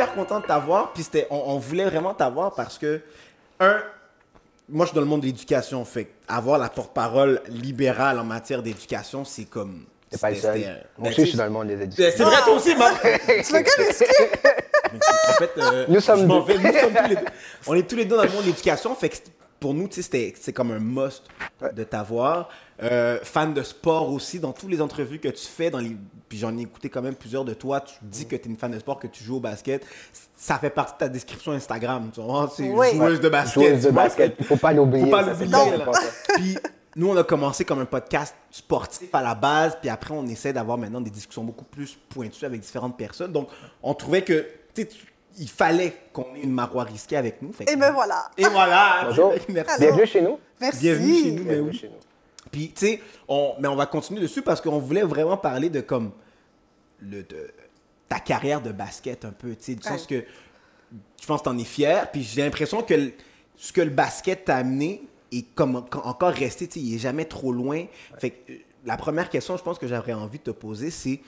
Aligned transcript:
super 0.00 0.14
content 0.14 0.40
de 0.40 0.46
t'avoir. 0.46 0.92
Puis 0.92 1.06
on, 1.30 1.42
on 1.46 1.58
voulait 1.58 1.84
vraiment 1.84 2.14
t'avoir 2.14 2.54
parce 2.54 2.78
que, 2.78 3.00
un, 3.58 3.80
moi, 4.68 4.86
je 4.86 4.90
suis 4.90 4.94
dans 4.94 5.00
le 5.00 5.06
monde 5.06 5.20
de 5.22 5.26
l'éducation. 5.26 5.84
Fait 5.84 6.08
avoir 6.28 6.58
la 6.58 6.68
porte-parole 6.68 7.42
libérale 7.48 8.18
en 8.18 8.24
matière 8.24 8.62
d'éducation, 8.62 9.24
c'est 9.24 9.44
comme. 9.44 9.84
C'est 10.10 10.20
pas 10.20 10.30
le 10.30 10.36
seul. 10.36 10.58
Moi 10.58 10.74
ben, 10.98 11.08
aussi, 11.10 11.20
je 11.20 11.26
suis 11.26 11.36
dans 11.38 11.44
le 11.44 11.50
monde 11.50 11.68
des 11.68 11.76
c'est 11.76 11.84
éducations. 11.84 12.16
c'est 12.16 12.24
vrai, 12.24 12.42
toi 12.42 12.54
aussi, 12.54 12.74
man. 12.74 12.92
Tu 13.02 13.52
me 13.52 13.62
connais 13.62 13.90
en 15.28 15.32
fait, 15.34 15.50
euh, 15.58 15.86
Nous 15.88 16.00
sommes 16.00 16.26
deux. 16.26 16.40
vais, 16.40 16.58
nous 16.58 16.78
sommes 16.78 16.94
tous 16.94 17.08
les 17.08 17.14
deux. 17.14 17.24
On 17.68 17.74
est 17.74 17.88
tous 17.88 17.96
les 17.96 18.04
deux 18.06 18.16
dans 18.16 18.24
le 18.24 18.30
monde 18.30 18.42
de 18.42 18.46
l'éducation. 18.46 18.92
Fait 18.96 19.08
que 19.08 19.16
pour 19.60 19.74
nous, 19.74 19.86
tu 19.88 19.96
sais, 19.96 20.02
c'était- 20.02 20.34
c'est 20.40 20.52
comme 20.52 20.70
un 20.70 20.78
must 20.78 21.22
Ouais. 21.60 21.72
de 21.74 21.84
t'avoir. 21.84 22.48
Euh, 22.82 23.18
fan 23.22 23.52
de 23.52 23.62
sport 23.62 24.10
aussi, 24.10 24.40
dans 24.40 24.52
toutes 24.52 24.70
les 24.70 24.80
entrevues 24.80 25.18
que 25.18 25.28
tu 25.28 25.46
fais, 25.46 25.70
dans 25.70 25.78
les... 25.78 25.94
puis 26.30 26.38
j'en 26.38 26.56
ai 26.56 26.62
écouté 26.62 26.88
quand 26.88 27.02
même 27.02 27.14
plusieurs 27.14 27.44
de 27.44 27.52
toi, 27.52 27.82
tu 27.82 27.94
dis 28.02 28.26
que 28.26 28.34
tu 28.36 28.48
es 28.48 28.50
une 28.50 28.56
fan 28.56 28.70
de 28.70 28.78
sport, 28.78 28.98
que 28.98 29.06
tu 29.06 29.22
joues 29.22 29.36
au 29.36 29.40
basket. 29.40 29.84
Ça 30.34 30.58
fait 30.58 30.70
partie 30.70 30.94
de 30.94 30.98
ta 30.98 31.08
description 31.10 31.52
Instagram. 31.52 32.10
Tu 32.14 32.20
vois, 32.22 32.50
c'est 32.56 32.70
Oui. 32.70 32.86
joueuse 32.96 33.20
de 33.20 33.28
basket. 33.28 33.62
Joueuse 33.62 33.82
de 33.84 33.90
basket. 33.90 34.34
Il 34.38 34.46
faut 34.46 34.56
pas 34.56 34.72
l'oublier. 34.72 35.04
Faut 35.04 35.10
pas 35.10 35.22
l'oublier. 35.22 35.84
Puis 36.36 36.56
nous, 36.96 37.10
on 37.10 37.16
a 37.18 37.22
commencé 37.24 37.66
comme 37.66 37.80
un 37.80 37.84
podcast 37.84 38.34
sportif 38.50 39.14
à 39.14 39.20
la 39.22 39.34
base, 39.34 39.76
puis 39.80 39.90
après, 39.90 40.14
on 40.14 40.26
essaie 40.26 40.52
d'avoir 40.54 40.78
maintenant 40.78 41.02
des 41.02 41.10
discussions 41.10 41.44
beaucoup 41.44 41.66
plus 41.66 41.98
pointues 42.08 42.46
avec 42.46 42.60
différentes 42.62 42.96
personnes. 42.96 43.32
Donc, 43.32 43.48
on 43.82 43.92
trouvait 43.94 44.22
que, 44.22 44.46
tu 44.74 44.82
sais, 44.82 44.88
tu- 44.88 45.06
il 45.38 45.48
fallait 45.48 45.94
qu'on 46.12 46.34
ait 46.34 46.40
une 46.42 46.52
marois 46.52 46.84
risquée 46.84 47.16
avec 47.16 47.40
nous. 47.42 47.52
Fait 47.52 47.64
que- 47.64 47.72
Et 47.72 47.76
me 47.76 47.90
voilà. 47.90 48.30
Et 48.36 48.44
voilà. 48.48 49.04
Bonjour. 49.08 49.32
Merci. 49.48 49.80
Bienvenue 49.80 50.06
chez 50.06 50.22
nous. 50.22 50.38
Merci. 50.60 50.80
Bienvenue 50.80 51.14
chez 51.14 51.30
nous. 51.32 51.38
Mais 51.44 51.44
Bienvenue 51.54 51.70
oui. 51.70 51.76
chez 51.78 51.88
nous. 51.88 51.94
Puis, 52.50 52.72
tu 52.72 52.86
sais, 52.86 53.00
on, 53.28 53.54
mais 53.60 53.68
on 53.68 53.76
va 53.76 53.86
continuer 53.86 54.20
dessus 54.20 54.42
parce 54.42 54.60
qu'on 54.60 54.78
voulait 54.78 55.02
vraiment 55.02 55.36
parler 55.36 55.70
de 55.70 55.80
comme 55.80 56.10
le, 56.98 57.22
de, 57.22 57.50
ta 58.08 58.18
carrière 58.18 58.60
de 58.60 58.72
basket 58.72 59.24
un 59.24 59.30
peu, 59.32 59.50
tu 59.50 59.56
sais, 59.64 59.74
du 59.76 59.86
Ouais. 59.86 59.96
sens 59.96 60.06
que 60.06 60.24
je 61.20 61.26
pense 61.26 61.40
que 61.40 61.44
t'en 61.44 61.56
es 61.58 61.64
fier. 61.64 62.10
Puis 62.10 62.22
j'ai 62.22 62.42
l'impression 62.42 62.82
que 62.82 62.94
le- 62.94 63.12
ce 63.56 63.72
que 63.72 63.80
le 63.80 63.90
basket 63.90 64.46
t'a 64.46 64.56
amené 64.56 65.02
est 65.32 65.46
comme 65.54 65.76
en- 65.76 65.86
encore 66.04 66.32
resté, 66.32 66.66
tu 66.66 66.80
sais, 66.80 66.84
il 66.84 66.94
est 66.96 66.98
jamais 66.98 67.24
trop 67.26 67.52
loin. 67.52 67.84
Fait 68.18 68.30
que 68.30 68.52
euh, 68.52 68.56
la 68.84 68.96
première 68.96 69.30
question, 69.30 69.56
je 69.56 69.62
pense 69.62 69.78
que 69.78 69.86
j'aurais 69.86 70.12
envie 70.14 70.38
de 70.38 70.44
te 70.44 70.50
poser, 70.50 70.90
c'est 70.90 71.20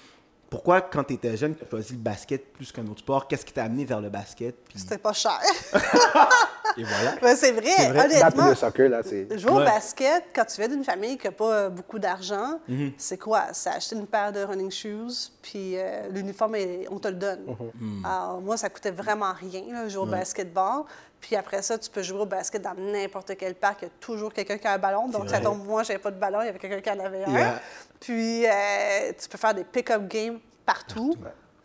pourquoi 0.52 0.82
quand 0.82 1.02
tu 1.04 1.14
étais 1.14 1.34
jeune, 1.34 1.56
tu 1.56 1.64
as 1.64 1.68
choisi 1.70 1.94
le 1.94 1.98
basket 2.00 2.52
plus 2.52 2.70
qu'un 2.70 2.86
autre 2.86 2.98
sport? 2.98 3.26
Qu'est-ce 3.26 3.46
qui 3.46 3.54
t'a 3.54 3.64
amené 3.64 3.86
vers 3.86 4.02
le 4.02 4.10
basket 4.10 4.54
Puis- 4.68 4.78
C'était 4.78 4.98
pas 4.98 5.14
cher. 5.14 5.40
Et 6.76 6.84
voilà. 6.84 7.34
C'est 7.36 7.52
vrai, 7.52 7.70
C'est 7.74 7.88
vrai. 7.88 8.04
Honnêtement. 8.04 8.48
le 8.48 8.54
soccer, 8.54 8.88
là, 8.90 9.00
c'est. 9.02 9.38
Jouer 9.38 9.50
au 9.50 9.56
Ouais. 9.56 9.64
basket, 9.64 10.24
quand 10.34 10.44
tu 10.44 10.56
viens 10.58 10.68
d'une 10.68 10.84
famille 10.84 11.16
qui 11.18 11.26
n'a 11.26 11.32
pas 11.32 11.52
euh, 11.52 11.68
beaucoup 11.70 11.98
d'argent, 11.98 12.60
Mhm. 12.68 12.92
c'est 12.98 13.18
quoi? 13.18 13.44
C'est 13.52 13.70
acheter 13.70 13.96
une 13.96 14.06
paire 14.06 14.30
de 14.32 14.40
running 14.44 14.70
shoes, 14.70 15.30
puis 15.42 15.76
euh, 15.78 16.08
l'uniforme, 16.10 16.56
on 16.90 16.98
te 16.98 17.08
le 17.08 17.14
donne. 17.14 17.44
Mhm. 17.80 18.04
Alors, 18.04 18.40
moi, 18.42 18.56
ça 18.58 18.68
coûtait 18.70 18.90
vraiment 18.90 19.32
rien, 19.32 19.62
là, 19.72 19.88
jouer 19.88 20.02
au 20.02 20.06
basketball. 20.06 20.82
Puis 21.22 21.36
après 21.36 21.62
ça, 21.62 21.78
tu 21.78 21.88
peux 21.88 22.02
jouer 22.02 22.18
au 22.20 22.26
basket 22.26 22.60
dans 22.60 22.74
n'importe 22.74 23.36
quel 23.38 23.54
parc. 23.54 23.82
Il 23.82 23.84
y 23.84 23.88
a 23.88 23.92
toujours 24.00 24.32
quelqu'un 24.34 24.58
qui 24.58 24.66
a 24.66 24.72
un 24.74 24.78
ballon. 24.78 25.08
Donc, 25.08 25.30
ça 25.30 25.38
tombe, 25.40 25.64
moi, 25.64 25.84
j'avais 25.84 26.00
pas 26.00 26.10
de 26.10 26.18
ballon, 26.18 26.40
il 26.42 26.46
y 26.46 26.48
avait 26.48 26.58
quelqu'un 26.58 26.80
qui 26.80 26.90
en 27.00 27.02
avait 27.04 27.24
un. 27.24 27.30
Yeah. 27.32 27.60
Puis, 28.00 28.44
euh, 28.46 29.12
tu 29.18 29.28
peux 29.28 29.38
faire 29.38 29.54
des 29.54 29.62
pick-up 29.64 30.06
games 30.08 30.40
partout. 30.66 31.14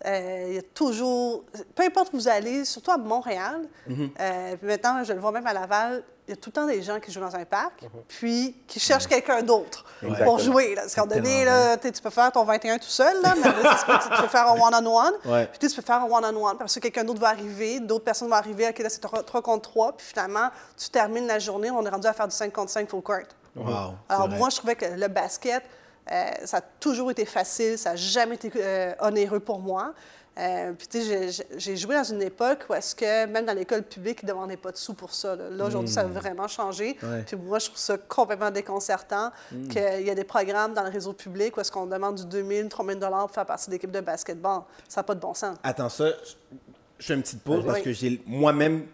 Euh, 0.05 0.45
Il 0.49 0.53
y 0.53 0.57
a 0.59 0.61
toujours, 0.61 1.43
peu 1.73 1.83
importe 1.83 2.13
où 2.13 2.17
vous 2.17 2.27
allez, 2.27 2.63
surtout 2.65 2.91
à 2.91 2.97
Montréal, 2.97 3.67
Mhm. 3.87 4.11
euh, 4.19 4.55
puis 4.57 4.67
maintenant, 4.67 5.03
je 5.03 5.11
le 5.11 5.19
vois 5.19 5.31
même 5.31 5.47
à 5.47 5.53
Laval, 5.53 6.03
il 6.27 6.31
y 6.31 6.33
a 6.33 6.35
tout 6.35 6.49
le 6.49 6.53
temps 6.53 6.65
des 6.65 6.81
gens 6.83 6.99
qui 6.99 7.11
jouent 7.11 7.21
dans 7.21 7.35
un 7.35 7.45
parc, 7.45 7.83
Mhm. 7.83 7.89
puis 8.07 8.55
qui 8.67 8.79
cherchent 8.79 9.07
quelqu'un 9.07 9.41
d'autre 9.41 9.85
pour 10.25 10.39
jouer. 10.39 10.75
Là. 10.75 10.81
Parce 10.81 10.93
qu'à 10.95 11.01
un 11.01 11.05
moment 11.05 11.15
donné, 11.21 11.45
là, 11.45 11.77
tu 11.77 11.91
peux 12.01 12.09
faire 12.09 12.31
ton 12.31 12.43
21 12.43 12.77
tout 12.77 12.85
seul, 12.87 13.21
là, 13.21 13.33
mais 13.35 13.63
là, 13.63 13.77
tu 14.03 14.21
peux 14.21 14.27
faire 14.27 14.47
un 14.47 14.59
one-on-one. 14.59 15.13
Ouais. 15.25 15.45
Puis 15.47 15.69
tu 15.69 15.75
peux 15.75 15.81
faire 15.81 16.01
un 16.03 16.09
one-on-one, 16.09 16.57
parce 16.57 16.75
que 16.75 16.79
quelqu'un 16.81 17.03
d'autre 17.05 17.21
va 17.21 17.29
arriver, 17.29 17.79
d'autres 17.79 18.03
personnes 18.03 18.27
vont 18.29 18.35
arriver, 18.35 18.67
OK, 18.67 18.79
là, 18.79 18.89
c'est 18.89 18.99
3 18.99 19.41
contre 19.41 19.69
3, 19.69 19.93
puis 19.95 20.05
finalement, 20.05 20.49
tu 20.77 20.89
termines 20.89 21.27
la 21.27 21.39
journée, 21.39 21.71
on 21.71 21.85
est 21.85 21.89
rendu 21.89 22.07
à 22.07 22.13
faire 22.13 22.27
du 22.27 22.35
5 22.35 22.51
contre 22.51 22.71
5 22.71 22.89
full 22.89 23.01
court. 23.01 23.17
Wow. 23.55 23.93
Alors, 24.09 24.27
moi, 24.29 24.49
je 24.49 24.57
trouvais 24.57 24.75
que 24.75 24.85
le 24.85 25.07
basket, 25.07 25.63
euh, 26.11 26.29
ça 26.45 26.57
a 26.57 26.61
toujours 26.61 27.09
été 27.11 27.25
facile, 27.25 27.77
ça 27.77 27.91
n'a 27.91 27.95
jamais 27.95 28.35
été 28.35 28.51
euh, 28.55 28.93
onéreux 29.01 29.39
pour 29.39 29.59
moi. 29.59 29.93
Euh, 30.39 30.73
puis, 30.73 30.87
tu 30.87 31.01
sais, 31.01 31.45
j'ai- 31.57 31.75
joué 31.77 31.95
dans 31.95 32.03
une 32.03 32.21
époque 32.21 32.65
où 32.69 32.73
est-ce 32.75 32.93
que, 32.93 33.25
même 33.25 33.45
dans 33.45 33.53
l'école 33.55 33.81
publique, 33.81 34.19
ils 34.21 34.25
ne 34.27 34.31
demandaient 34.31 34.57
pas 34.57 34.71
de 34.71 34.77
sous 34.77 34.93
pour 34.93 35.11
ça. 35.13 35.35
Là, 35.35 35.49
Là, 35.49 35.65
aujourd'hui, 35.65 35.91
ça 35.91 36.01
a 36.01 36.03
vraiment 36.05 36.47
changé. 36.47 36.95
Hmm. 37.01 37.05
Ouais. 37.11 37.19
Hmm. 37.21 37.25
Puis 37.25 37.35
moi, 37.37 37.57
je 37.59 37.65
trouve 37.65 37.77
ça 37.79 37.97
complètement 37.97 38.51
déconcertant 38.51 39.31
qu'il 39.49 40.05
y 40.05 40.09
a 40.11 40.15
des 40.15 40.23
programmes 40.23 40.73
dans 40.73 40.83
le 40.83 40.89
réseau 40.89 41.13
public 41.13 41.57
où 41.57 41.59
est-ce 41.61 41.71
qu'on 41.71 41.87
demande 41.87 42.15
du 42.15 42.25
2000, 42.25 42.69
3000 42.69 42.99
pour 42.99 43.31
faire 43.31 43.45
partie 43.45 43.69
d'équipe 43.69 43.91
de 43.91 44.01
basketball. 44.01 44.61
Ça 44.87 44.99
n'a 45.01 45.03
pas 45.05 45.15
de 45.15 45.19
bon 45.19 45.33
sens. 45.33 45.57
Attends, 45.63 45.89
ça, 45.89 46.09
je- 46.09 47.05
fais 47.05 47.13
une 47.15 47.21
petite 47.23 47.41
pause 47.41 47.63
parce 47.65 47.81
que 47.81 47.91
j'ai 47.91 48.21
moi-même, 48.27 48.85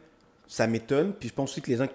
ça 0.47 0.65
m'étonne. 0.67 1.13
Puis 1.13 1.29
je 1.29 1.33
pense 1.33 1.51
aussi 1.51 1.61
que 1.61 1.69
les 1.71 1.77
gens, 1.77 1.87
qui- 1.87 1.93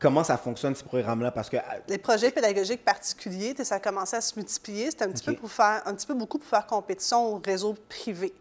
comment 0.00 0.24
ça 0.24 0.36
fonctionne 0.36 0.74
ces 0.74 0.82
programmes-là? 0.84 1.30
Parce 1.30 1.48
que 1.48 1.58
ah, 1.58 1.76
Les 1.86 1.98
projets 1.98 2.30
pédagogiques 2.32 2.84
particuliers, 2.84 3.54
ça 3.62 3.76
a 3.76 3.80
commencé 3.80 4.16
à 4.16 4.20
se 4.20 4.34
multiplier. 4.36 4.90
C'était 4.90 5.04
un 5.04 5.10
petit 5.12 5.24
peu 5.24 5.34
pour 5.34 5.50
faire, 5.52 5.82
un 5.86 5.94
petit 5.94 6.06
peu 6.06 6.14
beaucoup 6.14 6.38
pour 6.38 6.48
faire 6.48 6.66
compétition 6.66 7.34
au 7.34 7.40
réseau 7.44 7.76
privé. 7.88 8.34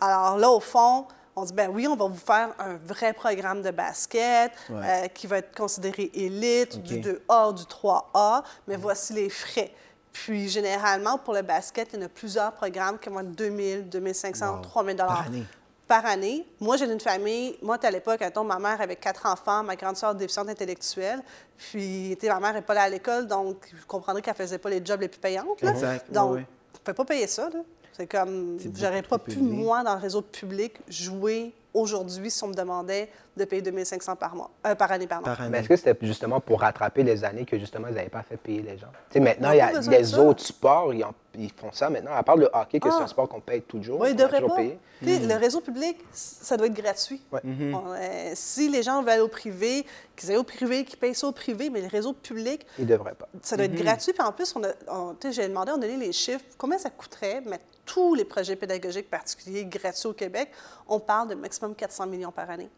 Alors 0.00 0.38
là, 0.38 0.50
au 0.50 0.60
fond, 0.60 1.06
on 1.36 1.44
dit, 1.44 1.52
ben 1.52 1.70
oui, 1.72 1.86
on 1.86 1.96
va 1.96 2.06
vous 2.06 2.16
faire 2.16 2.50
un 2.58 2.74
vrai 2.86 3.12
programme 3.12 3.62
de 3.62 3.70
basket 3.70 4.52
Ouais. 4.68 5.04
euh, 5.04 5.08
qui 5.08 5.26
va 5.26 5.38
être 5.38 5.56
considéré 5.56 6.10
élite, 6.14 6.82
du 6.82 7.00
2A 7.00 7.50
ou 7.50 7.52
du 7.52 7.62
3A, 7.64 8.42
mais 8.66 8.76
voici 8.76 9.12
les 9.12 9.28
frais. 9.30 9.72
Puis 10.12 10.48
généralement, 10.50 11.16
pour 11.16 11.32
le 11.32 11.40
basket, 11.40 11.88
il 11.92 12.00
y 12.00 12.02
en 12.02 12.06
a 12.06 12.08
plusieurs 12.10 12.52
programmes 12.52 12.98
qui 12.98 13.08
vont 13.08 13.20
être 13.20 13.32
2000, 13.32 13.88
2500, 13.88 14.56
Wow. 14.56 14.60
3000 14.60 14.96
Par 14.96 15.26
année. 15.26 15.44
Par 15.92 16.06
année. 16.06 16.46
Moi, 16.58 16.78
j'ai 16.78 16.90
une 16.90 16.98
famille. 17.00 17.58
Moi, 17.60 17.76
à 17.82 17.90
l'époque, 17.90 18.20
ma 18.46 18.58
mère 18.58 18.80
avait 18.80 18.96
quatre 18.96 19.26
enfants, 19.26 19.62
ma 19.62 19.76
grande 19.76 19.94
sœur 19.96 20.14
déficiente 20.14 20.48
intellectuelle. 20.48 21.20
Puis, 21.58 22.16
ma 22.22 22.40
mère 22.40 22.54
n'est 22.54 22.62
pas 22.62 22.72
là 22.72 22.82
à 22.84 22.88
l'école, 22.88 23.26
donc 23.26 23.68
vous 23.78 23.86
comprendrez 23.86 24.22
qu'elle 24.22 24.34
faisait 24.34 24.56
pas 24.56 24.70
les 24.70 24.82
jobs 24.82 25.02
les 25.02 25.08
plus 25.08 25.20
payantes. 25.20 25.60
là. 25.60 25.70
Exact, 25.72 26.10
Donc, 26.10 26.36
ouais. 26.36 26.46
je 26.72 26.78
ne 26.78 26.84
peux 26.84 26.94
pas 26.94 27.04
payer 27.04 27.26
ça. 27.26 27.50
là. 27.50 27.60
C'est 27.92 28.06
comme, 28.06 28.56
j'aurais 28.74 29.02
pas 29.02 29.18
pu, 29.18 29.36
moi, 29.36 29.82
dans 29.82 29.94
le 29.94 30.00
réseau 30.00 30.22
public, 30.22 30.76
jouer 30.88 31.52
aujourd'hui 31.74 32.30
si 32.30 32.42
on 32.44 32.48
me 32.48 32.54
demandait 32.54 33.08
de 33.36 33.44
payer 33.46 33.62
2500 33.62 34.16
par 34.16 34.34
mois, 34.34 34.50
euh, 34.66 34.74
par 34.74 34.92
année, 34.92 35.06
pardon. 35.06 35.24
par 35.24 35.40
Mais 35.40 35.46
année. 35.46 35.58
est-ce 35.58 35.68
que 35.68 35.76
c'était 35.76 35.96
justement 36.02 36.38
pour 36.40 36.60
rattraper 36.60 37.02
les 37.02 37.24
années 37.24 37.46
que 37.46 37.58
justement 37.58 37.88
ils 37.88 37.94
n'avaient 37.94 38.10
pas 38.10 38.22
fait 38.22 38.36
payer 38.36 38.60
les 38.62 38.76
gens? 38.76 38.88
Tu 39.08 39.14
sais, 39.14 39.20
maintenant, 39.20 39.52
il 39.52 39.56
y 39.56 39.60
a 39.62 39.72
de 39.80 39.90
les 39.90 40.14
autres 40.18 40.42
sports, 40.44 40.92
ils, 40.92 41.02
en- 41.02 41.14
ils 41.38 41.50
font 41.50 41.72
ça 41.72 41.88
maintenant. 41.88 42.12
À 42.12 42.22
part 42.22 42.36
le 42.36 42.50
hockey, 42.52 42.78
que 42.78 42.90
c'est 42.90 42.96
Ah. 43.00 43.04
un 43.04 43.06
sport 43.06 43.26
qu'on 43.28 43.40
paye 43.40 43.62
toujours. 43.62 44.00
Oui, 44.00 44.14
devrait 44.14 44.40
toujours. 44.40 44.56
Tu 45.00 45.08
sais, 45.08 45.18
Le 45.20 45.34
réseau 45.36 45.60
public, 45.62 45.96
ça 46.12 46.58
doit 46.58 46.66
être 46.66 46.74
gratuit. 46.74 47.22
Ouais. 47.32 47.40
On, 47.44 47.94
euh, 47.94 48.32
si 48.34 48.68
les 48.68 48.82
gens 48.82 49.00
veulent 49.00 49.08
aller 49.10 49.20
au 49.22 49.28
privé, 49.28 49.86
qu'ils 50.14 50.30
aillent 50.30 50.36
au 50.36 50.44
privé, 50.44 50.84
qu'ils 50.84 50.98
payent 50.98 51.14
ça 51.14 51.26
au 51.26 51.32
privé, 51.32 51.70
mais 51.70 51.80
le 51.80 51.88
réseau 51.88 52.12
public, 52.12 52.66
Ils 52.78 52.84
ne 52.84 52.90
devraient 52.90 53.14
pas. 53.14 53.28
ça 53.40 53.56
doit 53.56 53.64
être 53.64 53.74
gratuit. 53.74 54.12
Puis 54.12 54.22
en 54.22 54.32
plus, 54.32 54.54
on 54.56 54.62
a, 54.62 55.30
j'ai 55.30 55.48
demandé, 55.48 55.72
on 55.72 55.76
a 55.76 55.78
donné 55.78 55.96
les 55.96 56.12
chiffres, 56.12 56.44
combien 56.58 56.76
ça 56.76 56.90
coûterait 56.90 57.40
mettre 57.40 57.64
tous 57.84 58.14
les 58.14 58.24
projets 58.24 58.56
pédagogiques 58.56 59.10
particuliers 59.10 59.64
gratuits 59.64 60.08
au 60.08 60.12
Québec. 60.12 60.50
On 60.86 61.00
parle 61.00 61.28
de 61.28 61.34
maximum 61.34 61.74
400 61.74 62.06
millions 62.06 62.32
par 62.32 62.48
année. 62.50 62.70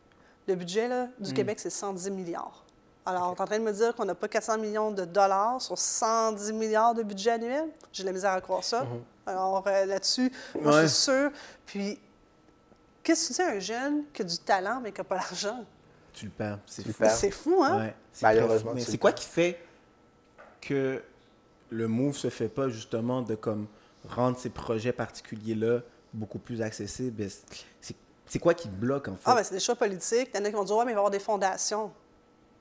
Le 0.46 0.54
budget 0.54 0.88
là, 0.88 1.08
du 1.18 1.32
Québec, 1.32 1.60
c'est 1.60 1.70
110 1.70 2.10
milliards. 2.10 2.64
Alors, 3.06 3.30
on 3.30 3.34
est 3.34 3.40
en 3.40 3.44
train 3.44 3.58
de 3.58 3.64
me 3.64 3.72
dire 3.72 3.94
qu'on 3.94 4.06
n'a 4.06 4.14
pas 4.14 4.28
400 4.28 4.58
millions 4.58 4.90
de 4.90 5.04
dollars 5.04 5.60
sur 5.60 5.76
110 5.76 6.52
milliards 6.52 6.94
de 6.94 7.02
budget 7.02 7.32
annuel? 7.32 7.68
J'ai 7.92 8.02
de 8.02 8.08
la 8.08 8.12
misère 8.12 8.32
à 8.32 8.40
croire 8.40 8.64
ça. 8.64 8.86
Alors, 9.26 9.62
euh, 9.66 9.84
là-dessus, 9.84 10.32
moi, 10.60 10.82
je 10.82 10.86
suis 10.86 10.96
sûre. 10.96 11.30
Puis, 11.66 11.98
qu'est-ce 13.02 13.28
que 13.28 13.34
tu 13.34 13.42
dis 13.42 13.42
à 13.42 13.52
un 13.52 13.58
jeune 13.58 14.04
qui 14.12 14.22
a 14.22 14.24
du 14.24 14.38
talent 14.38 14.80
mais 14.82 14.90
qui 14.90 15.00
n'a 15.00 15.04
pas 15.04 15.16
l'argent? 15.16 15.64
Tu 16.14 16.26
le 16.26 16.30
perds. 16.30 16.58
C'est 16.66 16.86
fou. 16.86 17.04
C'est 17.08 17.30
fou, 17.30 17.62
hein? 17.62 17.78
Ouais, 17.78 17.94
c'est 18.12 18.22
Malheureusement, 18.22 18.72
c'est 18.78 18.92
le 18.92 18.98
quoi 18.98 19.12
qui 19.12 19.26
fait 19.26 19.60
que 20.60 21.02
le 21.70 21.88
move 21.88 22.16
se 22.16 22.30
fait 22.30 22.48
pas 22.48 22.68
justement 22.68 23.20
de 23.20 23.34
comme 23.34 23.66
rendre 24.08 24.38
ces 24.38 24.50
projets 24.50 24.92
particuliers-là 24.92 25.80
beaucoup 26.12 26.38
plus 26.38 26.62
accessibles? 26.62 27.26
C'est 28.26 28.38
quoi 28.38 28.54
qui 28.54 28.68
bloque 28.68 29.08
en 29.08 29.16
fait? 29.16 29.22
Ah, 29.26 29.34
ben, 29.34 29.44
c'est 29.44 29.54
des 29.54 29.60
choix 29.60 29.76
politiques. 29.76 30.30
Il 30.32 30.38
y 30.38 30.42
en 30.42 30.44
a 30.44 30.48
qui 30.48 30.54
vont 30.54 30.64
dire, 30.64 30.76
ouais, 30.76 30.84
mais 30.84 30.92
il 30.92 30.94
va 30.94 30.98
y 30.98 31.02
avoir 31.02 31.10
des 31.10 31.18
fondations. 31.18 31.90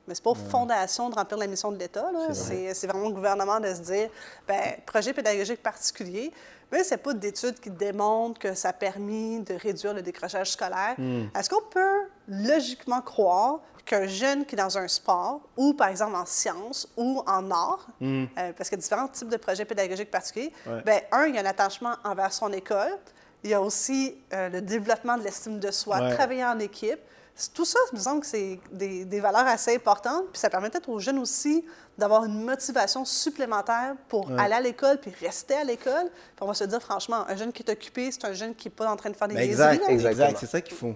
Mais 0.06 0.14
c'est 0.16 0.24
pas 0.24 0.32
aux 0.32 0.36
fondations 0.36 1.10
de 1.10 1.16
remplir 1.16 1.38
la 1.38 1.48
mission 1.48 1.72
de 1.72 1.78
l'État. 1.78 2.12
C'est 2.34 2.74
c'est 2.74 2.88
vraiment 2.88 3.08
au 3.08 3.14
gouvernement 3.14 3.62
de 3.62 3.74
se 3.74 3.80
dire, 3.80 4.10
ben 4.46 4.76
projet 4.86 5.14
pédagogique 5.14 5.64
particulier, 5.64 6.34
mais 6.70 6.84
c'est 6.84 6.98
pas 6.98 7.14
d'études 7.14 7.58
qui 7.58 7.70
démontrent 7.70 8.38
que 8.38 8.54
ça 8.54 8.70
a 8.70 8.74
permis 8.74 9.40
de 9.40 9.54
réduire 9.54 9.94
le 9.94 10.02
décrochage 10.02 10.52
scolaire. 10.52 10.98
Est-ce 11.34 11.50
qu'on 11.50 11.66
peut 11.70 12.02
logiquement 12.28 13.02
croire 13.02 13.60
qu'un 13.86 14.08
jeune 14.08 14.46
qui 14.46 14.56
est 14.56 14.58
dans 14.58 14.78
un 14.78 14.88
sport, 14.88 15.42
ou 15.58 15.74
par 15.74 15.90
exemple 15.90 16.16
en 16.16 16.26
sciences, 16.26 16.88
ou 16.96 17.22
en 17.28 17.52
art, 17.52 17.86
euh, 18.02 18.26
parce 18.56 18.70
qu'il 18.70 18.78
y 18.78 18.80
a 18.80 18.82
différents 18.82 19.08
types 19.10 19.28
de 19.30 19.38
projets 19.38 19.66
pédagogiques 19.66 20.10
particuliers, 20.12 20.54
Ouais. 20.66 20.82
ben 20.86 21.02
un, 21.12 21.26
il 21.26 21.36
y 21.36 21.38
a 21.38 21.42
un 21.42 21.46
attachement 21.46 21.96
envers 22.06 22.32
son 22.32 22.52
école. 22.54 22.98
Il 23.44 23.50
y 23.50 23.54
a 23.54 23.62
aussi 23.62 24.16
euh, 24.34 24.48
le 24.48 24.62
développement 24.62 25.18
de 25.18 25.24
l'estime 25.24 25.60
de 25.60 25.70
soi, 25.70 26.00
Ouais. 26.00 26.14
travailler 26.14 26.46
en 26.46 26.60
équipe. 26.60 27.00
Tout 27.54 27.66
ça, 27.66 27.80
semble 27.98 28.22
que 28.22 28.28
c'est 28.28 28.60
des, 28.72 29.04
des 29.06 29.20
valeurs 29.20 29.48
assez 29.48 29.76
importantes. 29.76 30.26
Puis 30.32 30.40
ça 30.40 30.50
permet 30.50 30.70
peut-être 30.70 30.88
aux 30.88 31.00
jeunes 31.00 31.18
aussi 31.20 31.66
d'avoir 31.98 32.24
une 32.26 32.42
motivation 32.44 33.04
supplémentaire 33.04 33.96
pour 34.08 34.30
aller 34.40 34.54
à 34.54 34.62
l'école 34.62 34.98
puis 35.00 35.12
rester 35.20 35.56
à 35.56 35.64
l'école. 35.64 36.06
Puis 36.10 36.40
on 36.42 36.46
va 36.46 36.54
se 36.54 36.64
dire, 36.64 36.80
franchement, 36.82 37.26
un 37.28 37.36
jeune 37.36 37.52
qui 37.52 37.64
est 37.64 37.72
occupé, 37.72 38.12
c'est 38.12 38.24
un 38.26 38.34
jeune 38.34 38.54
qui 38.56 38.68
n'est 38.70 38.74
pas 38.76 38.90
en 38.90 38.96
train 38.96 39.10
de 39.10 39.16
faire 39.16 39.28
des 39.28 39.34
Ben, 39.36 39.42
exact, 39.50 39.74
exact. 39.90 39.90
Exactement. 39.92 40.40
C'est 40.40 40.46
ça 40.46 40.62
qu'il 40.62 40.78
faut. 40.78 40.94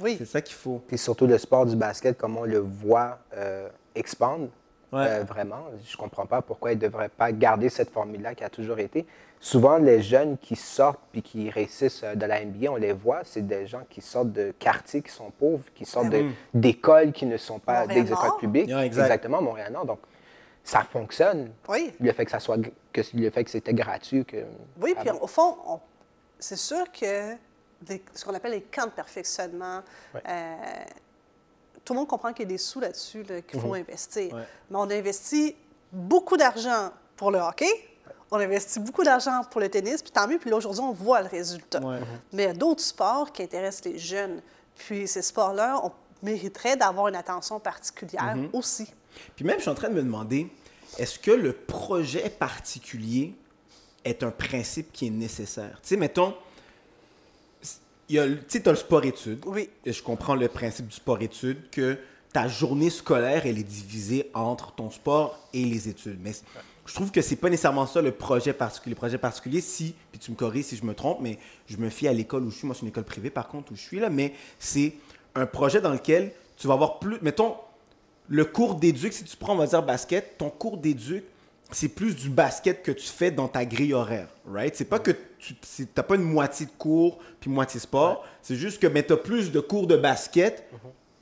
Oui. 0.00 0.16
C'est 0.18 0.26
ça 0.26 0.40
qu'il 0.40 0.54
faut. 0.56 0.82
Puis 0.88 0.98
surtout 0.98 1.26
le 1.26 1.38
sport 1.38 1.66
du 1.66 1.76
basket, 1.76 2.16
comme 2.18 2.36
on 2.36 2.44
le 2.44 2.58
voit 2.58 3.18
euh, 3.36 3.68
expandre, 3.94 4.48
Ouais. 4.92 5.06
euh, 5.06 5.22
vraiment. 5.22 5.66
Je 5.88 5.96
comprends 5.96 6.26
pas 6.26 6.42
pourquoi 6.42 6.72
ils 6.72 6.76
ne 6.76 6.80
devraient 6.80 7.08
pas 7.10 7.30
garder 7.30 7.68
cette 7.68 7.90
formule-là 7.90 8.34
qui 8.34 8.42
a 8.42 8.50
toujours 8.50 8.80
été. 8.80 9.06
Souvent, 9.38 9.78
les 9.78 10.02
jeunes 10.02 10.36
qui 10.36 10.56
sortent 10.56 10.98
puis 11.12 11.22
qui 11.22 11.48
réussissent 11.48 12.02
euh, 12.02 12.16
de 12.16 12.26
la 12.26 12.44
NBA, 12.44 12.72
on 12.72 12.76
les 12.76 12.92
voit, 12.92 13.20
c'est 13.22 13.46
des 13.46 13.68
gens 13.68 13.82
qui 13.88 14.00
sortent 14.00 14.32
de 14.32 14.52
quartiers 14.58 15.00
qui 15.00 15.12
sont 15.12 15.30
pauvres, 15.30 15.62
qui 15.76 15.84
sortent 15.84 16.10
de- 16.10 16.30
d'écoles 16.54 17.12
qui 17.12 17.24
ne 17.26 17.36
sont 17.36 17.60
pas 17.60 17.86
des 17.86 18.00
écoles 18.10 18.36
publiques. 18.40 18.68
Yeah, 18.68 18.84
exact. 18.84 19.02
Exactement, 19.04 19.40
Montréal-Nord. 19.40 19.84
Donc, 19.86 20.00
ça 20.64 20.80
fonctionne. 20.82 21.52
Oui. 21.68 21.92
Le 22.00 22.12
fait 22.12 22.24
que 22.24 22.30
ça 22.32 22.40
soit, 22.40 22.58
que 22.92 23.00
le 23.14 23.30
fait 23.30 23.44
que 23.44 23.50
c'était 23.50 23.72
gratuit, 23.74 24.24
que. 24.24 24.38
Oui, 24.82 24.94
Ah 24.96 25.02
puis 25.02 25.10
au 25.20 25.26
fond, 25.28 25.56
on- 25.68 25.80
c'est 26.40 26.58
sûr 26.58 26.90
que 26.90 27.34
des- 27.82 28.02
ce 28.14 28.24
qu'on 28.24 28.34
appelle 28.34 28.52
les 28.52 28.62
camps 28.62 28.86
de 28.86 28.90
perfectionnement, 28.90 29.80
Ouais. 30.14 30.22
euh, 30.28 30.54
tout 31.84 31.92
le 31.94 31.98
monde 32.00 32.08
comprend 32.08 32.32
qu'il 32.32 32.44
y 32.44 32.48
a 32.48 32.52
des 32.52 32.58
sous 32.58 32.80
là-dessus 32.80 33.22
là, 33.24 33.40
qu'il 33.42 33.60
faut 33.60 33.74
investir. 33.74 34.32
Ouais. 34.34 34.42
Mais 34.70 34.76
on 34.76 34.90
investit 34.90 35.56
beaucoup 35.92 36.36
d'argent 36.36 36.90
pour 37.16 37.30
le 37.30 37.38
hockey, 37.38 37.70
on 38.30 38.36
investit 38.38 38.78
beaucoup 38.80 39.02
d'argent 39.02 39.42
pour 39.50 39.60
le 39.60 39.68
tennis, 39.68 40.02
puis 40.02 40.12
tant 40.12 40.28
mieux, 40.28 40.38
puis 40.38 40.50
là, 40.50 40.56
aujourd'hui, 40.56 40.82
on 40.82 40.92
voit 40.92 41.20
le 41.22 41.28
résultat. 41.28 41.80
Ouais. 41.80 41.98
Mais 42.32 42.44
il 42.44 42.46
y 42.46 42.50
a 42.50 42.54
d'autres 42.54 42.82
sports 42.82 43.32
qui 43.32 43.42
intéressent 43.42 43.84
les 43.92 43.98
jeunes. 43.98 44.40
Puis 44.76 45.08
ces 45.08 45.22
sports-là, 45.22 45.80
on 45.84 45.90
mériterait 46.22 46.76
d'avoir 46.76 47.08
une 47.08 47.16
attention 47.16 47.58
particulière 47.60 48.36
aussi. 48.52 48.86
Puis 49.34 49.44
même, 49.44 49.56
je 49.56 49.62
suis 49.62 49.70
en 49.70 49.74
train 49.74 49.88
de 49.88 49.94
me 49.94 50.02
demander, 50.02 50.48
est-ce 50.98 51.18
que 51.18 51.30
le 51.32 51.52
projet 51.52 52.28
particulier 52.30 53.34
est 54.04 54.22
un 54.22 54.30
principe 54.30 54.92
qui 54.92 55.08
est 55.08 55.10
nécessaire? 55.10 55.80
Tu 55.82 55.88
sais, 55.88 55.96
mettons, 55.96 56.34
tu 58.16 58.38
sais, 58.48 58.60
t'as 58.60 58.70
le 58.70 58.76
sport-études. 58.76 59.42
Oui. 59.46 59.68
Et 59.84 59.92
je 59.92 60.02
comprends 60.02 60.34
le 60.34 60.48
principe 60.48 60.88
du 60.88 60.96
sport-études, 60.96 61.70
que 61.70 61.98
ta 62.32 62.48
journée 62.48 62.90
scolaire, 62.90 63.46
elle 63.46 63.58
est 63.58 63.64
divisée 63.64 64.30
entre 64.34 64.72
ton 64.72 64.90
sport 64.90 65.38
et 65.52 65.64
les 65.64 65.88
études. 65.88 66.18
Mais 66.22 66.32
je 66.86 66.94
trouve 66.94 67.10
que 67.10 67.20
c'est 67.20 67.36
pas 67.36 67.50
nécessairement 67.50 67.86
ça 67.86 68.00
le 68.00 68.12
projet 68.12 68.52
particulier. 68.52 68.94
Le 68.94 68.98
projet 68.98 69.18
particulier, 69.18 69.60
si, 69.60 69.94
puis 70.10 70.18
tu 70.18 70.30
me 70.30 70.36
corriges 70.36 70.66
si 70.66 70.76
je 70.76 70.84
me 70.84 70.94
trompe, 70.94 71.18
mais 71.20 71.38
je 71.66 71.76
me 71.76 71.88
fie 71.88 72.08
à 72.08 72.12
l'école 72.12 72.44
où 72.44 72.50
je 72.50 72.56
suis. 72.56 72.66
Moi, 72.66 72.74
c'est 72.74 72.82
une 72.82 72.88
école 72.88 73.04
privée, 73.04 73.30
par 73.30 73.48
contre, 73.48 73.72
où 73.72 73.76
je 73.76 73.80
suis 73.80 74.00
là. 74.00 74.10
Mais 74.10 74.34
c'est 74.58 74.94
un 75.34 75.46
projet 75.46 75.80
dans 75.80 75.92
lequel 75.92 76.32
tu 76.56 76.66
vas 76.66 76.74
avoir 76.74 76.98
plus. 76.98 77.18
Mettons, 77.22 77.56
le 78.28 78.44
cours 78.44 78.76
d'éduc, 78.76 79.12
si 79.12 79.24
tu 79.24 79.36
prends, 79.36 79.54
on 79.54 79.58
va 79.58 79.66
dire 79.66 79.82
basket, 79.82 80.38
ton 80.38 80.50
cours 80.50 80.78
d'éduc, 80.78 81.24
c'est 81.72 81.88
plus 81.88 82.16
du 82.16 82.28
basket 82.30 82.82
que 82.82 82.92
tu 82.92 83.06
fais 83.06 83.30
dans 83.30 83.48
ta 83.48 83.64
grille 83.64 83.94
horaire, 83.94 84.28
right? 84.46 84.74
C'est 84.76 84.84
pas 84.84 84.98
que 84.98 85.12
tu 85.38 85.54
n'as 85.96 86.02
pas 86.02 86.14
une 86.16 86.22
moitié 86.22 86.66
de 86.66 86.70
cours 86.72 87.18
puis 87.40 87.50
moitié 87.50 87.80
sport, 87.80 88.24
c'est 88.42 88.56
juste 88.56 88.80
que 88.80 88.86
tu 88.86 89.12
as 89.12 89.16
plus 89.16 89.50
de 89.52 89.60
cours 89.60 89.86
de 89.86 89.96
basket 89.96 90.64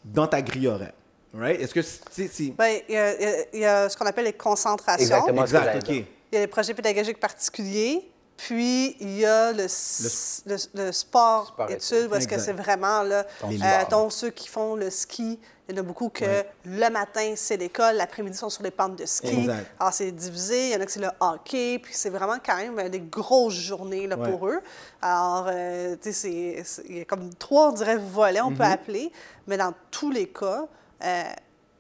dans 0.05 0.27
ta 0.27 0.41
grille 0.43 0.67
horaire, 0.69 0.93
right? 1.35 1.61
Est-ce 1.61 1.75
que 1.75 1.83
c'est... 1.83 2.50
Bien, 2.56 2.79
il 2.89 2.95
y, 2.95 2.97
a- 2.97 3.15
il 3.15 3.23
y 3.23 3.27
a- 3.27 3.59
y 3.59 3.65
a 3.65 3.89
ce 3.89 3.97
qu'on 3.97 4.06
appelle 4.06 4.25
les 4.25 4.33
concentrations. 4.33 5.05
Exactement. 5.05 5.43
Exact, 5.43 5.77
ok. 5.77 5.89
Il 6.31 6.35
y 6.35 6.37
a 6.37 6.41
les 6.41 6.47
projets 6.47 6.75
pédagogiques 6.75 7.21
particuliers, 7.21 8.09
puis 8.38 8.96
il 9.00 9.19
y 9.19 9.26
a 9.26 9.52
le, 9.52 9.64
s- 9.64 10.43
le, 10.46 10.56
le 10.87 10.93
sport, 10.93 11.49
Sport 11.49 11.70
études, 11.70 12.12
est-ce 12.14 12.26
que 12.29 12.38
c'est 12.38 12.52
vraiment, 12.52 13.02
là, 13.02 13.26
euh, 13.44 14.08
ceux 14.11 14.31
qui 14.31 14.49
font 14.49 14.76
le 14.76 14.88
ski, 14.90 15.38
il 15.69 15.75
y 15.75 15.79
en 15.79 15.82
a 15.82 15.85
beaucoup 15.85 16.08
que 16.08 16.44
le 16.64 16.88
matin, 16.88 17.35
c'est 17.37 17.56
l'école, 17.58 17.96
l'après-midi, 17.96 18.37
ils 18.37 18.38
sont 18.38 18.49
sur 18.49 18.62
les 18.62 18.70
pentes 18.70 18.96
de 18.96 19.05
ski. 19.05 19.40
Exact. 19.40 19.67
Alors, 19.79 19.93
c'est 19.93 20.12
divisé, 20.12 20.69
il 20.69 20.73
y 20.73 20.76
en 20.76 20.81
a 20.81 20.87
que 20.87 20.93
c'est 20.93 21.00
le 21.00 21.11
hockey, 21.20 21.79
puis 21.82 21.93
c'est 21.94 22.08
vraiment 22.11 22.37
quand 22.44 22.56
même 22.56 22.79
euh, 22.79 22.88
des 22.88 23.00
grosses 23.00 23.52
journées 23.55 24.06
là, 24.06 24.17
Ouais. 24.17 24.31
pour 24.31 24.49
eux. 24.49 24.61
Alors, 25.02 25.46
euh, 25.50 25.96
tu 26.00 26.12
sais, 26.12 26.64
il 26.88 26.99
y 26.99 27.00
a 27.00 27.05
comme 27.05 27.35
trois, 27.35 27.69
on 27.70 27.73
dirait, 27.73 27.96
volets, 27.99 28.40
on 28.40 28.52
peut 28.52 28.62
Mm-hmm. 28.62 28.73
appeler, 28.73 29.12
mais 29.49 29.56
dans 29.58 29.75
tous 29.90 30.11
les 30.11 30.29
cas, 30.29 30.67
euh, 31.05 31.23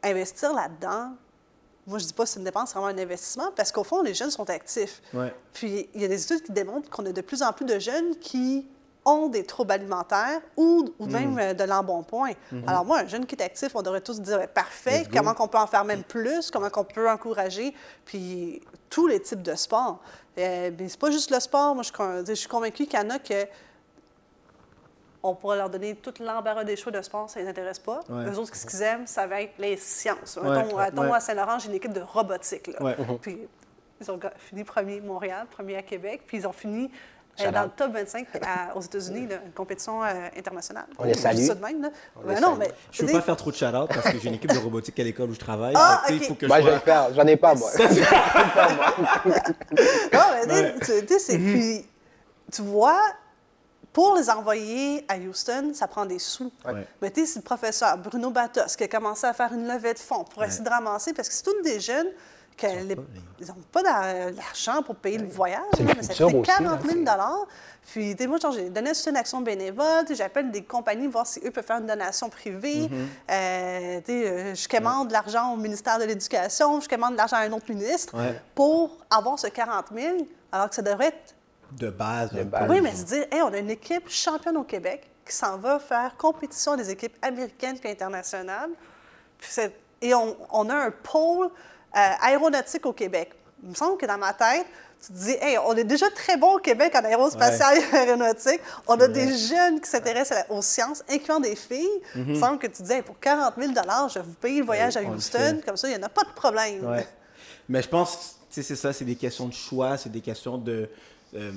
investir 0.02 0.52
là-dedans, 0.52 1.12
moi, 1.88 1.98
je 1.98 2.04
dis 2.06 2.12
pas 2.12 2.24
que 2.24 2.28
c'est 2.28 2.38
une 2.38 2.44
dépense, 2.44 2.70
c'est 2.70 2.78
vraiment 2.78 2.96
un 2.96 3.02
investissement, 3.02 3.50
parce 3.56 3.72
qu'au 3.72 3.84
fond, 3.84 4.02
les 4.02 4.14
jeunes 4.14 4.30
sont 4.30 4.48
actifs. 4.50 5.00
Ouais. 5.14 5.34
Puis, 5.52 5.88
il 5.94 6.02
y 6.02 6.04
a 6.04 6.08
des 6.08 6.22
études 6.22 6.42
qui 6.42 6.52
démontrent 6.52 6.88
qu'on 6.90 7.04
a 7.06 7.12
de 7.12 7.20
plus 7.20 7.42
en 7.42 7.52
plus 7.52 7.64
de 7.64 7.78
jeunes 7.78 8.16
qui 8.20 8.66
ont 9.04 9.28
des 9.28 9.42
troubles 9.44 9.72
alimentaires 9.72 10.40
ou, 10.56 10.84
ou 10.98 11.06
Hmm. 11.06 11.12
même 11.12 11.38
euh, 11.38 11.54
de 11.54 11.64
l'embonpoint. 11.64 12.32
Alors 12.66 12.84
moi, 12.84 12.98
un 13.00 13.06
jeune 13.06 13.24
qui 13.24 13.36
est 13.36 13.42
actif, 13.42 13.70
on 13.74 13.80
devrait 13.80 14.02
tous 14.02 14.20
dire, 14.20 14.36
ben, 14.38 14.46
parfait, 14.46 15.06
comment 15.10 15.32
qu'on 15.32 15.48
peut 15.48 15.56
en 15.56 15.66
faire 15.66 15.84
même 15.84 16.02
plus, 16.02 16.50
comment 16.50 16.68
qu'on 16.68 16.84
peut 16.84 17.08
encourager, 17.08 17.74
puis 18.04 18.60
tous 18.90 19.06
les 19.06 19.20
types 19.22 19.42
de 19.42 19.54
sports. 19.54 20.00
Euh, 20.36 20.70
mais 20.78 20.88
c'est 20.90 20.98
pas 21.00 21.10
juste 21.10 21.30
le 21.30 21.40
sport, 21.40 21.74
moi 21.74 21.82
je, 21.84 22.24
je 22.26 22.34
suis 22.34 22.48
convaincue 22.48 22.84
qu'il 22.86 22.98
y 23.00 23.02
en 23.02 23.08
a 23.10 23.18
que 23.18 23.46
on 25.22 25.34
pourrait 25.34 25.56
leur 25.56 25.68
donner 25.70 25.94
tout 25.96 26.14
l'embarras 26.20 26.64
des 26.64 26.76
choix 26.76 26.92
de 26.92 27.02
sport, 27.02 27.28
ça 27.28 27.40
les 27.40 27.48
intéresse 27.48 27.78
pas. 27.80 28.00
Ouais. 28.08 28.24
Eux 28.30 28.38
autres, 28.38 28.54
ce 28.54 28.66
qu'ils 28.66 28.82
aiment, 28.82 29.06
ça 29.06 29.26
va 29.26 29.42
être 29.42 29.54
les 29.58 29.76
sciences. 29.76 30.38
Ouais, 30.42 30.48
Mettons, 30.48 30.76
ouais, 30.76 30.84
mettons, 30.90 31.02
ouais. 31.10 31.16
à 31.16 31.20
Saint-Laurent, 31.20 31.58
j'ai 31.58 31.68
une 31.68 31.74
équipe 31.74 31.92
de 31.92 32.00
robotique. 32.00 32.68
Là. 32.68 32.82
Ouais. 32.82 32.96
Puis 33.20 33.38
ils 34.00 34.10
ont 34.10 34.20
fini 34.36 34.62
premier 34.64 35.00
Montréal, 35.00 35.46
premier 35.50 35.76
à 35.76 35.82
Québec, 35.82 36.22
puis 36.26 36.36
ils 36.38 36.46
ont 36.46 36.52
fini 36.52 36.90
euh, 37.40 37.50
dans 37.52 37.62
le 37.64 37.68
top 37.68 37.92
25 37.92 38.26
à- 38.42 38.76
aux 38.76 38.80
États-Unis, 38.80 39.28
une 39.44 39.52
compétition 39.52 40.02
euh, 40.04 40.28
internationale. 40.36 40.86
On 40.98 41.04
les 41.04 41.14
salue. 41.14 41.38
ça 41.46 41.54
de 41.54 41.62
même, 41.62 41.82
là. 41.82 41.90
On 42.16 42.20
Ben 42.26 42.34
les 42.34 42.40
non, 42.40 42.48
salue. 42.48 42.58
mais 42.60 42.70
Je 42.90 43.02
veux 43.02 43.08
tu 43.08 43.14
pas 43.14 43.20
faire 43.20 43.36
trop 43.36 43.50
de 43.52 43.56
shout-out 43.56 43.88
parce 43.88 44.10
que 44.10 44.18
j'ai 44.18 44.28
une 44.28 44.34
équipe 44.34 44.52
de 44.52 44.58
robotique 44.58 44.98
à 44.98 45.04
l'école 45.04 45.30
où 45.30 45.34
je 45.34 45.38
travaille. 45.38 45.74
Ah. 45.76 46.02
Il 46.10 46.20
faut 46.20 46.34
que 46.34 46.46
Moi, 46.46 46.58
je 46.60 46.62
je 46.64 46.68
vais 46.68 46.74
le 46.74 46.80
faire. 46.80 47.14
J'en 47.14 47.26
ai 47.26 47.36
pas, 47.36 47.54
moi. 47.54 47.70
Non, 50.12 50.20
mais 50.48 50.74
tu 50.80 51.18
sais, 51.18 51.38
puis, 51.38 51.86
tu 52.52 52.62
vois, 52.62 53.00
pour 53.92 54.14
les 54.16 54.30
envoyer 54.30 55.04
à 55.08 55.16
Houston, 55.16 55.72
ça 55.74 55.88
prend 55.88 56.06
des 56.06 56.18
sous. 56.18 56.52
Ouais. 56.66 56.86
Mais 57.02 57.10
tu 57.10 57.20
sais, 57.20 57.26
c'est 57.32 57.38
le 57.40 57.44
professeur 57.44 57.96
Bruno 57.98 58.30
Batos 58.30 58.76
qui 58.76 58.84
a 58.84 58.88
commencé 58.88 59.26
à 59.26 59.32
faire 59.32 59.52
une 59.52 59.66
levée 59.66 59.94
de 59.94 59.98
fonds 59.98 60.24
pour 60.24 60.44
essayer 60.44 60.64
de 60.64 60.68
ramasser, 60.70 61.12
parce 61.12 61.28
que 61.28 61.34
c'est 61.34 61.42
tous 61.42 61.60
des 61.62 61.80
jeunes 61.80 62.08
qui 62.56 62.66
n'ont 62.66 63.54
pas 63.70 63.82
l'argent 63.82 64.82
pour 64.82 64.96
payer 64.96 65.18
le 65.18 65.28
voyage. 65.28 65.62
Là, 65.78 65.92
mais 65.96 66.02
ça 66.02 66.26
aussi, 66.26 66.42
40 66.42 66.82
000 66.90 67.04
là, 67.04 67.32
Puis, 67.92 68.16
tu 68.16 68.24
sais, 68.24 68.26
moi, 68.28 68.38
j'ai 68.52 68.68
donné 68.68 68.90
une 69.06 69.16
action 69.16 69.40
bénévole. 69.40 70.00
tu 70.02 70.08
sais, 70.08 70.14
J'appelle 70.16 70.50
des 70.50 70.64
compagnies 70.64 71.06
voir 71.06 71.24
si 71.24 71.40
eux 71.46 71.52
peuvent 71.52 71.64
faire 71.64 71.78
une 71.78 71.86
donation 71.86 72.28
privée. 72.28 72.88
Tu 72.88 72.94
sais, 73.28 74.02
euh, 74.08 74.54
je 74.56 74.68
commande 74.68 75.06
de 75.08 75.12
l'argent 75.12 75.52
au 75.52 75.56
ministère 75.56 76.00
de 76.00 76.04
l'Éducation, 76.04 76.80
je 76.80 76.88
commande 76.88 77.12
de 77.12 77.18
l'argent 77.18 77.36
à 77.36 77.40
un 77.42 77.52
autre 77.52 77.66
ministre 77.70 78.16
Ouais. 78.16 78.40
pour 78.56 78.96
avoir 79.08 79.38
ce 79.38 79.46
40 79.46 79.86
000, 79.94 80.16
alors 80.50 80.68
que 80.68 80.74
ça 80.74 80.82
devrait 80.82 81.06
être 81.08 81.34
De 81.72 81.90
base. 81.90 82.32
De 82.32 82.42
base. 82.44 82.68
oui, 82.70 82.80
mais 82.80 82.94
se 82.94 83.04
dire, 83.04 83.26
hey, 83.30 83.42
on 83.42 83.52
a 83.52 83.58
une 83.58 83.70
équipe 83.70 84.08
championne 84.08 84.56
au 84.56 84.64
Québec 84.64 85.10
qui 85.24 85.34
s'en 85.34 85.58
va 85.58 85.78
faire 85.78 86.16
compétition 86.16 86.76
des 86.76 86.90
équipes 86.90 87.16
américaines 87.22 87.78
puis 87.78 87.90
internationales. 87.90 88.70
Puis 89.38 89.48
c'est- 89.52 89.74
et 90.00 90.14
on, 90.14 90.36
on 90.52 90.68
a 90.70 90.74
un 90.74 90.90
pôle 90.90 91.46
euh, 91.96 92.00
aéronautique 92.22 92.86
au 92.86 92.92
Québec. 92.92 93.32
Il 93.62 93.70
me 93.70 93.74
semble 93.74 93.98
que 93.98 94.06
dans 94.06 94.18
ma 94.18 94.32
tête, 94.32 94.66
tu 95.04 95.12
te 95.12 95.18
dis, 95.18 95.36
hey, 95.40 95.58
on 95.58 95.74
est 95.76 95.84
déjà 95.84 96.08
très 96.10 96.36
bon 96.36 96.54
au 96.56 96.58
Québec 96.58 96.94
en 96.94 97.04
aérospatial 97.04 97.76
et 97.78 97.96
aéronautique. 97.96 98.60
On 98.86 98.94
a 98.94 99.06
des 99.08 99.36
jeunes 99.36 99.80
qui 99.80 99.88
s'intéressent 99.90 100.38
à 100.38 100.48
la- 100.48 100.54
aux 100.56 100.62
sciences, 100.62 101.02
incluant 101.10 101.40
des 101.40 101.56
filles. 101.56 101.88
Il 102.14 102.24
me 102.24 102.34
semble 102.40 102.58
que 102.58 102.66
tu 102.68 102.82
dis, 102.82 102.92
hey, 102.92 103.02
pour 103.02 103.18
40 103.18 103.54
000 103.58 103.72
je 104.08 104.18
vais 104.18 104.24
vous 104.24 104.34
payer 104.34 104.60
le 104.60 104.66
voyage 104.66 104.96
à 104.96 105.02
Houston. 105.02 105.60
Comme 105.66 105.76
ça, 105.76 105.88
il 105.88 105.96
n'y 105.96 106.02
en 106.02 106.06
a 106.06 106.08
pas 106.08 106.24
de 106.24 106.32
problème. 106.34 106.84
Ouais. 106.86 107.06
Mais 107.68 107.82
je 107.82 107.88
pense, 107.88 108.36
tu 108.50 108.54
sais, 108.54 108.62
c'est 108.62 108.76
ça, 108.76 108.92
c'est 108.92 109.04
des 109.04 109.16
questions 109.16 109.46
de 109.46 109.52
choix, 109.52 109.96
c'est 109.98 110.08
des 110.10 110.20
questions 110.22 110.56
de. 110.58 110.88
Euh, 111.34 111.52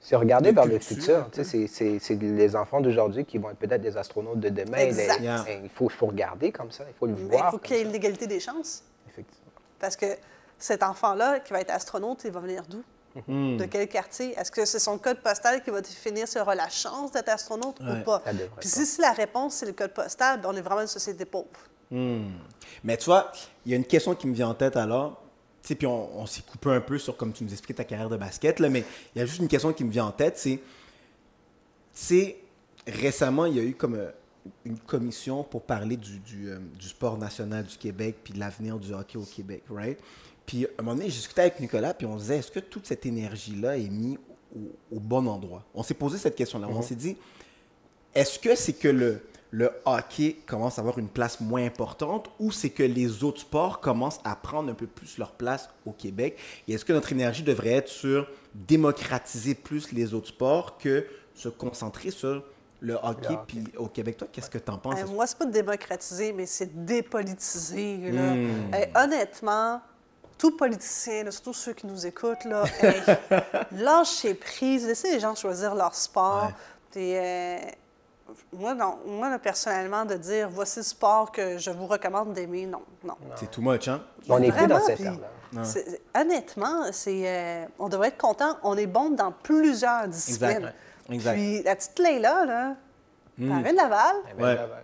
C'est 0.00 0.16
regarder 0.16 0.50
de 0.50 0.54
vers 0.56 0.66
le 0.66 0.78
futur. 0.80 1.28
Tu 1.30 1.44
sais, 1.44 1.66
c'est- 2.00 2.14
les 2.20 2.56
enfants 2.56 2.80
d'aujourd'hui 2.80 3.24
qui 3.24 3.38
vont 3.38 3.50
être 3.50 3.58
peut-être 3.58 3.80
des 3.82 3.96
astronautes 3.96 4.40
de 4.40 4.48
demain. 4.48 4.78
Exact. 4.78 5.18
Les- 5.20 5.24
Yeah. 5.24 5.44
Il 5.62 5.68
faut, 5.70 5.88
regarder 6.06 6.50
comme 6.50 6.72
ça. 6.72 6.84
Il 6.88 6.94
faut 6.98 7.06
le 7.06 7.12
Mais 7.14 7.20
il 7.20 7.26
voir. 7.28 7.50
faut 7.52 7.58
qu'il 7.58 7.76
y 7.76 7.80
ait 7.80 7.84
ça. 7.84 7.90
l'égalité 7.90 8.26
des 8.26 8.40
chances. 8.40 8.82
Effectivement. 9.08 9.52
Parce 9.78 9.94
que 9.96 10.06
cet 10.58 10.82
enfant-là 10.82 11.38
qui 11.40 11.52
va 11.52 11.60
être 11.60 11.70
astronaute, 11.70 12.22
il 12.24 12.32
va 12.32 12.40
venir 12.40 12.62
d'où? 12.68 12.82
Hmm. 13.28 13.58
De 13.58 13.66
quel 13.66 13.86
quartier? 13.88 14.32
Est-ce 14.38 14.50
que 14.50 14.64
c'est 14.64 14.78
son 14.78 14.96
code 14.98 15.20
postal 15.20 15.62
qui 15.62 15.70
va 15.70 15.80
définir 15.82 16.26
s'il 16.26 16.40
aura 16.40 16.54
la 16.54 16.68
chance 16.70 17.12
d'être 17.12 17.28
astronaute 17.28 17.78
Ouais, 17.80 18.00
ou 18.00 18.04
pas? 18.04 18.22
Puis 18.58 18.68
si, 18.70 18.86
si 18.86 19.00
la 19.02 19.12
réponse, 19.12 19.54
c'est 19.56 19.66
le 19.66 19.72
code 19.72 19.92
postal, 19.92 20.40
ben, 20.40 20.48
on 20.50 20.56
est 20.56 20.62
vraiment 20.62 20.80
une 20.80 20.86
société 20.86 21.24
pauvre. 21.26 21.46
Mais 21.90 22.96
tu 22.96 23.04
vois, 23.04 23.30
il 23.66 23.70
y 23.72 23.74
a 23.74 23.76
une 23.76 23.84
question 23.84 24.14
qui 24.14 24.26
me 24.26 24.34
vient 24.34 24.48
en 24.48 24.54
tête 24.54 24.76
alors. 24.76 25.21
Sais, 25.62 25.76
puis 25.76 25.86
on, 25.86 26.18
on 26.18 26.26
s'est 26.26 26.42
coupé 26.42 26.70
un 26.70 26.80
peu 26.80 26.98
sur, 26.98 27.16
comme 27.16 27.32
tu 27.32 27.44
nous 27.44 27.52
expliques, 27.52 27.76
ta 27.76 27.84
carrière 27.84 28.08
de 28.08 28.16
basket, 28.16 28.58
là, 28.58 28.68
mais 28.68 28.84
il 29.14 29.20
y 29.20 29.22
a 29.22 29.26
juste 29.26 29.38
une 29.38 29.48
question 29.48 29.72
qui 29.72 29.84
me 29.84 29.90
vient 29.90 30.06
en 30.06 30.10
tête, 30.10 30.36
c'est, 30.36 30.58
c'est 31.92 32.36
récemment, 32.86 33.46
il 33.46 33.56
y 33.56 33.60
a 33.60 33.62
eu 33.62 33.74
comme 33.74 33.94
euh, 33.94 34.10
une 34.64 34.78
commission 34.78 35.44
pour 35.44 35.62
parler 35.62 35.96
du, 35.96 36.18
du, 36.18 36.50
euh, 36.50 36.58
du 36.78 36.88
sport 36.88 37.16
national 37.16 37.64
du 37.64 37.76
Québec, 37.76 38.16
puis 38.24 38.34
de 38.34 38.40
l'avenir 38.40 38.78
du 38.78 38.92
hockey 38.92 39.18
au 39.18 39.24
Québec, 39.24 39.62
right? 39.70 39.98
Puis 40.44 40.66
à 40.66 40.68
un 40.78 40.82
moment 40.82 40.96
donné, 40.96 41.10
je 41.10 41.14
discutais 41.14 41.42
avec 41.42 41.60
Nicolas, 41.60 41.94
puis 41.94 42.06
on 42.06 42.16
se 42.16 42.22
disait, 42.22 42.38
est-ce 42.38 42.50
que 42.50 42.60
toute 42.60 42.86
cette 42.86 43.06
énergie-là 43.06 43.78
est 43.78 43.88
mise 43.88 44.18
au, 44.56 44.96
au 44.96 44.98
bon 44.98 45.26
endroit? 45.28 45.64
On 45.74 45.84
s'est 45.84 45.94
posé 45.94 46.18
cette 46.18 46.34
question-là. 46.34 46.66
On 46.68 46.82
s'est 46.82 46.96
dit, 46.96 47.16
est-ce 48.14 48.38
que 48.40 48.56
c'est 48.56 48.72
que 48.72 48.88
le, 48.88 49.22
le 49.52 49.70
hockey 49.84 50.38
commence 50.46 50.78
à 50.78 50.80
avoir 50.80 50.98
une 50.98 51.08
place 51.08 51.40
moins 51.40 51.64
importante 51.64 52.30
ou 52.40 52.50
c'est 52.50 52.70
que 52.70 52.82
les 52.82 53.22
autres 53.22 53.42
sports 53.42 53.80
commencent 53.80 54.20
à 54.24 54.34
prendre 54.34 54.70
un 54.70 54.74
peu 54.74 54.86
plus 54.86 55.18
leur 55.18 55.32
place 55.32 55.68
au 55.84 55.92
Québec? 55.92 56.38
Et 56.66 56.72
est-ce 56.72 56.84
que 56.86 56.92
notre 56.92 57.12
énergie 57.12 57.42
devrait 57.42 57.72
être 57.72 57.88
sur 57.88 58.26
démocratiser 58.54 59.54
plus 59.54 59.92
les 59.92 60.14
autres 60.14 60.28
sports 60.28 60.78
que 60.78 61.06
se 61.34 61.48
concentrer 61.48 62.10
sur 62.10 62.42
le 62.80 62.98
hockey, 63.00 63.38
puis 63.46 63.64
au 63.76 63.86
Québec, 63.86 64.16
toi, 64.16 64.28
qu'est-ce 64.32 64.50
que 64.50 64.58
tu 64.58 64.70
en 64.70 64.78
penses? 64.78 65.00
Euh, 65.00 65.06
moi, 65.06 65.24
c'est 65.26 65.38
pas 65.38 65.44
de 65.44 65.52
démocratiser, 65.52 66.32
mais 66.32 66.46
c'est 66.46 66.84
dépolitiser. 66.84 68.10
Là. 68.10 68.34
Hmm. 68.34 68.74
Euh, 68.74 69.04
honnêtement, 69.04 69.80
tout 70.36 70.56
politicien, 70.56 71.22
là, 71.22 71.30
surtout 71.30 71.52
ceux 71.52 71.74
qui 71.74 71.86
nous 71.86 72.04
écoutent, 72.04 72.44
là, 72.44 72.64
hey, 72.80 73.00
lâchez 73.72 74.34
prise, 74.34 74.84
laissez 74.84 75.12
les 75.12 75.20
gens 75.20 75.34
choisir 75.36 75.76
leur 75.76 75.94
sport. 75.94 76.50
Ouais. 76.96 77.20
Euh, 77.20 77.58
moi, 78.52 78.74
non, 78.74 78.98
moi 79.06 79.30
là, 79.30 79.38
personnellement, 79.38 80.04
de 80.04 80.14
dire 80.14 80.48
voici 80.50 80.80
le 80.80 80.84
sport 80.84 81.30
que 81.32 81.58
je 81.58 81.70
vous 81.70 81.86
recommande 81.86 82.32
d'aimer, 82.32 82.66
non, 82.66 82.82
non. 83.04 83.14
C'est 83.36 83.50
too 83.50 83.62
much, 83.62 83.88
hein? 83.88 84.02
On 84.28 84.38
n'est 84.38 84.52
plus 84.52 84.66
dans 84.66 84.80
cette 84.80 85.00
c'est- 85.64 86.00
Honnêtement, 86.18 86.92
c'est, 86.92 87.22
euh, 87.26 87.64
on 87.78 87.88
devrait 87.88 88.08
être 88.08 88.18
content. 88.18 88.56
On 88.62 88.76
est 88.76 88.86
bon 88.86 89.10
dans 89.10 89.32
plusieurs 89.32 90.08
disciplines. 90.08 90.72
Exact. 91.10 91.34
Puis 91.34 91.62
la 91.62 91.76
petite 91.76 91.98
Leila, 91.98 92.44
là, 92.44 92.74
elle 93.38 93.46
vient 93.62 93.72
de 93.72 93.76
Laval. 93.76 94.16
Ouais. 94.38 94.54
là, 94.54 94.66
ben, 94.66 94.76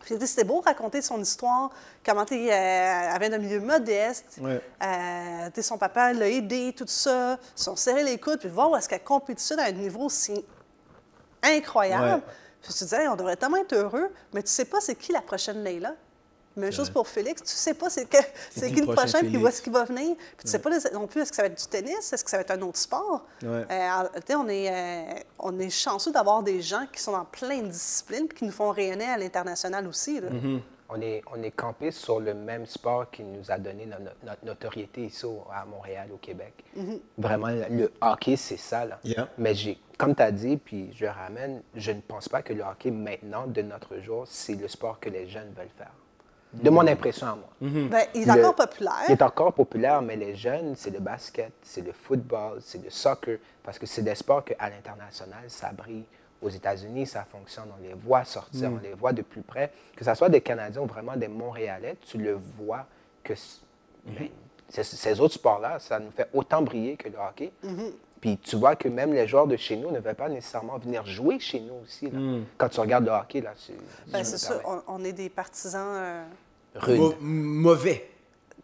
Puis 0.00 0.16
c'était 0.26 0.44
beau 0.44 0.60
raconter 0.60 1.00
son 1.00 1.20
histoire, 1.20 1.70
comment 2.04 2.24
t'es, 2.24 2.50
euh, 2.52 3.10
elle 3.14 3.20
vient 3.20 3.30
d'un 3.30 3.38
milieu 3.38 3.60
modeste. 3.60 4.38
Ouais. 4.40 4.60
Euh, 4.82 5.62
son 5.62 5.78
papa 5.78 6.12
l'a 6.12 6.28
aidé, 6.28 6.74
tout 6.76 6.84
ça. 6.88 7.38
Ils 7.56 7.62
sont 7.62 7.76
serrés 7.76 8.02
les 8.04 8.18
coudes, 8.18 8.40
puis 8.40 8.48
voir 8.48 8.70
où 8.70 8.76
est-ce 8.76 8.88
qu'elle 8.88 9.02
compétitionne 9.04 9.60
à 9.60 9.64
un 9.66 9.72
niveau 9.72 10.08
si 10.08 10.44
incroyable. 11.42 12.04
Ouais. 12.24 12.32
Puis 12.62 12.72
tu 12.72 12.78
te 12.78 12.84
disais, 12.84 13.08
on 13.08 13.16
devrait 13.16 13.36
tellement 13.36 13.56
être 13.58 13.72
heureux, 13.74 14.10
mais 14.32 14.42
tu 14.42 14.50
sais 14.50 14.64
pas 14.64 14.80
c'est 14.80 14.94
qui 14.94 15.12
la 15.12 15.20
prochaine 15.22 15.62
Leila. 15.64 15.94
Même 16.54 16.70
chose 16.70 16.90
pour 16.90 17.08
Félix, 17.08 17.42
tu 17.42 17.48
sais 17.48 17.72
pas 17.72 17.88
c'est, 17.88 18.04
que, 18.04 18.18
c'est 18.50 18.68
qui 18.68 18.74
qui 18.74 18.80
le 18.82 18.92
prochain 18.94 19.20
puis 19.20 19.38
où 19.38 19.48
est-ce 19.48 19.62
qu'il 19.62 19.72
va 19.72 19.84
venir. 19.84 20.14
Puis 20.36 20.44
tu 20.44 20.50
sais 20.50 20.58
pas 20.58 20.68
non 20.92 21.06
plus, 21.06 21.22
est-ce 21.22 21.30
que 21.30 21.36
ça 21.36 21.42
va 21.42 21.48
être 21.48 21.58
du 21.58 21.66
tennis, 21.66 22.12
est-ce 22.12 22.22
que 22.22 22.28
ça 22.30 22.36
va 22.36 22.42
être 22.42 22.50
un 22.50 22.60
autre 22.60 22.76
sport? 22.78 23.24
Ouais. 23.42 23.48
Euh, 23.48 23.64
alors, 23.70 24.12
tu 24.12 24.20
sais, 24.26 24.34
on, 24.34 24.46
est, 24.48 24.70
euh, 24.70 25.14
on 25.38 25.58
est 25.58 25.70
chanceux 25.70 26.12
d'avoir 26.12 26.42
des 26.42 26.60
gens 26.60 26.84
qui 26.92 27.00
sont 27.00 27.12
dans 27.12 27.24
plein 27.24 27.62
de 27.62 27.68
disciplines 27.68 28.28
puis 28.28 28.36
qui 28.36 28.44
nous 28.44 28.52
font 28.52 28.68
rayonner 28.70 29.06
à 29.06 29.16
l'international 29.16 29.86
aussi. 29.86 30.20
là. 30.20 30.28
Mm-hmm. 30.28 30.60
On 30.90 31.00
est, 31.00 31.22
on 31.34 31.42
est 31.42 31.52
campé 31.52 31.90
sur 31.90 32.20
le 32.20 32.34
même 32.34 32.66
sport 32.66 33.10
qui 33.10 33.22
nous 33.22 33.50
a 33.50 33.56
donné 33.56 33.86
no- 33.86 33.98
no- 33.98 34.10
notre 34.22 34.44
notoriété 34.44 35.06
ici 35.06 35.24
au- 35.24 35.44
à 35.50 35.64
Montréal, 35.64 36.10
au 36.12 36.18
Québec. 36.18 36.52
Vraiment, 37.16 37.46
le, 37.48 37.64
le 37.70 37.92
hockey, 38.02 38.36
c'est 38.36 38.58
ça. 38.58 38.84
Là. 38.84 38.98
Yeah. 39.02 39.26
Mais 39.38 39.54
j'ai, 39.54 39.78
comme 40.02 40.14
tu 40.16 40.22
as 40.22 40.32
dit, 40.32 40.56
puis 40.56 40.90
je 40.94 41.06
ramène, 41.06 41.62
je 41.76 41.92
ne 41.92 42.00
pense 42.00 42.28
pas 42.28 42.42
que 42.42 42.52
le 42.52 42.62
hockey, 42.62 42.90
maintenant, 42.90 43.46
de 43.46 43.62
notre 43.62 43.98
jour, 44.00 44.24
c'est 44.26 44.54
le 44.54 44.66
sport 44.66 44.98
que 44.98 45.08
les 45.08 45.28
jeunes 45.28 45.52
veulent 45.56 45.68
faire. 45.78 45.92
De 46.52 46.68
mon 46.70 46.86
impression 46.86 47.26
à 47.28 47.34
moi. 47.36 47.48
Ben, 47.60 48.04
il 48.14 48.22
est 48.22 48.26
Le- 48.26 48.32
encore 48.44 48.56
populaire. 48.56 49.04
Il 49.08 49.12
est 49.12 49.22
encore 49.22 49.52
populaire, 49.54 50.02
mais 50.02 50.16
les 50.16 50.34
jeunes, 50.34 50.74
c'est 50.76 50.90
le 50.90 50.98
basket, 50.98 51.52
c'est 51.62 51.80
le 51.80 51.92
football, 51.92 52.58
c'est 52.60 52.82
le 52.82 52.90
soccer, 52.90 53.38
parce 53.62 53.78
que 53.78 53.86
c'est 53.86 54.02
des 54.02 54.14
sports 54.16 54.44
qu'à 54.44 54.68
l'international, 54.68 55.44
ça 55.46 55.70
brille. 55.72 56.04
Aux 56.42 56.50
États-Unis, 56.50 57.06
ça 57.06 57.24
fonctionne. 57.24 57.68
On 57.78 57.80
les 57.82 57.94
voit 57.94 58.24
sortir, 58.24 58.68
on 58.76 58.80
les 58.82 58.94
voit 58.94 59.12
de 59.12 59.22
plus 59.22 59.42
près. 59.42 59.72
Que 59.96 60.04
ce 60.04 60.12
soit 60.14 60.28
des 60.28 60.40
Canadiens 60.40 60.82
ou 60.82 60.86
vraiment 60.86 61.16
des 61.16 61.28
Montréalais, 61.28 61.96
tu 62.04 62.18
le 62.18 62.32
vois 62.32 62.84
que 63.22 63.36
c- 63.36 63.60
ben, 64.04 64.28
ces- 64.68 64.82
ces 64.82 65.20
autres 65.20 65.34
sports-là, 65.34 65.78
ça 65.78 66.00
nous 66.00 66.10
fait 66.10 66.28
autant 66.34 66.60
briller 66.60 66.96
que 66.96 67.08
le 67.08 67.16
hockey. 67.16 67.52
Puis 68.22 68.38
tu 68.38 68.56
vois 68.56 68.76
que 68.76 68.88
même 68.88 69.12
les 69.12 69.26
joueurs 69.28 69.46
de 69.46 69.56
chez 69.56 69.76
nous 69.76 69.90
ne 69.90 69.98
veulent 69.98 70.14
pas 70.14 70.28
nécessairement 70.30 70.78
venir 70.78 71.04
jouer 71.04 71.38
chez 71.40 71.60
nous 71.60 71.74
aussi. 71.84 72.08
là. 72.10 72.18
Quand 72.56 72.68
tu 72.70 72.80
regardes 72.80 73.04
le 73.04 73.10
hockey, 73.10 73.40
là, 73.42 73.50
c'est 73.56 73.74
Ben, 74.10 74.24
c'est 74.24 74.38
ça, 74.38 74.60
on, 74.64 74.80
on 74.86 75.04
est 75.04 75.12
des 75.12 75.28
partisans, 75.28 75.88
euh, 75.94 76.24
Rude. 76.76 77.16
Mauvais. 77.20 78.08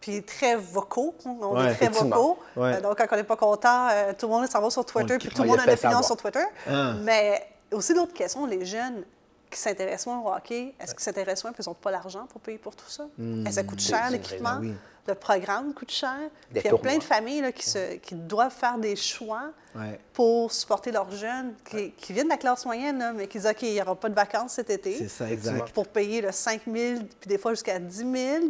puis 0.00 0.22
très 0.22 0.54
vocaux. 0.56 1.14
On 1.26 1.56
Ouais, 1.56 1.72
est 1.72 1.74
très 1.74 1.88
vocaux. 1.88 2.38
Ouais. 2.56 2.76
Euh, 2.76 2.80
donc, 2.80 2.96
quand 2.98 3.06
on 3.10 3.16
n'est 3.16 3.24
pas 3.24 3.36
content, 3.36 3.88
euh, 3.90 4.12
tout 4.16 4.26
le 4.26 4.32
monde 4.32 4.46
s'en 4.48 4.60
va 4.62 4.70
sur 4.70 4.80
On 4.80 4.84
Twitter, 4.84 5.18
puis 5.18 5.28
tout 5.28 5.42
le 5.42 5.48
On 5.48 5.50
monde 5.52 5.60
a 5.60 5.64
une 5.64 5.70
opinion 5.72 5.90
savoir. 6.02 6.04
sur 6.04 6.16
Twitter. 6.16 6.44
Ah. 6.70 6.94
Mais 7.02 7.44
aussi, 7.72 7.92
l'autre 7.94 8.14
question, 8.14 8.46
les 8.46 8.64
jeunes 8.64 9.04
qui 9.50 9.58
s'intéressent 9.58 10.06
moins 10.06 10.20
au 10.20 10.34
hockey, 10.36 10.74
est-ce 10.80 10.92
qu'ils 10.94 11.02
s'intéressent 11.04 11.44
moins 11.44 11.52
parce 11.52 11.64
qu'ils 11.66 11.70
n'ont 11.70 11.74
pas 11.80 11.90
l'argent 11.90 12.26
pour 12.28 12.40
payer 12.40 12.58
pour 12.58 12.74
tout 12.76 12.88
ça? 12.88 13.04
Est-ce 13.18 13.44
que 13.44 13.50
ça 13.52 13.64
coûte 13.64 13.80
cher, 13.80 14.10
l'équipement? 14.10 14.58
oui. 14.60 14.74
Le 15.06 15.14
programme 15.14 15.72
coûte 15.72 15.90
cher? 15.90 16.12
Des 16.50 16.60
Puis 16.60 16.68
il 16.68 16.72
y 16.72 16.74
a 16.74 16.78
plein 16.78 16.98
de 16.98 17.02
familles 17.02 17.40
là, 17.40 17.50
qui, 17.50 17.66
se- 17.66 17.94
qui 17.94 18.14
doivent 18.14 18.52
faire 18.52 18.76
des 18.76 18.94
choix 18.94 19.44
Ouais. 19.74 19.98
pour 20.12 20.52
supporter 20.52 20.90
leurs 20.92 21.10
jeunes, 21.12 21.54
qui, 21.64 21.92
qui 21.92 22.12
viennent 22.12 22.26
de 22.26 22.32
la 22.32 22.36
classe 22.36 22.66
moyenne, 22.66 22.98
là, 22.98 23.12
mais 23.14 23.26
qui 23.26 23.38
disent 23.38 23.46
OK, 23.46 23.62
il 23.62 23.72
n'y 23.72 23.80
aura 23.80 23.94
pas 23.94 24.10
de 24.10 24.14
vacances 24.14 24.52
cet 24.52 24.68
été. 24.68 24.96
C'est 24.98 25.08
ça, 25.08 25.30
exact. 25.30 25.70
Pour 25.72 25.88
payer 25.88 26.20
le 26.20 26.30
5 26.30 26.60
000, 26.70 27.00
puis 27.20 27.26
des 27.28 27.38
fois 27.38 27.52
jusqu'à 27.52 27.78
10 27.78 27.96
000 27.96 28.48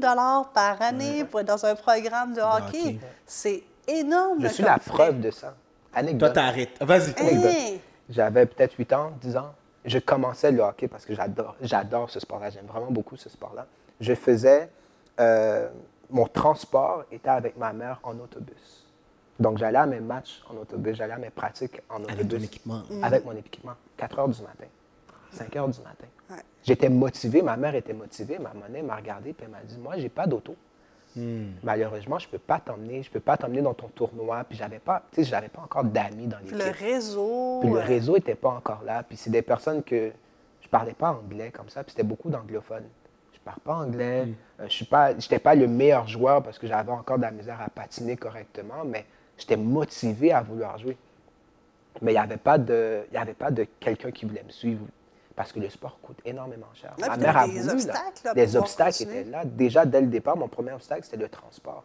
par 0.52 0.82
année 0.82 1.24
pour 1.24 1.38
être 1.40 1.46
dans 1.46 1.64
un 1.64 1.76
programme 1.76 2.34
de 2.34 2.40
hockey. 2.40 2.80
hockey. 2.80 2.98
C'est 3.24 3.62
énorme. 3.86 4.38
Je 4.42 4.48
suis 4.48 4.64
la 4.64 4.78
preuve 4.78 5.20
de 5.20 5.30
ça. 5.30 5.48
Toi, 5.92 6.00
Anecdote. 6.00 6.32
t'arrêtes. 6.32 6.70
Ah, 6.80 6.84
Vas-y. 6.86 7.14
Hey! 7.18 7.80
J'avais 8.10 8.46
peut-être 8.46 8.74
8 8.76 8.92
ans, 8.94 9.12
10 9.20 9.36
ans. 9.36 9.54
Je 9.85 9.99
commençais 9.99 10.50
le 10.52 10.61
hockey 10.62 10.88
parce 10.88 11.04
que 11.06 11.14
j'adore, 11.14 11.56
j'adore 11.61 12.11
ce 12.11 12.20
sport-là. 12.20 12.50
J'aime 12.50 12.66
vraiment 12.66 12.90
beaucoup 12.90 13.16
ce 13.16 13.28
sport-là. 13.28 13.66
Je 14.00 14.14
faisais. 14.14 14.70
euh, 15.20 15.68
mon 16.11 16.26
transport 16.26 17.04
était 17.12 17.28
avec 17.28 17.56
ma 17.58 17.73
mère 17.75 18.00
en 18.02 18.18
autobus. 18.18 18.87
Donc, 19.38 19.58
j'allais 19.58 19.78
à 19.78 19.85
mes 19.87 20.00
matchs 20.00 20.42
en 20.50 20.56
autobus, 20.56 20.97
j'allais 20.97 21.12
à 21.12 21.18
mes 21.18 21.28
pratiques 21.30 21.82
en 21.90 21.97
autobus. 22.02 22.14
Avec 22.14 22.28
ton 22.28 22.38
équipement. 22.38 22.82
Avec 23.02 23.25
mon 23.26 23.37
équipement. 23.37 23.75
4 23.99 24.18
heures 24.18 24.28
du 24.28 24.40
matin, 24.42 24.64
5 25.32 25.54
heures 25.56 25.68
du 25.68 25.80
matin. 25.80 26.06
Ouais. 26.30 26.37
J'étais 26.64 26.88
motivé, 26.88 27.42
ma 27.42 27.56
mère 27.58 27.75
était 27.75 27.92
motivée. 27.92 28.38
Ma 28.38 28.54
monnaie 28.54 28.80
m'a 28.82 28.97
regardé 28.97 29.30
et 29.30 29.37
elle 29.42 29.49
m'a 29.49 29.61
dit 29.62 29.76
Moi, 29.78 29.99
j'ai 29.99 30.08
pas 30.08 30.26
d'auto. 30.26 30.56
Malheureusement, 31.62 32.18
je 32.18 32.28
peux 32.28 32.38
pas 32.38 32.60
t'emmener, 32.60 33.02
je 33.02 33.10
peux 33.10 33.20
pas 33.20 33.37
t'emmener 33.37 33.62
dans 33.62 33.75
ton 33.75 33.88
tournoi. 33.88 34.44
Puis 34.48 34.58
j'avais 34.58 34.78
pas, 34.78 35.02
tu 35.12 35.22
sais, 35.22 35.28
j'avais 35.28 35.48
pas 35.48 35.62
encore 35.62 35.84
d'amis 35.84 36.26
dans 36.26 36.38
l'équipe. 36.38 36.56
le 36.56 36.70
réseau. 36.70 37.60
Puis 37.60 37.70
le 37.70 37.80
réseau 37.80 38.14
n'était 38.14 38.34
pas 38.34 38.50
encore 38.50 38.82
là. 38.84 39.02
Puis 39.02 39.16
c'est 39.16 39.30
des 39.30 39.42
personnes 39.42 39.82
que 39.82 40.12
je 40.60 40.68
parlais 40.68 40.94
pas 40.94 41.10
anglais 41.12 41.50
comme 41.50 41.68
ça. 41.68 41.82
Puis 41.82 41.92
c'était 41.92 42.02
beaucoup 42.02 42.30
d'anglophones. 42.30 42.88
Je 43.32 43.38
parle 43.40 43.60
pas 43.60 43.75
anglais. 43.75 44.28
Euh, 44.60 44.64
je 44.66 44.72
suis 44.72 44.84
pas, 44.84 45.18
j'étais 45.18 45.38
pas 45.38 45.54
le 45.54 45.66
meilleur 45.66 46.06
joueur 46.06 46.42
parce 46.42 46.58
que 46.58 46.66
j'avais 46.66 46.92
encore 46.92 47.16
de 47.16 47.22
la 47.22 47.30
misère 47.30 47.60
à 47.60 47.68
patiner 47.70 48.16
correctement, 48.16 48.84
mais 48.84 49.06
j'étais 49.37 49.56
motivé 49.56 50.32
à 50.32 50.42
vouloir 50.42 50.78
jouer. 50.78 50.96
Mais 52.02 52.12
il 52.12 52.14
n'y 52.14 52.20
avait 52.20 52.37
pas 52.37 52.58
de, 52.58 53.04
il 53.10 53.14
y 53.14 53.18
avait 53.18 53.34
pas 53.34 53.50
de 53.50 53.66
quelqu'un 53.80 54.10
qui 54.10 54.25
voulait 54.25 54.44
me 54.44 54.50
suivre 54.50 54.84
parce 55.38 55.52
que 55.52 55.61
le 55.61 55.71
sport 55.71 55.99
coûte 56.02 56.18
énormément 56.25 56.66
cher. 56.75 56.95
Ma 56.99 57.16
mère 57.16 57.37
a 57.37 57.47
des 57.47 57.61
voulu, 57.61 57.71
obstacles, 57.75 58.21
là, 58.25 58.35
pouvoir 58.35 58.62
obstacles 58.64 58.90
continuer. 58.99 59.21
étaient 59.21 59.30
là. 59.30 59.42
Déjà 59.45 59.87
dès 59.87 60.00
le 60.00 60.09
départ, 60.09 60.37
mon 60.37 60.49
premier 60.49 60.73
obstacle 60.73 61.04
c'était 61.04 61.16
le 61.16 61.28
transport. 61.28 61.85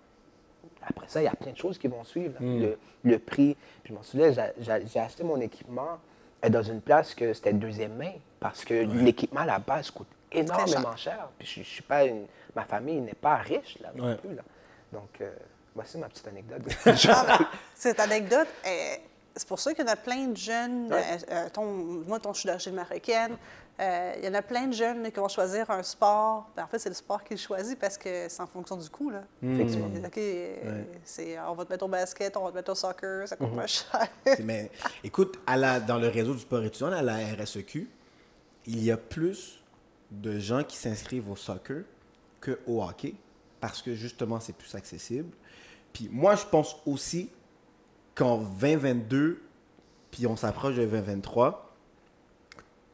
Après 0.86 1.08
ça, 1.08 1.22
il 1.22 1.26
y 1.26 1.28
a 1.28 1.36
plein 1.36 1.52
de 1.52 1.58
choses 1.58 1.78
qui 1.78 1.88
vont 1.88 2.04
suivre. 2.04 2.34
là. 2.34 2.46
Le, 2.46 2.78
le 3.04 3.20
prix. 3.20 3.56
Puis 3.84 3.94
je 3.94 3.94
m'en 3.94 4.04
souviens, 4.04 4.32
j'a- 4.34 4.52
j'a- 4.60 4.84
j'ai 4.86 5.00
acheté 5.00 5.24
mon 5.24 5.40
équipement 5.40 6.00
euh, 6.44 6.50
dans 6.50 6.64
une 6.64 6.82
place 6.82 7.14
que 7.16 7.32
c'était 7.34 7.54
deuxième 7.54 7.94
main 7.96 8.12
parce 8.40 8.66
que 8.66 8.74
l'équipement 8.74 9.42
à 9.42 9.46
la 9.46 9.60
base 9.60 9.92
coûte 9.92 10.08
énormément 10.32 10.96
cher. 10.96 11.30
Puis 11.38 11.48
je, 11.48 11.62
je 11.62 11.68
suis 11.70 11.84
pas 11.84 12.06
une- 12.06 12.26
ma 12.56 12.66
famille 12.66 13.00
n'est 13.02 13.14
pas 13.14 13.36
riche 13.36 13.78
là 13.82 13.90
non 13.96 14.08
Ouais. 14.10 14.16
plus. 14.18 14.34
Là. 14.36 14.42
Donc, 14.92 15.10
euh, 15.22 15.32
voici 15.76 15.98
ma 16.00 16.10
petite 16.10 16.28
anecdote. 16.28 16.64
Ah, 17.08 17.38
ben, 17.40 17.46
cette 17.76 18.00
anecdote, 18.00 18.48
euh, 18.66 18.96
c'est 19.36 19.48
pour 19.48 19.60
ça 19.60 19.74
qu'il 19.74 19.86
y 19.86 19.88
en 19.90 19.92
a 19.92 19.96
plein 19.96 20.28
de 20.28 20.38
jeunes. 20.38 20.92
Ouais. 20.92 21.02
euh, 21.02 21.18
euh, 21.32 21.50
ton- 21.52 22.04
moi, 22.08 22.20
ton, 22.20 22.34
je 22.34 22.40
suis 22.42 22.48
d'origine 22.48 22.74
marocaine. 22.76 23.36
euh, 23.80 24.14
il 24.20 24.26
y 24.26 24.28
en 24.28 24.34
a 24.36 24.42
plein 24.44 24.68
de 24.68 24.74
jeunes 24.74 25.12
qui 25.12 25.20
vont 25.20 25.28
choisir 25.28 25.70
un 25.72 25.82
sport. 25.82 26.50
Ben, 26.56 26.64
en 26.64 26.68
fait, 26.68 26.78
c'est 26.80 26.90
le 26.90 26.96
sport 26.96 27.24
qu'ils 27.24 27.40
choisissent 27.40 27.78
parce 27.80 27.98
que 27.98 28.28
c'est 28.30 28.42
en 28.42 28.46
fonction 28.48 28.76
du 28.78 28.88
coût. 28.90 29.10
Là. 29.10 29.24
Effectivement. 29.42 29.90
Euh, 29.96 30.06
OK, 30.86 30.90
c'est, 31.04 31.40
on 31.40 31.54
va 31.56 31.66
te 31.66 31.72
mettre 31.72 31.84
au 31.86 31.88
basket, 31.88 32.38
on 32.38 32.44
va 32.44 32.52
te 32.52 32.56
mettre 32.56 32.72
au 32.72 32.76
soccer, 32.76 33.28
ça 33.28 33.36
coûte 33.36 33.50
Mhm. 33.50 33.56
pas 33.56 33.68
cher. 33.68 34.08
Mais 34.44 34.70
écoute, 35.04 35.40
à 35.48 35.58
la, 35.58 35.80
dans 35.80 35.98
le 35.98 36.08
réseau 36.10 36.34
du 36.34 36.40
sport 36.42 36.64
étudiant, 36.64 36.92
à 36.92 37.02
la 37.02 37.18
RSEQ, 37.36 37.90
il 38.68 38.84
y 38.84 38.92
a 38.92 38.98
plus 38.98 39.60
de 40.12 40.38
gens 40.38 40.64
qui 40.64 40.78
s'inscrivent 40.78 41.30
au 41.32 41.36
soccer 41.36 41.84
qu'au 42.40 42.84
hockey 42.84 43.16
parce 43.60 43.82
que 43.82 43.96
justement, 43.96 44.40
c'est 44.40 44.54
plus 44.54 44.76
accessible. 44.76 45.30
Puis 45.92 46.10
moi, 46.12 46.36
je 46.36 46.46
pense 46.46 46.76
aussi 46.86 47.30
qu'en 48.16 48.38
2022, 48.38 49.42
puis 50.12 50.28
on 50.28 50.36
s'approche 50.36 50.76
de 50.76 50.86
2023, 50.86 51.76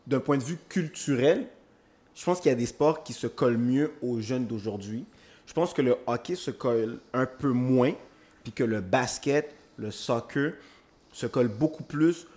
d'un 0.08 0.20
point 0.20 0.38
de 0.38 0.44
vue 0.44 0.58
culturel, 0.70 1.48
je 2.16 2.26
pense 2.26 2.42
qu'il 2.42 2.50
y 2.50 2.52
a 2.52 2.58
des 2.58 2.66
sports 2.66 3.04
qui 3.04 3.14
se 3.14 3.28
collent 3.28 3.58
mieux 3.58 3.94
aux 4.02 4.20
jeunes 4.20 4.46
d'aujourd'hui. 4.46 5.06
Je 5.46 5.54
pense 5.54 5.74
que 5.74 5.82
le 5.82 5.98
hockey 6.08 6.36
se 6.36 6.52
colle 6.52 7.00
un 7.14 7.26
peu 7.26 7.52
moins, 7.52 7.94
puis 8.44 8.52
que 8.52 8.64
le 8.64 8.82
basket, 8.82 9.56
le 9.78 9.92
soccer 9.92 10.54
se 11.12 11.26
colle 11.26 11.48
beaucoup 11.48 11.84
plus 11.84 12.28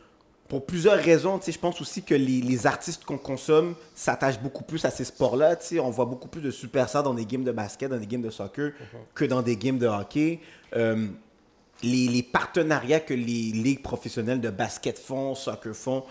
pour 0.48 0.66
plusieurs 0.66 0.98
raisons. 0.98 1.40
Je 1.44 1.58
pense 1.58 1.80
aussi 1.80 2.02
que 2.02 2.14
les, 2.14 2.40
les 2.40 2.66
artistes 2.66 3.04
qu'on 3.04 3.18
consomme 3.18 3.74
s'attachent 3.94 4.40
beaucoup 4.40 4.64
plus 4.64 4.84
à 4.84 4.90
ces 4.90 5.04
sports-là. 5.04 5.56
On 5.80 5.90
voit 5.90 6.04
beaucoup 6.04 6.28
plus 6.28 6.42
de 6.42 6.50
superstars 6.50 7.02
dans 7.02 7.14
des 7.14 7.24
games 7.24 7.44
de 7.44 7.52
basket, 7.52 7.90
dans 7.90 7.98
des 7.98 8.06
games 8.06 8.22
de 8.22 8.30
soccer, 8.30 8.72
que 9.14 9.24
dans 9.24 9.42
des 9.42 9.56
games 9.56 9.78
de 9.78 9.86
hockey. 9.86 10.40
Euh, 10.76 11.08
les, 11.82 12.08
les 12.08 12.22
partenariats 12.22 13.00
que 13.00 13.14
les 13.14 13.52
ligues 13.52 13.82
professionnelles 13.82 14.40
de 14.40 14.50
basket 14.50 14.98
font, 14.98 15.34
soccer 15.34 15.74
font, 15.74 16.04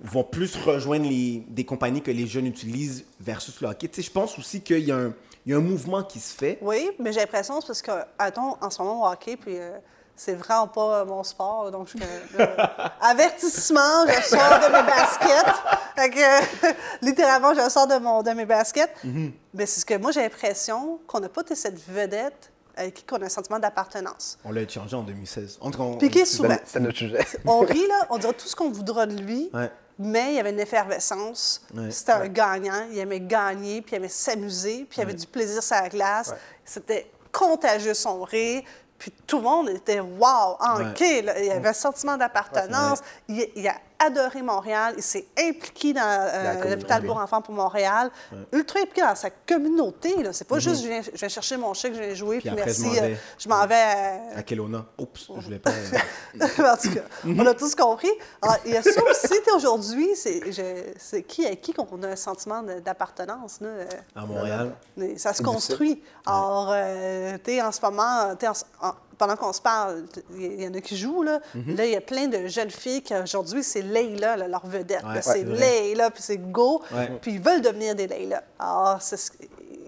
vont 0.00 0.24
plus 0.24 0.56
rejoindre 0.56 1.08
les, 1.08 1.44
des 1.48 1.64
compagnies 1.64 2.02
que 2.02 2.10
les 2.10 2.26
jeunes 2.26 2.46
utilisent 2.46 3.04
versus 3.20 3.60
le 3.60 3.68
hockey. 3.68 3.88
Tu 3.88 4.02
sais, 4.02 4.06
je 4.08 4.12
pense 4.12 4.38
aussi 4.38 4.60
qu'il 4.60 4.80
y, 4.80 4.92
a 4.92 4.96
un- 4.96 5.14
il 5.46 5.52
y 5.52 5.54
a 5.54 5.58
un 5.58 5.60
mouvement 5.60 6.02
qui 6.02 6.20
se 6.20 6.34
fait. 6.34 6.58
Oui, 6.60 6.90
mais 6.98 7.12
j'ai 7.12 7.20
l'impression, 7.20 7.60
c'est 7.60 7.66
parce 7.68 7.82
que, 7.82 7.90
attends, 8.18 8.56
en 8.60 8.70
ce 8.70 8.80
moment, 8.82 9.02
au 9.02 9.06
hockey, 9.12 9.36
puis 9.36 9.58
euh, 9.58 9.78
c'est 10.16 10.34
vraiment 10.34 10.68
pas 10.68 11.04
mon 11.04 11.22
sport. 11.24 11.70
Donc, 11.70 11.88
je, 11.88 11.98
là, 11.98 12.94
avertissement, 13.00 14.06
je 14.06 14.22
sors 14.22 14.58
de 14.60 14.66
mes 14.66 14.82
baskets. 14.86 15.54
Fait 15.96 16.10
que, 16.10 16.74
littéralement, 17.04 17.54
je 17.54 17.68
sors 17.70 17.86
de, 17.86 17.96
mon, 17.98 18.22
de 18.22 18.30
mes 18.30 18.46
baskets. 18.46 18.94
Mais 19.04 19.66
c'est 19.66 19.80
ce 19.80 19.84
que 19.84 19.94
moi, 19.98 20.10
j'ai 20.12 20.22
l'impression 20.22 21.00
qu'on 21.06 21.20
n'a 21.20 21.28
pas 21.28 21.42
été 21.42 21.54
cette 21.54 21.78
vedette 21.88 22.50
avec 22.76 22.94
qui 22.94 23.04
on 23.12 23.16
a 23.22 23.26
un 23.26 23.28
sentiment 23.28 23.58
d'appartenance. 23.58 24.38
On 24.44 24.52
l'a 24.52 24.62
échangé 24.62 24.96
en 24.96 25.02
2016. 25.02 25.58
En 25.60 25.70
tout 25.70 25.78
cas, 25.78 25.84
on- 25.84 25.98
Piqué 25.98 26.24
souvent. 26.24 26.56
C'est 26.64 26.80
notre 26.80 26.96
sujet. 26.98 27.24
On 27.46 27.60
rit, 27.60 27.86
là, 27.86 28.06
on 28.10 28.18
dira 28.18 28.32
tout 28.32 28.46
ce 28.46 28.56
qu'on 28.56 28.70
voudra 28.70 29.06
de 29.06 29.16
lui, 29.20 29.50
Ouais. 29.52 29.70
mais 29.98 30.32
il 30.32 30.36
y 30.36 30.40
avait 30.40 30.50
une 30.50 30.60
effervescence. 30.60 31.62
Ouais. 31.74 31.90
C'était 31.90 32.12
un 32.12 32.28
gagnant, 32.28 32.86
il 32.90 32.98
aimait 32.98 33.20
gagner, 33.20 33.82
puis 33.82 33.92
il 33.92 33.96
aimait 33.96 34.08
s'amuser, 34.08 34.86
puis 34.88 34.98
il 34.98 35.02
avait 35.02 35.14
du 35.14 35.26
plaisir 35.26 35.62
sur 35.62 35.76
la 35.76 35.88
glace. 35.88 36.34
C'était 36.64 37.10
contagieux 37.30 37.94
son 37.94 38.22
rire. 38.22 38.62
Puis 38.98 39.10
tout 39.26 39.38
le 39.38 39.42
monde 39.42 39.68
était 39.70 39.98
wow, 39.98 40.56
là, 40.60 40.94
il 41.40 41.46
y 41.46 41.50
avait 41.50 41.70
un 41.70 41.72
sentiment 41.72 42.16
d'appartenance. 42.16 43.00
il, 43.28 43.48
il 43.56 43.66
a 43.66 43.74
adoré 44.06 44.42
Montréal, 44.42 44.94
il 44.96 45.02
s'est 45.02 45.26
impliqué 45.38 45.92
dans 45.92 46.02
euh, 46.02 46.70
l'hôpital 46.70 47.04
pour 47.04 47.16
enfants 47.18 47.42
pour 47.42 47.54
Montréal, 47.54 48.10
ultra 48.52 48.80
impliqué 48.80 49.02
dans 49.02 49.14
sa 49.14 49.30
communauté. 49.30 50.14
C'est 50.32 50.46
pas 50.48 50.58
juste 50.58 50.82
je 50.82 50.88
viens, 50.88 51.02
je 51.02 51.10
viens 51.12 51.28
chercher 51.28 51.56
mon 51.56 51.74
chèque, 51.74 51.94
je 51.94 52.00
viens 52.02 52.14
jouer, 52.14 52.38
puis, 52.38 52.48
après, 52.48 52.64
merci, 52.66 52.98
euh, 53.00 53.14
je 53.38 53.48
m'en 53.48 53.66
vais 53.66 53.74
à- 53.74 54.38
À 54.38 54.42
Kelowna. 54.42 54.84
Oups, 54.98 55.26
je 55.36 55.40
voulais 55.40 55.58
pas. 55.58 55.70
euh, 55.70 56.44
en 56.72 56.76
tout 56.76 56.94
cas, 56.94 57.02
on 57.24 57.46
a 57.46 57.54
tous 57.54 57.74
compris. 57.74 58.10
Alors, 58.40 58.56
il 58.64 58.72
y 58.72 58.76
a 58.76 58.82
ça 58.82 59.02
aussi, 59.10 59.34
aujourd'hui, 59.54 60.08
c'est 60.16 61.22
qui 61.22 61.46
à 61.46 61.56
qui 61.56 61.72
qu'on 61.72 62.02
a 62.02 62.08
un 62.08 62.16
sentiment 62.16 62.62
d'appartenance. 62.62 63.58
euh, 63.62 63.84
à 64.14 64.26
Montréal. 64.26 64.74
ça 65.16 65.32
se 65.32 65.42
construit. 65.42 66.02
Alors, 66.26 66.70
euh, 66.72 67.36
tu 67.44 67.60
en 67.60 67.72
ce 67.72 67.80
moment, 67.80 68.34
en- 68.80 68.94
pendant 69.18 69.36
qu'on 69.36 69.52
se 69.52 69.60
parle, 69.60 70.04
il 70.36 70.62
y, 70.62 70.66
en 70.66 70.74
a 70.74 70.80
qui 70.80 70.96
jouent, 70.96 71.22
là. 71.22 71.40
Mm-hmm. 71.56 71.76
Là, 71.76 71.84
il 71.86 71.92
y 71.92 71.96
a 71.96 72.00
plein 72.00 72.26
de 72.28 72.46
jeunes 72.46 72.70
filles 72.70 73.02
qui, 73.02 73.14
aujourd'hui, 73.14 73.62
c'est 73.62 73.82
Leila, 73.82 74.36
là, 74.36 74.48
leur 74.48 74.66
vedette. 74.66 75.02
Ouais, 75.04 75.22
c'est. 75.22 75.44
Leila, 75.44 76.10
puis 76.10 76.22
c'est 76.22 76.38
Go, 76.38 76.82
Ouais. 76.92 77.10
puis 77.20 77.32
ils 77.32 77.40
veulent 77.40 77.62
devenir 77.62 77.94
des 77.94 78.06
Leila. 78.06 78.42
Alors, 78.58 79.00
c'est 79.02 79.16
ce- 79.16 79.32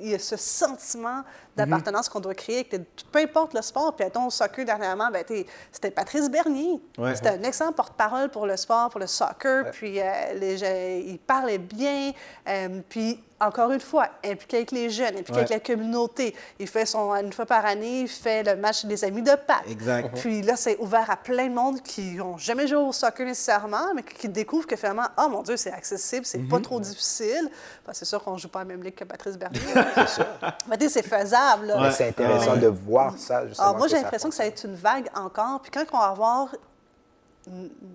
il 0.00 0.10
y 0.10 0.14
a 0.14 0.18
ce 0.18 0.36
sentiment 0.36 1.22
d'appartenance 1.56 2.08
qu'on 2.10 2.20
doit 2.20 2.34
créer, 2.34 2.64
que 2.64 2.76
peu 3.10 3.20
importe 3.20 3.54
le 3.54 3.62
sport. 3.62 3.94
Puis, 3.96 4.04
attends, 4.04 4.26
au 4.26 4.30
soccer, 4.30 4.64
dernièrement, 4.66 5.08
ben, 5.10 5.24
c'était 5.72 5.90
Patrice 5.90 6.28
Bernier. 6.28 6.78
Ouais. 6.98 7.14
C'était 7.14 7.30
un 7.30 7.42
excellent 7.42 7.72
porte-parole 7.72 8.28
pour 8.28 8.44
le 8.46 8.56
sport, 8.56 8.90
pour 8.90 9.00
le 9.00 9.06
soccer. 9.06 9.70
Puis, 9.70 10.00
euh, 10.00 10.04
les, 10.34 11.04
il 11.06 11.18
parlait 11.18 11.58
bien. 11.58 12.12
euh, 12.48 12.80
puis, 12.88 13.22
encore 13.40 13.72
une 13.72 13.80
fois, 13.80 14.08
impliqué 14.24 14.58
avec 14.58 14.70
les 14.70 14.90
jeunes, 14.90 15.14
impliqué 15.16 15.32
Ouais. 15.32 15.38
avec 15.38 15.50
la 15.50 15.60
communauté. 15.60 16.34
Il 16.58 16.68
fait 16.68 16.86
son, 16.86 17.12
une 17.14 17.32
fois 17.32 17.46
par 17.46 17.66
année, 17.66 18.00
il 18.02 18.08
fait 18.08 18.42
le 18.42 18.56
match 18.56 18.84
des 18.86 19.04
amis 19.04 19.22
de 19.22 19.34
Pâques. 19.34 19.64
Exact. 19.68 20.16
Puis 20.18 20.40
là, 20.42 20.56
c'est 20.56 20.78
ouvert 20.78 21.10
à 21.10 21.16
plein 21.16 21.48
de 21.48 21.52
monde 21.54 21.82
qui 21.82 22.14
n'ont 22.14 22.38
jamais 22.38 22.66
joué 22.66 22.78
au 22.78 22.92
soccer 22.92 23.26
nécessairement, 23.26 23.92
mais 23.94 24.02
qui 24.02 24.28
découvrent 24.28 24.66
que 24.66 24.76
finalement, 24.76 25.06
oh 25.18 25.28
mon 25.28 25.42
Dieu, 25.42 25.56
c'est 25.56 25.72
accessible, 25.72 26.24
c'est 26.24 26.38
Mhm. 26.38 26.48
pas 26.48 26.60
trop 26.60 26.80
difficile. 26.80 27.50
Ben, 27.86 27.92
c'est 27.92 28.04
sûr 28.04 28.22
qu'on 28.22 28.38
joue 28.38 28.48
pas 28.48 28.60
à 28.60 28.62
la 28.62 28.68
même 28.68 28.82
ligue 28.82 28.94
que 28.94 29.04
Patrice 29.04 29.36
Bernier. 29.36 29.60
c'est 29.96 30.08
sûr. 30.08 30.26
Mais 30.68 30.78
tu 30.78 30.88
sais, 30.88 31.02
c'est 31.02 31.08
faisable. 31.08 31.66
là. 31.66 31.76
Ouais. 31.76 31.82
Mais 31.88 31.92
c'est 31.92 32.08
intéressant 32.08 32.50
Ah 32.50 32.54
ouais. 32.54 32.60
de 32.60 32.68
voir 32.68 33.18
ça, 33.18 33.46
justement. 33.46 33.66
Alors, 33.68 33.78
moi, 33.78 33.88
j'ai 33.88 33.96
l'impression 33.96 34.28
que 34.28 34.34
ça 34.34 34.44
va 34.44 34.48
être 34.48 34.64
une 34.64 34.76
vague 34.76 35.08
encore. 35.14 35.60
Puis 35.60 35.70
quand 35.70 35.84
on 35.92 35.98
va 35.98 36.04
avoir 36.06 36.48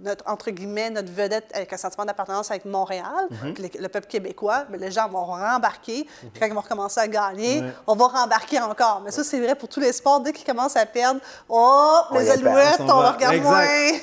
notre, 0.03 0.23
entre 0.27 0.51
guillemets, 0.51 0.89
notre 0.89 1.11
vedette 1.11 1.45
avec 1.53 1.71
un 1.73 1.77
sentiment 1.77 2.05
d'appartenance 2.05 2.51
avec 2.51 2.65
Montréal, 2.65 3.27
Mhm. 3.29 3.53
puis 3.53 3.63
le, 3.75 3.81
le 3.81 3.87
peuple 3.89 4.07
québécois, 4.07 4.65
mais 4.69 4.77
les 4.77 4.91
gens 4.91 5.07
vont 5.09 5.25
rembarquer. 5.25 6.05
Puis 6.21 6.31
quand 6.39 6.45
ils 6.45 6.53
vont 6.53 6.61
recommencer 6.61 6.99
à 6.99 7.07
gagner, 7.07 7.63
on 7.87 7.95
va 7.95 8.07
rembarquer 8.07 8.59
encore. 8.59 9.01
Mais 9.03 9.11
ça, 9.11 9.23
c'est 9.23 9.39
vrai 9.39 9.55
pour 9.55 9.69
tous 9.69 9.79
les 9.79 9.91
sports. 9.93 10.19
Dès 10.21 10.31
qu'ils 10.33 10.45
commencent 10.45 10.75
à 10.75 10.85
perdre, 10.85 11.19
oh, 11.47 11.99
On 12.11 12.19
les 12.19 12.29
alouettes, 12.29 12.79
on 12.79 12.85
va. 12.85 13.11
regarde 13.11 13.35
exact. 13.35 13.49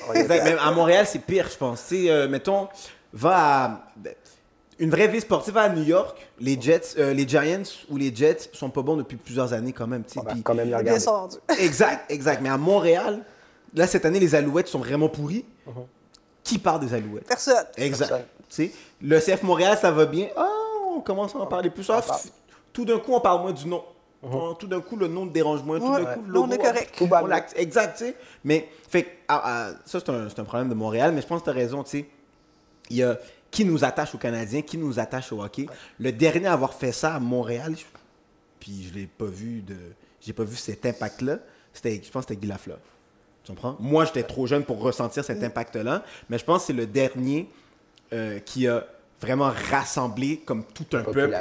moins. 0.07 0.15
exact. 0.15 0.45
Même 0.45 0.59
à 0.61 0.71
Montréal, 0.73 1.07
c'est 1.09 1.19
pire, 1.21 1.49
je 1.51 1.57
pense. 1.57 1.87
Tu 1.87 2.05
sais, 2.07 2.11
euh, 2.11 2.29
mettons, 2.29 2.69
va 3.13 3.37
à 3.65 3.81
une 4.79 4.91
vraie 4.91 5.09
vie 5.09 5.21
sportive 5.21 5.57
à 5.57 5.69
New 5.71 5.85
York. 5.85 6.19
Les 6.39 6.61
Jets, 6.61 6.99
euh, 6.99 7.15
les 7.15 7.27
Giants 7.27 7.63
ou 7.89 7.97
les 7.97 8.15
Jets 8.15 8.51
sont 8.53 8.69
pas 8.69 8.83
bons 8.83 8.97
depuis 8.97 9.17
plusieurs 9.17 9.53
années 9.55 9.73
quand 9.73 9.87
même. 9.87 10.05
tu 10.05 10.13
sais, 10.15 10.21
On 10.21 10.23
va 10.25 10.33
puis- 10.33 10.43
quand 10.43 10.55
même 10.55 10.67
regarder. 10.67 11.01
Exact, 11.59 12.11
exact. 12.11 12.43
Mais 12.43 12.51
à 12.51 12.59
Montréal, 12.59 13.21
là, 13.77 13.87
cette 13.87 14.05
année, 14.05 14.19
les 14.19 14.35
Alouettes 14.35 14.69
sont 14.69 14.79
vraiment 14.81 15.09
pourris. 15.09 15.45
Qui 16.43 16.59
parle 16.59 16.81
des 16.81 16.95
Alouettes? 16.95 17.27
Personne. 17.27 17.65
Exact. 17.77 18.09
Personne. 18.09 18.27
Tu 18.49 18.55
sais, 18.67 18.73
le 19.03 19.19
CF 19.19 19.43
Montréal, 19.43 19.77
ça 19.81 19.91
va 19.91 20.07
bien. 20.07 20.29
Ah, 20.37 20.49
on 20.95 21.01
commence 21.01 21.35
à 21.35 21.39
en 21.39 21.47
parler 21.47 21.71
plus. 21.71 21.89
Ah, 21.91 22.01
tout 22.73 22.85
d'un 22.85 22.99
coup, 22.99 23.13
on 23.15 23.21
parle 23.21 23.43
moins 23.43 23.53
du 23.53 23.67
nom. 23.67 23.83
Ah, 24.23 24.55
Tout 24.59 24.67
d'un 24.67 24.81
coup, 24.81 24.97
le 24.97 25.09
nom 25.09 25.27
te 25.27 25.33
dérange 25.33 25.63
moins. 25.63 25.79
Tout 25.79 25.87
Ouais. 25.87 26.05
d'un 26.05 26.15
coup, 26.15 26.23
le 26.23 26.33
Nous, 26.33 26.41
on 26.41 26.47
logo, 26.47 26.53
est 26.55 26.59
correct. 26.59 27.03
ah, 27.13 27.23
on 27.25 27.59
Exact, 27.61 27.99
tu 27.99 28.05
sais. 28.05 28.17
Mais, 28.45 28.69
fait 28.89 29.19
ah, 29.29 29.43
ah, 29.45 29.71
ça, 29.85 29.99
c'est 30.01 30.39
un, 30.41 30.45
problème 30.45 30.69
de 30.69 30.75
Montréal, 30.75 31.13
mais 31.13 31.21
je 31.21 31.27
pense 31.27 31.41
que 31.41 31.45
tu 31.45 31.51
as 31.51 31.55
raison, 31.55 31.83
tu 31.83 31.91
sais. 31.91 32.07
Il 32.91 32.97
y 32.97 33.03
a 33.03 33.19
qui 33.51 33.65
nous 33.65 33.85
attache 33.85 34.15
aux 34.15 34.19
Canadiens, 34.19 34.63
qui 34.63 34.79
nous 34.79 34.99
attache 34.99 35.33
au 35.33 35.43
hockey. 35.43 35.67
Le 35.99 36.13
dernier 36.13 36.47
à 36.47 36.53
avoir 36.53 36.75
fait 36.75 36.93
ça 36.93 37.15
à 37.15 37.21
Montréal, 37.21 37.75
puis 38.61 38.89
je 38.89 38.95
l'ai 38.99 39.07
pas 39.07 39.25
vu 39.25 39.63
de, 39.63 39.77
j'ai 40.21 40.33
pas 40.33 40.45
vu 40.45 40.57
cet 40.57 40.85
impact-là. 40.87 41.39
C'était, 41.73 42.01
je 42.03 42.11
pense 42.11 42.25
que 42.25 42.33
c'était 42.35 42.41
Guy 42.41 42.49
Lafleur. 42.49 42.79
Tu 43.47 43.53
comprends? 43.53 43.77
Moi, 43.79 44.05
j'étais 44.05 44.25
trop 44.25 44.47
jeune 44.49 44.65
pour 44.65 44.81
ressentir 44.81 45.25
cet 45.25 45.43
impact-là, 45.43 46.03
mais 46.29 46.37
je 46.37 46.45
pense 46.45 46.63
que 46.63 46.67
c'est 46.67 46.73
le 46.73 46.87
dernier 46.87 47.49
euh, 48.13 48.41
qui 48.41 48.67
a 48.67 48.85
vraiment 49.21 49.53
rassemblé 49.71 50.39
comme 50.39 50.65
tout 50.65 50.97
un 50.97 51.05
peuple, 51.05 51.37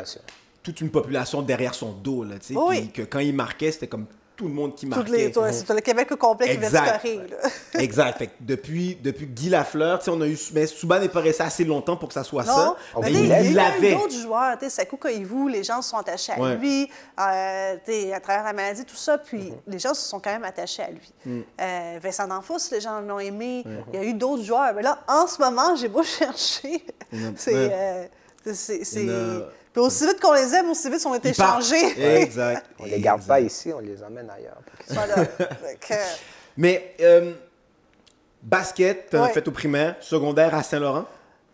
toute 0.62 0.82
une 0.82 0.92
population 0.92 1.42
derrière 1.42 1.74
son 1.74 1.94
dos, 1.94 2.24
là, 2.24 2.36
tu 2.38 2.54
sais. 2.54 2.56
Oui. 2.56 2.82
Puis 2.82 2.92
que 2.92 3.02
quand 3.02 3.20
il 3.20 3.34
marquait, 3.34 3.72
c'était 3.72 3.88
comme 3.88 4.06
tout 4.36 4.48
le 4.48 4.54
monde 4.54 4.76
qui 4.76 4.86
Toutes 4.88 4.96
marquait. 4.98 5.12
les, 5.18 5.32
toi, 5.32 5.52
c'est 5.54 5.70
le 5.74 5.82
Québec 5.82 6.12
au 6.12 6.18
complet 6.18 6.48
qui 6.50 6.58
vient 6.58 6.68
Exact. 6.68 7.00
scorer. 7.00 7.22
Exact. 7.84 8.18
Fait 8.18 8.28
que 8.28 8.32
depuis, 8.40 8.98
depuis 9.02 9.26
Guy 9.28 9.50
Lafleur, 9.50 10.00
tu 10.00 10.06
sais, 10.06 10.12
on 10.12 10.20
a 10.22 10.28
eu. 10.28 10.38
Mais 10.54 10.68
Souban 10.68 11.00
n'est 11.00 11.10
pas 11.10 11.22
resté 11.22 11.44
assez 11.44 11.64
longtemps 11.64 11.96
pour 11.98 12.08
que 12.10 12.14
ça 12.14 12.24
soit 12.24 12.44
ça. 12.44 12.76
Non, 12.96 13.02
mais 13.02 13.12
vous 13.12 13.18
sais, 13.18 13.24
laisse. 13.24 13.46
il 13.46 13.52
il 13.52 13.54
y 13.56 13.60
a 13.60 13.70
eu 13.70 13.72
l'avait. 13.72 13.96
d'autres 13.96 14.14
joueurs. 14.20 14.58
tu 14.58 14.66
sais, 14.66 14.70
Sakou 14.70 14.98
Koivu, 14.98 15.50
les 15.50 15.64
gens 15.64 15.82
se 15.82 15.90
sont 15.90 15.98
attachés 15.98 16.34
à 16.34 16.40
Ouais. 16.40 16.56
lui. 16.58 16.90
euh, 17.20 17.76
à 18.14 18.20
travers 18.20 18.44
la 18.44 18.54
maladie, 18.54 18.86
tout 18.86 18.96
ça. 18.96 19.18
Puis 19.18 19.38
Mm-hmm. 19.38 19.54
les 19.68 19.80
gens 19.80 19.94
se 19.94 20.08
sont 20.08 20.20
quand 20.20 20.32
même 20.32 20.44
attachés 20.44 20.84
à 20.84 20.90
lui. 20.92 21.12
Mm. 21.26 21.42
Euh, 21.62 22.00
Vincent 22.02 22.28
D'Anfos, 22.28 22.58
les 22.72 22.82
gens 22.82 23.00
l'ont 23.02 23.20
aimé. 23.20 23.64
Il 23.94 24.00
y 24.00 24.04
a 24.04 24.06
eu 24.06 24.14
d'autres 24.14 24.44
joueurs. 24.44 24.74
Mais 24.76 24.82
là, 24.82 25.00
en 25.08 25.28
ce 25.28 25.40
moment, 25.42 25.76
j'ai 25.76 25.88
beau 25.90 26.04
chercher. 26.20 26.84
Il 27.12 27.26
a- 27.26 27.30
C'est. 27.36 27.54
euh, 27.54 28.06
c'est- 28.54 28.84
Puis 29.76 29.82
aussi 29.84 30.06
vite 30.08 30.22
qu'on 30.22 30.32
les 30.32 30.56
aime, 30.56 30.70
aussi 30.70 30.90
vite 30.90 31.02
ils 31.02 31.08
ont 31.10 31.16
été 31.16 31.34
changés. 31.34 32.22
Exact. 32.22 32.66
On 32.80 32.86
les 32.86 32.98
garde 33.02 33.22
pas 33.28 33.42
ici, 33.42 33.74
on 33.74 33.80
les 33.80 34.02
emmène 34.02 34.30
ailleurs. 34.30 34.60
voilà. 34.88 35.26
Que, 35.26 35.94
Mais 36.56 36.96
euh, 37.02 37.34
basket, 38.42 39.14
Ouais. 39.14 39.34
fait 39.34 39.46
au 39.48 39.52
primaire, 39.52 39.96
secondaire 40.00 40.56
à 40.56 40.64
Saint-Laurent? 40.64 41.04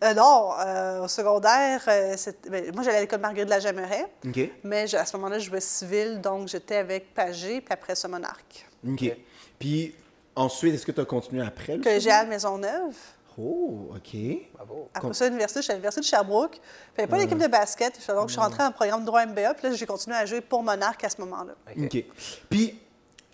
euh, 0.04 0.14
non, 0.14 0.50
euh, 0.60 1.00
au 1.04 1.08
secondaire, 1.08 1.80
euh, 1.88 2.14
ben, 2.48 2.72
moi 2.72 2.84
j'allais 2.84 2.98
à 2.98 3.00
l'école 3.00 3.20
Marguerite 3.20 3.46
de 3.46 3.50
la 3.54 3.58
Jameret. 3.60 4.06
OK. 4.24 4.50
Mais 4.62 4.86
je- 4.86 4.96
à 4.96 5.04
ce 5.04 5.16
moment-là, 5.16 5.40
je 5.40 5.48
jouais 5.48 5.60
civil, 5.60 6.20
donc 6.20 6.46
j'étais 6.48 6.76
avec 6.76 7.12
Pagé, 7.14 7.60
puis 7.60 7.72
après 7.72 7.96
ça, 7.96 8.06
Monarque. 8.06 8.68
OK. 8.88 9.16
Puis 9.58 9.94
ensuite, 10.36 10.74
est-ce 10.74 10.86
que 10.86 10.92
tu 10.92 11.00
as 11.00 11.04
continué 11.04 11.44
après? 11.44 11.76
le 11.76 11.82
Collégial 11.82 12.28
Maisonneuve. 12.28 12.94
Oh, 13.38 13.90
OK. 13.96 14.16
Bravo. 14.54 14.88
Après 14.94 15.14
ça, 15.14 15.24
à 15.24 15.28
l'université, 15.28 15.60
je 15.60 15.64
suis 15.64 15.72
à 15.72 15.74
l'université 15.74 16.00
de 16.00 16.06
Sherbrooke. 16.06 16.52
Puis 16.52 16.60
il 16.60 16.98
n'y 16.98 17.02
avait 17.04 17.10
pas 17.10 17.18
d'équipe 17.18 17.38
de 17.38 17.46
basket. 17.48 17.98
Donc, 18.08 18.28
je 18.28 18.32
suis 18.32 18.40
rentrée 18.40 18.62
en 18.62 18.72
programme 18.72 19.04
droit 19.04 19.24
MBA. 19.24 19.54
Puis 19.54 19.68
là, 19.68 19.74
j'ai 19.74 19.86
continué 19.86 20.16
à 20.16 20.26
jouer 20.26 20.40
pour 20.40 20.62
Monarque 20.62 21.02
à 21.04 21.08
ce 21.08 21.20
moment-là. 21.22 21.54
OK. 21.76 22.04
Puis 22.50 22.78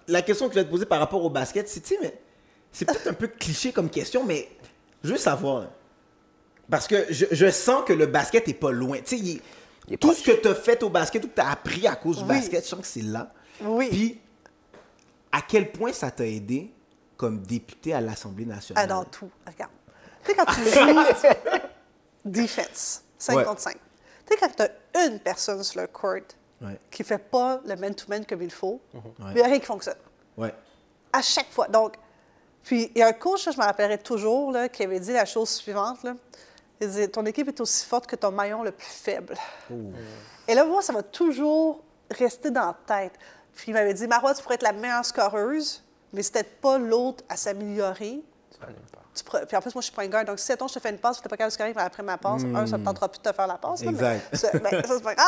la 0.06 0.22
question 0.22 0.48
que 0.48 0.54
je 0.54 0.60
vais 0.60 0.64
te 0.66 0.70
poser 0.70 0.86
par 0.86 0.98
rapport 1.00 1.24
au 1.24 1.30
basket, 1.30 1.68
c'est, 1.68 1.80
tu 1.80 1.94
sais, 1.94 1.98
mais 2.00 2.18
c'est 2.72 2.84
peut-être 2.84 3.08
un 3.08 3.12
peu 3.14 3.28
cliché 3.28 3.72
comme 3.72 3.90
question, 3.90 4.24
mais 4.24 4.48
je 5.02 5.10
veux 5.12 5.18
savoir. 5.18 5.62
hein. 5.62 5.70
Parce 6.70 6.86
que 6.86 7.06
je, 7.10 7.26
je 7.30 7.50
sens 7.50 7.82
que 7.86 7.92
le 7.92 8.06
basket 8.06 8.46
est 8.48 8.54
pas 8.54 8.70
loin. 8.70 8.98
Tu 8.98 9.04
sais, 9.06 9.18
il 9.18 9.30
est- 9.36 9.42
Il 9.88 9.94
est 9.94 9.96
tout 9.96 10.08
proche. 10.08 10.18
ce 10.20 10.30
que 10.30 10.40
tu 10.40 10.48
as 10.48 10.54
fait 10.54 10.82
au 10.82 10.90
basket, 10.90 11.22
tout 11.22 11.28
que 11.28 11.34
tu 11.34 11.40
as 11.40 11.50
appris 11.50 11.86
à 11.86 11.96
cause 11.96 12.18
du 12.18 12.22
Oui. 12.24 12.28
basket, 12.28 12.62
je 12.64 12.68
sens 12.68 12.80
que 12.80 12.86
c'est 12.86 13.02
là. 13.02 13.32
Oui. 13.62 13.88
Puis, 13.90 14.20
à 15.32 15.40
quel 15.42 15.72
point 15.72 15.92
ça 15.92 16.10
t'a 16.10 16.26
aidé 16.26 16.70
comme 17.16 17.40
député 17.40 17.94
à 17.94 18.00
l'Assemblée 18.00 18.44
nationale? 18.44 18.84
Ah, 18.84 18.86
dans 18.86 19.04
tout. 19.04 19.30
Regarde. 19.46 19.72
Tu 20.24 20.30
sais, 20.30 20.36
quand 20.36 20.44
tu 20.46 20.64
joues 20.70 21.00
defense, 22.24 23.02
5 23.18 23.36
Ouais. 23.36 23.44
contre 23.44 23.60
5, 23.60 23.72
tu 23.74 23.78
sais, 24.28 24.36
quand 24.40 24.48
tu 24.54 24.62
as 24.98 25.04
une 25.06 25.18
personne 25.20 25.62
sur 25.62 25.80
le 25.80 25.86
court 25.86 26.14
Ouais, 26.60 26.76
qui 26.90 27.02
ne 27.02 27.06
fait 27.06 27.18
pas 27.18 27.60
le 27.64 27.76
man-to-man 27.76 28.26
comme 28.26 28.42
il 28.42 28.50
faut, 28.50 28.80
Ouais. 28.92 29.00
il 29.28 29.34
n'y 29.34 29.40
a 29.42 29.44
rien 29.44 29.58
qui 29.60 29.66
fonctionne. 29.66 29.96
ouais. 30.36 30.52
À 31.12 31.22
chaque 31.22 31.50
fois. 31.50 31.68
Donc, 31.68 31.94
puis 32.64 32.90
il 32.94 32.98
y 32.98 33.02
a 33.02 33.06
un 33.06 33.12
coach, 33.12 33.44
je 33.50 33.56
me 33.58 33.64
rappellerai 33.64 33.98
toujours, 33.98 34.50
là, 34.52 34.68
qui 34.68 34.82
avait 34.82 35.00
dit 35.00 35.12
la 35.12 35.24
chose 35.24 35.48
suivante. 35.48 36.02
Là. 36.02 36.14
Il 36.80 36.88
disait 36.88 37.08
Ton 37.08 37.24
équipe 37.24 37.48
est 37.48 37.60
aussi 37.60 37.86
forte 37.86 38.06
que 38.06 38.14
ton 38.16 38.30
maillon 38.30 38.62
le 38.62 38.72
plus 38.72 38.86
faible. 38.86 39.34
Et 40.46 40.54
là, 40.54 40.64
moi, 40.64 40.82
ça 40.82 40.92
va 40.92 41.02
toujours 41.02 41.82
rester 42.10 42.50
dans 42.50 42.66
la 42.66 42.76
tête. 42.86 43.12
Puis 43.54 43.66
il 43.68 43.72
m'avait 43.74 43.94
dit 43.94 44.06
Marois, 44.06 44.34
tu 44.34 44.42
pourrais 44.42 44.56
être 44.56 44.62
la 44.62 44.72
meilleure 44.72 45.04
scoreuse, 45.04 45.82
mais 46.12 46.22
si 46.22 46.30
t'aides 46.32 46.56
pas 46.60 46.76
l'autre 46.76 47.24
à 47.28 47.36
s'améliorer, 47.36 48.20
Tu 48.52 48.60
vas 48.60 48.66
nulle 48.66 48.76
part. 48.92 49.04
Tu 49.18 49.24
pre- 49.24 49.44
puis 49.46 49.56
en 49.56 49.60
plus, 49.60 49.74
moi, 49.74 49.80
je 49.82 49.86
suis 49.86 49.94
point 49.94 50.06
guard. 50.08 50.24
Donc, 50.24 50.38
si, 50.38 50.50
attends, 50.52 50.68
je 50.68 50.74
te 50.74 50.78
fais 50.80 50.90
une 50.90 50.98
passe, 50.98 51.16
tu 51.18 51.22
n'es 51.22 51.28
pas 51.28 51.36
capable 51.36 51.50
de 51.50 51.54
scorer 51.54 51.72
après 51.76 52.02
ma 52.02 52.16
passe, 52.18 52.42
un, 52.54 52.66
ça 52.66 52.76
ne 52.76 52.82
me 52.82 52.84
tentera 52.86 53.08
plus 53.08 53.18
de 53.18 53.28
te 53.30 53.34
faire 53.34 53.46
la 53.46 53.56
passe. 53.58 53.84
là, 53.84 53.90
mais 53.92 53.98
Hmm. 53.98 54.04
Exact. 54.04 54.36
ça, 54.36 54.58
ben, 54.58 54.82
ça, 54.86 54.94
c'est 54.96 55.02
pas 55.02 55.14
grave. 55.14 55.26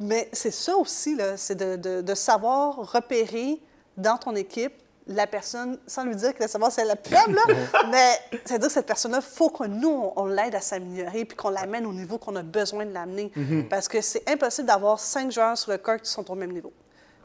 Mais 0.00 0.28
c'est 0.32 0.50
ça 0.50 0.76
aussi, 0.76 1.14
là, 1.16 1.36
c'est 1.36 1.54
de, 1.54 1.76
de- 1.76 2.00
de 2.02 2.14
savoir 2.14 2.76
repérer 2.92 3.60
dans 3.96 4.16
ton 4.16 4.34
équipe 4.34 4.72
la 5.08 5.26
personne, 5.26 5.78
sans 5.86 6.04
lui 6.04 6.14
dire 6.14 6.32
que 6.32 6.46
savoir 6.46 6.70
c'est 6.70 6.84
la 6.84 6.94
faible, 6.94 7.36
mais 7.90 8.12
c'est-à-dire 8.44 8.68
que 8.68 8.72
cette 8.72 8.86
personne-là, 8.86 9.18
il 9.20 9.36
faut 9.36 9.48
que 9.50 9.64
nous, 9.64 9.88
on, 9.90 10.12
on 10.14 10.26
l'aide 10.26 10.54
à 10.54 10.60
s'améliorer 10.60 11.24
puis 11.24 11.36
qu'on 11.36 11.50
l'amène 11.50 11.86
au 11.86 11.92
niveau 11.92 12.18
qu'on 12.18 12.36
a 12.36 12.42
besoin 12.42 12.86
de 12.86 12.92
l'amener. 12.92 13.32
Mm-hmm. 13.36 13.68
Parce 13.68 13.88
que 13.88 14.00
c'est 14.00 14.22
impossible 14.30 14.68
d'avoir 14.68 15.00
cinq 15.00 15.32
joueurs 15.32 15.58
sur 15.58 15.72
le 15.72 15.78
court 15.78 15.96
qui 16.00 16.08
sont 16.08 16.30
au 16.30 16.36
même 16.36 16.52
niveau. 16.52 16.72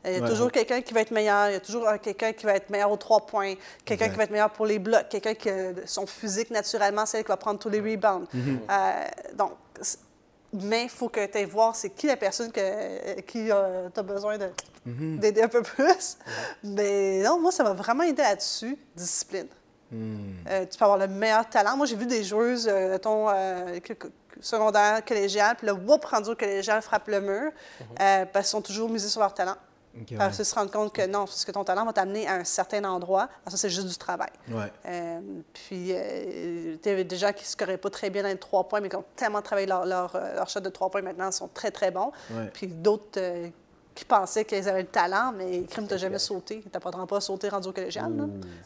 Il 0.05 0.13
y 0.13 0.15
a 0.17 0.21
Ouais. 0.21 0.29
toujours 0.29 0.51
quelqu'un 0.51 0.81
qui 0.81 0.93
va 0.93 1.01
être 1.01 1.11
meilleur, 1.11 1.49
il 1.49 1.53
y 1.53 1.55
a 1.55 1.59
toujours 1.59 1.87
un- 1.87 1.97
quelqu'un 1.97 2.31
qui 2.33 2.45
va 2.45 2.53
être 2.53 2.69
meilleur 2.69 2.91
aux 2.91 2.97
trois 2.97 3.25
points, 3.25 3.53
quelqu'un 3.83 4.09
qui 4.09 4.15
va 4.15 4.23
être 4.23 4.31
meilleur 4.31 4.51
pour 4.51 4.65
les 4.65 4.79
blocs, 4.79 5.09
quelqu'un 5.09 5.33
qui, 5.33 5.49
euh, 5.49 5.73
son 5.85 6.05
physique, 6.07 6.49
naturellement, 6.51 7.05
c'est 7.05 7.17
elle 7.17 7.23
qui 7.23 7.29
va 7.29 7.37
prendre 7.37 7.59
tous 7.59 7.69
les 7.69 7.79
rebounds. 7.81 8.27
Mm-hmm. 8.33 8.57
Euh, 8.69 9.03
donc, 9.35 9.51
mais 10.53 10.83
il 10.83 10.89
faut 10.89 11.09
que 11.09 11.25
tu 11.25 11.37
ailles 11.37 11.45
voir 11.45 11.75
c'est 11.75 11.89
qui 11.89 12.07
la 12.07 12.15
personne 12.15 12.51
que, 12.51 13.19
qui 13.21 13.45
tu 13.47 13.51
as 13.51 14.03
besoin 14.03 14.37
Mm-hmm. 14.87 15.19
d'aider 15.19 15.41
un 15.41 15.49
peu 15.49 15.61
plus. 15.63 16.17
Mais 16.63 17.21
non, 17.21 17.41
moi, 17.41 17.51
ça 17.51 17.61
m'a 17.63 17.73
vraiment 17.73 18.03
aidé 18.03 18.21
là-dessus, 18.21 18.77
discipline. 18.95 19.47
Euh, 19.93 20.65
tu 20.65 20.77
peux 20.77 20.85
avoir 20.85 20.97
le 20.97 21.07
meilleur 21.09 21.49
talent. 21.49 21.75
Moi, 21.75 21.85
j'ai 21.87 21.97
vu 21.97 22.05
des 22.05 22.23
joueuses, 22.23 22.69
euh, 22.69 22.97
euh, 23.05 23.79
que- 23.81 24.07
secondaire, 24.39 25.03
collégial, 25.03 25.55
puis 25.57 25.67
le 25.67 25.73
whoop 25.73 26.05
rendu 26.05 26.29
au 26.29 26.35
collégial 26.35 26.81
frappe 26.81 27.07
le 27.09 27.19
mur, 27.19 27.51
euh, 27.99 28.25
parce 28.31 28.45
qu'ils 28.45 28.51
sont 28.51 28.61
toujours 28.61 28.89
misés 28.89 29.09
sur 29.09 29.19
leur 29.19 29.33
talent. 29.33 29.55
Ok, 30.01 30.11
ouais. 30.11 30.17
Parce 30.17 30.35
qu'ils 30.35 30.45
se 30.45 30.55
rendent 30.55 30.71
compte 30.71 30.93
que 30.93 31.05
non, 31.05 31.25
parce 31.25 31.43
que 31.45 31.51
ton 31.51 31.63
talent 31.63 31.85
va 31.85 31.93
t'amener 31.93 32.27
à 32.27 32.35
un 32.35 32.43
certain 32.43 32.83
endroit. 32.83 33.23
Alors 33.23 33.51
ça, 33.51 33.57
c'est 33.57 33.69
juste 33.69 33.87
du 33.87 33.97
travail. 33.97 34.29
Ouais. 34.49 34.71
Euh, 34.85 35.19
puis, 35.53 35.91
euh, 35.91 36.75
tu 36.81 36.89
avais 36.89 37.03
des 37.03 37.17
gens 37.17 37.33
qui 37.33 37.43
ne 37.43 37.47
scoraient 37.47 37.77
pas 37.77 37.89
très 37.89 38.09
bien 38.09 38.23
dans 38.23 38.29
les 38.29 38.37
trois 38.37 38.67
points, 38.67 38.79
mais 38.79 38.89
qui 38.89 38.95
ont 38.95 39.05
tellement 39.15 39.41
travaillé 39.41 39.67
leur, 39.67 39.85
leur, 39.85 40.15
euh, 40.15 40.35
leur 40.35 40.49
shot 40.49 40.59
de 40.59 40.69
trois 40.69 40.89
points 40.89 41.01
maintenant, 41.01 41.29
ils 41.29 41.33
sont 41.33 41.49
très, 41.49 41.71
très 41.71 41.91
bons. 41.91 42.11
Ouais. 42.31 42.49
Puis 42.53 42.67
d'autres 42.67 43.19
euh, 43.19 43.49
qui 43.97 44.05
pensaient 44.05 44.45
qu'ils 44.45 44.69
avaient 44.69 44.83
le 44.83 44.87
talent, 44.87 45.33
mais 45.35 45.63
crime, 45.63 45.87
t'as 45.87 45.97
jamais 45.97 46.19
sauté. 46.19 46.63
T'as 46.71 46.79
pas 46.79 46.91
pas 46.91 47.19
sauté 47.19 47.49
rendu 47.49 47.67
au 47.69 47.71
collégial. 47.73 48.15
là. 48.15 48.25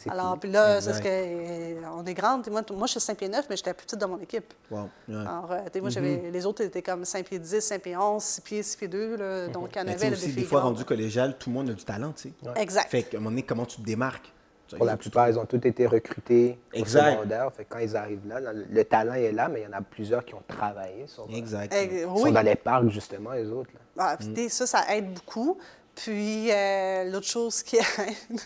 Alors, 0.10 0.38
puis 0.38 0.52
là, 0.52 0.82
c'est 0.82 0.90
parce 0.90 1.02
que 1.02 1.08
euh, 1.08 1.82
on 1.96 2.06
est 2.06 2.14
grande. 2.14 2.48
Moi, 2.50 2.62
je 2.88 2.92
suis 2.92 3.00
5 3.00 3.18
pieds 3.18 3.30
9, 3.30 3.46
mais 3.50 3.56
j'étais 3.56 3.70
la 3.70 3.74
plus 3.74 3.86
petite 3.86 4.00
de 4.00 4.06
mon 4.06 4.20
équipe. 4.20 4.54
Wow. 4.70 4.90
Ouais. 5.08 5.16
Alors, 5.16 5.52
euh, 5.52 5.60
tu 5.66 5.72
sais, 5.74 5.82
moi, 5.82 5.90
j'avais, 5.90 6.30
les 6.32 6.46
autres 6.46 6.64
étaient 6.64 6.82
comme 6.82 7.06
5 7.06 7.26
pieds 7.26 7.40
10, 7.40 7.62
5 7.62 7.82
pieds 7.82 7.96
11, 7.96 8.22
6 8.22 8.42
pieds, 8.42 8.64
6 8.64 8.76
pieds 8.78 8.88
2. 8.90 9.16
Là, 9.16 9.48
donc, 9.54 9.70
il 9.74 9.78
y 9.80 9.82
en 9.82 9.88
avait 9.88 10.12
aussi, 10.12 10.28
des 10.28 10.42
des 10.42 10.44
fois, 10.44 10.60
grandes. 10.60 10.74
rendu 10.74 10.86
collégial, 10.86 11.38
tout 11.38 11.50
le 11.50 11.56
monde 11.56 11.70
a 11.70 11.74
du 11.74 11.84
talent, 11.86 12.12
tu 12.12 12.30
sais. 12.30 12.62
Exact. 12.62 12.90
Fait 12.90 13.04
qu'à 13.04 13.18
un 13.18 13.20
moment 13.22 13.30
donné, 13.32 13.44
comment 13.44 13.66
tu 13.66 13.78
te 13.78 13.86
démarques? 13.86 14.34
Pour 14.78 14.86
la 14.86 14.98
plupart, 14.98 15.30
ils 15.30 15.38
ont 15.40 15.46
tous 15.46 15.58
été 15.68 15.86
recrutés 15.88 16.58
au 16.74 16.78
Exact. 16.78 17.12
secondaire. 17.14 17.52
Fait 17.54 17.66
quand 17.66 17.80
ils 17.80 17.96
arrivent 17.96 18.28
là, 18.28 18.40
le, 18.40 18.66
le 18.70 18.84
talent 18.86 19.14
est 19.14 19.32
là, 19.32 19.48
mais 19.50 19.62
il 19.62 19.64
y 19.64 19.68
en 19.68 19.78
a 19.78 19.82
plusieurs 19.82 20.24
qui 20.26 20.34
ont 20.34 20.44
travaillé 20.48 21.08
sur 21.08 21.28
Exact. 21.34 21.74
Eh, 21.76 22.02
Ils 22.02 22.06
oui. 22.06 22.22
sont 22.22 22.32
dans 22.32 22.42
les 22.42 22.56
parcs, 22.56 22.90
justement, 22.90 23.32
les 23.32 23.50
autres. 23.50 23.70
là. 23.74 23.80
Ah, 23.98 24.18
sais, 24.36 24.50
ça, 24.50 24.66
ça 24.66 24.96
aide 24.96 25.14
beaucoup. 25.14 25.58
Puis, 25.96 26.52
euh, 26.52 27.04
l'autre 27.12 27.28
chose 27.28 27.62
qui 27.64 27.76
aide, 28.00 28.40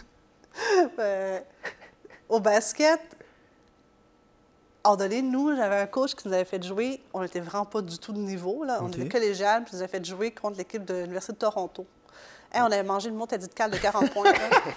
euh, 1.00 1.40
au 2.30 2.40
basket, 2.40 3.00
en 4.84 4.96
donné, 4.96 5.22
nous, 5.22 5.56
j'avais 5.56 5.78
un 5.78 5.88
coach 5.88 6.14
qui 6.16 6.28
nous 6.28 6.34
avait 6.34 6.46
fait 6.46 6.64
jouer, 6.64 7.02
on 7.14 7.22
n'était 7.22 7.40
vraiment 7.40 7.66
pas 7.66 7.82
du 7.82 7.98
tout 7.98 8.14
de 8.14 8.20
niveau, 8.20 8.64
là. 8.64 8.80
on 8.82 8.86
OK. 8.88 8.98
était 8.98 9.10
collégial, 9.10 9.64
puis 9.64 9.72
il 9.74 9.78
nous 9.78 9.82
avait 9.84 9.92
fait 9.92 10.06
jouer 10.06 10.32
contre 10.32 10.58
l'équipe 10.58 10.86
de 10.86 10.94
l'Université 10.96 11.34
de 11.34 11.38
Toronto. 11.40 11.86
Hey, 12.54 12.62
on 12.62 12.66
avait 12.66 12.84
mangé 12.84 13.10
une 13.10 13.16
montée 13.16 13.38
de 13.38 13.46
de 13.46 13.78
40 13.78 14.10
points. 14.12 14.32
là. 14.32 14.34
Puis, 14.34 14.74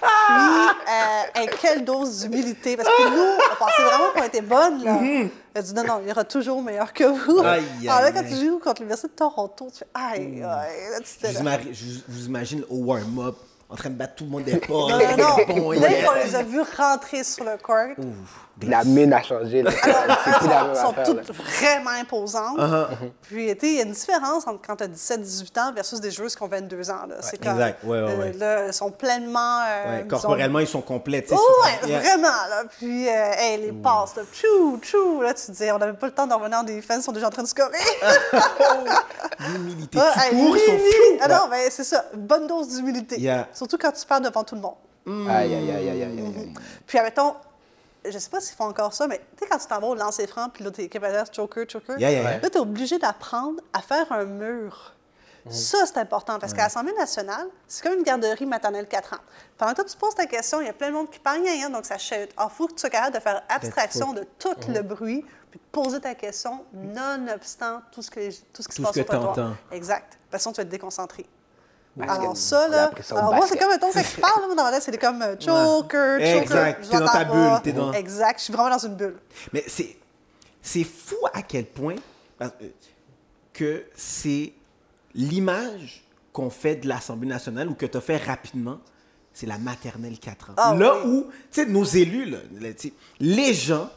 euh, 0.88 1.40
hey, 1.42 1.48
quelle 1.60 1.84
dose 1.84 2.20
d'humilité. 2.20 2.76
Parce 2.76 2.88
que 2.88 3.08
nous, 3.08 3.38
on 3.52 3.56
pensait 3.56 3.82
vraiment 3.82 4.10
qu'on 4.14 4.22
était 4.24 4.40
bonnes. 4.40 4.82
Là. 4.84 4.98
Elle 5.02 5.30
a 5.54 5.62
dit 5.62 5.74
non, 5.74 5.84
non, 5.84 6.00
il 6.02 6.08
y 6.08 6.10
aura 6.10 6.24
toujours 6.24 6.60
meilleur 6.62 6.92
que 6.92 7.04
vous. 7.04 7.40
Mm-hmm. 7.42 7.46
Aïe, 7.46 7.88
Alors 7.88 8.00
là, 8.00 8.06
aïe, 8.08 8.12
quand 8.14 8.20
aïe. 8.20 8.38
tu 8.38 8.46
joues 8.46 8.58
contre 8.58 8.80
l'Université 8.82 9.08
de 9.08 9.12
Toronto, 9.14 9.68
tu 9.72 9.78
fais 9.78 9.86
aïe, 9.94 10.42
aïe. 10.42 10.42
Là, 10.42 10.98
tu 11.00 11.06
Je 11.26 11.32
vous, 11.34 11.40
imagine, 11.40 11.74
je 11.74 11.84
vous- 12.08 12.26
imagine 12.26 12.64
au 12.68 12.76
warm-up, 12.78 13.36
en 13.68 13.76
train 13.76 13.90
de 13.90 13.94
battre 13.96 14.14
tout 14.16 14.24
le 14.24 14.30
monde 14.30 14.44
des 14.44 14.56
portes. 14.56 14.90
Non, 14.92 14.98
non, 14.98 15.16
non. 15.16 15.70
Dès 15.72 16.02
qu'on 16.02 16.14
les 16.14 16.34
a 16.34 16.42
vus 16.42 16.62
rentrer 16.76 17.22
sur 17.22 17.44
le 17.44 17.56
court, 17.58 17.94
La 18.66 18.82
mine 18.84 19.12
a 19.12 19.22
changé. 19.22 19.62
là. 19.62 19.70
C'est 20.24 20.38
plus 20.38 20.48
la 20.48 20.62
même 20.64 20.70
elles 20.70 20.76
sont 20.76 20.88
affaire. 20.90 21.14
là. 21.14 21.22
toutes 21.24 21.36
vraiment 21.36 21.90
imposantes. 21.90 22.58
Uh-huh. 22.58 22.86
Puis, 23.22 23.46
tu 23.56 23.60
sais, 23.60 23.72
il 23.72 23.76
y 23.76 23.80
a 23.80 23.84
une 23.84 23.92
différence 23.92 24.46
entre 24.46 24.60
quand 24.66 24.76
tu 24.76 24.84
as 24.84 24.88
17-18 24.88 25.60
ans 25.60 25.72
versus 25.72 26.00
des 26.00 26.10
joueuses 26.10 26.34
qui 26.34 26.42
ont 26.42 26.48
22 26.48 26.90
ans. 26.90 27.06
Là. 27.08 27.16
C'est 27.20 27.40
comme, 27.42 27.52
exact. 27.52 27.84
Ouais, 27.84 27.90
ouais, 27.90 27.96
euh, 28.10 28.18
ouais. 28.18 28.32
là, 28.32 28.58
elles 28.66 28.74
sont 28.74 28.90
pleinement... 28.90 29.60
euh, 29.68 29.84
Ouais, 29.98 30.02
disons, 30.02 30.08
corporellement, 30.08 30.58
ils 30.58 30.66
sont 30.66 30.80
complets. 30.80 31.22
tu 31.22 31.28
sais, 31.28 31.34
Oh, 31.38 31.64
ouais, 31.64 31.88
Yeah. 31.88 32.00
vraiment, 32.00 32.26
là. 32.28 32.64
Puis, 32.78 33.08
euh, 33.08 33.32
hey, 33.38 33.60
les 33.60 33.72
passes, 33.72 34.16
là, 34.16 34.22
tchou, 34.32 34.78
tchou, 34.82 35.22
là, 35.22 35.34
tu 35.34 35.46
te 35.46 35.52
dis, 35.52 35.70
on 35.70 35.78
n'avait 35.78 35.92
pas 35.96 36.06
le 36.06 36.12
temps 36.14 36.26
d'en 36.26 36.38
revenir 36.38 36.58
en 36.58 36.62
défense, 36.64 36.98
ils 36.98 37.02
sont 37.04 37.12
déjà 37.12 37.28
en 37.28 37.30
train 37.30 37.42
de 37.44 37.48
scorer. 37.48 37.68
L'humilité. 39.52 39.98
Ouais, 39.98 40.04
Tu 40.30 40.36
cours, 40.36 40.56
ils 40.56 40.60
sont 40.60 40.72
oui, 40.72 40.78
fous. 40.78 40.96
oui. 41.12 41.18
Ah 41.20 41.28
non, 41.28 41.48
ben, 41.50 41.60
c'est 41.70 41.84
ça, 41.84 42.04
bonne 42.14 42.46
dose 42.46 42.68
d'humilité. 42.76 43.20
Yeah. 43.20 43.46
Surtout 43.52 43.78
quand 43.78 43.92
tu 43.92 44.04
parles 44.04 44.24
devant 44.24 44.42
tout 44.44 44.54
le 44.54 44.60
monde. 44.60 44.74
Aïe, 45.30 45.54
aïe, 45.54 45.70
aïe, 45.70 45.88
aïe, 45.88 46.02
aïe, 46.02 46.02
aïe. 46.02 46.52
Puis, 46.86 46.98
admettons, 46.98 47.34
je 48.04 48.18
sais 48.18 48.30
pas 48.30 48.40
s'ils 48.40 48.56
font 48.56 48.64
encore 48.68 48.92
ça, 48.92 49.06
mais 49.06 49.18
tu 49.18 49.44
sais, 49.44 49.46
quand 49.50 49.58
tu 49.58 49.66
t'en 49.66 49.80
vas 49.80 49.86
au 49.88 49.94
lancer 49.94 50.26
franc, 50.26 50.48
puis 50.48 50.64
là, 50.64 50.70
t'es 50.70 50.88
capable 50.88 51.16
choker, 51.34 51.64
choker, 51.68 51.98
Yeah, 51.98 52.10
yeah, 52.10 52.22
yeah. 52.22 52.40
là, 52.40 52.50
t'es 52.50 52.58
obligé 52.58 52.98
d'apprendre 52.98 53.60
à 53.72 53.80
faire 53.80 54.10
un 54.12 54.24
mur. 54.24 54.94
Ça, 55.50 55.78
c'est 55.86 55.96
important 55.96 56.38
parce 56.38 56.52
qu'à 56.52 56.64
l'Assemblée 56.64 56.92
nationale, 56.92 57.48
c'est 57.66 57.82
comme 57.82 57.94
une 57.98 58.02
garderie 58.02 58.44
maternelle 58.44 58.86
4 58.86 59.14
ans. 59.14 59.22
Pendant 59.56 59.70
que 59.70 59.76
toi, 59.76 59.84
tu 59.86 59.96
poses 59.96 60.14
ta 60.14 60.26
question, 60.26 60.60
il 60.60 60.66
y 60.66 60.68
a 60.68 60.74
plein 60.74 60.88
de 60.88 60.92
monde 60.92 61.08
qui 61.10 61.18
parle, 61.18 61.40
rien, 61.40 61.52
rien, 61.52 61.70
donc 61.70 61.86
ça 61.86 61.96
chute. 61.96 62.30
Il 62.38 62.50
faut 62.50 62.66
que 62.66 62.74
tu 62.74 62.80
sois 62.80 62.90
capable 62.90 63.14
de 63.14 63.20
faire 63.20 63.42
abstraction 63.48 64.12
de 64.12 64.26
tout 64.38 64.54
le 64.68 64.82
bruit, 64.82 65.24
puis 65.50 65.58
de 65.58 65.64
poser 65.72 66.00
ta 66.00 66.14
question, 66.14 66.66
nonobstant 66.74 67.80
tout 67.92 68.02
ce, 68.02 68.10
que, 68.10 68.28
tout 68.52 68.62
ce 68.62 68.68
qui 68.68 68.76
Tout 68.76 68.82
se 68.82 68.82
passe 68.82 68.94
ce 68.94 69.00
que 69.00 69.06
autour 69.06 69.20
de 69.20 69.24
toi. 69.24 69.34
t'entends. 69.36 69.56
Exact. 69.72 70.18
Parce 70.30 70.40
que 70.40 70.42
sinon, 70.42 70.52
tu 70.52 70.60
vas 70.60 70.64
te 70.66 70.70
déconcentrer. 70.70 71.24
Alors 72.02 72.32
que 72.32 72.38
ça, 72.38 72.68
là, 72.68 72.90
alors 73.10 73.34
moi, 73.34 73.46
c'est 73.48 73.58
comme, 73.58 73.70
mettons, 73.70 73.90
quand 73.92 74.02
tu 74.02 74.20
parles, 74.20 74.48
là, 74.48 74.54
dans 74.54 74.62
ma 74.64 74.70
tête, 74.72 74.82
c'est 74.82 74.98
comme 74.98 75.22
euh, 75.22 75.34
choker, 75.38 76.20
choker. 76.20 76.42
Exact. 76.42 76.84
je 76.84 76.90
T'es 76.90 76.98
dans 76.98 77.06
ta 77.06 77.24
bulle, 77.24 77.62
t'es 77.62 77.72
dans- 77.72 77.92
Exact. 77.92 78.38
Je 78.38 78.44
suis 78.44 78.52
vraiment 78.52 78.70
dans 78.70 78.86
une 78.86 78.94
bulle. 78.96 79.16
Mais 79.52 79.64
c'est, 79.66 79.96
c'est 80.62 80.84
fou 80.84 81.16
à 81.32 81.42
quel 81.42 81.66
point 81.66 81.96
que 83.52 83.84
c'est 83.96 84.52
l'image 85.14 86.04
qu'on 86.32 86.50
fait 86.50 86.76
de 86.76 86.86
l'Assemblée 86.88 87.28
nationale 87.28 87.68
ou 87.68 87.74
que 87.74 87.86
tu 87.86 87.96
as 87.96 88.00
fait 88.00 88.16
rapidement, 88.18 88.78
c'est 89.32 89.46
la 89.46 89.58
maternelle 89.58 90.18
4 90.18 90.50
ans. 90.50 90.54
Ah 90.56 90.74
là 90.74 90.96
oui. 91.04 91.10
où, 91.10 91.22
tu 91.50 91.62
sais, 91.62 91.66
nos 91.66 91.84
élus, 91.84 92.26
là, 92.26 92.38
là, 92.60 92.68
les 93.20 93.54
gens 93.54 93.90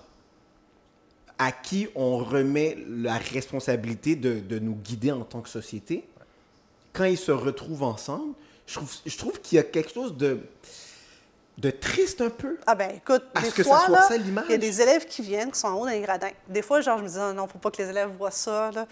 à 1.37 1.51
qui 1.51 1.87
on 1.95 2.17
remet 2.17 2.77
la 2.87 3.17
responsabilité 3.17 4.15
de, 4.15 4.39
de 4.39 4.59
nous 4.59 4.75
guider 4.75 5.11
en 5.11 5.23
tant 5.23 5.41
que 5.41 5.49
société, 5.49 6.07
quand 6.93 7.05
ils 7.05 7.17
se 7.17 7.31
retrouvent 7.31 7.83
ensemble, 7.83 8.33
je 8.67 8.75
trouve, 8.75 8.91
je 9.05 9.17
trouve 9.17 9.39
qu'il 9.41 9.55
y 9.57 9.59
a 9.59 9.63
quelque 9.63 9.91
chose 9.93 10.15
de, 10.17 10.39
de 11.57 11.69
triste 11.71 12.21
un 12.21 12.29
peu. 12.29 12.57
Ah 12.65 12.75
ben 12.75 12.91
écoute, 12.95 13.23
À 13.35 13.41
des 13.41 13.49
ce 13.49 13.55
que 13.55 13.63
ça 13.63 13.69
fois, 13.69 13.79
soit 13.85 13.95
là, 13.99 14.07
ça, 14.07 14.17
l'image. 14.17 14.45
il 14.47 14.51
y 14.51 14.55
a 14.55 14.57
des 14.57 14.81
élèves 14.81 15.05
qui 15.05 15.21
viennent, 15.21 15.51
qui 15.51 15.59
sont 15.59 15.67
en 15.67 15.75
haut 15.75 15.85
dans 15.85 15.91
les 15.91 16.01
gradins. 16.01 16.29
Des 16.47 16.61
fois, 16.61 16.81
genre, 16.81 16.97
je 16.97 17.03
me 17.03 17.09
dis, 17.09 17.17
Ah 17.19 17.33
non, 17.33 17.47
faut 17.47 17.57
pas 17.59 17.71
que 17.71 17.81
les 17.81 17.89
élèves 17.89 18.09
voient 18.17 18.31
ça. 18.31 18.71
Là. 18.71 18.87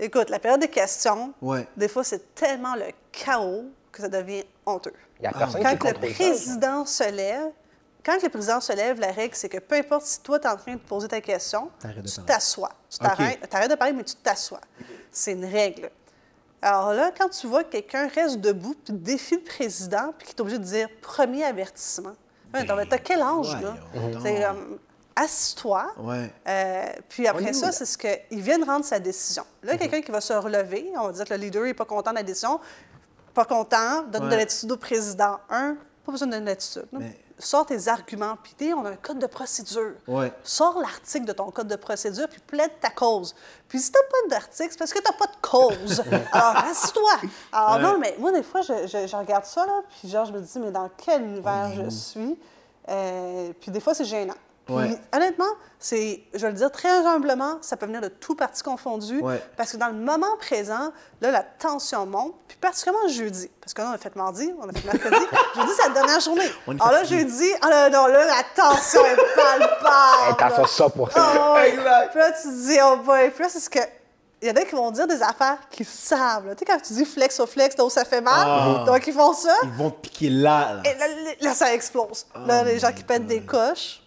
Écoute, 0.00 0.30
la 0.30 0.38
période 0.38 0.60
des 0.60 0.68
questions, 0.68 1.32
Ouais. 1.42 1.66
des 1.76 1.88
fois, 1.88 2.04
c'est 2.04 2.34
tellement 2.34 2.74
le 2.76 2.86
chaos 3.12 3.64
que 3.90 4.02
ça 4.02 4.08
devient 4.08 4.44
honteux. 4.64 4.92
Il 5.18 5.22
n'y 5.22 5.26
a 5.26 5.32
Ah, 5.34 5.38
personne 5.38 5.62
Quand 5.62 5.76
qui 5.76 5.86
le 5.86 5.92
contrôle 5.92 6.10
ça. 6.10 6.14
président 6.14 6.86
se 6.86 7.10
lève, 7.10 7.50
quand 8.04 8.22
le 8.22 8.28
président 8.28 8.60
se 8.60 8.72
lève, 8.72 9.00
la 9.00 9.10
règle, 9.10 9.34
c'est 9.34 9.48
que 9.48 9.58
peu 9.58 9.74
importe 9.74 10.06
si 10.06 10.20
toi, 10.22 10.38
tu 10.38 10.46
es 10.46 10.50
en 10.50 10.56
train 10.56 10.74
de 10.74 10.78
poser 10.80 11.08
ta 11.08 11.20
question, 11.20 11.70
tu 11.82 12.22
t'assois. 12.24 12.70
Tu 12.88 12.98
t'arrêtes 12.98 13.70
de 13.70 13.74
parler, 13.74 13.92
mais 13.92 14.04
tu 14.04 14.14
t'assois. 14.14 14.60
C'est 15.10 15.32
une 15.32 15.44
règle. 15.44 15.90
Alors 16.62 16.92
là, 16.92 17.10
quand 17.16 17.28
tu 17.28 17.46
vois 17.46 17.62
que 17.64 17.70
quelqu'un 17.72 18.08
reste 18.08 18.38
debout, 18.40 18.74
puis 18.84 18.92
défie 18.94 19.36
le 19.36 19.42
président, 19.44 20.12
puis 20.18 20.26
qui 20.28 20.34
est 20.34 20.40
obligé 20.40 20.58
de 20.58 20.64
dire 20.64 20.88
premier 21.00 21.44
avertissement. 21.44 22.14
Ouais, 22.54 22.64
t'as- 22.66 22.98
quel 22.98 23.20
âge, 23.22 23.60
là? 23.62 23.76
C'est, 24.22 24.44
euh, 24.44 24.52
Assis-toi. 25.14 25.86
Ouais. 25.98 26.32
Euh, 26.46 26.84
puis 27.08 27.26
après 27.26 27.52
ça, 27.52 27.72
c'est 27.72 27.84
ce 27.84 27.98
qu'il 27.98 28.40
vient 28.40 28.58
de 28.58 28.64
rendre 28.64 28.84
sa 28.84 29.00
décision. 29.00 29.44
Là, 29.64 29.76
quelqu'un 29.76 30.00
qui 30.00 30.12
va 30.12 30.20
se 30.20 30.32
relever, 30.32 30.92
on 30.96 31.06
va 31.06 31.12
dire 31.12 31.24
que 31.24 31.34
le 31.34 31.40
leader 31.40 31.64
n'est 31.64 31.74
pas 31.74 31.84
content 31.84 32.10
de 32.12 32.16
la 32.16 32.22
décision, 32.22 32.60
pas 33.34 33.44
content, 33.44 34.02
donne 34.04 34.28
de 34.30 34.36
l'attitude 34.36 34.70
au 34.70 34.76
président. 34.76 35.38
Un, 35.50 35.76
pas 36.06 36.12
besoin 36.12 36.28
de 36.28 36.32
donner 36.32 36.44
de 36.44 36.50
l'attitude. 36.50 36.86
Mais- 36.92 37.18
Sors 37.40 37.64
tes 37.66 37.86
arguments, 37.88 38.36
puis 38.42 38.52
t'es, 38.56 38.72
on 38.72 38.84
a 38.84 38.90
un 38.90 38.96
code 38.96 39.18
de 39.20 39.26
procédure. 39.26 39.92
Ouais. 40.08 40.32
Sors 40.42 40.78
l'article 40.80 41.24
de 41.26 41.32
ton 41.32 41.50
code 41.50 41.68
de 41.68 41.76
procédure, 41.76 42.28
puis 42.28 42.40
plaide 42.40 42.72
ta 42.80 42.90
cause. 42.90 43.34
Puis 43.68 43.78
si 43.78 43.92
t'as 43.92 44.00
pas 44.10 44.28
d'article, 44.30 44.68
c'est 44.72 44.78
parce 44.78 44.92
que 44.92 44.98
t'as 45.00 45.12
pas 45.12 45.26
de 45.26 45.40
cause. 45.40 46.02
Alors, 46.32 46.56
assis-toi. 46.68 47.12
Alors 47.52 47.76
Ouais. 47.76 47.82
non, 47.82 47.98
mais 47.98 48.16
moi, 48.18 48.32
des 48.32 48.42
fois, 48.42 48.60
je, 48.62 48.86
je- 48.86 49.06
je 49.06 49.16
regarde 49.16 49.44
ça, 49.44 49.64
là, 49.66 49.80
puis 50.00 50.08
genre, 50.08 50.24
je 50.24 50.32
me 50.32 50.40
dis, 50.40 50.58
mais 50.58 50.70
dans 50.72 50.90
quel 50.96 51.22
univers 51.22 51.70
je 51.74 51.88
suis? 51.90 52.38
Euh, 52.88 53.52
puis 53.60 53.70
des 53.70 53.80
fois, 53.80 53.94
c'est 53.94 54.04
gênant. 54.04 54.34
Puis, 54.68 54.76
Ouais. 54.76 55.00
honnêtement, 55.14 55.44
c'est, 55.78 56.22
je 56.34 56.38
vais 56.40 56.48
le 56.48 56.56
dire 56.58 56.70
très 56.70 56.90
humblement, 57.06 57.56
ça 57.62 57.76
peut 57.78 57.86
venir 57.86 58.00
de 58.02 58.08
tout 58.08 58.34
parti 58.34 58.62
confondu. 58.62 59.18
Ouais. 59.20 59.42
Parce 59.56 59.72
que 59.72 59.76
dans 59.78 59.88
le 59.88 59.94
moment 59.94 60.36
présent, 60.38 60.92
là, 61.22 61.30
la 61.30 61.42
tension 61.42 62.04
monte, 62.04 62.34
puis 62.46 62.56
particulièrement 62.58 63.08
jeudi. 63.08 63.50
Parce 63.60 63.72
que 63.72 63.80
là, 63.82 63.88
on 63.90 63.94
a 63.94 63.98
fait 63.98 64.14
mardi, 64.14 64.52
on 64.60 64.68
a 64.68 64.72
fait 64.72 64.84
mercredi. 64.84 65.16
jeudi, 65.56 65.70
c'est 65.76 65.88
la 65.88 65.94
dernière 65.94 66.20
journée. 66.20 66.50
Alors 66.66 66.92
là, 66.92 67.04
jeudi, 67.04 67.48
ah 67.62 67.68
là, 67.70 67.90
non, 67.90 68.06
là, 68.08 68.26
la 68.26 68.42
tension 68.54 69.04
est 69.06 69.16
palpable. 69.34 70.30
Attention, 70.30 70.66
100 70.66 70.92
Ah 71.16 71.52
ouais. 71.54 71.70
Exact. 71.70 72.10
Puis 72.10 72.18
là, 72.20 72.32
tu 72.32 72.42
te 72.48 72.66
dis, 72.66 72.78
oh 72.84 72.96
boy. 73.04 73.30
Puis 73.30 73.42
là, 73.42 73.48
c'est 73.48 73.60
ce 73.60 73.70
que. 73.70 73.80
Il 74.40 74.46
y 74.46 74.50
en 74.52 74.54
a 74.54 74.60
qui 74.60 74.74
vont 74.76 74.92
dire 74.92 75.08
des 75.08 75.20
affaires 75.20 75.58
qu'ils 75.68 75.84
savent. 75.86 76.46
là. 76.46 76.54
Tu 76.54 76.60
sais, 76.60 76.64
quand 76.64 76.78
tu 76.80 76.92
dis 76.92 77.04
flex 77.04 77.40
au 77.40 77.46
flex, 77.46 77.74
où 77.82 77.90
ça 77.90 78.04
fait 78.04 78.20
mal, 78.20 78.44
Ah. 78.46 78.84
donc 78.86 79.04
ils 79.06 79.12
font 79.12 79.32
ça. 79.32 79.52
Ils 79.64 79.70
vont 79.70 79.90
piquer 79.90 80.30
là. 80.30 80.74
là. 80.74 80.82
Et 80.88 80.96
là, 80.96 81.06
là, 81.40 81.54
ça 81.54 81.74
explose. 81.74 82.24
Oh 82.36 82.38
là, 82.46 82.62
les 82.62 82.78
gens 82.78 82.92
qui 82.92 83.02
pètent 83.02 83.26
des 83.26 83.40
coches. 83.42 84.00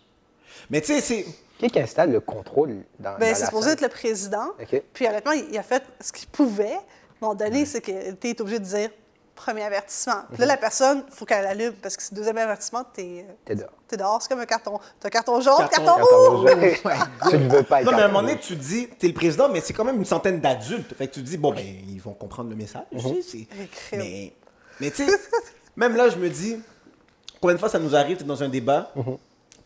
Mais 0.71 0.81
tu 0.81 0.87
sais, 0.95 1.01
c'est. 1.01 1.25
Qui 1.59 1.69
qui 1.69 1.79
installe 1.79 2.11
le 2.11 2.19
contrôle 2.21 2.77
dans, 2.97 3.15
Ben, 3.19 3.29
dans 3.33 3.35
c'est 3.37 3.45
supposé 3.45 3.69
être 3.71 3.81
le 3.81 3.89
président. 3.89 4.47
OK. 4.59 4.81
Puis 4.93 5.07
honnêtement, 5.07 5.33
il, 5.33 5.45
il 5.51 5.57
a 5.59 5.63
fait 5.63 5.83
ce 5.99 6.11
qu'il 6.11 6.27
pouvait. 6.29 6.73
À 6.73 6.77
un 6.77 6.81
moment 7.21 7.35
donné, 7.35 7.65
c'est 7.67 7.81
que 7.81 8.11
tu 8.13 8.29
es 8.29 8.41
obligé 8.41 8.57
de 8.57 8.63
dire 8.65 8.89
premier 9.35 9.61
avertissement. 9.63 10.23
Puis 10.31 10.39
là, 10.39 10.47
la 10.47 10.57
personne, 10.57 11.03
il 11.07 11.13
faut 11.13 11.25
qu'elle 11.25 11.45
allume 11.45 11.73
parce 11.73 11.95
que 11.97 12.01
c'est 12.03 12.13
deuxième 12.15 12.37
avertissement, 12.39 12.83
tu 12.95 13.01
es, 13.01 13.25
T'es 13.45 13.55
dehors. 13.55 13.69
dehors. 13.91 14.21
C'est 14.23 14.29
comme 14.29 14.39
un 14.39 14.45
carton. 14.47 14.79
Tu 14.99 15.05
un 15.07 15.09
carton 15.11 15.39
jaune, 15.41 15.53
Carton- 15.57 15.85
carton, 15.85 15.95
Carton 15.97 16.37
rouge. 16.37 16.49
tu 17.29 17.37
ne 17.37 17.49
veux 17.49 17.63
pas 17.63 17.81
être 17.81 17.85
Non, 17.85 17.91
mais 17.95 18.01
à 18.01 18.05
un 18.05 18.07
moment 18.07 18.21
donné, 18.23 18.39
tu 18.39 18.55
te 18.57 18.61
dis, 18.63 18.87
t'es 18.99 19.07
le 19.07 19.13
président, 19.13 19.47
mais 19.49 19.61
c'est 19.61 19.73
quand 19.73 19.83
même 19.85 19.97
une 19.97 20.05
centaine 20.05 20.39
d'adultes. 20.39 20.95
Fait 20.95 21.07
que 21.07 21.13
tu 21.13 21.21
te 21.21 21.25
dis, 21.27 21.37
bon, 21.37 21.53
ben, 21.53 21.63
ils 21.87 21.99
vont 22.01 22.13
comprendre 22.13 22.49
le 22.49 22.55
message. 22.55 22.83
tu 22.91 22.99
sais, 22.99 23.21
c'est- 23.21 23.37
Écrire. 23.37 23.99
Mais, 23.99 24.33
mais 24.79 24.89
tu 24.91 25.05
sais, 25.05 25.11
même 25.75 25.95
là, 25.95 26.09
je 26.09 26.17
me 26.17 26.27
dis, 26.29 26.57
combien 27.39 27.53
de 27.55 27.59
fois 27.59 27.69
ça 27.69 27.77
nous 27.79 27.95
arrive, 27.95 28.17
t'es 28.17 28.23
dans 28.23 28.41
un 28.43 28.49
débat, 28.49 28.91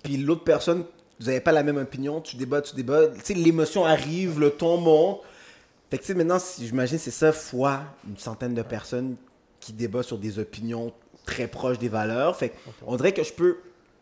puis 0.03 0.17
l'autre 0.17 0.43
personne, 0.43 0.85
vous 1.19 1.27
n'avez 1.27 1.39
pas 1.39 1.51
la 1.51 1.63
même 1.63 1.77
opinion, 1.77 2.21
tu 2.21 2.35
débats, 2.35 2.61
tu 2.61 2.75
débats, 2.75 3.07
tu 3.07 3.21
sais, 3.23 3.33
l'émotion 3.33 3.85
arrive, 3.85 4.39
le 4.39 4.51
ton 4.51 4.77
monte. 4.77 5.21
Fait 5.89 5.97
que 5.97 6.01
tu 6.03 6.07
sais, 6.07 6.13
maintenant, 6.15 6.39
si- 6.39 6.65
j'imagine, 6.67 6.97
c'est 6.97 7.11
ça, 7.11 7.31
fois 7.31 7.81
une 8.07 8.17
centaine 8.17 8.53
de 8.53 8.61
personnes 8.63 9.15
qui 9.59 9.71
débattent 9.73 10.05
sur 10.07 10.17
des 10.17 10.39
opinions 10.39 10.91
très 11.25 11.47
proches 11.47 11.79
des 11.79 11.89
valeurs. 11.89 12.35
Fait 12.35 12.53
on 12.85 12.95
dirait 12.97 13.13
que 13.13 13.23
je 13.23 13.33
peux 13.33 13.57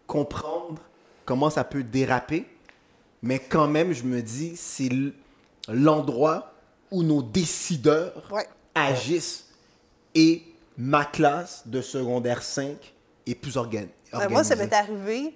comprendre 0.08 0.82
comment 1.26 1.50
ça 1.50 1.64
peut 1.64 1.84
déraper, 1.84 2.46
mais 3.22 3.40
quand 3.40 3.68
même, 3.68 3.94
je 3.94 4.04
me 4.04 4.22
dis, 4.22 4.54
c'est 4.56 4.90
l'endroit 5.70 6.54
où 6.92 7.04
nos 7.04 7.22
décideurs 7.22 8.24
Ouais. 8.32 8.48
agissent 8.76 9.48
et 10.16 10.44
ma 10.78 11.06
classe 11.06 11.64
de 11.68 11.82
secondaire 11.82 12.44
5 12.44 12.94
est 13.26 13.36
plus 13.36 13.58
organ- 13.58 13.88
Ben, 14.12 14.30
moi, 14.30 14.44
ça 14.44 14.56
m'est 14.56 14.74
arrivé. 14.74 15.34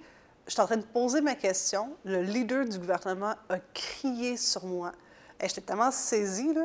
J'étais 0.48 0.60
en 0.62 0.66
train 0.66 0.76
de 0.78 0.82
poser 0.82 1.20
ma 1.20 1.34
question. 1.34 1.90
Le 2.04 2.22
leader 2.22 2.64
du 2.64 2.78
gouvernement 2.78 3.34
a 3.48 3.58
crié 3.74 4.36
sur 4.36 4.64
moi. 4.64 4.92
Et 5.40 5.46
J'étais 5.48 5.60
tellement 5.60 5.90
saisie, 5.92 6.52
là. 6.54 6.62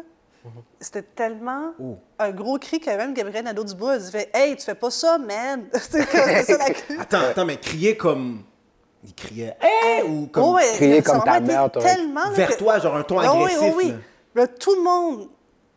C'était 0.81 1.03
tellement 1.03 1.71
Oh. 1.79 1.97
un 2.19 2.31
gros 2.31 2.57
cri 2.59 2.79
que 2.81 2.89
même 2.89 3.13
Gabriel 3.13 3.45
Nadeau-Dubois 3.45 3.91
a 3.93 3.97
dit 3.99 4.11
Hey, 4.33 4.55
tu 4.57 4.63
fais 4.65 4.75
pas 4.75 4.89
ça, 4.89 5.17
man! 5.17 5.67
Ça 5.73 6.57
la. 6.57 7.01
Attends, 7.01 7.19
attends, 7.29 7.45
mais 7.45 7.57
crier 7.57 7.95
comme. 7.95 8.43
Il 9.05 9.13
criait 9.13 9.55
Hey! 9.61 10.03
ou 10.03 10.27
comme. 10.27 10.43
Oh, 10.43 10.53
ouais, 10.55 10.65
crier 10.75 11.01
comme 11.01 11.23
ta 11.23 11.39
mère, 11.39 11.71
toi. 11.71 11.81
Tellement, 11.81 12.25
là, 12.25 12.31
Vers 12.31 12.49
que- 12.49 12.57
toi, 12.57 12.79
genre 12.79 12.95
un 12.97 13.03
ton 13.03 13.19
oui, 13.19 13.25
agressif. 13.25 13.59
oui, 13.61 13.71
oui. 13.85 13.89
là. 13.91 14.41
Là, 14.41 14.47
tout 14.47 14.75
le 14.75 14.81
monde. 14.81 15.29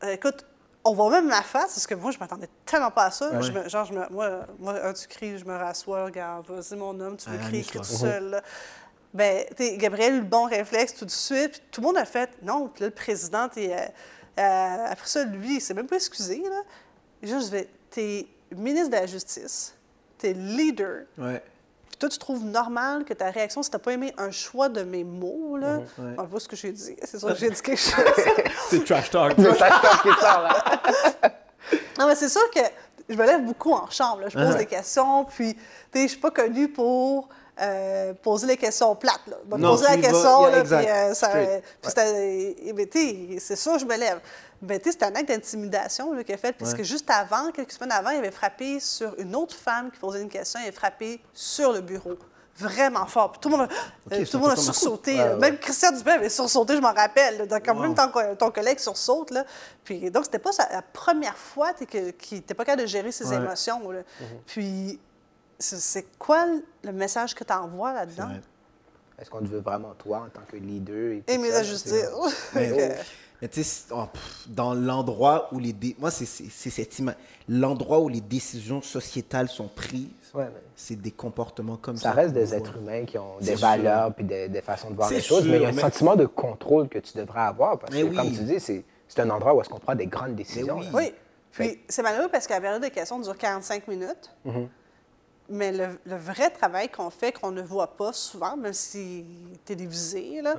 euh, 0.04 0.12
écoute, 0.14 0.44
on 0.88 0.94
voit 0.94 1.10
même 1.10 1.26
ma 1.28 1.42
face, 1.42 1.74
parce 1.74 1.86
que 1.86 1.94
moi, 1.94 2.10
je 2.10 2.18
m'attendais 2.18 2.48
tellement 2.64 2.90
pas 2.90 3.06
à 3.06 3.10
ça. 3.10 3.30
Ouais. 3.30 3.42
Je 3.42 3.52
me- 3.52 3.68
genre, 3.68 3.84
je 3.84 3.92
me- 3.92 4.08
moi, 4.10 4.46
moi, 4.58 4.74
un, 4.84 4.92
tu 4.92 5.06
cries, 5.08 5.38
je 5.38 5.44
me 5.44 5.56
rassois, 5.56 6.04
regarde, 6.04 6.46
vas-y, 6.48 6.76
mon 6.78 6.98
homme, 7.00 7.16
tu 7.16 7.28
veux 7.30 7.38
Ah, 7.40 7.46
crier, 7.48 7.62
crie 7.62 7.78
tout 7.78 7.84
seul. 7.84 8.30
là. 8.30 8.42
Ben, 9.14 9.44
Gabriel 9.78 10.12
a 10.12 10.16
eu 10.16 10.20
le 10.20 10.26
bon 10.26 10.44
réflexe 10.44 10.94
tout 10.94 11.04
de 11.06 11.10
suite, 11.10 11.52
puis 11.52 11.62
tout 11.70 11.80
le 11.80 11.86
monde 11.86 11.96
a 11.96 12.04
fait 12.04 12.30
non. 12.42 12.68
Puis 12.68 12.82
là, 12.82 12.88
le 12.88 12.94
président, 12.94 13.48
t'es, 13.48 13.72
euh, 13.72 13.78
euh, 14.40 14.86
après 14.90 15.06
ça, 15.06 15.24
lui, 15.24 15.56
il 15.56 15.60
s'est 15.60 15.74
même 15.74 15.86
pas 15.86 15.96
excusé. 15.96 16.42
Là. 16.42 16.62
Là, 17.22 17.40
je 17.40 17.50
vais, 17.50 17.68
t'es 17.90 18.26
ministre 18.54 18.90
de 18.90 18.96
la 18.96 19.06
Justice, 19.06 19.74
t'es 20.18 20.34
leader, 20.34 21.04
Ouais. 21.16 21.42
Puis 21.98 22.00
toi, 22.00 22.08
tu 22.10 22.18
trouves 22.18 22.44
normal 22.44 23.04
que 23.06 23.14
ta 23.14 23.30
réaction, 23.30 23.62
si 23.62 23.70
t'as 23.70 23.78
pas 23.78 23.92
aimé 23.92 24.12
un 24.18 24.30
choix 24.30 24.68
de 24.68 24.82
mes 24.82 25.02
mots, 25.02 25.56
là. 25.56 25.78
Ouais. 25.98 26.14
on 26.18 26.24
voit 26.24 26.40
ce 26.40 26.46
que 26.48 26.54
j'ai 26.56 26.70
dit. 26.72 26.94
C'est 27.02 27.18
sûr 27.18 27.28
que 27.28 27.34
j'ai 27.36 27.48
dit 27.48 27.62
quelque 27.62 27.78
chose. 27.80 28.04
C'est 28.68 28.84
trash 28.84 29.08
talk. 29.10 29.32
C'est 29.38 29.54
ça 29.54 29.68
qui 30.02 30.08
sort, 30.20 30.42
là. 30.42 30.80
non, 31.98 32.06
mais 32.06 32.14
c'est 32.14 32.28
sûr 32.28 32.50
que 32.50 32.60
je 33.08 33.14
me 33.16 33.24
lève 33.24 33.42
beaucoup 33.44 33.72
en 33.72 33.88
chambre. 33.88 34.20
là. 34.22 34.28
Je 34.28 34.36
pose 34.36 34.48
Ouais. 34.52 34.58
des 34.58 34.66
questions, 34.66 35.24
puis 35.24 35.54
tu 35.54 35.60
sais, 35.94 36.02
je 36.02 36.08
suis 36.08 36.20
pas 36.20 36.30
connue 36.30 36.68
pour 36.68 37.28
euh, 37.60 38.12
poser 38.14 38.46
les 38.46 38.56
questions 38.56 38.94
plates. 38.96 39.20
Là. 39.26 39.36
Non, 39.56 39.70
poser 39.70 39.84
la 39.84 39.96
question, 39.96 40.48
yeah, 40.48 40.56
là, 40.56 40.64
puis 40.64 40.88
euh, 40.90 41.14
ça, 41.14 41.32
sais, 41.32 41.62
c'est 43.38 43.56
sûr, 43.56 43.78
je 43.78 43.84
me 43.84 43.96
lève. 43.96 44.20
Ben, 44.62 44.78
tu 44.80 44.90
sais, 44.90 44.96
c'est 44.98 45.04
un 45.06 45.14
acte 45.14 45.28
d'intimidation 45.28 46.10
qu'il 46.22 46.34
a 46.34 46.38
fait, 46.38 46.52
puisque 46.52 46.78
Ouais. 46.78 46.84
juste 46.84 47.10
avant, 47.10 47.50
quelques 47.52 47.72
semaines 47.72 47.92
avant, 47.92 48.10
il 48.10 48.18
avait 48.18 48.30
frappé 48.30 48.80
sur 48.80 49.14
une 49.18 49.34
autre 49.36 49.54
femme 49.54 49.90
qui 49.90 49.98
posait 49.98 50.22
une 50.22 50.28
question, 50.28 50.60
il 50.60 50.68
avait 50.68 50.76
frappé 50.76 51.20
sur 51.32 51.72
le 51.72 51.80
bureau. 51.80 52.14
Vraiment 52.58 53.04
fort. 53.04 53.32
Puis 53.32 53.40
tout 53.42 53.50
le 53.50 53.58
monde 53.58 53.68
a, 54.10 54.14
euh, 54.14 54.24
tout 54.24 54.38
le 54.38 54.42
monde 54.42 54.52
a 54.52 54.56
sursauté. 54.56 55.18
Ouais. 55.18 55.36
Même 55.36 55.58
Christian 55.58 55.92
Dubé 55.92 56.12
avait 56.12 56.30
sursauté, 56.30 56.74
je 56.74 56.80
m'en 56.80 56.94
rappelle. 56.94 57.36
là. 57.36 57.44
Donc, 57.46 57.62
quand 57.66 57.74
Wow. 57.74 57.82
même 57.82 57.94
ton, 57.94 58.10
ton 58.34 58.50
collègue 58.50 58.78
sursaute. 58.78 59.30
Là. 59.30 59.44
Puis, 59.84 60.10
donc, 60.10 60.24
c'était 60.24 60.38
pas 60.38 60.52
sa- 60.52 60.66
la 60.72 60.80
première 60.80 61.36
fois 61.36 61.74
qu'il 61.74 62.14
n'était 62.32 62.54
pas 62.54 62.64
capable 62.64 62.84
de 62.84 62.86
gérer 62.86 63.12
ses 63.12 63.26
Ouais. 63.28 63.36
émotions. 63.36 63.90
là. 63.90 64.00
Puis, 64.46 64.98
c'est- 65.58 66.06
quoi 66.18 66.46
le 66.84 66.92
message 66.92 67.34
que 67.34 67.44
tu 67.44 67.52
envoies 67.52 67.92
là-dedans? 67.92 68.28
Est-ce 69.18 69.30
qu'on 69.30 69.40
te 69.40 69.46
veut 69.46 69.60
vraiment 69.60 69.94
toi 69.98 70.26
en 70.26 70.28
tant 70.28 70.42
que 70.50 70.56
leader? 70.56 71.12
Et, 71.12 71.24
Et 71.26 71.38
mais 71.38 71.50
ça, 71.50 71.58
à 71.58 71.62
juste 71.62 71.88
c'est- 71.88 72.02
dire. 72.02 72.10
Mais, 72.54 72.98
mais 73.40 73.48
tu 73.48 73.62
sais, 73.62 73.84
c'est- 73.88 73.94
oh, 73.94 74.04
dans 74.48 74.74
l'endroit 74.74 75.48
où 75.52 75.58
les. 75.58 75.72
dé- 75.72 75.96
Moi, 75.98 76.10
c'est 76.10 76.26
cette 76.26 76.98
ima- 76.98 77.14
L'endroit 77.48 78.00
où 78.00 78.08
les 78.08 78.20
décisions 78.20 78.82
sociétales 78.82 79.48
sont 79.48 79.68
prises, 79.68 80.08
Ouais, 80.34 80.44
mais 80.52 80.60
c'est 80.74 80.96
des 81.00 81.12
comportements 81.12 81.76
comme 81.76 81.96
ça. 81.96 82.10
Ça 82.10 82.12
reste 82.12 82.34
des 82.34 82.44
voit. 82.44 82.56
êtres 82.58 82.76
humains 82.76 83.04
qui 83.06 83.16
ont 83.18 83.36
C'est 83.40 83.46
des 83.50 83.54
valeurs 83.54 84.12
puis 84.14 84.24
des, 84.24 84.48
des 84.48 84.60
façons 84.60 84.90
de 84.90 84.96
voir 84.96 85.08
les 85.10 85.20
choses, 85.20 85.42
sûr, 85.44 85.50
mais 85.52 85.58
il 85.58 85.62
y 85.62 85.64
a 85.64 85.68
un 85.68 85.72
mais- 85.72 85.80
sentiment 85.80 86.16
de 86.16 86.26
contrôle 86.26 86.88
que 86.88 86.98
tu 86.98 87.16
devrais 87.16 87.40
avoir 87.42 87.78
parce 87.78 87.94
que, 87.94 88.02
oui. 88.02 88.14
comme 88.16 88.32
tu 88.32 88.42
dis, 88.42 88.60
c'est 88.60 88.84
un 89.20 89.30
endroit 89.30 89.54
où 89.54 89.60
est-ce 89.62 89.68
qu'on 89.70 89.78
prend 89.78 89.94
des 89.94 90.06
grandes 90.06 90.34
décisions. 90.34 90.76
oui. 90.78 90.84
là. 90.86 90.90
Oui. 90.92 91.14
Fait- 91.52 91.68
Puis, 91.68 91.80
c'est 91.88 92.02
malheureux 92.02 92.28
parce 92.30 92.46
que 92.46 92.52
la 92.52 92.60
période 92.60 92.82
de 92.82 92.88
questions 92.88 93.18
dure 93.18 93.38
45 93.38 93.88
minutes. 93.88 94.30
Mm-hmm. 94.44 94.66
Mais 95.48 95.70
le, 95.70 95.98
le 96.06 96.16
vrai 96.16 96.50
travail 96.50 96.88
qu'on 96.88 97.08
fait, 97.10 97.30
qu'on 97.32 97.52
ne 97.52 97.62
voit 97.62 97.96
pas 97.96 98.12
souvent, 98.12 98.56
même 98.56 98.72
si 98.72 99.24
télévisé, 99.64 100.42
là, 100.42 100.54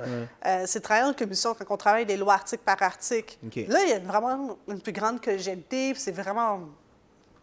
euh, 0.46 0.64
c'est 0.66 0.80
travailler 0.80 1.10
en 1.10 1.12
commission 1.12 1.54
quand 1.54 1.66
on 1.68 1.76
travaille 1.76 2.06
des 2.06 2.16
lois 2.16 2.34
article 2.34 2.62
par 2.64 2.82
article. 2.82 3.36
Là, 3.68 3.84
il 3.84 3.90
y 3.90 3.92
a 3.92 3.98
vraiment 3.98 4.56
une 4.66 4.80
plus 4.80 4.92
grande 4.92 5.22
collégialité, 5.22 5.94
c'est 5.94 6.12
vraiment 6.12 6.60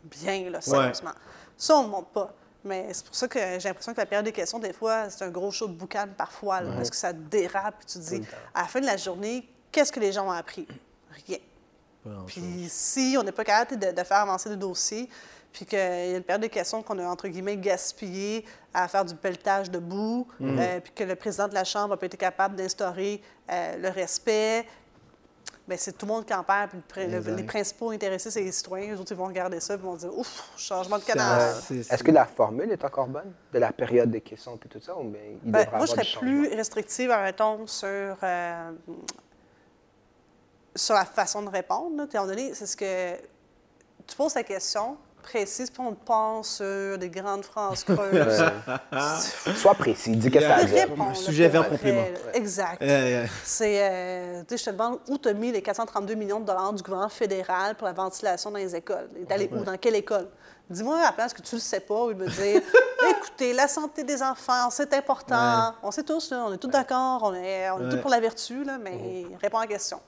bien, 0.03 0.49
là, 0.49 0.59
sérieusement. 0.61 1.13
Ça, 1.57 1.75
on 1.75 1.81
ne 1.81 1.85
le 1.85 1.91
montre 1.91 2.09
pas. 2.09 2.33
Mais 2.63 2.91
c'est 2.93 3.05
pour 3.05 3.15
ça 3.15 3.27
que 3.27 3.39
j'ai 3.39 3.69
l'impression 3.69 3.93
que 3.93 3.99
la 3.99 4.07
période 4.07 4.25
des 4.25 4.31
questions, 4.31 4.57
des 4.57 4.73
fois, 4.73 5.07
c'est 5.11 5.23
un 5.23 5.29
gros 5.29 5.51
show 5.51 5.67
de 5.67 5.73
boucan 5.73 6.07
parfois, 6.17 6.61
là, 6.61 6.71
parce 6.75 6.89
que 6.89 6.95
ça 6.95 7.13
dérape, 7.13 7.75
puis 7.77 7.85
tu 7.85 7.99
te 7.99 8.03
dis, 8.03 8.21
à 8.55 8.63
la 8.63 8.67
fin 8.67 8.81
de 8.81 8.87
la 8.87 8.97
journée, 8.97 9.47
qu'est-ce 9.71 9.91
que 9.91 9.99
les 9.99 10.11
gens 10.11 10.27
ont 10.27 10.31
appris? 10.31 10.67
Rien. 11.27 11.37
Puis 12.27 12.67
si 12.69 13.15
on 13.19 13.23
n'est 13.23 13.31
pas 13.31 13.43
capable 13.43 13.79
de, 13.79 13.91
de 13.91 14.03
faire 14.03 14.17
avancer 14.17 14.49
le 14.49 14.57
dossier, 14.57 15.09
puis 15.55 15.65
qu'il 15.65 15.79
y 15.79 15.81
a 15.81 16.17
une 16.17 16.23
période 16.23 16.41
de 16.41 16.47
questions 16.47 16.83
qu'on 16.83 16.99
a, 16.99 17.05
entre 17.07 17.29
guillemets, 17.29 17.55
gaspillé 17.55 18.43
à 18.73 18.89
faire 18.89 19.05
du 19.05 19.15
pelletage 19.15 19.71
de 19.71 19.79
boue, 19.79 20.27
euh, 20.41 20.81
puis 20.81 20.91
que 20.93 21.05
le 21.05 21.15
président 21.15 21.47
de 21.47 21.53
la 21.53 21.63
Chambre 21.63 21.91
n'a 21.91 21.97
pas 21.97 22.07
été 22.07 22.17
capable 22.17 22.57
d'instaurer 22.57 23.21
euh, 23.49 23.77
le 23.77 23.87
respect, 23.87 24.65
bien, 25.65 25.77
c'est 25.77 25.97
tout 25.97 26.05
le 26.05 26.11
monde 26.11 26.25
qui 26.25 26.33
en 26.33 26.43
perd. 26.43 26.71
Puis 26.89 27.07
le 27.07 27.19
le- 27.21 27.35
les 27.37 27.43
principaux 27.43 27.91
intéressés, 27.91 28.31
c'est 28.31 28.41
les 28.41 28.51
citoyens. 28.51 28.93
Eux 28.95 28.99
autres, 28.99 29.13
ils 29.13 29.17
vont 29.17 29.27
regarder 29.27 29.61
ça, 29.61 29.77
puis 29.77 29.85
ils 29.87 29.89
vont 29.89 29.95
dire 29.95 30.17
Ouf, 30.17 30.51
changement 30.57 30.97
de 30.99 31.03
canal. 31.05 31.41
Est-ce 31.71 32.03
que 32.03 32.11
la 32.11 32.25
formule 32.25 32.69
est 32.69 32.83
encore 32.83 33.07
bonne 33.07 33.31
de 33.53 33.57
la 33.59 33.71
période 33.71 34.11
de 34.11 34.19
questions 34.19 34.59
et 34.63 34.67
tout 34.67 34.81
ça? 34.81 34.97
Ou 34.97 35.05
bien 35.05 35.21
il 35.41 35.51
Ben, 35.51 35.59
moi, 35.59 35.61
avoir 35.75 35.81
je 35.87 35.91
serais 35.93 36.19
plus 36.19 36.49
restrictive, 36.53 37.09
mettons, 37.23 37.65
sur, 37.65 37.87
euh, 38.21 38.71
sur 40.75 40.95
la 40.95 41.05
façon 41.05 41.41
de 41.43 41.49
répondre. 41.49 42.01
À 42.01 42.03
un 42.03 42.07
moment 42.19 42.27
donné, 42.27 42.53
c'est 42.53 42.65
ce 42.65 42.75
que 42.75 43.15
tu 44.05 44.15
poses 44.17 44.35
la 44.35 44.43
question 44.43 44.97
précise, 45.25 45.69
puis 45.71 45.81
on 45.85 45.93
pense 45.93 46.57
sur 46.57 46.97
des 46.97 47.09
grandes 47.09 47.43
phrases 47.43 47.83
creuses. 47.89 48.45
Sois 49.55 49.73
précis, 49.73 50.15
dis 50.15 50.29
qu'est-ce 50.31 50.45
que 50.45 50.49
Yeah. 50.49 50.59
ça 50.59 50.65
veut 50.65 50.73
dire. 50.73 50.87
Réponds, 50.89 51.07
là, 51.09 51.13
Sujet, 51.15 51.47
vrai, 51.47 51.67
complément. 51.69 52.03
Exact. 52.33 52.81
Euh, 52.81 53.25
C'est, 53.43 53.77
euh, 53.81 54.41
tu 54.47 54.57
sais, 54.57 54.57
je 54.57 54.65
te 54.65 54.69
demande 54.69 54.99
où 55.07 55.17
tu 55.17 55.27
as 55.29 55.33
mis 55.33 55.51
les 55.51 55.61
432 55.61 56.13
millions 56.15 56.39
de 56.39 56.45
dollars 56.45 56.71
du 56.73 56.83
gouvernement 56.83 57.09
fédéral 57.09 57.75
pour 57.75 57.87
la 57.87 57.93
ventilation 57.93 58.51
dans 58.51 58.57
les 58.59 58.75
écoles. 58.75 59.09
Allé 59.29 59.49
où? 59.51 59.63
Dans 59.63 59.77
quelle 59.77 59.95
école? 59.95 60.27
Dis-moi 60.69 60.97
à 60.99 61.03
la 61.03 61.11
place 61.11 61.33
que 61.33 61.41
tu 61.41 61.55
le 61.55 61.61
sais 61.61 61.79
pas, 61.79 62.05
ou 62.05 62.11
il 62.11 62.17
me 62.17 62.27
dire 62.27 62.61
écoutez, 63.09 63.53
la 63.53 63.67
santé 63.67 64.03
des 64.03 64.21
enfants, 64.23 64.69
c'est 64.71 64.93
important. 64.93 65.73
On 65.83 65.91
sait 65.91 66.03
tous, 66.03 66.31
là, 66.31 66.45
on 66.47 66.53
est 66.53 66.57
tous 66.57 66.67
d'accord, 66.69 67.21
on 67.23 67.33
est, 67.35 67.69
on 67.71 67.87
est 67.87 67.89
tous 67.91 68.01
pour 68.01 68.09
la 68.09 68.19
vertu, 68.19 68.63
là, 68.63 68.77
mais 68.81 69.25
réponds 69.41 69.57
à 69.59 69.61
la 69.61 69.67
question. 69.67 69.99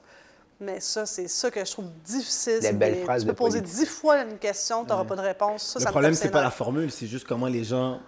Mais 0.60 0.80
ça, 0.80 1.06
c'est 1.06 1.28
ça 1.28 1.50
que 1.50 1.64
je 1.64 1.70
trouve 1.70 1.86
difficile. 2.04 2.58
Des 2.60 2.66
c'est 2.66 2.72
belles 2.72 3.04
phrases 3.04 3.22
Tu 3.22 3.26
peux 3.26 3.32
de 3.32 3.38
poser 3.38 3.58
politique. 3.60 3.78
dix 3.78 3.86
fois 3.86 4.22
une 4.22 4.38
question, 4.38 4.84
tu 4.84 4.90
n'auras 4.90 5.04
pas 5.04 5.14
de 5.16 5.20
réponse. 5.20 5.62
Ça, 5.62 5.78
le 5.78 5.82
ça 5.84 5.88
me 5.90 5.92
problème, 5.92 6.14
c'est 6.14 6.30
pas 6.30 6.42
la 6.42 6.50
formule, 6.50 6.90
c'est 6.90 7.06
juste 7.06 7.26
comment 7.26 7.46
les 7.46 7.62
gens 7.64 8.00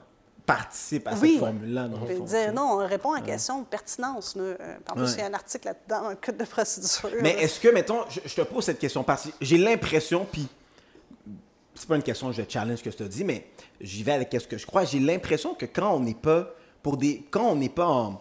participe 0.44 1.06
à 1.06 1.12
Oui. 1.14 1.30
cette 1.32 1.38
formule-là. 1.38 1.88
dire, 2.26 2.52
non, 2.52 2.72
on 2.72 2.76
répond 2.86 3.12
à 3.12 3.20
la 3.20 3.24
question 3.26 3.60
de 3.60 3.66
pertinence. 3.66 4.34
Euh, 4.36 4.56
En 4.90 4.94
plus, 4.94 5.04
Ouais. 5.04 5.10
il 5.12 5.18
y 5.20 5.22
a 5.22 5.26
un 5.26 5.34
article 5.34 5.68
là-dedans, 5.68 6.08
un 6.08 6.14
code 6.16 6.38
de 6.38 6.44
procédure. 6.44 7.10
Mais 7.22 7.36
est-ce 7.40 7.60
que, 7.60 7.68
mettons, 7.68 8.02
je, 8.08 8.18
je 8.24 8.34
te 8.34 8.40
pose 8.40 8.64
cette 8.64 8.80
question 8.80 9.04
parce 9.04 9.26
que 9.26 9.30
j'ai 9.40 9.58
l'impression, 9.58 10.26
puis 10.30 10.48
c'est 11.76 11.86
pas 11.88 11.94
une 11.96 12.02
question, 12.02 12.32
je 12.32 12.42
challenge 12.48 12.78
ce 12.80 12.82
que 12.84 12.90
je 12.90 12.96
te 12.96 13.04
dis, 13.04 13.22
mais 13.22 13.46
j'y 13.80 14.02
vais 14.02 14.12
avec 14.12 14.32
ce 14.32 14.46
que 14.48 14.58
je 14.58 14.66
crois. 14.66 14.84
J'ai 14.84 14.98
l'impression 14.98 15.54
que 15.54 15.66
quand 15.66 15.94
on 15.94 16.00
n'est 16.00 16.14
pas 16.14 16.48
pour 16.82 16.96
des, 16.96 17.24
quand 17.30 17.44
on 17.44 17.54
n'est 17.54 17.68
pas 17.68 17.86
en- 17.86 18.20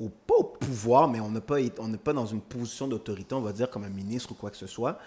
au, 0.00 0.08
pas 0.08 0.34
au 0.34 0.44
pouvoir, 0.44 1.08
mais 1.08 1.20
on 1.20 1.30
n'a 1.30 1.40
pas, 1.40 1.60
n'est 1.60 1.98
pas 2.02 2.12
dans 2.12 2.26
une 2.26 2.40
position 2.40 2.88
d'autorité, 2.88 3.34
on 3.34 3.40
va 3.40 3.52
dire 3.52 3.70
comme 3.70 3.84
un 3.84 3.90
ministre 3.90 4.32
ou 4.32 4.34
quoi 4.34 4.50
que 4.50 4.56
ce 4.56 4.66
soit, 4.66 4.98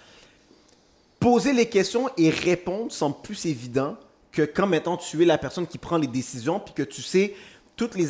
poser 1.20 1.54
les 1.54 1.68
questions 1.68 2.10
et 2.18 2.30
répondre 2.30 2.92
semble 2.92 3.18
plus 3.22 3.46
évident 3.46 3.98
que 4.32 4.44
quand 4.44 4.68
maintenant 4.68 4.98
tu 4.98 5.22
es 5.22 5.26
la 5.26 5.38
personne 5.38 5.68
qui 5.68 5.78
prend 5.78 5.98
les 5.98 6.08
décisions 6.08 6.60
puis 6.60 6.74
que 6.74 6.84
tu 6.84 7.02
sais 7.02 7.34
toutes 7.76 7.96
les 7.96 8.08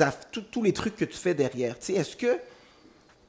tous 0.52 0.64
les 0.64 0.74
trucs 0.74 0.96
que 0.96 1.06
tu 1.06 1.18
fais 1.18 1.34
derrière. 1.34 1.76
Est-ce 1.88 2.16
que 2.16 2.40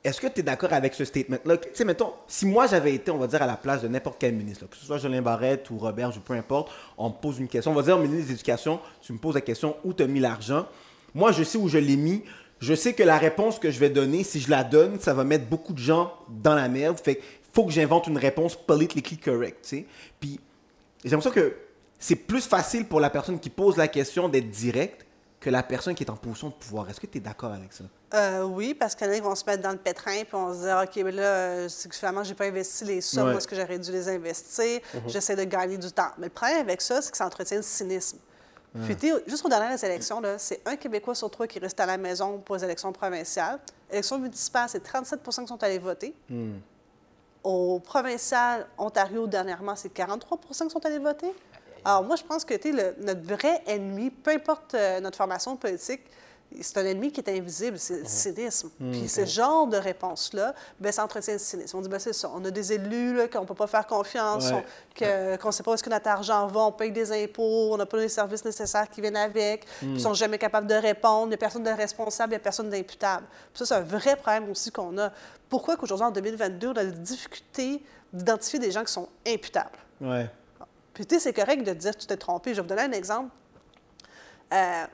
est-ce 0.03 0.21
que 0.21 0.27
tu 0.27 0.41
es 0.41 0.43
d'accord 0.43 0.73
avec 0.73 0.95
ce 0.95 1.05
statement-là? 1.05 1.59
Tu 1.59 1.69
sais, 1.75 1.85
mettons, 1.85 2.13
si 2.27 2.47
moi 2.47 2.67
j'avais 2.67 2.95
été, 2.95 3.11
on 3.11 3.19
va 3.19 3.27
dire, 3.27 3.43
à 3.43 3.47
la 3.47 3.57
place 3.57 3.83
de 3.83 3.89
n'importe 3.89 4.17
quel 4.19 4.35
ministre, 4.35 4.67
que 4.67 4.77
ce 4.77 4.87
soit 4.87 4.97
Jolin 4.97 5.21
Barrette 5.21 5.69
ou 5.69 5.77
Robert, 5.77 6.17
ou 6.17 6.21
peu 6.21 6.33
importe, 6.33 6.71
on 6.97 7.11
me 7.11 7.15
pose 7.15 7.39
une 7.39 7.49
question. 7.49 7.73
On 7.73 7.75
va 7.75 7.83
dire, 7.83 7.99
ministre 7.99 8.25
de 8.25 8.31
l'Éducation, 8.31 8.81
tu 9.03 9.13
me 9.13 9.19
poses 9.19 9.35
la 9.35 9.43
question 9.43 9.77
où 9.85 9.93
tu 9.93 10.03
as 10.03 10.07
mis 10.07 10.21
l'argent? 10.21 10.67
Moi, 11.15 11.33
je 11.33 11.45
sais 11.45 11.59
où 11.59 11.69
je 11.69 11.77
l'ai 11.77 11.97
mis. 11.97 12.23
Je 12.61 12.75
sais 12.75 12.93
que 12.93 13.03
la 13.03 13.17
réponse 13.19 13.59
que 13.59 13.71
je 13.71 13.79
vais 13.81 13.91
donner, 13.91 14.23
si 14.23 14.39
je 14.41 14.51
la 14.51 14.65
donne, 14.65 15.01
ça 15.01 15.15
va 15.15 15.25
mettre 15.25 15.47
beaucoup 15.47 15.73
de 15.73 15.79
gens 15.79 16.13
dans 16.29 16.55
la 16.55 16.69
merde. 16.69 16.99
Fait 17.01 17.17
qu'il 17.17 17.25
faut 17.55 17.65
que 17.65 17.73
j'invente 17.73 18.07
une 18.07 18.19
réponse 18.19 18.55
politically 18.55 19.17
correct, 19.19 19.59
tu 19.63 19.69
sais. 19.69 19.87
Puis, 20.21 20.39
j'ai 21.03 21.11
l'impression 21.11 21.31
que 21.33 21.57
c'est 21.99 22.17
plus 22.17 22.47
facile 22.47 22.87
pour 22.87 23.01
la 23.01 23.09
personne 23.11 23.41
qui 23.41 23.51
pose 23.51 23.77
la 23.77 23.89
question 23.89 24.29
d'être 24.29 24.51
direct 24.51 25.07
que 25.41 25.49
la 25.49 25.63
personne 25.63 25.95
qui 25.95 26.05
est 26.05 26.11
en 26.11 26.17
position 26.17 26.49
de 26.49 26.53
pouvoir. 26.55 26.91
Est-ce 26.91 27.01
que 27.01 27.07
tu 27.07 27.17
es 27.17 27.21
d'accord 27.21 27.53
avec 27.53 27.73
ça? 27.73 27.85
Euh, 28.13 28.43
oui, 28.45 28.75
parce 28.75 28.95
qu'il 28.95 29.07
y 29.07 29.11
en 29.11 29.13
a 29.15 29.17
qui 29.17 29.23
vont 29.23 29.35
se 29.35 29.45
mettre 29.47 29.63
dans 29.63 29.71
le 29.73 29.79
pétrin 29.79 30.13
puis 30.25 30.35
on 30.35 30.53
se 30.53 30.61
dire, 30.67 30.83
OK, 30.85 31.03
mais 31.03 31.13
là, 31.13 31.23
euh, 31.23 31.69
c'est 31.71 31.89
que 31.89 31.95
finalement, 31.97 32.23
j'ai 32.25 32.35
pas 32.35 32.45
investi 32.45 32.85
les 32.85 33.01
sommes 33.01 33.29
Ouais. 33.29 33.35
où 33.35 33.39
est-ce 33.39 33.49
que 33.49 33.57
j'aurais 33.57 33.79
dû 33.79 33.91
les 33.91 34.07
investir. 34.11 34.81
J'essaie 35.07 35.37
de 35.37 35.45
gagner 35.45 35.79
du 35.79 35.91
temps. 35.93 36.11
Mais 36.19 36.27
le 36.27 36.31
problème 36.33 36.59
avec 36.61 36.83
ça, 36.83 37.01
c'est 37.01 37.11
que 37.11 37.17
ça 37.17 37.25
entretient 37.25 37.57
le 37.57 37.63
cynisme. 37.63 38.19
Puis, 38.85 38.95
tu 38.97 39.09
sais, 39.11 39.25
juste 39.27 39.45
aux 39.45 39.49
dernières 39.49 39.83
élections, 39.83 40.23
c'est 40.39 40.61
un 40.65 40.77
Québécois 40.77 41.15
sur 41.17 41.29
trois 41.31 41.47
qui 41.49 41.59
reste 41.59 41.79
à 41.81 41.87
la 41.87 41.97
maison 41.97 42.39
pour 42.39 42.55
les 42.57 42.63
élections 42.65 42.93
provinciales. 42.93 43.59
Élections 43.91 44.19
municipales, 44.19 44.69
c'est 44.69 44.83
37% 44.85 45.41
qui 45.43 45.49
sont 45.49 45.63
allés 45.65 45.79
voter. 45.81 46.15
Au 47.43 47.81
provincial, 47.81 48.67
Ontario, 48.77 49.27
dernièrement, 49.27 49.75
c'est 49.75 49.93
43% 49.93 50.65
qui 50.67 50.71
sont 50.71 50.85
allés 50.87 50.99
voter. 50.99 51.33
Alors, 51.85 52.05
moi, 52.05 52.15
je 52.17 52.23
pense 52.23 52.45
que 52.45 52.55
le- 52.55 52.95
notre 53.03 53.23
vrai 53.23 53.63
ennemi, 53.67 54.11
peu 54.11 54.31
importe 54.33 54.75
euh, 54.75 55.01
notre 55.01 55.17
formation 55.17 55.57
politique, 55.57 56.03
c'est 56.61 56.79
un 56.79 56.85
ennemi 56.85 57.13
qui 57.13 57.21
est 57.21 57.29
invisible, 57.31 57.79
c'est 57.79 58.01
le 58.01 58.05
cynisme. 58.07 58.71
Puis 58.91 59.09
ce 59.09 59.25
genre 59.25 59.67
de 59.67 59.77
réponse-là, 59.77 60.55
ben, 60.81 60.91
ça 60.93 61.05
entretient 61.05 61.35
le 61.35 61.39
cynisme. 61.39 61.77
On 61.77 61.81
dit, 61.81 61.89
ben, 61.89 61.99
c'est 61.99 62.13
ça, 62.13 62.31
on 62.35 62.45
a 62.45 62.51
des 62.51 62.73
élus 62.73 63.15
là, 63.15 63.29
qu'on 63.29 63.43
ne 63.43 63.47
peut 63.47 63.55
pas 63.55 63.67
faire 63.67 63.87
confiance, 63.87 64.51
Ouais. 64.51 64.65
que- 64.95 65.37
qu'on 65.37 65.49
ne 65.49 65.53
sait 65.53 65.63
pas 65.63 65.71
où 65.71 65.75
est-ce 65.75 65.83
que 65.83 65.91
notre 65.91 66.09
argent 66.09 66.47
va, 66.49 66.61
on 66.61 66.73
paye 66.73 66.91
des 66.91 67.13
impôts, 67.25 67.73
on 67.73 67.77
n'a 67.77 67.87
pas 67.87 67.99
les 67.99 68.09
services 68.09 68.45
nécessaires 68.45 68.89
qui 68.91 69.01
viennent 69.01 69.17
avec, 69.17 69.65
puis 69.67 69.87
ils 69.87 69.93
ne 69.95 69.99
sont 69.99 70.15
jamais 70.15 70.39
capables 70.39 70.67
de 70.67 70.75
répondre, 70.75 71.27
il 71.27 71.29
n'y 71.31 71.35
a 71.35 71.39
personne 71.39 71.63
de 71.65 71.71
responsable, 71.71 72.33
il 72.33 72.37
n'y 72.37 72.41
a 72.41 72.45
personne 72.45 72.69
d'imputable. 72.69 73.27
Puis 73.55 73.59
ça, 73.65 73.67
c'est 73.67 73.75
un 73.75 73.81
vrai 73.83 74.17
problème 74.17 74.51
aussi 74.51 74.71
qu'on 74.71 74.99
a. 74.99 75.13
Pourquoi 75.49 75.77
qu'aujourd'hui, 75.77 76.07
en 76.07 76.11
2022, 76.11 76.69
on 76.69 76.73
a 76.77 76.83
la 76.83 76.91
difficulté 76.91 77.83
d'identifier 78.13 78.59
des 78.59 78.71
gens 78.73 78.85
qui 78.85 78.93
sont 78.93 79.09
imputables? 79.27 79.79
Ouais. 80.01 80.29
Puis, 80.93 81.07
tu 81.07 81.15
sais, 81.15 81.21
c'est 81.21 81.33
correct 81.33 81.63
de 81.63 81.73
dire 81.73 81.97
tu 81.97 82.07
t'es 82.07 82.17
trompé. 82.17 82.51
Je 82.51 82.57
vais 82.57 82.63
vous 82.63 82.69
donner 82.69 82.83
un 82.83 82.93
exemple. 82.93 83.31
Euh, 84.53 84.85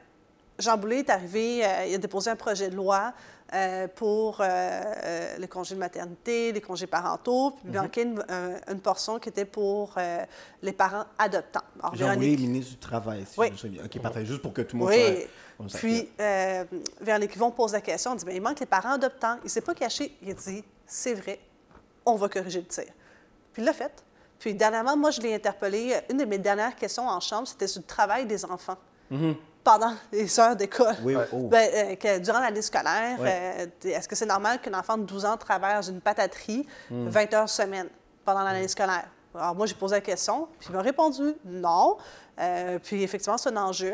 Jean 0.58 0.76
Boulet 0.78 1.00
est 1.00 1.10
arrivé, 1.10 1.64
euh, 1.64 1.84
il 1.86 1.94
a 1.94 1.98
déposé 1.98 2.30
un 2.30 2.36
projet 2.36 2.70
de 2.70 2.76
loi 2.76 3.12
euh, 3.54 3.86
pour 3.94 4.40
euh, 4.40 4.44
euh, 4.46 5.36
les 5.38 5.46
congés 5.48 5.74
de 5.74 5.80
maternité, 5.80 6.50
les 6.52 6.60
congés 6.60 6.86
parentaux, 6.86 7.50
puis 7.52 7.62
il 7.66 7.72
manquait 7.78 8.02
une, 8.02 8.24
un- 8.28 8.72
une 8.72 8.80
portion 8.80 9.18
qui 9.18 9.28
était 9.28 9.44
pour 9.44 9.94
les 10.62 10.72
parents 10.72 11.04
adoptants. 11.18 11.60
Alors, 11.80 11.94
Jean 11.94 12.14
Boulet, 12.14 12.26
Véronique- 12.30 12.40
ministre 12.40 12.72
du 12.72 12.78
Travail, 12.78 13.24
si 13.30 13.38
Oui. 13.38 13.46
je 13.48 13.52
me 13.52 13.56
souviens. 13.58 13.84
OK, 13.84 14.00
parfait. 14.00 14.24
Juste 14.26 14.42
pour 14.42 14.52
que 14.52 14.62
tout 14.62 14.76
le 14.76 14.80
monde 14.82 14.90
oui. 14.92 15.26
soit... 15.58 15.68
ça. 15.68 15.78
Puis, 15.78 16.08
Véronique 17.00 17.36
Yvon 17.36 17.50
pose 17.50 17.72
la 17.72 17.80
question, 17.80 18.12
on 18.12 18.14
dit, 18.14 18.24
Bien, 18.24 18.34
il 18.34 18.42
manque 18.42 18.60
les 18.60 18.66
parents 18.66 18.92
adoptants. 18.94 19.36
Il 19.42 19.44
ne 19.44 19.48
s'est 19.50 19.60
pas 19.60 19.74
caché. 19.74 20.16
Il 20.22 20.30
a 20.30 20.34
dit, 20.34 20.64
c'est 20.86 21.14
vrai, 21.14 21.38
on 22.04 22.14
va 22.16 22.28
corriger 22.28 22.60
le 22.60 22.66
tir. 22.66 22.84
Puis 23.52 23.62
il 23.62 23.64
l'a 23.66 23.72
fait. 23.72 24.02
Puis 24.38 24.54
dernièrement, 24.54 24.96
moi, 24.96 25.10
je 25.10 25.20
l'ai 25.20 25.34
interpellé. 25.34 25.94
Une 26.10 26.18
de 26.18 26.24
mes 26.24 26.38
dernières 26.38 26.74
questions 26.76 27.06
en 27.08 27.20
chambre, 27.20 27.46
c'était 27.48 27.66
sur 27.68 27.80
le 27.80 27.86
travail 27.86 28.26
des 28.26 28.44
enfants 28.44 28.76
pendant 29.66 29.94
les 30.12 30.38
heures 30.38 30.54
d'école. 30.54 30.94
Oui, 31.02 31.16
oui. 31.16 31.22
Oh. 31.32 31.48
Ben, 31.48 31.68
euh, 31.74 31.96
que 31.96 32.18
durant 32.20 32.38
l'année 32.38 32.62
scolaire, 32.62 33.18
Ouais. 33.20 33.66
euh, 33.84 33.88
est-ce 33.90 34.06
que 34.08 34.14
c'est 34.14 34.24
normal 34.26 34.60
qu'un 34.60 34.78
enfant 34.78 34.96
de 34.96 35.02
12 35.02 35.24
ans 35.24 35.36
travaille 35.36 35.74
dans 35.74 35.82
une 35.82 36.00
pataterie 36.00 36.64
Mm. 36.88 37.08
20 37.08 37.34
heures 37.34 37.48
semaine 37.48 37.88
pendant 38.24 38.44
l'année 38.44 38.68
scolaire? 38.68 39.08
Alors, 39.34 39.56
moi, 39.56 39.66
j'ai 39.66 39.74
posé 39.74 39.96
la 39.96 40.00
question, 40.00 40.46
puis 40.60 40.68
il 40.70 40.76
m'a 40.76 40.82
répondu 40.82 41.34
non. 41.44 41.96
Euh, 42.38 42.78
puis, 42.82 43.02
effectivement, 43.02 43.36
c'est 43.38 43.50
un 43.50 43.56
enjeu. 43.56 43.92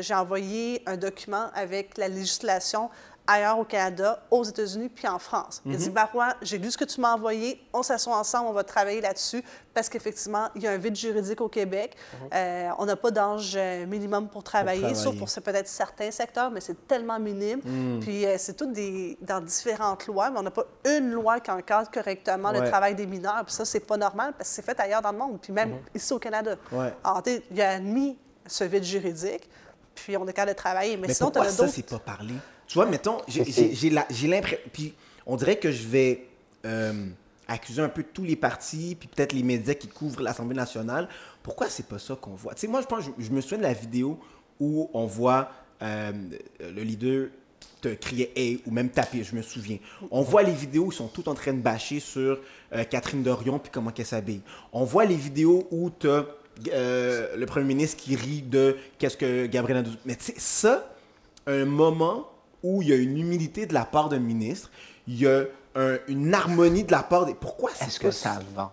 J'ai 0.00 0.14
envoyé 0.14 0.82
un 0.86 0.96
document 0.96 1.46
avec 1.54 1.96
la 1.96 2.08
législation 2.08 2.90
ailleurs 3.28 3.58
au 3.58 3.64
Canada, 3.64 4.22
aux 4.30 4.42
États-Unis, 4.42 4.88
puis 4.88 5.06
en 5.06 5.18
France. 5.18 5.60
Il 5.66 5.74
a 5.74 5.76
dit, 5.76 5.90
Marois, 5.90 6.34
j'ai 6.40 6.56
lu 6.56 6.70
ce 6.70 6.78
que 6.78 6.84
tu 6.84 7.00
m'as 7.00 7.14
envoyé, 7.14 7.62
on 7.74 7.82
s'assoit 7.82 8.16
ensemble, 8.16 8.48
on 8.48 8.52
va 8.52 8.64
travailler 8.64 9.02
là-dessus, 9.02 9.44
parce 9.74 9.90
qu'effectivement, 9.90 10.48
il 10.56 10.62
y 10.62 10.66
a 10.66 10.72
un 10.72 10.78
vide 10.78 10.96
juridique 10.96 11.40
au 11.42 11.48
Québec. 11.48 11.94
Euh, 12.34 12.70
on 12.78 12.86
n'a 12.86 12.96
pas 12.96 13.10
d'âge 13.10 13.52
euh, 13.54 13.86
minimum 13.86 14.28
pour 14.28 14.42
travailler, 14.42 14.94
sauf 14.94 15.14
travailler. 15.14 15.18
pour 15.18 15.42
peut-être 15.42 15.68
certains 15.68 16.10
secteurs, 16.10 16.50
mais 16.50 16.60
c'est 16.60 16.88
tellement 16.88 17.20
minime. 17.20 17.60
Hmm. 17.62 18.00
Puis 18.00 18.24
euh, 18.24 18.36
c'est 18.38 18.56
tout 18.56 18.72
des, 18.72 19.18
dans 19.20 19.42
différentes 19.42 20.06
lois, 20.06 20.30
mais 20.30 20.38
on 20.38 20.42
n'a 20.42 20.50
pas 20.50 20.64
une 20.86 21.12
loi 21.12 21.38
qui 21.40 21.50
encadre 21.50 21.90
correctement 21.90 22.50
le 22.50 22.66
travail 22.68 22.94
des 22.94 23.06
mineurs. 23.06 23.44
Puis 23.44 23.54
ça, 23.54 23.66
c'est 23.66 23.80
pas 23.80 23.98
normal 23.98 24.32
parce 24.36 24.48
que 24.48 24.56
c'est 24.56 24.64
fait 24.64 24.80
ailleurs 24.80 25.02
dans 25.02 25.12
le 25.12 25.18
monde, 25.18 25.38
puis 25.40 25.52
même 25.52 25.78
ici 25.94 26.12
au 26.14 26.18
Canada. 26.18 26.56
Hmm. 26.72 26.76
Ouais. 26.76 26.94
Alors, 27.04 27.22
il 27.26 27.60
a 27.60 27.72
admis 27.72 28.18
ce 28.46 28.64
vide 28.64 28.84
juridique, 28.84 29.48
puis 29.94 30.16
on 30.16 30.26
est 30.26 30.32
capable 30.32 30.52
de 30.52 30.56
travailler. 30.56 30.96
Mais, 30.96 31.08
Mais 31.08 31.14
sinon, 31.14 31.28
tu 31.30 31.34
pourquoi 31.34 31.52
as 31.52 31.54
ça, 31.54 31.68
c'est 31.68 31.82
pas 31.82 31.98
parlé? 31.98 32.34
Tu 32.68 32.74
vois, 32.74 32.86
mettons, 32.86 33.16
j'ai- 33.26 33.90
l'impression... 34.28 34.58
Puis 34.72 34.94
on 35.26 35.36
dirait 35.36 35.56
que 35.56 35.72
je 35.72 35.88
vais 35.88 36.26
euh, 36.66 37.06
accuser 37.48 37.82
un 37.82 37.88
peu 37.88 38.02
tous 38.04 38.24
les 38.24 38.36
partis, 38.36 38.94
puis 38.98 39.08
peut-être 39.08 39.32
les 39.32 39.42
médias 39.42 39.74
qui 39.74 39.88
couvrent 39.88 40.22
l'Assemblée 40.22 40.54
nationale. 40.54 41.08
Pourquoi 41.42 41.68
c'est 41.70 41.86
pas 41.86 41.98
ça 41.98 42.14
qu'on 42.14 42.34
voit? 42.34 42.54
Tu 42.54 42.60
sais, 42.60 42.66
moi, 42.68 42.82
je 42.82 42.86
pense, 42.86 43.04
je, 43.04 43.10
je 43.18 43.30
me 43.30 43.40
souviens 43.40 43.58
de 43.58 43.62
la 43.62 43.72
vidéo 43.72 44.20
où 44.60 44.90
on 44.92 45.06
voit 45.06 45.50
euh, 45.82 46.12
le 46.60 46.82
leader 46.82 47.28
te 47.80 47.88
crier 47.94 48.32
«hey» 48.36 48.60
ou 48.66 48.70
même 48.70 48.90
taper, 48.90 49.22
je 49.22 49.34
me 49.36 49.42
souviens. 49.42 49.78
On 50.10 50.20
voit 50.20 50.42
les 50.42 50.52
vidéos 50.52 50.86
où 50.86 50.92
ils 50.92 50.96
sont 50.96 51.06
tous 51.08 51.28
en 51.28 51.34
train 51.34 51.52
de 51.52 51.60
bâcher 51.60 52.00
sur 52.00 52.40
euh, 52.72 52.84
Catherine 52.84 53.22
Dorion 53.22 53.58
puis 53.60 53.70
comment 53.72 53.92
qu'elle 53.92 54.04
s'habille. 54.04 54.40
On 54.72 54.84
voit 54.84 55.04
les 55.04 55.14
vidéos 55.14 55.68
où 55.70 55.88
tu 55.90 56.08
le 56.74 57.44
premier 57.44 57.66
ministre 57.66 57.96
qui 58.02 58.16
rit 58.16 58.42
de 58.42 58.76
qu'est-ce 58.98 59.16
que 59.16 59.46
Gabriel 59.46 59.84
Nadeau... 59.84 59.96
Mais 60.04 60.16
tu 60.16 60.24
sais, 60.24 60.34
ça, 60.38 60.92
un 61.46 61.64
moment 61.64 62.28
où 62.62 62.82
il 62.82 62.88
y 62.88 62.92
a 62.92 62.96
une 62.96 63.16
humilité 63.18 63.66
de 63.66 63.74
la 63.74 63.84
part 63.84 64.08
d'un 64.08 64.18
ministre, 64.18 64.70
il 65.06 65.20
y 65.20 65.26
a 65.26 65.44
un- 65.74 65.98
une 66.08 66.34
harmonie 66.34 66.84
de 66.84 66.92
la 66.92 67.02
part 67.02 67.26
des... 67.26 67.34
Pourquoi 67.34 67.70
c'est 67.74 67.86
Est-ce 67.86 68.00
que 68.00 68.10
ça 68.10 68.38
vend? 68.54 68.72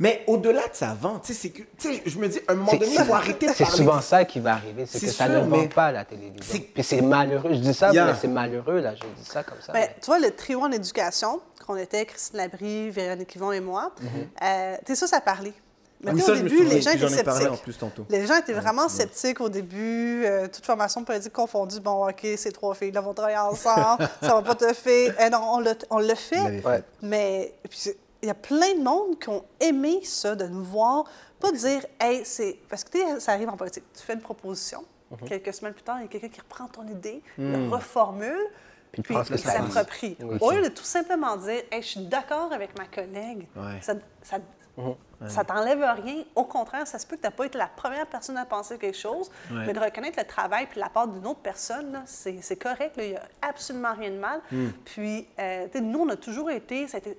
Mais 0.00 0.22
au-delà 0.28 0.60
de 0.68 0.74
ça 0.74 0.94
vend, 1.00 1.18
tu 1.18 1.34
sais, 1.34 1.34
c'est 1.34 1.50
que... 1.50 1.62
Je 2.06 2.18
me 2.18 2.28
dis, 2.28 2.38
à 2.46 2.52
un 2.52 2.54
moment 2.54 2.70
donné, 2.72 2.86
il 2.94 3.00
faut 3.04 3.14
arrêter 3.14 3.48
de 3.48 3.52
C'est 3.52 3.64
souvent 3.64 4.00
ça 4.00 4.24
qui 4.24 4.38
va 4.38 4.52
arriver, 4.52 4.86
c'est 4.86 5.00
que 5.00 5.12
ça 5.12 5.28
ne 5.28 5.40
vend 5.40 5.56
mais- 5.56 5.68
pas 5.68 5.86
à 5.86 5.92
la 5.92 6.04
télévision. 6.04 6.38
C'est- 6.40 6.60
Puis 6.72 6.84
c'est 6.84 7.00
malheureux. 7.02 7.50
Je 7.52 7.58
dis 7.58 7.74
ça, 7.74 7.90
Yeah. 7.92 8.06
mais 8.06 8.12
c'est 8.20 8.28
malheureux, 8.28 8.78
là. 8.78 8.94
Je 8.94 9.00
dis 9.00 9.28
ça 9.28 9.42
comme 9.42 9.58
ça. 9.60 9.72
Ben, 9.72 9.80
mais- 9.80 9.96
tu 10.00 10.06
vois, 10.06 10.20
le 10.20 10.30
trio 10.30 10.60
en 10.60 10.70
éducation, 10.70 11.40
qu'on 11.66 11.76
était 11.76 12.06
Christine 12.06 12.36
Labrie, 12.36 12.90
Véronique 12.90 13.34
Yvon 13.34 13.50
et 13.50 13.60
moi, 13.60 13.92
euh, 14.44 14.76
tu 14.86 14.94
sais, 14.94 14.94
ça, 14.94 15.06
ça 15.08 15.20
parlait. 15.20 15.52
Mais 16.00 16.12
Ah 16.12 16.14
oui, 16.14 16.20
ça, 16.20 16.32
au 16.32 16.34
je 16.36 16.42
me 16.44 16.48
début, 16.48 16.64
les 16.64 16.80
gens 16.80 16.90
étaient 16.92 17.24
parlé 17.24 17.40
en 17.46 17.48
sceptiques. 17.48 17.62
plus 17.64 17.78
tantôt. 17.78 18.06
Les 18.08 18.24
gens 18.26 18.36
étaient 18.36 18.52
vraiment 18.52 18.88
sceptiques 18.88 19.40
au 19.40 19.48
début, 19.48 20.24
euh, 20.24 20.46
toute 20.46 20.64
formation 20.64 21.02
politique 21.04 21.32
confondue. 21.32 21.80
Bon, 21.80 22.08
OK, 22.08 22.24
ces 22.36 22.52
trois 22.52 22.74
filles-là 22.74 23.00
vont 23.00 23.14
travailler 23.14 23.38
ensemble, 23.38 24.08
ça 24.22 24.34
va 24.34 24.42
pas 24.42 24.54
te 24.54 24.72
faire. 24.74 25.14
Eh 25.20 25.28
non, 25.30 25.60
on 25.90 25.98
l'a 25.98 26.14
fait. 26.14 26.62
Ouais. 26.64 26.82
Mais 27.02 27.52
il 28.22 28.26
y 28.28 28.30
a 28.30 28.34
plein 28.34 28.74
de 28.74 28.82
monde 28.82 29.18
qui 29.18 29.28
ont 29.28 29.44
aimé 29.60 30.00
ça, 30.04 30.34
de 30.36 30.46
nous 30.46 30.62
voir, 30.64 31.04
pas 31.40 31.50
dire, 31.52 31.84
hey, 32.00 32.22
c'est. 32.24 32.58
Parce 32.68 32.84
que 32.84 32.90
tu 32.90 32.98
sais, 32.98 33.20
ça 33.20 33.32
arrive 33.32 33.48
en 33.48 33.56
politique. 33.56 33.84
Tu 33.96 34.02
fais 34.04 34.14
une 34.14 34.20
proposition, 34.20 34.84
Mhm. 35.10 35.28
quelques 35.28 35.54
semaines 35.54 35.72
plus 35.74 35.82
tard, 35.82 35.96
il 35.98 36.02
y 36.02 36.04
a 36.04 36.08
quelqu'un 36.08 36.28
qui 36.28 36.40
reprend 36.40 36.66
ton 36.68 36.86
idée, 36.86 37.22
le 37.38 37.68
reformule, 37.70 38.38
Puis 38.92 39.02
puis, 39.02 39.14
il 39.30 39.38
s'approprie. 39.38 40.16
Au 40.40 40.50
lieu 40.52 40.62
de 40.62 40.68
tout 40.68 40.84
simplement 40.84 41.36
dire, 41.36 41.62
hey, 41.72 41.82
je 41.82 41.86
suis 41.88 42.06
d'accord 42.06 42.52
avec 42.52 42.76
ma 42.78 42.86
collègue, 42.86 43.48
Ouais. 43.56 43.78
ça. 43.82 43.94
ça 44.22 44.36
Mhm. 45.20 45.28
ça 45.28 45.42
t'enlève 45.44 45.80
rien. 46.04 46.22
Au 46.36 46.44
contraire, 46.44 46.86
ça 46.86 46.98
se 46.98 47.06
peut 47.06 47.16
que 47.16 47.22
tu 47.22 47.26
n'as 47.26 47.32
pas 47.32 47.44
été 47.46 47.58
la 47.58 47.66
première 47.66 48.06
personne 48.06 48.36
à 48.36 48.44
penser 48.46 48.78
quelque 48.78 48.96
chose, 48.96 49.30
Ouais. 49.50 49.64
mais 49.66 49.72
de 49.72 49.80
reconnaître 49.80 50.18
le 50.18 50.24
travail 50.26 50.66
puis 50.70 50.78
la 50.80 50.88
part 50.88 51.08
d'une 51.08 51.26
autre 51.26 51.40
personne, 51.40 52.02
c'est 52.06 52.56
correct. 52.62 52.96
là. 52.96 53.02
Il 53.04 53.10
n'y 53.10 53.16
a 53.16 53.22
absolument 53.42 53.92
rien 53.94 54.10
de 54.10 54.18
mal. 54.18 54.40
Puis, 54.84 55.26
euh, 55.38 55.66
nous, 55.80 56.00
on 56.00 56.08
a 56.10 56.16
toujours 56.16 56.50
été, 56.50 56.86
ça 56.86 56.98
a 56.98 57.00
été- 57.00 57.18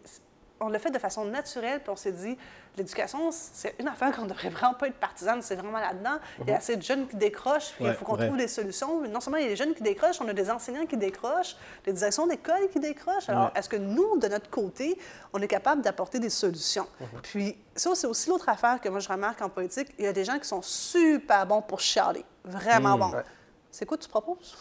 on 0.62 0.70
l'a 0.70 0.80
fait 0.80 0.92
de 0.92 1.00
façon 1.00 1.26
naturelle, 1.26 1.80
puis 1.82 1.90
on 1.90 1.96
s'est 1.96 2.12
dit, 2.14 2.38
l'éducation, 2.80 3.30
c'est 3.32 3.76
une 3.80 3.88
affaire 3.88 4.14
qu'on 4.16 4.24
ne 4.24 4.30
devrait 4.30 4.50
vraiment 4.50 4.74
pas 4.74 4.88
être 4.88 5.00
partisane, 5.00 5.42
c'est 5.42 5.56
vraiment 5.56 5.80
là-dedans. 5.80 6.18
Il 6.42 6.50
y 6.50 6.52
a 6.52 6.58
assez 6.58 6.76
de 6.76 6.82
jeunes 6.82 7.08
qui 7.08 7.16
décrochent, 7.16 7.74
puis 7.76 7.86
il 7.86 7.94
faut 7.94 8.06
qu'on 8.06 8.18
trouve 8.18 8.38
des 8.38 8.48
solutions. 8.48 9.02
Non 9.08 9.20
seulement 9.20 9.38
il 9.38 9.44
y 9.44 9.48
a 9.48 9.50
des 9.50 9.56
jeunes 9.56 9.74
qui 9.76 9.84
décrochent, 9.84 10.20
on 10.22 10.28
a 10.28 10.34
des 10.34 10.50
enseignants 10.50 10.86
qui 10.86 10.98
décrochent, 10.98 11.56
des 11.86 11.94
directions 11.94 12.26
d'école 12.28 12.70
qui 12.72 12.80
décrochent. 12.80 13.30
Alors, 13.30 13.46
Ouais. 13.46 13.52
est-ce 13.56 13.70
que 13.70 13.78
nous, 13.78 14.18
de 14.18 14.28
notre 14.28 14.50
côté, 14.50 14.98
on 15.34 15.40
est 15.42 15.48
capable 15.48 15.82
d'apporter 15.82 16.20
des 16.20 16.30
solutions? 16.30 16.88
Puis, 17.24 17.58
ça, 17.76 17.94
c'est 17.96 18.08
aussi 18.08 18.30
l'autre 18.30 18.50
affaire 18.50 18.82
que 18.82 18.90
moi, 18.90 19.00
je 19.00 19.10
remarque 19.10 19.42
en 19.42 19.50
politique. 19.50 19.94
Il 20.00 20.06
y 20.06 20.08
a 20.08 20.14
des 20.14 20.24
gens 20.26 20.40
qui 20.40 20.48
sont 20.48 20.62
super 20.62 21.46
bons 21.46 21.62
pour 21.62 21.80
chialer. 21.80 22.26
Vraiment 22.44 22.98
bons. 22.98 23.12
Ouais. 23.14 23.24
C'est 23.72 23.86
quoi 23.86 23.98
tu 23.98 24.10
proposes? 24.10 24.58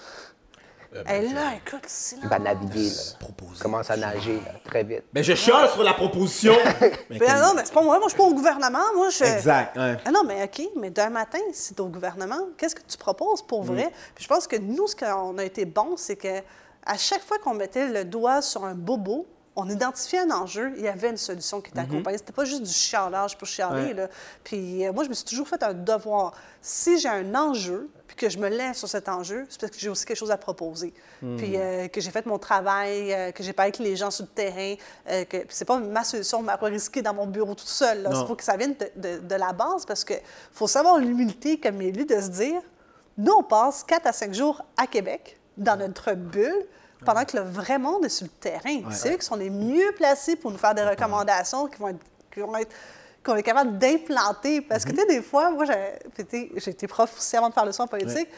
Euh, 0.95 1.03
Et 1.07 1.29
là, 1.29 1.53
écoute, 1.57 1.83
silence. 1.87 2.25
Il 2.25 2.31
va 2.31 2.39
naviguer, 2.39 2.89
là. 2.89 3.03
Proposer. 3.21 3.61
Commence 3.63 3.91
à 3.91 3.97
nager, 3.97 4.37
là, 4.37 4.53
très 4.65 4.85
vite. 4.85 5.03
Mais 5.13 5.23
je 5.23 5.35
chiale 5.35 5.69
sur 5.71 5.83
la 5.83 5.93
proposition. 5.93 6.55
Mais 7.11 7.19
Ben 7.19 7.43
non, 7.43 7.53
mais 7.55 7.63
c'est 7.65 7.75
pas 7.75 7.83
moi. 7.83 7.99
Moi, 7.99 8.09
je 8.09 8.15
suis 8.15 8.19
pas 8.19 8.25
au 8.25 8.33
gouvernement. 8.35 8.79
Moi, 8.97 9.11
je... 9.11 9.25
Exact, 9.25 9.77
ouais. 9.77 9.97
Ah 10.05 10.11
non, 10.11 10.25
mais 10.25 10.45
OK, 10.45 10.63
mais 10.77 10.91
d'un 10.91 11.11
matin, 11.11 11.39
si 11.53 11.75
tu 11.75 11.79
es 11.79 11.85
au 11.85 11.89
gouvernement, 11.89 12.41
qu'est-ce 12.57 12.75
que 12.75 12.83
tu 12.87 12.97
proposes 12.97 13.43
pour 13.43 13.63
vrai? 13.65 13.93
Puis 14.15 14.25
je 14.25 14.29
pense 14.29 14.47
que 14.47 14.57
nous, 14.57 14.87
ce 14.87 14.97
qu'on 14.97 15.37
a 15.39 15.45
été 15.45 15.65
bon, 15.67 15.97
c'est 15.97 16.17
que 16.17 16.39
à 16.87 16.97
chaque 16.97 17.23
fois 17.23 17.39
qu'on 17.39 17.55
mettait 17.55 17.89
le 17.89 18.05
doigt 18.05 18.41
sur 18.41 18.65
un 18.65 18.75
bobo, 18.75 19.27
on 19.57 19.69
identifiait 19.69 20.21
un 20.21 20.31
enjeu, 20.31 20.73
il 20.77 20.85
y 20.85 20.89
avait 20.89 21.11
une 21.11 21.17
solution 21.17 21.61
qui 21.61 21.71
était 21.71 21.81
accompagnée. 21.81 22.17
C'était 22.17 22.33
pas 22.33 22.45
juste 22.45 22.63
du 22.63 22.73
chialage 22.73 23.37
pour 23.37 23.47
chialer. 23.49 23.89
Ouais. 23.89 23.95
Là. 23.95 24.09
Puis 24.45 24.87
euh, 24.87 24.93
moi, 24.93 25.03
je 25.05 25.09
me 25.09 25.15
suis 25.15 25.25
toujours 25.25 25.49
fait 25.49 25.63
un 25.65 25.75
devoir. 25.75 26.33
Si 26.63 26.99
j'ai 26.99 27.09
un 27.09 27.35
enjeu, 27.35 27.91
puis 28.09 28.17
que 28.17 28.29
je 28.29 28.39
me 28.39 28.49
lève 28.49 28.75
sur 28.75 28.89
cet 28.89 29.09
enjeu, 29.09 29.47
c'est 29.49 29.61
parce 29.61 29.71
que 29.73 29.79
j'ai 29.79 29.89
aussi 29.89 30.05
quelque 30.05 30.17
chose 30.17 30.33
à 30.33 30.37
proposer. 30.37 30.93
Puis 31.37 31.53
euh, 31.57 31.87
que 31.87 32.01
j'ai 32.01 32.11
fait 32.11 32.27
mon 32.27 32.39
travail, 32.39 33.13
euh, 33.13 33.31
que 33.31 33.43
j'ai 33.45 33.53
parlé 33.53 33.69
avec 33.69 33.79
les 33.79 33.95
gens 33.95 34.11
sur 34.11 34.25
le 34.25 34.31
terrain, 34.31 34.75
euh, 35.09 35.25
que 35.25 35.37
puis 35.37 35.47
c'est 35.51 35.65
pas 35.67 35.79
ma 35.79 36.03
solution, 36.03 36.43
ma 36.43 36.57
pas 36.59 36.67
risquer 36.67 37.03
dans 37.03 37.15
mon 37.15 37.27
bureau 37.27 37.55
là. 37.81 37.95
Non. 37.95 38.23
Il 38.23 38.27
faut 38.27 38.35
que 38.35 38.43
ça 38.45 38.57
vienne 38.57 38.75
de, 38.75 38.91
de- 39.01 39.19
de 39.21 39.35
la 39.37 39.53
base 39.53 39.87
parce 39.87 40.03
que 40.05 40.15
faut 40.53 40.67
savoir 40.67 40.99
l'humilité 40.99 41.61
comme 41.61 41.81
élu 41.83 42.05
de 42.05 42.21
se 42.21 42.29
dire, 42.29 42.61
nous, 43.17 43.33
on 43.33 43.43
passe 43.45 43.85
4 43.85 44.07
à 44.07 44.13
5 44.13 44.33
jours 44.35 44.65
à 44.77 44.87
Québec, 44.87 45.39
dans 45.57 45.77
notre 45.77 46.15
bulle, 46.15 46.67
pendant 47.05 47.25
que 47.25 47.37
le 47.37 47.43
vrai 47.45 47.79
monde 47.79 48.05
est 48.05 48.09
sur 48.09 48.25
le 48.27 48.31
terrain. 48.31 48.81
C'est 48.93 49.13
eux 49.13 49.17
qui 49.19 49.27
sont 49.27 49.37
les 49.37 49.51
mieux 49.51 49.93
placés 49.97 50.35
pour 50.35 50.51
nous 50.51 50.59
faire 50.59 50.75
des 50.75 50.83
recommandations 50.83 51.67
qui 51.69 51.79
vont 51.79 51.89
être, 51.89 52.01
qui 52.33 52.41
vont 52.41 52.57
être- 52.57 52.75
qu'on 53.29 53.37
est 53.37 53.43
capable 53.43 53.79
d'implanter. 53.79 54.61
Parce 54.61 54.85
que, 54.85 54.91
tu 54.91 54.97
sais, 54.97 55.07
des 55.07 55.23
fois, 55.23 55.51
moi, 55.51 55.65
été 56.17 56.87
prof 56.87 57.15
aussi 57.17 57.37
avant 57.37 57.49
de 57.49 57.55
faire 57.55 57.65
le 57.67 57.73
soin 57.73 57.85
en 57.85 57.89
politique, 57.89 58.29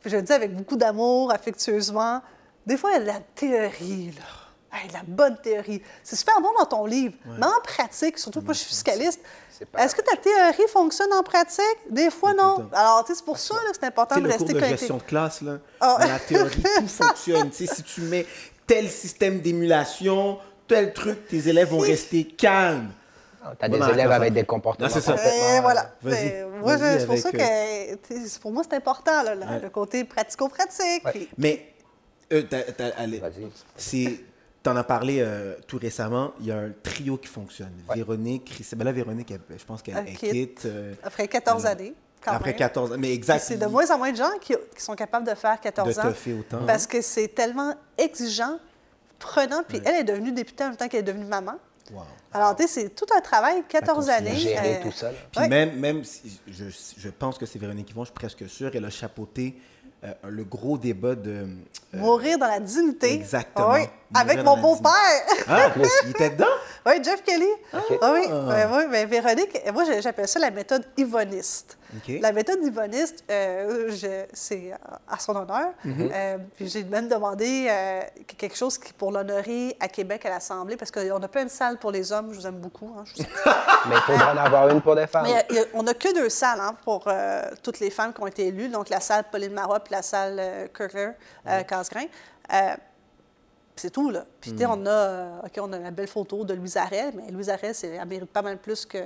puis 0.00 0.10
je 0.10 0.16
le 0.16 0.22
dis 0.22 0.32
avec 0.32 0.54
beaucoup 0.54 0.76
d'amour, 0.76 1.32
affectueusement, 1.32 2.22
des 2.64 2.76
fois, 2.76 2.90
il 2.90 2.94
y 2.94 2.96
a 2.96 3.00
de 3.00 3.06
la 3.06 3.20
théorie, 3.34 4.12
là. 4.16 4.78
Hey, 4.78 4.88
de 4.88 4.92
la 4.92 5.02
bonne 5.06 5.38
théorie. 5.38 5.80
C'est 6.02 6.16
super 6.16 6.40
bon 6.40 6.50
dans 6.58 6.66
ton 6.66 6.84
livre. 6.84 7.14
Mais 7.24 7.46
en 7.46 7.60
pratique, 7.62 8.18
surtout 8.18 8.40
que 8.40 8.46
moi, 8.46 8.52
je 8.52 8.58
suis 8.58 8.68
fiscaliste, 8.68 9.20
C'est 9.50 9.66
est-ce 9.78 9.94
que 9.94 10.02
ta 10.02 10.16
théorie 10.16 10.68
fonctionne 10.70 11.12
en 11.14 11.22
pratique? 11.22 11.78
Des 11.88 12.10
fois, 12.10 12.34
non. 12.34 12.56
temps. 12.56 12.68
Alors, 12.72 13.04
tu 13.04 13.12
sais, 13.12 13.18
c'est 13.18 13.24
pour 13.24 13.38
ça 13.38 13.54
là, 13.54 13.70
que 13.70 13.76
c'est 13.80 13.86
important 13.86 14.16
de 14.16 14.20
le 14.22 14.28
cours 14.28 14.38
rester 14.38 14.52
de 14.52 14.58
connecté. 14.58 14.78
gestion 14.78 14.96
de 14.98 15.02
classe, 15.02 15.40
là, 15.40 15.58
dans 15.80 15.98
la 15.98 16.18
théorie, 16.18 16.60
tout 16.60 16.88
fonctionne. 16.88 17.50
Tu 17.50 17.66
sais, 17.66 17.74
si 17.74 17.82
tu 17.84 18.02
mets 18.02 18.26
tel 18.66 18.90
système 18.90 19.40
d'émulation, 19.40 20.38
tel 20.68 20.92
truc, 20.92 21.26
tes 21.28 21.48
élèves 21.48 21.70
vont 21.70 21.78
rester 21.78 22.24
calmes. 22.24 22.90
Tu 23.58 23.64
as 23.64 23.68
Bon, 23.68 23.78
des 23.86 23.92
élèves 23.92 24.10
avec 24.12 24.32
des 24.32 24.44
comportements 24.44 24.88
Non, 24.88 24.94
c'est 24.94 25.00
ça. 25.00 25.12
euh, 25.14 25.60
voilà. 25.60 25.90
Vas-y, 26.02 26.24
Mais 26.24 26.44
moi, 26.60 26.76
vas-y 26.76 27.00
c'est 27.00 27.06
pour 27.06 27.18
ça 27.18 27.30
que 27.32 27.38
sais, 27.38 28.40
pour 28.40 28.52
moi, 28.52 28.62
c'est 28.68 28.76
important, 28.76 29.22
là, 29.22 29.34
le- 29.34 29.62
le 29.62 29.70
côté 29.70 30.04
pratico-pratique. 30.04 31.04
Ouais. 31.04 31.12
puis- 31.12 31.28
Mais, 31.38 31.72
euh, 32.32 32.42
t'as- 32.48 32.62
t'as- 32.72 32.92
c'est... 33.76 34.20
T'en 34.62 34.74
as 34.74 34.82
parlé 34.82 35.18
euh, 35.20 35.54
tout 35.68 35.78
récemment, 35.78 36.32
il 36.40 36.46
y 36.46 36.50
a 36.50 36.56
un 36.58 36.72
trio 36.82 37.16
qui 37.18 37.28
fonctionne. 37.28 37.70
Véronique, 37.94 38.46
Chris... 38.46 38.66
Ben 38.76 38.84
là, 38.84 38.90
Véronique, 38.90 39.30
elle- 39.30 39.58
je 39.58 39.64
pense 39.64 39.80
qu'elle 39.80 39.96
Elle 39.96 40.08
elle 40.08 40.16
quitte. 40.16 40.32
quitte. 40.32 40.62
euh, 40.66 40.92
Après 41.04 41.28
14 41.28 41.64
euh, 41.64 41.68
années. 41.68 41.94
quand 42.20 42.32
Après 42.32 42.50
même. 42.50 42.58
14 42.58 42.90
ans. 42.92 42.96
Mais 42.98 43.12
exact. 43.14 43.44
C'est 43.44 43.58
de 43.58 43.66
moins 43.66 43.88
en 43.92 43.98
moins 43.98 44.10
de 44.10 44.16
gens 44.16 44.32
qui, 44.40 44.54
qui 44.76 44.82
sont 44.82 44.96
capables 44.96 45.24
de 45.24 45.36
faire 45.36 45.60
14 45.60 45.94
De 45.94 46.00
ans. 46.00 46.12
autant. 46.40 46.66
Parce 46.66 46.84
que 46.88 47.00
c'est 47.00 47.28
tellement 47.28 47.74
exigeant, 47.96 48.58
prenant. 49.20 49.62
Puis 49.62 49.80
elle 49.84 49.94
est 49.94 50.04
devenue 50.04 50.32
députée 50.32 50.64
en 50.64 50.68
même 50.70 50.76
temps 50.76 50.88
qu'elle 50.88 51.00
est 51.00 51.04
devenue 51.04 51.26
maman. 51.26 51.54
Wow. 51.92 52.02
Alors, 52.36 52.54
tu 52.56 52.62
sais, 52.66 52.68
c'est 52.82 52.88
tout 52.94 53.06
un 53.16 53.20
travail, 53.20 53.62
14 53.68 53.96
concilier. 54.06 54.14
années. 54.16 54.36
Gérer 54.36 54.76
euh, 54.76 54.82
tout 54.82 54.92
ça. 54.92 55.10
là. 55.10 55.18
Puis 55.32 55.40
Ouais. 55.42 55.48
même, 55.48 55.76
même 55.78 56.04
si 56.04 56.40
je, 56.48 56.64
je 56.98 57.08
pense 57.08 57.38
que 57.38 57.46
c'est 57.46 57.58
Véronique 57.58 57.90
Yvon, 57.90 58.02
je 58.02 58.06
suis 58.10 58.14
presque 58.14 58.48
sûr, 58.48 58.70
elle 58.74 58.84
a 58.84 58.90
chapeauté 58.90 59.56
euh, 60.04 60.12
le 60.28 60.44
gros 60.44 60.76
débat 60.76 61.14
de. 61.14 61.30
euh, 61.30 61.46
Mourir 61.94 62.38
dans 62.38 62.46
la 62.48 62.60
dignité. 62.60 63.14
Exactement. 63.14 63.72
Oui, 63.72 63.80
avec 64.14 64.44
mon 64.44 64.56
beau-père. 64.58 64.92
Ah, 65.48 65.70
il 66.04 66.10
était 66.10 66.30
dedans? 66.30 66.44
Oui, 66.86 66.92
Jeff 67.02 67.24
Kelly. 67.24 67.48
OK. 67.74 67.98
Ah 68.00 68.12
oui, 68.14 68.20
oui, 68.30 68.54
oui, 68.76 68.84
mais 68.88 69.06
Véronique, 69.06 69.58
moi 69.74 69.82
j'appelle 70.00 70.28
ça 70.28 70.38
la 70.38 70.52
méthode 70.52 70.84
yvoniste. 70.96 71.76
La 72.20 72.32
méthode 72.32 72.58
yvoniste, 72.62 73.24
euh, 73.30 73.90
c'est 74.32 74.72
à 75.08 75.18
son 75.18 75.36
honneur. 75.36 75.68
Mm-hmm. 75.84 76.10
Euh, 76.12 76.38
puis 76.56 76.68
j'ai 76.68 76.84
même 76.84 77.08
demandé 77.08 77.66
euh, 77.70 78.00
quelque 78.36 78.56
chose 78.56 78.76
qui, 78.78 78.92
pour 78.92 79.12
l'honorer 79.12 79.76
à 79.80 79.88
Québec 79.88 80.24
à 80.26 80.30
l'Assemblée, 80.30 80.76
parce 80.76 80.90
qu'on 80.90 81.18
n'a 81.18 81.28
pas 81.28 81.42
une 81.42 81.48
salle 81.48 81.78
pour 81.78 81.90
les 81.92 82.10
hommes, 82.12 82.32
je 82.32 82.40
vous 82.40 82.46
aime 82.46 82.58
beaucoup. 82.58 82.92
hein, 82.98 83.04
je. 83.04 83.22
Mais 83.88 83.94
il 83.96 84.00
faudra 84.02 84.34
en 84.34 84.36
avoir 84.36 84.68
une 84.70 84.80
pour 84.80 84.96
des 84.96 85.06
femmes. 85.06 85.24
Mais 85.26 85.58
a- 85.58 85.64
on 85.74 85.82
n'a 85.82 85.94
que 85.94 86.12
deux 86.14 86.28
salles 86.28 86.60
hein, 86.60 86.74
pour 86.84 87.04
euh, 87.06 87.42
toutes 87.62 87.80
les 87.80 87.90
femmes 87.90 88.12
qui 88.12 88.20
ont 88.20 88.26
été 88.26 88.46
élues, 88.48 88.68
donc 88.68 88.88
la 88.88 89.00
salle 89.00 89.24
Pauline 89.30 89.52
Marois 89.52 89.80
puis 89.80 89.92
la 89.92 90.02
salle 90.02 90.36
euh, 90.38 90.66
Kirkler, 90.68 91.10
euh, 91.46 91.62
Casgrain. 91.62 92.04
Euh, 92.52 92.74
puis 92.74 93.82
c'est 93.82 93.90
tout, 93.90 94.10
là. 94.10 94.24
Puis, 94.40 94.52
tu 94.52 94.58
sais, 94.58 94.66
on 94.66 94.86
a, 94.86 94.90
euh, 94.90 95.38
OK, 95.44 95.52
on 95.60 95.72
a 95.72 95.78
la 95.78 95.90
belle 95.90 96.08
photo 96.08 96.44
de 96.44 96.54
Louise 96.54 96.76
Arel, 96.78 97.12
mais 97.14 97.30
Louise 97.30 97.50
Arel, 97.50 97.74
c'est- 97.74 97.88
elle 97.88 98.08
mérite 98.08 98.30
pas 98.30 98.40
mal 98.42 98.56
plus 98.56 98.86
que 98.86 98.98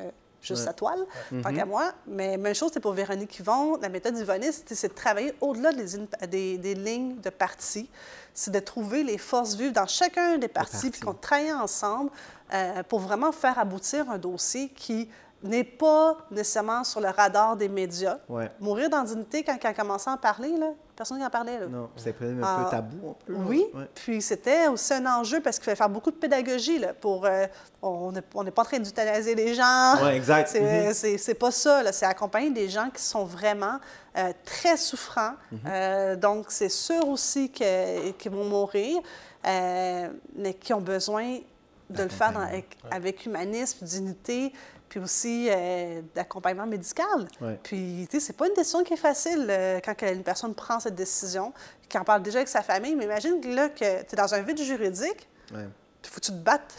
juste 0.42 0.64
sa 0.64 0.72
toile, 0.72 1.04
tant 1.42 1.54
qu'à 1.54 1.64
moi. 1.66 1.92
Mais 2.06 2.36
même 2.36 2.54
chose, 2.54 2.70
c'est 2.72 2.80
pour 2.80 2.92
Véronique 2.92 3.38
Yvon. 3.38 3.76
La 3.80 3.88
méthode 3.88 4.16
yvoniste, 4.16 4.64
c'est- 4.68 4.74
c'est 4.74 4.88
de 4.88 4.94
travailler 4.94 5.34
au-delà 5.40 5.72
des, 5.72 5.96
in- 5.96 6.26
des, 6.28 6.56
des 6.58 6.74
lignes 6.74 7.16
de 7.20 7.30
partis. 7.30 7.88
C'est 8.32 8.50
de 8.50 8.60
trouver 8.60 9.02
les 9.02 9.18
forces 9.18 9.54
vives 9.54 9.72
dans 9.72 9.86
chacun 9.86 10.38
des 10.38 10.48
partis, 10.48 10.72
partis. 10.72 10.90
puis 10.90 11.00
qu'on 11.00 11.14
travaille 11.14 11.52
ensemble 11.52 12.10
euh, 12.54 12.82
pour 12.84 13.00
vraiment 13.00 13.32
faire 13.32 13.58
aboutir 13.58 14.10
un 14.10 14.18
dossier 14.18 14.68
qui 14.70 15.08
n'est 15.42 15.64
pas 15.64 16.16
nécessairement 16.30 16.84
sur 16.84 17.00
le 17.00 17.08
radar 17.08 17.56
des 17.56 17.68
médias. 17.68 18.18
Ouais. 18.28 18.50
Mourir 18.60 18.90
dans 18.90 19.02
dignité, 19.02 19.42
quand 19.42 19.56
elle 19.62 19.70
a 19.70 19.74
commencé 19.74 20.10
à 20.10 20.12
en 20.12 20.16
parler, 20.18 20.54
là, 20.58 20.68
personne 20.94 21.18
n'en 21.18 21.30
parlait. 21.30 21.58
Là. 21.58 21.66
Non, 21.66 21.88
peut-être 21.96 22.22
un 22.22 22.40
Ah, 22.42 22.62
peu 22.64 22.70
tabou, 22.70 23.08
un 23.08 23.14
peu. 23.24 23.32
Oui, 23.48 23.64
Ouais. 23.74 23.88
puis 23.94 24.20
c'était 24.20 24.68
aussi 24.68 24.92
un 24.92 25.06
enjeu 25.06 25.40
parce 25.40 25.56
qu'il 25.56 25.64
fallait 25.64 25.76
faire 25.76 25.88
beaucoup 25.88 26.10
de 26.10 26.16
pédagogie. 26.16 26.78
Là, 26.78 26.92
pour, 26.92 27.24
euh, 27.24 27.46
on 27.80 28.12
n'est 28.12 28.22
on 28.34 28.44
pas 28.44 28.62
en 28.62 28.64
train 28.66 28.78
d'euthanasier 28.80 29.34
les 29.34 29.54
gens. 29.54 29.94
Ouais, 30.04 30.16
exact. 30.16 30.48
C'est 30.92 31.16
c'est 31.16 31.34
pas 31.34 31.50
ça. 31.50 31.90
C'est 31.92 32.04
accompagner 32.06 32.50
des 32.50 32.68
gens 32.68 32.90
qui 32.90 33.02
sont 33.02 33.24
vraiment 33.24 33.78
euh, 34.18 34.32
très 34.44 34.76
souffrants. 34.76 35.34
Mhm. 35.52 35.58
Euh, 35.68 36.16
donc, 36.16 36.46
c'est 36.50 36.68
sûr 36.68 37.08
aussi 37.08 37.48
qu'ils 37.50 38.30
vont 38.30 38.44
mourir, 38.44 39.00
euh, 39.46 40.08
mais 40.34 40.52
qui 40.54 40.74
ont 40.74 40.80
besoin 40.80 41.38
de 41.88 42.02
le 42.02 42.08
faire 42.08 42.32
dans- 42.32 42.40
avec, 42.40 42.76
avec 42.90 43.24
humanisme, 43.26 43.84
dignité, 43.86 44.52
puis 44.90 45.00
aussi 45.00 45.48
euh, 45.50 46.02
d'accompagnement 46.14 46.66
médical. 46.66 47.26
Ouais. 47.40 47.58
Puis, 47.62 48.06
tu 48.10 48.18
sais, 48.18 48.26
c'est 48.26 48.32
pas 48.36 48.46
une 48.48 48.54
décision 48.54 48.84
qui 48.84 48.92
est 48.92 48.98
facile 48.98 49.46
euh, 49.48 49.80
quand 49.82 49.94
une 50.02 50.22
personne 50.22 50.54
prend 50.54 50.78
cette 50.80 50.94
décision, 50.96 51.54
qui 51.88 51.96
en 51.96 52.04
parle 52.04 52.22
déjà 52.22 52.38
avec 52.40 52.48
sa 52.48 52.60
famille. 52.60 52.94
Mais 52.96 53.04
imagine 53.04 53.40
là, 53.54 53.68
que 53.70 53.78
tu 54.02 54.12
es 54.12 54.16
dans 54.16 54.34
un 54.34 54.42
vide 54.42 54.60
juridique, 54.60 55.28
Ouais. 55.54 55.66
puis 56.02 56.12
faut 56.12 56.20
que 56.20 56.26
tu 56.26 56.32
te 56.32 56.36
battes. 56.36 56.74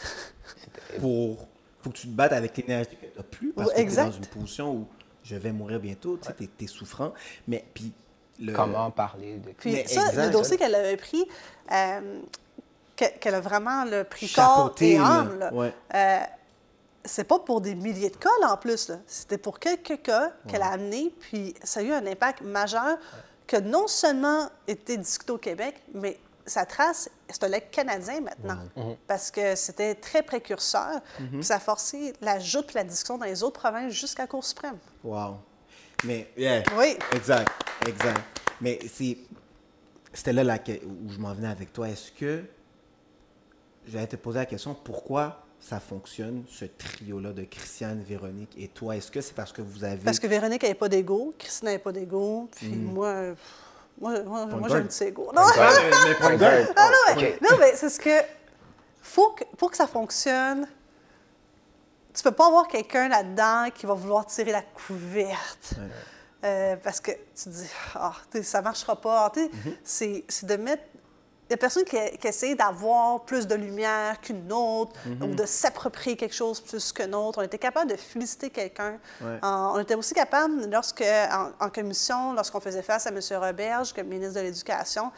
Pour. 1.00 1.48
Faut 1.82 1.90
que 1.90 1.96
tu 1.96 2.06
te 2.06 2.12
battes 2.12 2.32
avec 2.32 2.56
l'énergie 2.56 2.90
que 2.96 3.06
tu 3.06 3.16
n'as 3.16 3.24
plus 3.24 3.52
parce 3.52 3.68
Ouais, 3.70 3.84
que 3.84 3.90
tu 3.90 3.98
es 3.98 4.04
dans 4.04 4.12
une 4.12 4.26
position 4.26 4.72
où 4.72 4.86
je 5.24 5.34
vais 5.36 5.50
mourir 5.50 5.80
bientôt, 5.80 6.16
tu 6.16 6.28
sais, 6.28 6.32
t'es- 6.34 6.46
t'es 6.56 6.66
souffrant. 6.66 7.12
Mais 7.48 7.64
puis. 7.74 7.92
Le... 8.40 8.52
Comment 8.54 8.90
parler 8.90 9.36
de 9.36 9.50
Puis 9.52 9.72
Mais 9.72 9.86
ça, 9.86 10.06
exact. 10.06 10.24
le 10.26 10.30
dossier 10.30 10.56
qu'elle 10.56 10.74
avait 10.74 10.96
pris, 10.96 11.24
euh, 11.70 12.20
que- 12.96 13.18
qu'elle 13.20 13.34
a 13.34 13.40
vraiment 13.40 13.84
le 13.84 14.04
pris 14.04 14.28
corps 14.32 14.56
Chapeauté, 14.68 14.92
et 14.92 14.98
là. 14.98 15.04
âme, 15.18 15.38
là, 15.38 15.52
Ouais. 15.54 15.72
euh, 15.94 16.18
c'est 17.04 17.24
pas 17.24 17.38
pour 17.38 17.60
des 17.60 17.74
milliers 17.74 18.10
de 18.10 18.16
cas, 18.16 18.30
là, 18.40 18.52
en 18.52 18.56
plus. 18.56 18.88
là. 18.88 18.98
C'était 19.06 19.38
pour 19.38 19.58
quelques 19.58 20.02
cas 20.02 20.32
qu'elle 20.48 20.62
a 20.62 20.72
amenés, 20.72 21.14
puis 21.20 21.54
ça 21.62 21.80
a 21.80 21.82
eu 21.82 21.92
un 21.92 22.06
impact 22.06 22.42
majeur 22.42 22.98
que 23.46 23.56
non 23.56 23.86
seulement 23.88 24.48
était 24.66 24.96
discuté 24.96 25.32
au 25.32 25.38
Québec, 25.38 25.82
mais 25.92 26.18
sa 26.46 26.66
trace, 26.66 27.08
c'est 27.28 27.44
un 27.44 27.60
canadien 27.60 28.20
maintenant, 28.20 28.58
parce 29.06 29.30
que 29.30 29.54
c'était 29.54 29.94
très 29.94 30.22
précurseur, 30.22 31.00
puis 31.16 31.44
ça 31.44 31.56
a 31.56 31.60
forcé 31.60 32.12
l'ajout 32.20 32.62
de 32.62 32.72
la 32.74 32.84
discussion 32.84 33.18
dans 33.18 33.26
les 33.26 33.42
autres 33.42 33.60
provinces 33.60 33.92
jusqu'à 33.92 34.24
la 34.24 34.26
Cour 34.26 34.44
suprême. 34.44 34.78
Wow. 35.04 35.36
Mais, 36.04 36.32
yeah. 36.36 36.62
Oui. 36.76 36.96
Exact, 37.12 37.48
exact. 37.86 38.20
Mais 38.60 38.78
c'est. 38.92 39.18
C'était 40.12 40.32
là 40.32 40.44
la 40.44 40.58
où 40.84 41.10
je 41.10 41.18
m'en 41.18 41.32
venais 41.32 41.48
avec 41.48 41.72
toi. 41.72 41.88
Est-ce 41.88 42.10
que. 42.12 42.44
J'allais 43.86 44.06
te 44.06 44.16
poser 44.16 44.40
la 44.40 44.46
question 44.46 44.74
pourquoi 44.74 45.41
ça 45.62 45.78
fonctionne, 45.80 46.44
ce 46.50 46.64
trio-là 46.64 47.32
de 47.32 47.44
Christiane, 47.44 48.02
Véronique 48.02 48.52
et 48.58 48.66
toi? 48.68 48.96
Est-ce 48.96 49.10
que 49.12 49.20
c'est 49.20 49.34
parce 49.34 49.52
que 49.52 49.62
vous 49.62 49.84
avez. 49.84 49.96
Parce 49.98 50.18
que 50.18 50.26
Véronique 50.26 50.62
n'avait 50.62 50.74
pas 50.74 50.88
d'ego, 50.88 51.32
Christine 51.38 51.66
n'avait 51.66 51.78
pas 51.78 51.92
d'ego, 51.92 52.48
puis 52.56 52.68
moi, 52.68 53.06
euh, 53.06 53.34
moi, 54.00 54.20
moi, 54.24 54.46
moi, 54.46 54.68
j'ai 54.68 54.74
un 54.74 54.78
guard. 54.78 54.88
petit 54.88 55.04
ego. 55.04 55.30
Non, 55.34 55.42
mais. 55.46 55.62
Ah, 56.76 56.90
non, 56.90 57.14
mais, 57.16 57.38
non, 57.40 57.56
mais 57.60 57.76
c'est 57.76 57.88
ce 57.88 58.00
que. 58.00 58.10
Faut 59.00 59.30
que, 59.30 59.44
pour 59.56 59.70
que 59.70 59.76
ça 59.76 59.86
fonctionne, 59.86 60.66
tu 62.14 62.22
peux 62.22 62.32
pas 62.32 62.46
avoir 62.48 62.68
quelqu'un 62.68 63.08
là-dedans 63.08 63.68
qui 63.74 63.86
va 63.86 63.94
vouloir 63.94 64.26
tirer 64.26 64.52
la 64.52 64.62
couverte. 64.62 65.74
Euh, 66.44 66.74
parce 66.82 67.00
que 67.00 67.12
tu 67.12 67.44
te 67.44 67.48
dis, 67.50 67.68
ah, 67.94 68.12
sais, 68.32 68.42
ça 68.42 68.62
marchera 68.62 69.00
pas. 69.00 69.30
Tu 69.32 69.40
sais, 69.44 69.50
c'est- 69.84 70.24
C'est 70.28 70.46
de 70.46 70.56
mettre. 70.56 70.82
Il 71.52 71.56
y 71.56 71.58
a 71.58 71.58
personne 71.58 71.84
qui, 71.84 71.98
qui 72.18 72.26
essaie 72.28 72.54
d'avoir 72.54 73.20
plus 73.26 73.46
de 73.46 73.54
lumière 73.54 74.18
qu'une 74.22 74.50
autre 74.50 74.92
ou 75.20 75.26
de 75.26 75.44
s'approprier 75.44 76.16
quelque 76.16 76.34
chose 76.34 76.62
plus 76.62 76.92
qu'un 76.94 77.12
autre. 77.12 77.40
On 77.40 77.42
était 77.42 77.58
capable 77.58 77.90
de 77.90 77.96
féliciter 77.96 78.48
quelqu'un. 78.48 78.98
Ouais. 79.20 79.38
En- 79.42 79.74
on 79.76 79.78
était 79.78 79.94
aussi 79.94 80.14
capable, 80.14 80.64
lorsque, 80.70 81.02
en, 81.02 81.50
en 81.66 81.68
commission, 81.68 82.32
lorsqu'on 82.32 82.60
faisait 82.60 82.80
face 82.80 83.06
à 83.06 83.10
M. 83.10 83.20
Roberge, 83.38 83.92
comme 83.92 84.06
ministre 84.06 84.36
de 84.36 84.40
l'Éducation, 84.40 85.12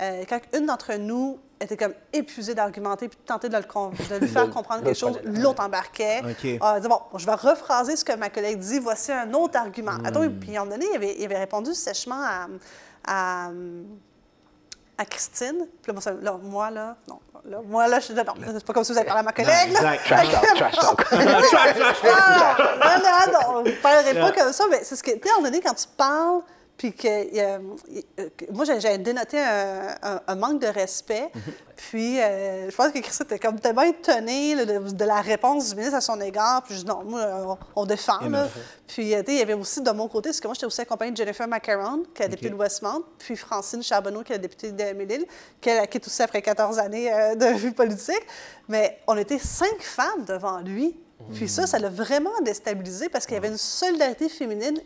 euh, 0.00 0.24
quand 0.28 0.40
une 0.54 0.66
d'entre 0.66 0.92
nous 0.94 1.38
était 1.60 1.76
comme 1.76 1.94
épuisée 2.12 2.56
d'argumenter 2.56 3.06
puis 3.08 3.18
de 3.18 3.24
tenter 3.24 3.48
de, 3.48 3.56
le 3.56 3.62
de 3.62 4.16
lui 4.18 4.28
faire 4.32 4.50
comprendre 4.50 4.82
quelque 4.82 4.98
chose, 4.98 5.20
l'autre 5.22 5.62
embarquait. 5.64 6.18
OK. 6.18 6.58
Ah, 6.62 6.72
elle 6.76 6.82
dit, 6.82 6.88
bon, 6.88 6.98
je 7.16 7.26
vais 7.26 7.34
rephraser 7.34 7.94
ce 7.94 8.04
que 8.04 8.12
ma 8.16 8.28
collègue 8.28 8.58
dit, 8.58 8.80
voici 8.80 9.12
un 9.12 9.32
autre 9.34 9.56
argument. 9.56 9.92
Hmm. 9.92 10.06
Attends, 10.06 10.28
puis 10.40 10.56
à 10.56 10.62
un 10.62 10.64
moment 10.64 10.76
donné, 10.76 10.88
il 10.92 10.96
avait, 10.96 11.14
il 11.16 11.24
avait 11.26 11.38
répondu 11.38 11.74
sèchement 11.74 12.20
à, 12.24 12.48
à, 13.06 13.50
à 14.98 15.04
Christine. 15.04 15.66
Puis 15.82 15.92
là, 15.92 16.00
moi, 16.00 16.20
là, 16.22 16.38
moi, 16.42 16.70
là, 16.70 16.96
non, 17.08 17.20
là, 17.44 17.58
moi, 17.64 17.86
là, 17.88 18.00
je 18.00 18.12
non, 18.12 18.22
c'est 18.52 18.64
pas 18.64 18.72
comme 18.72 18.84
si 18.84 18.92
vous 18.92 18.98
avez 18.98 19.06
parlé 19.06 19.20
à 19.20 19.22
ma 19.22 19.32
collègue. 19.32 19.72
là. 19.72 19.94
exact. 19.94 20.04
Trash 20.06 20.30
talk, 20.30 20.54
trash 20.56 20.76
talk. 20.76 21.04
Ah, 22.04 22.56
non, 22.58 23.02
non, 23.04 23.32
non, 23.32 23.58
on 23.58 23.62
ne 23.62 23.70
parlerait 23.72 24.14
pas 24.14 24.32
comme 24.32 24.52
ça, 24.52 24.64
mais 24.70 24.80
c'est 24.82 24.96
ce 24.96 25.02
que, 25.02 25.12
tu 25.12 25.20
sais, 25.22 25.28
à 25.28 25.32
un 25.32 25.36
moment 25.36 25.48
donné, 25.48 25.60
quand 25.60 25.74
tu 25.74 25.86
parles, 25.96 26.40
puis 26.76 26.92
que, 26.92 27.06
euh, 27.08 27.58
euh, 28.20 28.28
moi, 28.52 28.64
j'ai- 28.66 28.98
dénoté 28.98 29.38
un, 29.40 29.94
un- 30.02 30.20
un 30.26 30.34
manque 30.34 30.60
de 30.60 30.66
respect, 30.66 31.30
puis 31.76 32.20
euh, 32.20 32.70
je 32.70 32.76
pense 32.76 32.92
que 32.92 32.98
Christine 32.98 33.24
était 33.26 33.38
comme 33.38 33.58
tellement 33.58 33.82
étonnée 33.82 34.54
là, 34.54 34.64
de, 34.66 34.78
de 34.90 35.04
la 35.04 35.20
réponse 35.22 35.70
du 35.70 35.76
ministre 35.76 35.96
à 35.96 36.00
son 36.00 36.20
égard, 36.20 36.62
puis 36.64 36.74
je 36.74 36.80
dis 36.80 36.86
non, 36.86 37.02
moi, 37.04 37.58
on, 37.74 37.82
on 37.82 37.86
défend, 37.86 38.18
là. 38.20 38.48
Puis, 38.86 39.02
il 39.04 39.08
y 39.08 39.14
avait 39.42 39.54
aussi 39.54 39.80
de 39.80 39.90
mon 39.90 40.06
côté, 40.08 40.28
parce 40.28 40.40
que 40.40 40.46
moi, 40.48 40.54
j'étais 40.54 40.66
aussi 40.66 40.80
accompagnée 40.82 41.12
de 41.12 41.16
Jennifer 41.16 41.48
Macaron, 41.48 42.02
qui 42.14 42.22
est 42.22 42.26
la 42.26 42.28
députée 42.28 42.50
de 42.50 42.54
Westmount, 42.54 43.02
puis 43.18 43.36
Francine 43.36 43.82
Charbonneau, 43.82 44.22
qui 44.22 44.32
est 44.32 44.36
la 44.36 44.42
députée 44.42 44.70
de 44.72 44.92
Mélile, 44.92 45.24
qui 45.60 45.70
elle 45.70 45.88
quitte 45.88 46.06
aussi 46.06 46.22
après 46.22 46.42
14 46.42 46.78
années 46.78 47.12
euh, 47.12 47.34
de 47.34 47.46
vie 47.56 47.70
politique. 47.72 48.22
Mais 48.68 48.98
on 49.06 49.16
était 49.16 49.38
cinq 49.38 49.80
femmes 49.80 50.24
devant 50.26 50.58
lui. 50.60 50.98
Puis 51.34 51.48
ça, 51.48 51.66
ça 51.66 51.78
l'a 51.78 51.88
vraiment 51.88 52.38
déstabilisé 52.42 53.08
parce 53.08 53.24
qu'il 53.24 53.34
y 53.34 53.38
avait 53.38 53.48
une 53.48 53.56
solidarité 53.56 54.28
féminine. 54.28 54.78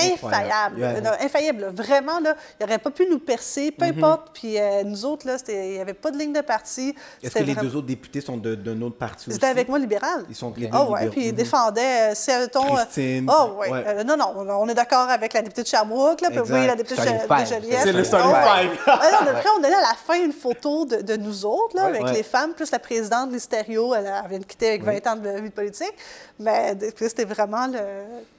Incroyable. 0.00 0.80
Non, 1.02 1.10
infaillible. 1.20 1.60
là. 1.62 1.70
Vraiment, 1.70 2.20
là, 2.20 2.34
il 2.60 2.64
n'aurait 2.66 2.78
pas 2.78 2.90
pu 2.90 3.06
nous 3.08 3.18
percer, 3.18 3.70
peu 3.70 3.84
importe. 3.84 4.30
Puis 4.34 4.58
euh, 4.58 4.82
nous 4.84 5.04
autres, 5.04 5.26
là, 5.26 5.38
c'était- 5.38 5.68
il 5.68 5.74
n'y 5.74 5.80
avait 5.80 5.94
pas 5.94 6.10
de 6.10 6.18
ligne 6.18 6.32
de 6.32 6.40
parti. 6.40 6.90
Est-ce 6.90 7.28
C'était 7.28 7.40
que 7.40 7.44
les 7.44 7.54
vraiment- 7.54 7.68
deux 7.70 7.76
autres 7.76 7.86
députés 7.86 8.20
sont 8.20 8.36
de- 8.36 8.54
d'un 8.54 8.80
autre 8.82 8.96
parti 8.96 9.24
Ils 9.26 9.30
aussi? 9.30 9.36
étaient 9.38 9.46
avec 9.46 9.68
moi 9.68 9.78
libéral. 9.78 10.24
Ils 10.28 10.34
sont 10.34 10.52
les 10.56 10.66
deux 10.66 10.70
Ah 10.72 10.84
ouais, 10.84 11.00
libéraux. 11.00 11.12
puis 11.12 11.24
ils 11.26 11.30
Mhm. 11.30 11.36
défendaient, 11.36 12.12
euh, 12.12 12.32
admettons, 12.34 12.72
euh, 12.76 12.76
Christine. 12.84 13.26
Ah 13.30 13.46
ouais. 13.46 13.70
Ouais. 13.70 13.84
Euh, 13.86 14.04
non, 14.04 14.16
non, 14.16 14.34
on 14.36 14.68
est 14.68 14.74
d'accord 14.74 15.08
avec 15.08 15.32
la 15.32 15.42
députée 15.42 15.62
de 15.62 15.66
Sherbrooke, 15.68 16.20
là, 16.20 16.30
puis 16.30 16.40
oui, 16.40 16.66
la 16.66 16.74
députée 16.76 16.96
de, 16.96 17.02
Joliette. 17.02 17.80
C'est 17.82 17.92
le 17.92 18.04
starting 18.04 18.32
ouais. 18.32 18.68
five. 18.68 18.78
Ah 18.86 19.10
non, 19.24 19.30
après, 19.30 19.48
on 19.58 19.62
a 19.64 19.68
là 19.70 19.78
à 19.78 19.82
la 19.92 19.94
fin 19.96 20.22
une 20.22 20.32
photo 20.32 20.84
de, 20.86 20.96
de 21.02 21.16
nous 21.16 21.44
autres, 21.46 21.76
là, 21.76 21.82
Ouais. 21.84 21.88
avec 21.90 22.02
Ouais. 22.04 22.12
les 22.12 22.22
femmes, 22.22 22.52
plus 22.54 22.70
la 22.70 22.78
présidente 22.78 23.28
de 23.28 23.34
l'Hystério, 23.34 23.94
elle, 23.94 24.06
elle 24.24 24.28
vient 24.30 24.38
de 24.38 24.44
quitter 24.44 24.68
avec 24.68 24.82
20 24.84 25.06
ans 25.06 25.16
de 25.16 25.28
vie 25.40 25.50
politique. 25.50 25.94
Mais 26.38 26.76
c'était 26.96 27.24
vraiment 27.24 27.66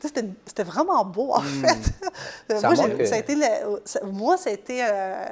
C'était 0.01 0.25
c'était 0.45 0.63
vraiment 0.63 1.03
beau. 1.05 1.33
Fait. 1.45 2.57
Ça 2.59 2.69
moi, 2.71 2.89
que- 2.89 3.05
ça 3.05 3.15
a 3.15 3.17
été 3.19 3.35
le- 3.35 3.81
ça- 3.85 4.01
moi, 4.03 4.37
ça 4.37 4.49
a 4.49 4.53
été 4.53 4.83
euh, 4.83 5.25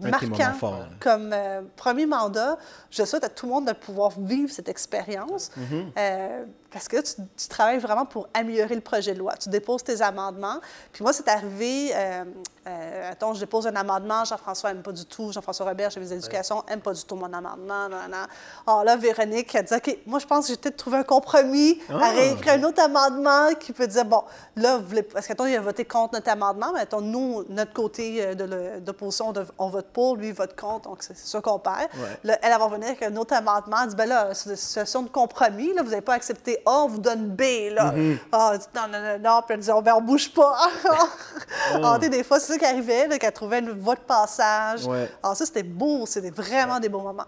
marquant 0.00 0.28
là. 0.70 0.88
comme 1.00 1.30
euh, 1.32 1.62
premier 1.76 2.06
mandat. 2.06 2.58
Je 2.90 3.04
souhaite 3.04 3.24
à 3.24 3.28
tout 3.28 3.46
le 3.46 3.52
monde 3.52 3.66
de 3.68 3.72
pouvoir 3.72 4.12
vivre 4.18 4.50
cette 4.50 4.68
expérience 4.68 5.50
Mm-hmm. 5.58 5.84
euh, 5.98 6.44
parce 6.70 6.88
que 6.88 6.96
là, 6.96 7.02
tu, 7.02 7.14
tu 7.36 7.48
travailles 7.48 7.78
vraiment 7.78 8.04
pour 8.04 8.28
améliorer 8.34 8.74
le 8.74 8.80
projet 8.80 9.14
de 9.14 9.18
loi. 9.18 9.34
Tu 9.36 9.48
déposes 9.48 9.84
tes 9.84 10.02
amendements. 10.02 10.58
Puis 10.92 11.02
moi, 11.02 11.12
c'est 11.12 11.28
arrivé, 11.28 11.90
euh, 11.94 12.24
euh, 12.66 13.12
attends, 13.12 13.34
je 13.34 13.40
dépose 13.40 13.66
un 13.66 13.76
amendement, 13.76 14.24
Jean-François 14.24 14.72
n'aime 14.72 14.82
pas 14.82 14.92
du 14.92 15.04
tout, 15.04 15.32
Jean-François 15.32 15.66
Robert, 15.66 15.90
chef 15.90 16.02
des 16.02 16.12
éducations, 16.14 16.62
n'aime 16.68 16.80
pas 16.80 16.92
du 16.92 17.04
tout 17.04 17.14
mon 17.14 17.32
amendement. 17.32 17.88
Non, 17.88 18.08
non. 18.10 18.26
Alors 18.66 18.84
là, 18.84 18.96
Véronique 18.96 19.54
a 19.54 19.62
dit, 19.62 19.74
OK, 19.74 19.98
moi, 20.06 20.18
je 20.18 20.26
pense 20.26 20.46
que 20.46 20.52
j'ai 20.52 20.58
peut-être 20.58 20.76
trouvé 20.76 20.98
un 20.98 21.02
compromis 21.04 21.80
Ah. 21.88 22.06
à 22.06 22.10
réécrire 22.10 22.54
un 22.54 22.62
autre 22.64 22.82
amendement 22.82 23.54
qui 23.58 23.72
peut 23.72 23.86
dire, 23.86 24.04
bon, 24.04 24.22
là, 24.56 24.78
vous 24.78 24.86
voulez, 24.86 25.02
parce 25.02 25.26
qu'attends, 25.26 25.46
il 25.46 25.56
a 25.56 25.60
voté 25.60 25.84
contre 25.84 26.14
notre 26.14 26.30
amendement, 26.30 26.72
mais 26.74 26.80
attends, 26.80 27.00
nous, 27.00 27.44
notre 27.48 27.72
côté 27.72 28.18
euh, 28.24 28.80
d'opposition, 28.80 29.32
on 29.58 29.68
vote 29.68 29.86
pour, 29.92 30.16
lui, 30.16 30.28
il 30.28 30.34
vote 30.34 30.58
contre, 30.58 30.88
donc 30.88 31.02
c'est 31.02 31.16
sûr 31.16 31.40
qu'on 31.42 31.58
perd. 31.58 31.88
Ouais. 31.94 32.18
Là, 32.24 32.38
elle, 32.42 32.52
elle 32.52 32.58
va 32.58 32.64
revenir 32.64 32.88
avec 32.88 33.02
un 33.02 33.16
autre 33.16 33.34
amendement, 33.34 33.76
elle 33.82 33.88
dit, 33.90 33.96
ben 33.96 34.06
là, 34.08 34.34
c'est 34.34 34.50
une 34.50 34.56
situation 34.56 35.02
de 35.02 35.08
compromis, 35.08 35.72
là, 35.74 35.82
vous 35.82 35.90
n'avez 35.90 36.02
pas 36.02 36.14
accepté 36.14 36.55
A, 36.64 36.70
on 36.84 36.88
vous 36.88 37.00
donne 37.00 37.30
B, 37.30 37.42
là. 37.72 37.92
Mm-hmm. 37.92 38.18
Ah, 38.32 38.56
dit, 38.58 38.64
non, 38.74 38.82
non, 38.90 39.02
non, 39.02 39.18
non, 39.18 39.42
puis 39.42 39.54
elle 39.54 39.60
dit, 39.60 39.70
oh, 39.74 39.82
ben, 39.82 39.94
on 39.96 40.00
bouge 40.02 40.32
pas. 40.32 40.56
Ah, 41.82 41.98
sais, 42.00 42.08
des 42.08 42.22
fois, 42.24 42.38
c'est 42.40 42.52
ça 42.52 42.58
qui 42.58 42.64
arrivait, 42.64 43.08
là, 43.08 43.18
qu'elle 43.18 43.32
trouvait 43.32 43.58
une 43.58 43.70
voie 43.70 43.94
de 43.94 44.00
passage. 44.00 44.86
Ouais. 44.86 45.08
Ah, 45.22 45.34
ça, 45.34 45.44
c'était 45.44 45.62
beau, 45.62 46.06
c'était 46.06 46.30
vraiment 46.30 46.80
des 46.80 46.88
beaux 46.88 47.00
moments. 47.00 47.26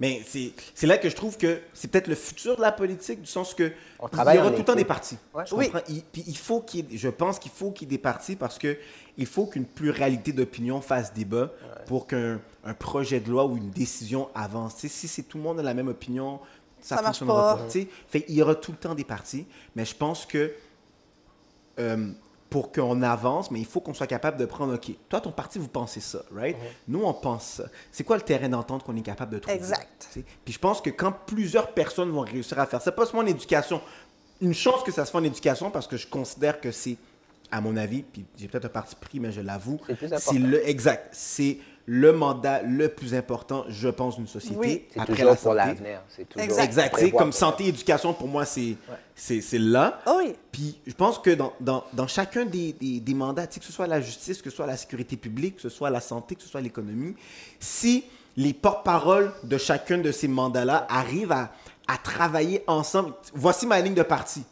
Mais 0.00 0.22
c'est 0.28 0.52
c'est 0.74 0.86
là 0.86 0.96
que 0.96 1.08
je 1.08 1.16
trouve 1.16 1.36
que 1.36 1.60
c'est 1.74 1.88
peut-être 1.90 2.06
le 2.06 2.14
futur 2.14 2.54
de 2.56 2.60
la 2.62 2.70
politique, 2.70 3.20
du 3.20 3.26
sens 3.26 3.52
que 3.52 3.72
On 3.98 4.06
il 4.06 4.34
y 4.36 4.38
aura 4.38 4.50
tout 4.52 4.58
le 4.58 4.64
temps 4.64 4.76
des 4.76 4.84
partis. 4.84 5.18
Ouais. 5.34 5.42
Oui. 5.50 5.72
Il- 5.88 6.02
puis 6.02 6.22
il 6.26 6.36
faut 6.36 6.60
qu'il 6.60 6.88
y 6.92 6.94
ait- 6.94 6.96
je 6.98 7.08
pense 7.08 7.38
qu'il 7.40 7.50
faut 7.50 7.72
qu'il 7.72 7.88
y 7.88 7.90
ait 7.90 7.96
des 7.96 8.02
partis 8.02 8.36
parce 8.36 8.58
que 8.58 8.78
il 9.16 9.26
faut 9.26 9.46
qu'une 9.46 9.64
pluralité 9.64 10.30
d'opinions 10.30 10.80
fasse 10.80 11.12
débat 11.12 11.50
pour 11.86 12.06
qu'un 12.06 12.38
un 12.64 12.74
projet 12.74 13.18
de 13.18 13.28
loi 13.30 13.44
ou 13.46 13.56
une 13.56 13.70
décision 13.70 14.28
avance. 14.34 14.74
Si 14.76 15.08
c'est 15.08 15.22
tout 15.22 15.38
le 15.38 15.42
monde 15.42 15.58
a 15.58 15.62
la 15.64 15.74
même 15.74 15.88
opinion, 15.88 16.38
ça, 16.80 16.96
Ça 16.96 17.02
marche 17.02 17.18
fonctionnera 17.18 17.56
pas. 17.56 17.62
pas. 17.62 17.70
tu 17.70 17.80
sais. 17.82 17.88
Fait, 18.08 18.24
il 18.28 18.34
y 18.34 18.42
aura 18.42 18.54
tout 18.54 18.72
le 18.72 18.78
temps 18.78 18.94
des 18.94 19.04
partis, 19.04 19.46
mais 19.74 19.84
je 19.84 19.94
pense 19.94 20.26
que 20.26 20.52
euh, 21.78 22.10
pour 22.50 22.72
qu'on 22.72 23.02
avance, 23.02 23.50
mais 23.50 23.60
il 23.60 23.66
faut 23.66 23.80
qu'on 23.80 23.92
soit 23.92 24.06
capable 24.06 24.38
de 24.38 24.46
prendre, 24.46 24.74
OK, 24.74 24.90
toi, 25.10 25.20
ton 25.20 25.30
parti, 25.32 25.58
vous 25.58 25.68
pensez 25.68 26.00
ça, 26.00 26.22
right? 26.34 26.56
Nous, 26.88 27.02
on 27.04 27.12
pense 27.12 27.44
ça. 27.44 27.64
C'est 27.92 28.04
quoi 28.04 28.16
le 28.16 28.22
terrain 28.22 28.48
d'entente 28.48 28.84
qu'on 28.84 28.96
est 28.96 29.02
capable 29.02 29.34
de 29.34 29.38
trouver? 29.38 29.56
Exact. 29.58 30.08
Puis 30.44 30.54
je 30.54 30.58
pense 30.58 30.80
que 30.80 30.88
quand 30.90 31.12
plusieurs 31.26 31.72
personnes 31.74 32.10
vont 32.10 32.22
réussir 32.22 32.58
à 32.58 32.64
faire 32.66 32.80
ça, 32.80 32.90
pas 32.90 33.04
seulement 33.04 33.22
en 33.22 33.26
éducation, 33.26 33.82
une 34.40 34.54
chance 34.54 34.82
que 34.82 34.90
ça 34.92 35.04
se 35.04 35.10
fait 35.10 35.18
en 35.18 35.24
éducation 35.24 35.70
parce 35.70 35.86
que 35.86 35.96
je 35.98 36.06
considère 36.06 36.58
que 36.60 36.70
c'est, 36.72 36.96
à 37.50 37.60
mon 37.60 37.76
avis, 37.76 38.02
puis 38.02 38.24
j'ai 38.38 38.48
peut-être 38.48 38.64
un 38.64 38.70
parti 38.70 38.96
pris, 38.96 39.20
mais 39.20 39.30
je 39.30 39.42
l'avoue, 39.42 39.78
C'est 40.18 40.38
le, 40.38 40.66
exact, 40.66 41.08
c'est 41.12 41.58
le 41.90 42.12
mandat 42.12 42.60
le 42.62 42.90
plus 42.90 43.14
important, 43.14 43.64
je 43.70 43.88
pense, 43.88 44.16
d'une 44.16 44.26
société. 44.26 44.56
Oui. 44.58 44.84
C'est 44.92 45.00
après 45.00 45.14
toujours 45.14 45.24
la 45.30 45.34
pour 45.34 45.42
santé. 45.42 45.56
l'avenir. 45.56 46.02
C'est 46.14 46.28
toujours 46.28 46.60
Exact. 46.60 47.10
Comme 47.12 47.30
pour 47.30 47.34
santé 47.34 47.64
et 47.64 47.68
éducation, 47.68 48.12
pour 48.12 48.28
moi, 48.28 48.44
c'est 48.44 48.76
c'est 49.14 49.40
c'est 49.40 49.58
là. 49.58 49.98
Ah 50.04 50.16
oui. 50.18 50.34
Puis 50.52 50.78
je 50.86 50.92
pense 50.92 51.18
que 51.18 51.30
dans, 51.30 51.54
dans, 51.60 51.84
dans 51.94 52.06
chacun 52.06 52.44
des, 52.44 52.74
des, 52.74 53.00
des 53.00 53.14
mandats, 53.14 53.46
que 53.46 53.64
ce 53.64 53.72
soit 53.72 53.86
la 53.86 54.02
justice, 54.02 54.42
que 54.42 54.50
ce 54.50 54.56
soit 54.56 54.66
la 54.66 54.76
sécurité 54.76 55.16
publique, 55.16 55.56
que 55.56 55.62
ce 55.62 55.70
soit 55.70 55.88
la 55.88 56.02
santé, 56.02 56.34
que 56.34 56.42
ce 56.42 56.48
soit 56.50 56.60
l'économie, 56.60 57.14
si 57.58 58.04
les 58.36 58.52
porte-paroles 58.52 59.32
de 59.42 59.56
chacun 59.56 59.96
de 59.96 60.12
ces 60.12 60.28
mandats-là 60.28 60.86
arrivent 60.90 61.32
à, 61.32 61.52
à 61.86 61.96
travailler 61.96 62.64
ensemble, 62.66 63.14
voici 63.32 63.66
ma 63.66 63.80
ligne 63.80 63.94
de 63.94 64.02
parti. 64.02 64.44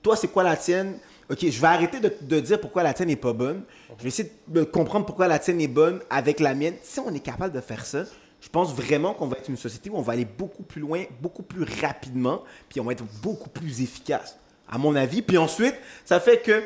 Toi, 0.00 0.16
c'est 0.16 0.28
quoi 0.28 0.42
la 0.42 0.56
tienne? 0.56 0.98
OK, 1.30 1.38
je 1.40 1.60
vais 1.60 1.66
arrêter 1.66 2.00
de, 2.00 2.12
de 2.22 2.40
dire 2.40 2.60
pourquoi 2.60 2.82
la 2.82 2.94
tienne 2.94 3.08
n'est 3.08 3.16
pas 3.16 3.32
bonne. 3.32 3.62
Je 3.98 4.02
vais 4.02 4.08
essayer 4.08 4.32
de 4.46 4.64
comprendre 4.64 5.04
pourquoi 5.04 5.28
la 5.28 5.38
tienne 5.38 5.60
est 5.60 5.68
bonne 5.68 6.00
avec 6.08 6.40
la 6.40 6.54
mienne. 6.54 6.74
Si 6.82 7.00
on 7.00 7.12
est 7.12 7.20
capable 7.20 7.54
de 7.54 7.60
faire 7.60 7.84
ça, 7.84 8.04
je 8.40 8.48
pense 8.48 8.72
vraiment 8.72 9.14
qu'on 9.14 9.26
va 9.26 9.36
être 9.36 9.48
une 9.48 9.56
société 9.56 9.90
où 9.90 9.96
on 9.96 10.02
va 10.02 10.12
aller 10.12 10.24
beaucoup 10.24 10.62
plus 10.62 10.80
loin, 10.80 11.04
beaucoup 11.20 11.42
plus 11.42 11.64
rapidement, 11.82 12.42
puis 12.68 12.80
on 12.80 12.84
va 12.84 12.92
être 12.92 13.04
beaucoup 13.22 13.50
plus 13.50 13.82
efficace, 13.82 14.38
à 14.70 14.78
mon 14.78 14.94
avis. 14.94 15.22
Puis 15.22 15.36
ensuite, 15.38 15.74
ça 16.04 16.20
fait 16.20 16.38
que 16.38 16.62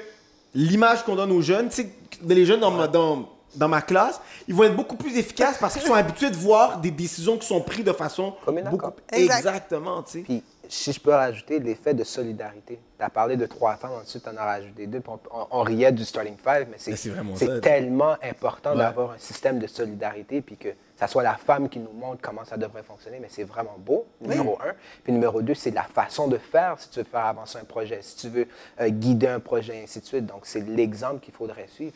l'image 0.54 1.02
qu'on 1.02 1.16
donne 1.16 1.32
aux 1.32 1.40
jeunes, 1.40 1.68
tu 1.68 1.76
sais, 1.76 1.92
les 2.26 2.44
jeunes 2.44 2.60
dans, 2.60 2.70
ma, 2.70 2.86
dans, 2.86 3.28
dans 3.56 3.68
ma 3.68 3.80
classe, 3.80 4.20
ils 4.46 4.54
vont 4.54 4.64
être 4.64 4.76
beaucoup 4.76 4.96
plus 4.96 5.16
efficaces 5.16 5.56
parce 5.58 5.74
qu'ils 5.74 5.82
sont 5.82 5.94
habitués 5.94 6.30
de 6.30 6.36
voir 6.36 6.78
des 6.80 6.90
décisions 6.90 7.38
qui 7.38 7.46
sont 7.46 7.60
prises 7.60 7.84
de 7.84 7.92
façon 7.92 8.34
Comme 8.44 8.60
beaucoup... 8.70 8.90
Exactement, 9.10 10.02
tu 10.02 10.12
sais. 10.12 10.20
Puis, 10.20 10.42
si 10.72 10.92
je 10.92 11.00
peux 11.00 11.10
rajouter 11.12 11.58
l'effet 11.58 11.92
de 11.94 12.02
solidarité. 12.04 12.80
Tu 12.98 13.04
as 13.04 13.10
parlé 13.10 13.36
de 13.36 13.46
trois 13.46 13.76
femmes, 13.76 13.92
ensuite, 14.02 14.22
tu 14.22 14.28
en 14.28 14.36
as 14.36 14.44
rajouté 14.44 14.86
deux. 14.86 15.00
puis 15.00 15.12
On, 15.12 15.38
on- 15.40 15.46
on 15.50 15.62
riait 15.62 15.92
du 15.92 16.04
starting 16.04 16.36
five, 16.36 16.66
mais 16.70 16.76
c'est 16.78 17.60
tellement 17.60 18.16
important 18.22 18.70
Ouais. 18.70 18.78
d'avoir 18.78 19.10
un 19.12 19.18
système 19.18 19.58
de 19.58 19.66
solidarité, 19.66 20.40
puis 20.40 20.56
que 20.56 20.68
ça 20.96 21.06
soit 21.08 21.22
la 21.22 21.34
femme 21.34 21.68
qui 21.68 21.78
nous 21.78 21.92
montre 21.92 22.20
comment 22.22 22.44
ça 22.44 22.56
devrait 22.56 22.82
fonctionner. 22.82 23.18
Mais 23.20 23.28
c'est 23.28 23.44
vraiment 23.44 23.76
beau, 23.78 24.06
numéro 24.20 24.58
un. 24.62 24.72
Puis 25.04 25.12
numéro 25.12 25.42
deux, 25.42 25.54
c'est 25.54 25.72
la 25.72 25.82
façon 25.82 26.28
de 26.28 26.38
faire 26.38 26.76
si 26.78 26.88
tu 26.90 27.00
veux 27.00 27.04
faire 27.04 27.26
avancer 27.26 27.58
un 27.58 27.64
projet, 27.64 27.98
si 28.00 28.16
tu 28.16 28.28
veux 28.28 28.46
euh, 28.80 28.88
guider 28.88 29.26
un 29.28 29.40
projet, 29.40 29.82
ainsi 29.82 30.00
de 30.00 30.04
suite. 30.06 30.26
Donc, 30.26 30.40
c'est 30.46 30.60
l'exemple 30.60 31.20
qu'il 31.20 31.34
faudrait 31.34 31.66
suivre. 31.68 31.94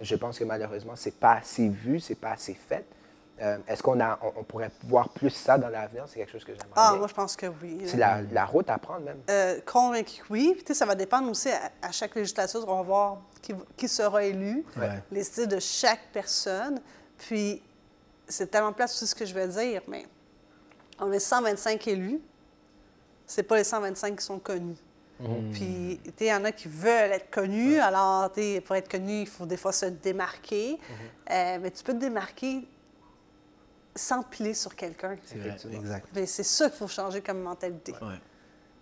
Je 0.00 0.14
pense 0.14 0.38
que 0.38 0.44
malheureusement, 0.44 0.92
c'est 0.94 1.18
pas 1.18 1.32
assez 1.34 1.68
vu, 1.68 1.98
c'est 2.00 2.14
pas 2.20 2.32
assez 2.32 2.54
fait. 2.54 2.84
Euh, 3.42 3.58
Est-ce 3.68 3.82
qu'on 3.82 4.00
a, 4.00 4.18
on, 4.22 4.40
on 4.40 4.44
pourrait 4.44 4.70
voir 4.84 5.10
plus 5.10 5.28
ça 5.30 5.58
dans 5.58 5.68
l'avenir? 5.68 6.04
C'est 6.08 6.20
quelque 6.20 6.32
chose 6.32 6.44
que 6.44 6.52
j'aimerais 6.52 6.70
Ah, 6.74 6.90
bien. 6.90 6.98
moi, 7.00 7.08
je 7.08 7.14
pense 7.14 7.36
que 7.36 7.46
oui. 7.62 7.82
C'est 7.86 7.98
la, 7.98 8.22
la 8.22 8.44
route 8.46 8.70
à 8.70 8.78
prendre 8.78 9.00
même. 9.04 9.20
Euh, 9.28 9.60
convaincu 9.66 10.22
que 10.22 10.32
oui. 10.32 10.52
Puis, 10.54 10.64
tu 10.64 10.68
sais, 10.72 10.78
ça 10.78 10.86
va 10.86 10.94
dépendre 10.94 11.30
aussi 11.30 11.50
à, 11.50 11.70
à 11.82 11.92
chaque 11.92 12.14
législature. 12.14 12.64
On 12.66 12.76
va 12.76 12.82
voir 12.82 13.18
qui, 13.42 13.54
qui 13.76 13.88
sera 13.88 14.24
élu, 14.24 14.64
Ouais. 14.78 15.02
les 15.10 15.22
styles 15.24 15.48
de 15.48 15.58
chaque 15.60 16.00
personne. 16.12 16.80
Puis, 17.18 17.62
c'est 18.26 18.50
tellement 18.50 18.72
place 18.72 18.94
aussi 18.94 19.06
ce 19.06 19.14
que 19.14 19.24
je 19.26 19.34
veux 19.34 19.46
dire, 19.48 19.82
mais 19.86 20.06
on 20.98 21.12
est 21.12 21.18
125 21.20 21.86
élus. 21.88 22.20
c'est 23.26 23.42
pas 23.42 23.56
les 23.56 23.64
125 23.64 24.16
qui 24.18 24.24
sont 24.24 24.38
connus. 24.38 24.76
Puis, 25.52 25.98
tu 26.04 26.10
sais, 26.10 26.14
il 26.20 26.26
y 26.26 26.32
en 26.34 26.44
a 26.44 26.52
qui 26.52 26.68
veulent 26.68 27.12
être 27.12 27.30
connus. 27.30 27.78
Alors, 27.80 28.30
pour 28.66 28.76
être 28.76 28.90
connu, 28.90 29.20
il 29.22 29.26
faut 29.26 29.46
des 29.46 29.56
fois 29.56 29.72
se 29.72 29.86
démarquer. 29.86 30.78
Euh, 31.30 31.58
mais 31.60 31.70
tu 31.70 31.82
peux 31.82 31.92
te 31.94 31.98
démarquer 31.98 32.68
sans 33.96 34.22
piler 34.22 34.54
sur 34.54 34.74
quelqu'un. 34.74 35.16
C'est 35.24 36.26
c'est 36.26 36.42
ça 36.42 36.68
qu'il 36.68 36.78
faut 36.78 36.88
changer 36.88 37.20
comme 37.20 37.40
mentalité. 37.40 37.92
Ouais. 37.92 38.14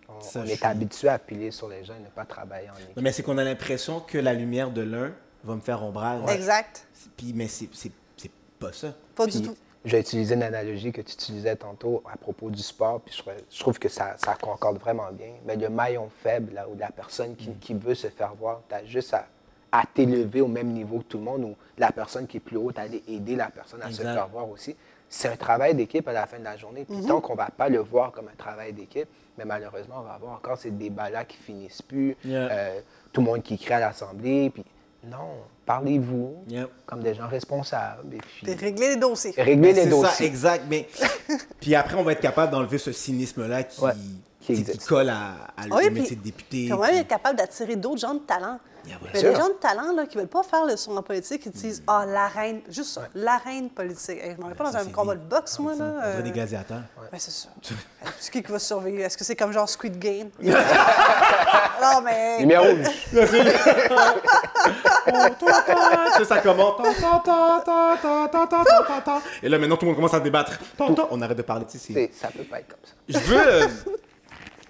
On, 0.07 0.21
Ça, 0.21 0.41
on 0.41 0.45
je 0.45 0.51
est 0.51 0.55
suis- 0.57 0.65
habitué 0.65 1.09
à 1.09 1.17
piler 1.17 1.49
sur 1.51 1.67
les 1.67 1.83
gens 1.83 1.95
et 1.95 1.99
ne 2.03 2.09
pas 2.09 2.25
travailler 2.25 2.69
en 2.69 2.75
équipe. 2.75 2.95
Non, 2.95 3.01
mais 3.01 3.11
c'est 3.11 3.23
qu'on 3.23 3.37
a 3.39 3.43
l'impression 3.43 3.99
que 4.01 4.17
la 4.19 4.33
lumière 4.33 4.69
de 4.71 4.81
l'un 4.81 5.11
va 5.43 5.55
me 5.55 5.61
faire 5.61 5.81
ombrage. 5.83 6.29
Exact. 6.29 6.87
Puis, 7.17 7.33
mais 7.33 7.47
c'est 7.47 7.69
c'est- 7.73 7.91
c'est 8.17 8.31
pas 8.59 8.71
ça. 8.71 8.93
Pas 9.15 9.25
Puis, 9.25 9.39
du 9.41 9.47
tout. 9.47 9.55
Je 9.83 9.91
vais 9.91 10.01
utiliser 10.01 10.33
une 10.33 10.41
analogie 10.43 10.91
que 10.91 11.01
tu 11.01 11.13
utilisais 11.13 11.55
tantôt 11.55 12.01
à 12.11 12.17
propos 12.17 12.49
du 12.49 12.61
sport, 12.63 13.01
puis 13.01 13.13
je, 13.15 13.21
trouve- 13.21 13.33
je 13.51 13.59
trouve 13.59 13.77
que 13.79 13.87
ça, 13.89 14.15
ça 14.17 14.33
concorde 14.35 14.79
vraiment 14.79 15.11
bien. 15.11 15.33
Mais 15.45 15.55
le 15.55 15.69
maillon 15.69 16.09
faible, 16.23 16.53
là, 16.55 16.67
ou 16.67 16.75
la 16.75 16.89
personne 16.91 17.35
qui, 17.35 17.51
qui 17.53 17.75
veut 17.75 17.93
se 17.93 18.07
faire 18.07 18.33
voir, 18.33 18.61
tu 18.67 18.73
as 18.73 18.83
juste 18.85 19.13
à, 19.13 19.27
à 19.71 19.83
t'élever 19.91 20.41
au 20.41 20.47
même 20.47 20.69
niveau 20.71 20.99
que 20.99 21.03
tout 21.03 21.17
le 21.19 21.23
monde, 21.23 21.43
ou 21.43 21.55
la 21.77 21.91
personne 21.91 22.25
qui 22.25 22.37
est 22.37 22.39
plus 22.39 22.57
haute, 22.57 22.79
aller 22.79 23.03
aider 23.07 23.35
la 23.35 23.49
personne 23.51 23.81
à 23.83 23.91
se 23.91 24.01
faire 24.01 24.27
voir 24.29 24.49
aussi. 24.49 24.75
C'est 25.09 25.29
un 25.29 25.35
travail 25.35 25.75
d'équipe 25.75 26.07
à 26.07 26.13
la 26.13 26.25
fin 26.25 26.39
de 26.39 26.43
la 26.43 26.57
journée. 26.57 26.83
Puis 26.85 27.05
tant 27.05 27.21
qu'on 27.21 27.33
ne 27.33 27.37
va 27.37 27.49
pas 27.55 27.69
le 27.69 27.79
voir 27.79 28.11
comme 28.11 28.27
un 28.27 28.35
travail 28.37 28.73
d'équipe, 28.73 29.07
mais 29.37 29.45
malheureusement, 29.45 29.95
on 29.99 30.03
va 30.03 30.13
avoir 30.13 30.33
encore 30.33 30.57
ces 30.57 30.71
débats-là 30.71 31.23
qui 31.25 31.37
finissent 31.37 31.81
plus. 31.81 32.15
Yeah. 32.25 32.49
Euh, 32.51 32.79
tout 33.13 33.21
le 33.21 33.27
monde 33.27 33.43
qui 33.43 33.57
crie 33.57 33.73
à 33.75 33.79
l'Assemblée. 33.79 34.49
Puis 34.49 34.65
non, 35.05 35.35
parlez-vous 35.65 36.43
Yeah. 36.47 36.67
comme 36.85 37.01
des 37.01 37.13
gens 37.13 37.27
responsables. 37.27 38.13
Et 38.13 38.17
puis, 38.17 38.41
Puis 38.43 38.53
régler 38.55 38.89
les 38.89 38.95
dossiers. 38.97 39.33
régler 39.37 39.73
les 39.73 39.83
C'est 39.83 39.89
dossiers. 39.89 40.09
ça, 40.09 40.25
exact. 40.25 40.65
Mais 40.69 40.87
puis 41.61 41.75
après, 41.75 41.95
on 41.95 42.03
va 42.03 42.11
être 42.13 42.21
capable 42.21 42.51
d'enlever 42.51 42.77
ce 42.79 42.91
cynisme-là 42.91 43.63
qui, 43.63 43.81
Ouais, 43.81 43.93
colle 44.87 45.09
à, 45.09 45.35
à 45.57 45.65
Oui, 45.71 45.85
le 45.85 45.91
puis 45.91 46.01
métier 46.01 46.15
de 46.15 46.21
député. 46.23 46.67
Comment 46.69 46.83
puis- 46.83 46.97
être 46.97 47.07
capable 47.07 47.37
d'attirer 47.37 47.75
d'autres 47.75 48.01
gens 48.01 48.13
de 48.15 48.19
talent? 48.19 48.59
Yeah. 48.87 48.97
Il 49.13 49.21
y 49.21 49.25
a 49.25 49.29
des 49.29 49.35
gens 49.35 49.47
de 49.47 49.53
talent 49.53 49.93
là, 49.95 50.05
qui 50.05 50.17
ne 50.17 50.21
veulent 50.21 50.29
pas 50.29 50.43
faire 50.43 50.65
le 50.65 50.75
son 50.77 50.95
en 50.95 51.01
politique, 51.01 51.45
ils 51.45 51.51
disent 51.51 51.83
Ah, 51.87 52.05
mm. 52.05 52.07
oh, 52.07 52.13
la 52.13 52.27
reine, 52.27 52.61
juste 52.69 52.97
ouais. 52.97 53.03
la 53.15 53.37
reine 53.37 53.69
politique. 53.69 54.19
je 54.23 54.29
ne 54.29 54.53
pas 54.53 54.71
dans 54.71 54.77
un 54.77 54.85
combat 54.85 55.15
de 55.15 55.21
boxe, 55.21 55.59
moi. 55.59 55.75
Là, 55.75 55.85
euh... 56.03 56.21
des 56.21 56.31
gladiateurs. 56.31 56.83
Ouais. 56.97 57.07
Ben, 57.11 57.17
c'est 57.19 57.31
ça. 57.31 57.49
c'est 58.19 58.31
qui 58.31 58.43
qui 58.43 58.51
va 58.51 58.59
survivre 58.59 59.03
Est-ce 59.03 59.17
que 59.17 59.23
c'est 59.23 59.35
comme 59.35 59.51
genre 59.51 59.67
Squid 59.69 59.97
Game 59.97 60.29
Non, 60.41 62.01
mais. 62.03 62.39
Numéro 62.39 62.65
8. 62.65 62.85
ça 66.25 66.39
commence. 66.41 66.81
Et 69.43 69.49
là, 69.49 69.57
maintenant, 69.57 69.77
tout 69.77 69.85
le 69.85 69.87
monde 69.87 69.95
commence 69.95 70.13
à 70.13 70.19
débattre. 70.19 70.59
On 70.79 71.21
arrête 71.21 71.37
de 71.37 71.41
parler 71.43 71.65
ici. 71.73 72.09
Ça 72.13 72.29
peut 72.29 72.43
pas 72.43 72.59
être 72.59 72.67
comme 72.67 72.79
ça. 72.83 72.93
Je 73.07 73.17
veux. 73.19 73.69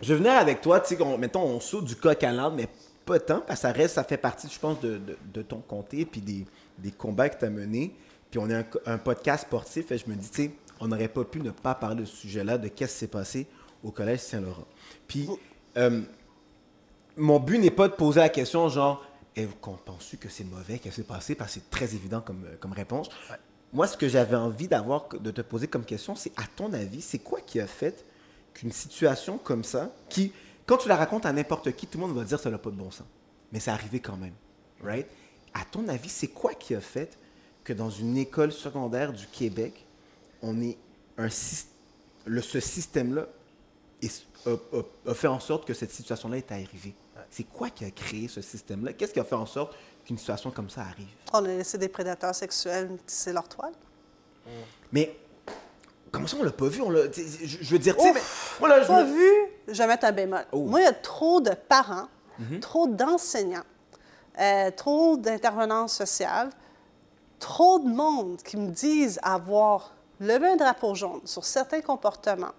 Je 0.02 0.14
venais 0.14 0.30
avec 0.30 0.62
toi, 0.62 0.80
tu 0.82 0.96
sais, 0.96 1.18
mettons, 1.18 1.42
on 1.42 1.60
saute 1.60 1.86
du 1.86 1.96
coq 1.96 2.22
à 2.22 2.32
l'âne, 2.32 2.54
mais 2.56 2.68
pas 3.06 3.20
tant, 3.20 3.42
parce 3.42 3.60
que 3.60 3.68
ça 3.68 3.72
reste, 3.72 3.96
ça 3.96 4.04
fait 4.04 4.18
partie, 4.18 4.48
je 4.50 4.60
pense, 4.60 4.80
de, 4.82 4.98
de- 4.98 5.18
de 5.34 5.42
ton 5.42 5.60
comté, 5.60 6.06
puis 6.06 6.22
des, 6.22 6.46
des 6.80 6.92
combats 6.92 7.30
que 7.30 7.38
tu 7.40 7.46
as 7.46 7.50
menés. 7.50 7.94
Puis 8.32 8.40
on 8.40 8.50
est 8.50 8.66
un 8.86 8.98
podcast 8.98 9.46
sportif, 9.46 9.92
et 9.92 9.98
je 9.98 10.08
me 10.10 10.16
dis, 10.16 10.30
tu 10.30 10.44
sais, 10.44 10.52
on 10.80 10.88
n'aurait 10.88 11.08
pas 11.08 11.24
pu 11.24 11.40
ne 11.40 11.52
pas 11.52 11.76
parler 11.76 12.02
de 12.02 12.06
ce 12.06 12.16
sujet-là, 12.16 12.58
de 12.58 12.68
qu'est-ce 12.68 12.94
qui 12.94 13.00
s'est 13.00 13.08
passé 13.08 13.48
au 13.84 13.92
Collège 13.92 14.20
Saint-Laurent. 14.20 14.66
Puis, 15.08 15.30
euh, 15.78 16.02
mon 17.18 17.40
but 17.40 17.60
n'est 17.60 17.72
pas 17.72 17.88
de 17.88 17.94
poser 17.94 18.20
la 18.20 18.30
question, 18.30 18.68
genre, 18.70 19.04
Eh, 19.38 19.48
qu'on 19.60 19.74
pense 19.76 20.16
que 20.20 20.30
c'est 20.30 20.46
mauvais, 20.46 20.80
qu'est-ce 20.80 20.96
qui 20.96 21.02
s'est 21.02 21.08
passé, 21.08 21.36
parce 21.36 21.54
que 21.54 21.60
c'est 21.60 21.70
très 21.70 21.94
évident 21.94 22.22
comme, 22.22 22.46
euh, 22.46 22.56
comme 22.60 22.72
réponse. 22.72 23.10
Moi, 23.74 23.86
ce 23.86 23.98
que 23.98 24.08
j'avais 24.08 24.38
envie 24.38 24.70
d'avoir, 24.70 25.10
de 25.10 25.30
te 25.32 25.42
poser 25.42 25.68
comme 25.68 25.84
question, 25.84 26.16
c'est 26.16 26.32
à 26.38 26.44
ton 26.56 26.72
avis, 26.72 27.02
c'est 27.02 27.20
quoi 27.20 27.42
qui 27.42 27.60
a 27.60 27.68
fait 27.68 28.06
qu'une 28.54 28.72
situation 28.72 29.38
comme 29.38 29.66
ça, 29.66 29.92
qui, 30.08 30.32
quand 30.66 30.78
tu 30.78 30.88
la 30.90 30.96
racontes 30.96 31.26
à 31.26 31.32
n'importe 31.34 31.72
qui, 31.76 31.88
tout 31.88 31.98
le 32.00 32.08
monde 32.08 32.16
va 32.18 32.24
dire 32.24 32.40
ça 32.40 32.50
n'a 32.50 32.58
pas 32.58 32.70
de 32.72 32.76
bon 32.76 32.92
sens. 32.92 33.08
Mais 33.52 33.60
c'est 33.60 33.72
arrivé 33.72 34.00
quand 34.00 34.18
même. 34.18 34.34
Right? 34.84 35.08
À 35.54 35.64
ton 35.66 35.88
avis, 35.88 36.10
c'est 36.10 36.28
quoi 36.28 36.54
qui 36.54 36.76
a 36.76 36.82
fait 36.82 37.18
que 37.64 37.74
dans 37.74 37.90
une 37.90 38.18
école 38.18 38.52
secondaire 38.52 39.14
du 39.14 39.26
Québec, 39.28 39.86
on 40.42 40.62
est 40.62 40.78
un 41.18 41.28
le, 42.26 42.42
ce 42.42 42.60
système-là 42.60 43.28
a, 44.46 44.50
a- 44.50 45.12
a 45.12 45.14
fait 45.14 45.28
en 45.28 45.40
sorte 45.40 45.66
que 45.66 45.74
cette 45.74 45.92
situation-là 45.92 46.38
est 46.38 46.52
arrivée? 46.52 46.94
C'est 47.30 47.44
quoi 47.46 47.70
qui 47.70 47.86
a 47.86 47.92
créé 47.92 48.28
ce 48.28 48.42
système-là? 48.42 48.94
Qu'est-ce 48.94 49.14
qui 49.14 49.20
a 49.20 49.24
fait 49.24 49.36
en 49.36 49.46
sorte 49.46 49.76
qu'une 50.06 50.18
situation 50.18 50.52
comme 50.52 50.70
ça 50.70 50.82
arrive? 50.82 51.08
On 51.34 51.44
a 51.46 51.48
laissé 51.48 51.78
des 51.78 51.88
prédateurs 51.90 52.36
sexuels 52.36 52.90
tisser 53.06 53.32
leur 53.34 53.48
toile. 53.48 53.74
Mais 54.92 55.16
comment 56.12 56.28
ça, 56.28 56.38
on 56.40 56.44
l'a 56.44 56.52
pas 56.52 56.68
vu? 56.68 56.82
On 56.82 56.90
l'a- 56.90 57.12
je, 57.12 57.58
je 57.62 57.72
veux 57.72 57.80
dire, 57.80 57.96
tu 57.98 58.04
sais, 58.04 58.14
mais 58.14 58.22
Pas 58.60 59.04
me- 59.04 59.14
vu, 59.14 59.32
je 59.68 59.74
vais 59.74 59.88
mettre 59.88 60.06
un 60.06 60.12
bémol. 60.12 60.46
Oh. 60.52 60.64
Moi, 60.66 60.82
il 60.82 60.84
y 60.84 60.88
a 60.88 60.94
trop 60.94 61.42
de 61.42 61.52
parents, 61.52 62.08
trop 62.62 62.88
d'enseignants, 62.88 63.64
euh, 64.40 64.72
trop 64.72 65.18
d'intervenants 65.18 65.88
sociales, 65.88 66.50
trop 67.40 67.80
de 67.80 67.88
monde 67.88 68.42
qui 68.44 68.58
me 68.58 68.72
disent 68.72 69.20
avoir 69.24 69.96
levé 70.20 70.48
un 70.50 70.56
drapeau 70.56 70.94
jaune 70.96 71.22
sur 71.26 71.46
certains 71.46 71.82
comportements, 71.82 72.54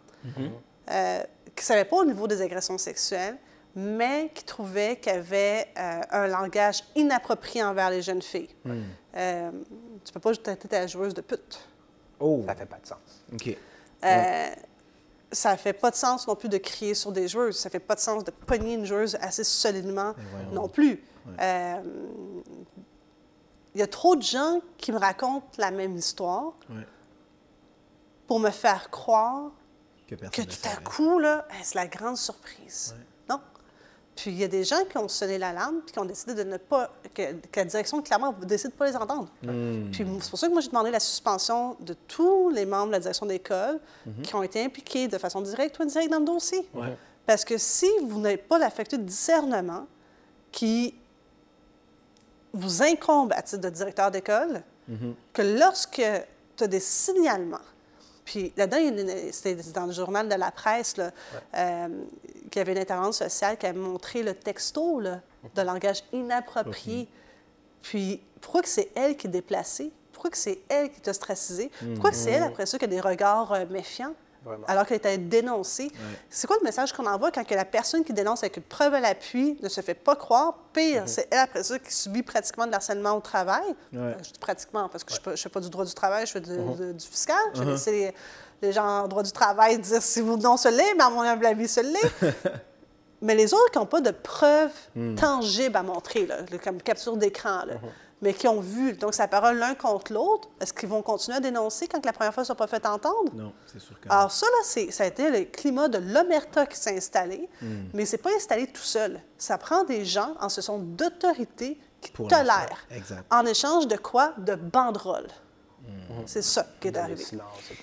euh, 0.91 1.23
qui 1.55 1.63
ne 1.63 1.67
savaient 1.67 1.85
pas 1.85 1.97
au 1.97 2.05
niveau 2.05 2.27
des 2.27 2.41
agressions 2.43 2.79
sexuelles, 2.79 3.37
mais 3.75 4.31
qui 4.35 4.43
trouvaient 4.45 4.97
qu'il 4.97 5.13
y 5.13 5.17
avait 5.17 5.67
euh, 5.79 6.01
un 6.11 6.27
langage 6.27 6.83
inapproprié 6.95 7.63
envers 7.63 7.91
les 7.91 8.01
jeunes 8.01 8.23
filles. 8.23 8.49
Euh, 9.17 9.51
tu 10.05 10.13
peux 10.13 10.21
pas 10.21 10.35
traiter 10.35 10.69
ta 10.69 10.87
joueuse 10.87 11.13
de 11.13 11.21
pute. 11.21 11.69
Oh, 12.19 12.43
Ça 12.47 12.55
fait 12.55 12.67
pas 12.67 12.79
de 12.79 12.87
sens. 12.87 13.25
OK. 13.35 13.57
Euh, 14.05 14.49
ça 15.33 15.57
fait 15.57 15.73
pas 15.73 15.91
de 15.91 15.97
sens 15.97 16.27
non 16.29 16.37
plus 16.37 16.49
de 16.49 16.59
crier 16.59 16.95
sur 16.95 17.13
des 17.13 17.29
joueuses. 17.29 17.57
Ça 17.59 17.71
fait 17.71 17.81
pas 17.81 17.95
de 17.95 18.01
sens 18.01 18.25
de 18.25 18.31
pogner 18.31 18.75
une 18.75 18.85
joueuse 18.85 19.17
assez 19.21 19.45
solidement 19.45 20.15
voyons 20.31 20.51
non 20.53 20.69
plus. 20.69 21.03
Euh, 21.41 21.83
Il 23.75 23.81
y 23.81 23.83
a 23.83 23.87
trop 23.89 24.17
de 24.17 24.23
gens 24.23 24.61
qui 24.79 24.93
me 24.93 24.99
racontent 24.99 25.47
la 25.59 25.71
même 25.71 25.97
histoire 25.97 26.53
pour 28.27 28.41
me 28.41 28.51
faire 28.51 28.91
croire 28.91 29.51
Que 30.09 30.15
que 30.15 30.43
tout 30.43 30.69
à 30.69 30.77
coup, 30.77 31.19
là, 31.19 31.47
c'est 31.63 31.75
la 31.75 31.87
grande 31.89 32.17
surprise. 32.17 32.95
Puis 34.17 34.31
il 34.31 34.39
y 34.39 34.45
a 34.45 34.49
des 34.49 34.65
gens 34.65 34.83
qui 34.91 34.97
ont 34.97 35.09
sonné 35.09 35.37
l'alarme 35.39 35.81
puis 35.85 35.93
qui 35.93 35.99
ont 35.99 36.05
décidé 36.07 36.35
de 36.35 36.43
ne 36.43 36.57
pas. 36.57 36.91
que, 37.15 37.33
que 37.35 37.61
la 37.61 37.65
direction, 37.67 38.01
clairement, 38.03 38.33
décide 38.33 38.71
de 38.71 38.75
ne 38.75 38.79
pas 38.79 38.87
les 38.91 38.97
entendre. 38.97 39.29
Hmm. 39.43 39.91
Puis 39.93 40.07
c'est 40.23 40.31
pour 40.31 40.39
ça 40.39 40.49
que 40.49 40.53
moi, 40.53 40.63
j'ai 40.63 40.69
demandé 40.69 40.91
la 40.91 41.01
suspension 41.01 41.77
de 41.81 41.95
tous 42.09 42.49
les 42.51 42.65
membres 42.65 42.87
de 42.87 42.93
la 42.93 42.99
direction 43.01 43.27
d'école 43.27 43.79
qui 44.23 44.35
ont 44.35 44.43
été 44.43 44.65
impliqués 44.65 45.07
de 45.07 45.19
façon 45.19 45.41
directe 45.43 45.79
ou 45.79 45.83
indirecte 45.83 46.11
dans 46.11 46.19
le 46.21 46.25
dossier. 46.25 46.67
Mhm. 46.75 46.81
Ouais. 46.81 46.97
Parce 47.27 47.45
que 47.45 47.59
si 47.59 47.89
vous 48.05 48.19
n'avez 48.21 48.37
pas 48.39 48.59
la 48.59 48.71
faculté 48.71 48.97
de 48.99 49.03
discernement 49.03 49.87
qui 50.53 50.95
vous 52.53 52.83
incombe 52.83 53.33
à 53.35 53.43
titre 53.43 53.63
de 53.63 53.69
directeur 53.71 54.11
d'école, 54.11 54.63
Mhm. 54.89 55.15
que 55.33 55.43
lorsque 55.43 56.01
tu 56.57 56.65
as 56.65 56.67
des 56.69 56.81
signalements, 56.81 57.59
puis 58.27 58.53
là-dedans, 58.57 59.07
c'était 59.31 59.55
dans 59.73 59.87
le 59.87 59.93
journal 59.93 60.29
de 60.29 60.35
la 60.35 60.51
presse, 60.51 60.97
là, 60.97 61.13
euh, 61.55 61.89
qu'il 62.51 62.59
y 62.59 62.61
avait 62.61 62.73
une 62.73 62.79
intervention 62.79 63.25
sociale 63.25 63.57
qui 63.57 63.67
a 63.67 63.73
montré 63.73 64.25
le 64.25 64.35
texto 64.35 65.01
là, 65.01 65.21
de 65.55 65.63
langage 65.63 66.03
inapproprié. 66.13 67.09
Puis 67.83 68.21
pourquoi 68.41 68.63
que 68.63 68.69
c'est 68.69 68.91
elle 68.97 69.17
qui 69.17 69.29
est 69.29 69.31
déplacée? 69.31 69.93
Pourquoi 70.13 70.31
que 70.31 70.37
c'est 70.37 70.59
elle 70.69 70.91
qui 70.91 71.01
t'a 71.01 71.13
stressé? 71.13 71.71
Pourquoi 71.95 72.11
que 72.11 72.17
c'est 72.17 72.33
elle, 72.33 72.43
après 72.43 72.67
ça, 72.67 72.79
qui 72.79 72.85
a 72.85 72.89
des 72.89 73.01
regards 73.01 73.53
euh, 73.53 73.65
méfiants? 73.71 74.15
Vraiment. 74.47 74.65
Alors 74.69 74.87
qu'elle 74.87 74.97
était 74.99 75.19
dénoncée. 75.19 75.91
C'est 76.31 76.47
quoi 76.47 76.57
le 76.61 76.65
message 76.65 76.93
qu'on 76.93 77.05
envoie 77.07 77.31
quand 77.33 77.45
que 77.45 77.55
la 77.55 77.65
personne 77.65 78.05
qui 78.05 78.13
dénonce 78.13 78.43
avec 78.45 78.57
une 78.57 78.63
preuve 78.63 78.95
à 78.95 79.01
l'appui 79.01 79.59
ne 79.63 79.69
se 79.69 79.81
fait 79.81 79.95
pas 79.95 80.17
croire? 80.17 80.57
Pire, 80.73 81.03
c'est 81.07 81.27
elle, 81.31 81.41
après 81.41 81.63
ça, 81.65 81.79
qui 81.79 81.93
subit 81.93 82.23
pratiquement 82.23 82.67
de 82.67 82.71
l'harcèlement 82.73 83.13
au 83.17 83.21
travail. 83.21 83.67
Ouais. 83.93 83.99
Euh, 83.99 84.15
Je 84.23 84.33
dis 84.33 84.39
pratiquement 84.39 84.89
parce 84.89 85.05
que 85.05 85.13
je 85.15 85.31
ne 85.31 85.37
fais 85.37 85.49
pas 85.49 85.61
du 85.61 85.69
droit 85.69 85.85
du 85.85 85.93
travail, 85.95 86.25
je 86.27 86.33
fais 86.33 86.41
de- 86.41 86.57
de- 86.77 86.93
du 86.93 87.05
fiscal. 87.07 87.37
Je 87.55 87.63
vais 87.63 87.73
laisser 87.73 87.91
les, 87.91 88.15
les 88.63 88.73
gens 88.73 88.87
en 88.87 89.09
droit 89.09 89.23
du 89.23 89.33
travail 89.33 89.79
dire 89.79 90.01
si 90.01 90.21
vous 90.21 90.37
non 90.37 90.57
se 90.57 90.69
l'est, 90.69 90.95
mais 90.97 91.03
à 91.05 91.11
mon 91.11 91.23
humble 91.23 91.45
avis, 91.47 91.67
se 91.69 91.81
l'est. 91.81 92.35
mais 93.23 93.35
les 93.35 93.53
autres 93.55 93.71
qui 93.73 93.79
n'ont 93.79 93.87
pas 93.87 94.01
de 94.01 94.11
preuves 94.13 94.71
tangibles 95.17 95.77
à 95.77 95.83
montrer, 95.83 96.27
là, 96.27 96.37
comme 96.63 96.81
capture 96.81 97.17
d'écran, 97.17 97.65
là, 97.67 97.75
mais 98.23 98.33
qui 98.33 98.49
ont 98.49 98.61
vu, 98.61 98.95
donc 98.95 99.13
sa 99.15 99.29
parole 99.29 99.59
l'un 99.59 99.75
contre 99.75 100.13
l'autre, 100.13 100.49
est-ce 100.61 100.73
qu'ils 100.73 100.89
vont 100.89 101.03
continuer 101.03 101.37
à 101.37 101.41
dénoncer 101.41 101.87
quand 101.87 102.05
la 102.05 102.13
première 102.13 102.33
fois 102.33 102.43
ne 102.43 102.47
soit 102.47 102.55
pas 102.55 102.67
fait 102.67 102.85
entendre? 102.87 103.33
Non, 103.35 103.53
c'est 103.67 103.79
sûr 103.81 103.99
que. 104.01 104.09
Alors 104.09 104.31
ça, 104.33 104.47
là, 104.47 104.63
c'est- 104.65 104.91
ça 104.91 105.05
a 105.05 105.07
été 105.07 105.31
le 105.31 105.45
climat 105.45 105.89
de 105.89 105.99
l'omerta 105.99 106.65
qui 106.67 106.77
s'est 106.79 106.97
installé, 106.97 107.49
mais 107.93 108.07
c'est 108.07 108.19
pas 108.19 108.31
installé 108.35 108.67
tout 108.69 108.81
seul. 108.83 109.21
Ça 109.39 109.59
prend 109.59 109.85
des 109.85 110.05
gens 110.05 110.35
en 110.41 110.49
ce 110.49 110.61
sont 110.63 110.79
d'autorité 110.79 111.79
qui 112.01 112.11
Pour 112.11 112.29
tolèrent. 112.29 112.87
Exact. 112.91 113.25
En 113.31 113.45
échange 113.47 113.87
de 113.87 113.97
quoi? 113.97 114.33
De 114.39 114.55
banderoles. 114.55 115.29
C'est 116.27 116.43
ça 116.43 116.67
qui 116.81 116.89
est 116.89 116.97
arrivé. 116.97 117.23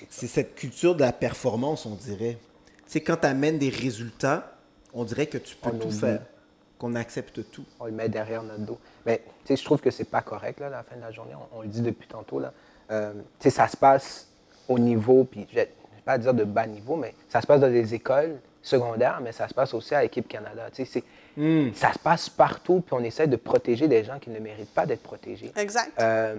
C'est 0.09 0.27
cette 0.27 0.55
culture 0.55 0.93
de 0.95 1.01
la 1.01 1.13
performance, 1.13 1.85
on 1.85 1.95
dirait. 1.95 2.37
Tu 2.85 2.91
sais, 2.93 3.01
quand 3.01 3.15
tu 3.17 3.27
amènes 3.27 3.57
des 3.59 3.69
résultats, 3.69 4.57
on 4.93 5.03
dirait 5.05 5.27
que 5.27 5.37
tu 5.37 5.55
peux 5.55 5.69
On 5.69 5.77
tout 5.77 5.87
oublie. 5.87 5.97
faire, 5.99 6.21
qu'on 6.83 6.95
accepte 6.95 7.49
tout. 7.49 7.63
on 7.79 7.85
le 7.85 7.91
met 7.93 8.09
derrière 8.09 8.43
notre 8.43 8.59
dos. 8.65 8.77
Mais 9.05 9.19
tu 9.45 9.47
sais, 9.47 9.55
je 9.55 9.63
trouve 9.63 9.79
que 9.79 9.89
c'est 9.89 10.03
pas 10.09 10.21
correct 10.21 10.59
là, 10.59 10.67
à 10.67 10.69
la 10.69 10.83
fin 10.83 10.97
de 10.97 11.01
la 11.01 11.11
journée. 11.11 11.31
On, 11.53 11.59
on 11.59 11.61
le 11.61 11.69
dit 11.69 11.81
depuis 11.81 12.07
tantôt 12.09 12.39
là. 12.39 12.51
Euh, 12.91 13.13
tu 13.39 13.43
sais, 13.43 13.49
ça 13.49 13.69
se 13.69 13.77
passe 13.77 14.27
au 14.67 14.77
niveau, 14.77 15.23
puis 15.23 15.47
je 15.49 15.55
vais 15.55 15.71
pas 16.03 16.17
dire 16.17 16.33
de 16.33 16.43
bas 16.43 16.67
niveau, 16.67 16.97
mais 16.97 17.15
ça 17.29 17.39
se 17.39 17.47
passe 17.47 17.61
dans 17.61 17.69
des 17.71 17.93
écoles 17.93 18.37
secondaire, 18.61 19.19
mais 19.21 19.31
ça 19.31 19.47
se 19.47 19.53
passe 19.53 19.73
aussi 19.73 19.95
à 19.95 20.01
l'équipe 20.01 20.27
Canada. 20.27 20.63
Tu 20.73 20.85
sais, 20.85 20.91
c'est- 20.91 21.03
Hmm. 21.35 21.73
Ça 21.73 21.91
se 21.93 21.97
passe 21.99 22.29
partout, 22.29 22.81
puis 22.85 22.93
on 22.93 23.03
essaie 23.03 23.25
de 23.27 23.35
protéger 23.37 23.87
des 23.87 24.03
gens 24.03 24.19
qui 24.19 24.29
ne 24.29 24.37
méritent 24.39 24.73
pas 24.73 24.85
d'être 24.85 25.01
protégés. 25.01 25.51
Exact. 25.55 25.91
Euh, 25.99 26.35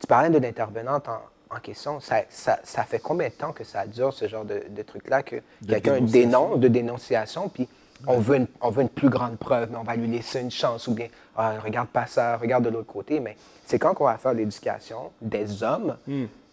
tu 0.00 0.06
parlais 0.08 0.30
de 0.30 0.38
l'intervenante 0.38 1.06
en, 1.08 1.20
en 1.54 1.60
question. 1.60 2.00
Ça, 2.00 2.22
ça- 2.28 2.58
ça 2.64 2.82
fait 2.82 2.98
combien 2.98 3.28
de 3.28 3.34
temps 3.34 3.52
que 3.52 3.62
ça 3.62 3.86
dure, 3.86 4.12
ce 4.12 4.26
genre 4.26 4.44
de, 4.44 4.62
de 4.68 4.82
truc-là, 4.82 5.22
que 5.22 5.36
quelqu'un 5.68 6.00
dénonce, 6.00 6.58
de 6.58 6.66
dénonciation, 6.68 7.48
puis 7.48 7.68
on 8.06 8.18
veut, 8.18 8.36
une, 8.36 8.46
on 8.60 8.70
veut 8.70 8.82
une 8.82 8.88
plus 8.88 9.08
grande 9.08 9.36
preuve, 9.36 9.70
mais 9.70 9.78
on 9.78 9.82
va 9.82 9.96
lui 9.96 10.08
laisser 10.08 10.40
une 10.40 10.50
chance, 10.50 10.86
ou 10.88 10.92
bien, 10.94 11.08
Ah, 11.36 11.54
regarde 11.62 11.88
pas 11.88 12.06
ça, 12.06 12.36
regarde 12.36 12.64
de 12.64 12.70
l'autre 12.70 12.92
côté. 12.92 13.20
Mais 13.20 13.36
c'est 13.64 13.78
quand 13.78 13.94
qu'on 13.94 14.04
va 14.04 14.18
faire 14.18 14.34
l'éducation 14.34 15.10
des 15.20 15.62
hommes 15.62 15.96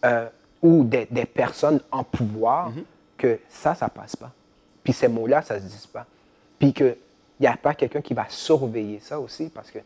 euh, 0.05 0.27
ou 0.61 0.83
des, 0.83 1.05
des 1.11 1.25
personnes 1.25 1.81
en 1.91 2.03
pouvoir 2.03 2.71
que 3.17 3.39
ça, 3.49 3.75
ça 3.75 3.89
passe 3.89 4.15
pas. 4.15 4.31
Puis 4.83 4.93
ces 4.93 5.07
mots-là, 5.07 5.41
ça 5.41 5.59
se 5.59 5.65
dit 5.65 5.89
pas. 5.91 6.05
Puis 6.59 6.73
qu'il 6.73 6.95
n'y 7.39 7.47
a 7.47 7.57
pas 7.57 7.73
quelqu'un 7.73 8.01
qui 8.01 8.13
va 8.13 8.25
surveiller 8.29 8.99
ça 8.99 9.19
aussi, 9.19 9.49
parce 9.49 9.71
que 9.71 9.79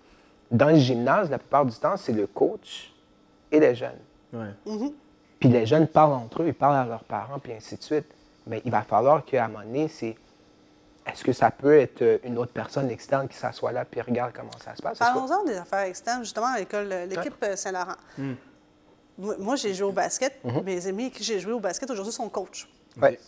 dans 0.51 0.69
le 0.69 0.77
gymnase, 0.77 1.29
la 1.29 1.37
plupart 1.39 1.65
du 1.65 1.75
temps, 1.75 1.97
c'est 1.97 2.13
le 2.13 2.27
coach 2.27 2.93
et 3.51 3.59
les 3.59 3.75
jeunes. 3.75 3.99
Ouais. 4.33 4.47
Puis 5.39 5.49
les 5.49 5.65
jeunes 5.65 5.87
parlent 5.87 6.13
entre 6.13 6.43
eux, 6.43 6.47
ils 6.47 6.53
parlent 6.53 6.75
à 6.77 6.85
leurs 6.85 7.03
parents, 7.03 7.39
puis 7.39 7.53
ainsi 7.53 7.75
de 7.77 7.83
suite. 7.83 8.05
Mais 8.47 8.61
il 8.63 8.71
va 8.71 8.81
falloir 8.81 9.25
qu'à 9.25 9.45
un 9.45 9.47
moment 9.49 9.63
donné, 9.63 9.87
c'est. 9.87 10.15
Est-ce 11.07 11.23
que 11.23 11.31
ça 11.33 11.49
peut 11.51 11.77
être 11.79 12.01
euh, 12.01 12.17
une 12.23 12.37
autre 12.37 12.51
personne 12.51 12.89
externe 12.89 13.27
qui 13.27 13.37
s'assoit 13.37 13.71
là 13.71 13.85
puis 13.85 14.01
regarde 14.01 14.33
comment 14.35 14.51
ça 14.63 14.75
se 14.75 14.81
passe? 14.81 14.93
Que- 14.99 15.03
Parlons-en 15.03 15.43
des 15.45 15.55
affaires 15.57 15.81
externes, 15.81 16.23
justement, 16.23 16.47
à 16.47 16.59
l'école, 16.59 16.89
euh, 16.91 17.05
l'équipe 17.05 17.35
euh, 17.43 17.55
Saint-Laurent. 17.55 17.95
Moi, 19.17 19.35
moi, 19.39 19.55
j'ai 19.55 19.73
joué 19.73 19.87
au 19.87 19.91
basket. 19.91 20.39
Mes 20.63 20.85
amis 20.87 21.03
avec 21.05 21.15
qui 21.15 21.23
j'ai 21.23 21.39
joué 21.39 21.53
au 21.53 21.59
basket 21.59 21.89
aujourd'hui 21.89 22.13
sont 22.13 22.29
coachs. 22.29 22.67
Ouais, 23.01 23.19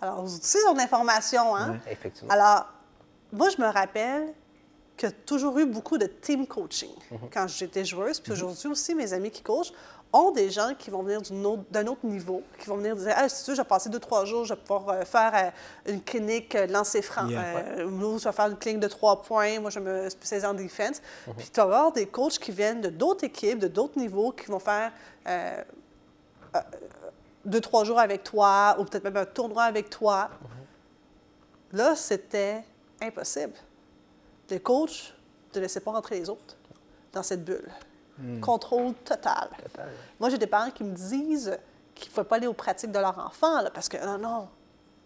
Alors, 0.00 0.24
tu 0.24 0.30
sais, 0.42 0.58
on 0.68 0.72
a 0.74 0.78
l'information, 0.78 1.56
hein? 1.56 1.78
effectivement. 1.90 2.30
Alors, 2.32 2.66
moi, 3.32 3.48
je 3.48 3.60
me 3.62 3.66
rappelle 3.68 4.34
qu'il 4.96 5.08
y 5.08 5.12
a 5.12 5.14
toujours 5.24 5.58
eu 5.58 5.64
beaucoup 5.66 5.96
de 5.96 6.06
team 6.06 6.46
coaching 6.46 6.90
quand 7.32 7.46
j'étais 7.48 7.84
joueuse. 7.86 8.20
Puis 8.20 8.32
aujourd'hui 8.32 8.68
aussi, 8.68 8.94
mes 8.94 9.12
amis 9.14 9.30
qui 9.30 9.42
coachent 9.42 9.72
ont 10.12 10.30
des 10.32 10.50
gens 10.50 10.74
qui 10.78 10.90
vont 10.90 11.02
venir 11.02 11.18
autre- 11.20 11.62
d'un 11.70 11.86
autre, 11.86 12.04
niveau, 12.04 12.42
qui 12.58 12.66
vont 12.66 12.76
venir 12.76 12.96
dire 12.96 13.14
Ah, 13.16 13.28
si 13.28 13.44
tu 13.44 13.50
veux, 13.50 13.56
je 13.56 13.62
vais 13.62 13.68
passer 13.68 13.88
deux, 13.88 14.00
trois 14.00 14.24
jours, 14.24 14.44
je 14.44 14.54
vais 14.54 14.60
pouvoir 14.60 14.88
euh, 14.88 15.04
faire 15.04 15.32
euh, 15.86 15.92
une 15.92 16.02
clinique 16.02 16.54
euh, 16.54 16.66
lancer 16.66 17.00
franc. 17.02 17.26
Yeah. 17.28 17.58
Euh, 17.78 17.84
ou 17.86 18.18
je 18.18 18.24
vais 18.24 18.32
faire 18.32 18.46
une 18.46 18.56
clinique 18.56 18.80
de 18.80 18.88
trois 18.88 19.22
points. 19.22 19.60
Moi, 19.60 19.70
je 19.70 19.78
me 19.80 20.08
spécialise 20.10 20.44
en 20.44 20.54
defense. 20.54 21.00
Puis 21.36 21.48
tu 21.50 21.56
vas 21.58 21.62
avoir 21.64 21.92
des 21.92 22.06
coachs 22.06 22.38
qui 22.38 22.50
viennent 22.50 22.80
de 22.80 22.88
d'autres 22.88 23.24
équipes, 23.24 23.58
de 23.60 23.68
d'autres 23.68 23.98
niveaux, 23.98 24.32
qui 24.32 24.46
vont 24.46 24.58
faire. 24.58 24.92
euh, 25.28 25.62
deux, 27.44 27.60
trois 27.60 27.84
jours 27.84 27.98
avec 27.98 28.22
toi, 28.24 28.76
ou 28.78 28.84
peut-être 28.84 29.04
même 29.04 29.16
un 29.16 29.24
tournoi 29.24 29.62
avec 29.62 29.88
toi. 29.88 30.28
Là, 31.72 31.94
c'était 31.96 32.62
impossible. 33.00 33.54
Les 34.50 34.60
coachs 34.60 35.14
ne 35.54 35.60
laissaient 35.60 35.80
pas 35.80 35.92
rentrer 35.92 36.18
les 36.18 36.28
autres 36.28 36.56
dans 37.12 37.22
cette 37.22 37.44
bulle. 37.44 37.70
Contrôle 38.40 38.94
total. 39.04 39.48
Total. 39.62 39.88
Moi, 40.18 40.30
j'ai 40.30 40.38
des 40.38 40.46
parents 40.46 40.70
qui 40.70 40.84
me 40.84 40.92
disent 40.94 41.58
qu'il 41.94 42.08
ne 42.08 42.14
faut 42.14 42.24
pas 42.24 42.36
aller 42.36 42.46
aux 42.46 42.52
pratiques 42.54 42.92
de 42.92 42.98
leur 42.98 43.18
enfant, 43.18 43.60
là, 43.62 43.70
parce 43.70 43.88
que 43.88 43.96
non, 44.04 44.18
non. 44.18 44.48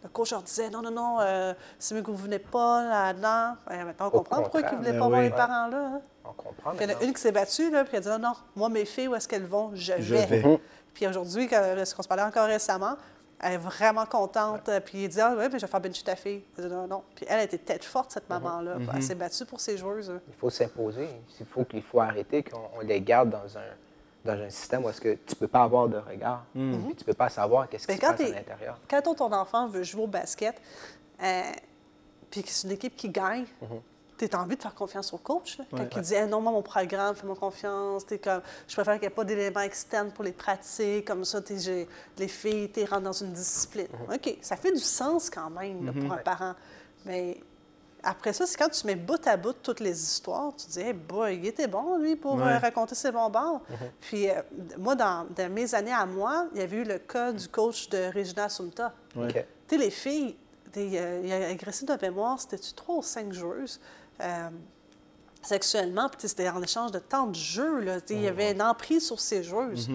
Le 0.03 0.09
coach 0.11 0.33
leur 0.33 0.43
disait 0.43 0.69
non, 0.69 0.83
non, 0.83 0.91
non, 0.91 1.17
euh, 1.21 1.55
c'est 1.79 1.95
mieux 1.95 2.03
que 2.03 2.11
vous 2.11 2.19
ne 2.19 2.23
venez 2.25 2.39
pas 2.39 2.85
là-dedans. 2.85 3.57
Ben, 3.67 3.85
maintenant, 3.87 4.07
on 4.09 4.11
comprend 4.11 4.43
pourquoi 4.43 4.61
ils 4.61 4.65
ne 4.65 4.77
voulaient 4.77 4.93
Ben 4.93 4.99
pas 5.01 5.09
voir 5.09 5.21
les 5.23 5.31
parents 5.31 5.67
là. 5.69 5.91
hein. 5.95 6.01
On 6.27 6.33
comprend. 6.33 6.71
Puis 6.73 6.85
il 6.85 6.91
y 6.91 6.95
en 6.95 6.99
a 6.99 7.03
une 7.05 7.15
qui 7.15 7.21
s'est 7.23 7.33
battue, 7.33 7.71
là, 7.71 7.85
puis 7.85 7.97
elle 7.97 8.07
a 8.09 8.17
dit 8.17 8.23
non, 8.23 8.29
non, 8.31 8.35
moi, 8.55 8.69
mes 8.69 8.85
filles, 8.85 9.09
où 9.09 9.15
est-ce 9.15 9.27
qu'elles 9.27 9.47
vont? 9.47 9.71
Je 9.75 9.93
vais. 9.95 10.03
Je 10.03 10.15
vais. 10.15 10.61
Puis 10.93 11.07
aujourd'hui, 11.07 11.49
ce 11.49 11.95
qu'on 11.95 12.03
se 12.03 12.09
parlait 12.09 12.23
encore 12.23 12.47
récemment, 12.47 12.97
elle 13.41 13.53
est 13.55 13.59
vraiment 13.59 14.07
contente. 14.07 14.71
Puis 14.85 15.05
il 15.05 15.09
dit 15.09 15.21
Ah, 15.21 15.35
ouais, 15.35 15.49
mais 15.49 15.59
je 15.59 15.67
vais 15.67 15.71
faire 15.71 15.81
bencher 15.81 16.03
ta 16.03 16.17
fille. 16.17 16.43
Elle 16.57 16.69
dit 16.69 16.71
non, 16.75 16.87
non. 16.87 17.03
Puis 17.15 17.27
elle 17.29 17.41
a 17.41 17.43
été 17.45 17.59
tête 17.59 17.85
forte, 17.85 18.11
cette 18.13 18.29
maman-là. 18.29 18.77
Puis 18.79 18.89
Elle 18.95 19.03
s'est 19.03 19.15
battue 19.15 19.45
pour 19.45 19.61
ses 19.61 19.77
joueuses. 19.77 20.11
hein. 20.11 20.21
Il 20.29 20.35
faut 20.35 20.51
s'imposer. 20.51 21.09
Il 21.41 21.47
faut 21.47 21.65
qu'il 21.65 21.83
faut 21.83 22.01
arrêter 22.01 22.43
qu'on 22.43 22.61
on 22.77 22.81
les 22.81 23.01
garde 23.01 23.31
dans 23.31 23.59
un, 23.59 23.63
dans 24.25 24.41
un 24.43 24.51
système 24.51 24.85
où 24.85 24.89
est-ce 24.89 25.01
que 25.01 25.15
tu 25.27 25.37
peux 25.37 25.49
pas 25.49 25.63
avoir 25.63 25.89
de 25.89 25.99
regard. 25.99 26.45
Puis 26.53 26.95
tu 26.97 27.05
peux 27.05 27.15
pas 27.15 27.29
savoir 27.29 27.69
qu'est-ce 27.69 27.87
qui 27.87 27.95
se 27.95 28.01
passe 28.01 28.21
à 28.21 28.29
l'intérieur. 28.29 28.79
quand 28.89 29.15
ton, 29.15 29.33
enfant 29.33 29.69
veut 29.69 29.83
jouer 29.83 30.03
au 30.05 30.07
basket, 30.07 30.61
euh, 31.23 31.43
puis 32.31 32.43
que 32.43 32.49
c'est 32.49 32.67
une 32.67 32.75
équipe 32.75 32.97
qui 32.97 33.09
gagne, 33.11 33.45
tu 34.29 34.37
as 34.37 34.41
envie 34.41 34.57
de 34.57 34.63
faire 34.63 34.75
confiance 34.75 35.13
au 35.13 35.19
coach. 35.19 35.59
là. 35.59 35.65
Quand 35.71 35.79
Ouais. 35.79 35.89
il 35.97 36.01
dit 36.03 36.15
non, 36.29 36.41
moi, 36.41 36.53
mon 36.53 36.63
programme, 36.63 37.15
fais-moi 37.15 37.37
confiance. 37.37 38.07
T'es 38.07 38.19
comme, 38.19 38.41
je 38.69 38.75
préfère 38.75 38.95
qu'il 38.95 39.03
n'y 39.03 39.07
ait 39.07 39.11
pas 39.17 39.25
d'éléments 39.25 39.61
externes 39.61 40.11
pour 40.11 40.25
les 40.25 40.33
pratiques. 40.33 41.07
Comme 41.07 41.25
ça, 41.25 41.41
les 42.19 42.29
filles 42.29 42.71
tu 42.71 42.85
rentrent 42.85 43.03
dans 43.03 43.13
une 43.13 43.33
discipline. 43.33 43.89
OK, 44.13 44.37
ça 44.41 44.57
fait 44.57 44.73
du 44.73 44.79
sens 44.81 45.31
quand 45.31 45.51
même 45.51 45.85
là, 45.87 45.93
pour 45.93 46.13
un 46.13 46.19
parent. 46.19 46.55
Mais 47.05 47.39
après 48.03 48.33
ça, 48.35 48.45
c'est 48.47 48.57
quand 48.59 48.69
tu 48.69 48.87
mets 48.87 48.97
bout 48.97 49.27
à 49.27 49.37
bout 49.37 49.55
toutes 49.63 49.81
les 49.81 49.99
histoires, 49.99 50.53
tu 50.57 50.67
dis, 50.69 50.81
hey 50.81 50.93
boy, 50.93 51.37
il 51.37 51.47
était 51.47 51.67
bon, 51.67 51.97
lui, 51.97 52.17
pour 52.17 52.39
euh, 52.39 52.45
Ouais. 52.45 52.59
raconter 52.59 52.95
ses 52.95 53.11
bons 53.11 53.31
bords. 53.31 53.63
Puis, 54.03 54.29
euh, 54.29 54.35
moi, 54.79 54.95
dans, 54.95 55.27
dans 55.35 55.51
mes 55.53 55.75
années 55.75 55.93
à 55.93 56.05
moi, 56.05 56.47
il 56.55 56.61
y 56.61 56.63
avait 56.63 56.77
eu 56.77 56.85
le 56.85 56.99
cas 56.99 57.33
du 57.33 57.49
coach 57.49 57.89
de 57.89 58.11
Regina 58.15 58.49
Sumta. 58.51 58.93
Ouais. 59.17 59.29
OK. 59.29 59.45
Tu 59.69 59.77
sais, 59.79 59.83
les 59.83 59.91
filles, 59.91 60.37
euh, 60.77 61.21
il 61.25 61.33
a 61.33 61.49
agressé 61.49 61.87
de 61.87 61.97
mémoire, 62.03 62.39
c'était-tu 62.39 62.75
trois 62.75 62.97
ou 62.97 63.03
cinq 63.03 63.33
joueuses? 63.33 63.81
Euh, 64.21 64.51
sexuellement, 65.43 66.09
puis 66.09 66.29
c'était 66.29 66.49
en 66.49 66.63
échange 66.63 66.91
de 66.93 66.99
temps 66.99 67.27
de 67.27 67.35
jeu. 67.35 67.81
Là, 67.81 67.99
Il 68.11 68.21
y 68.23 68.29
avait 68.29 68.53
une 68.53 68.63
emprise 68.63 69.07
sur 69.07 69.21
ces 69.21 69.43
joueuses. 69.45 69.89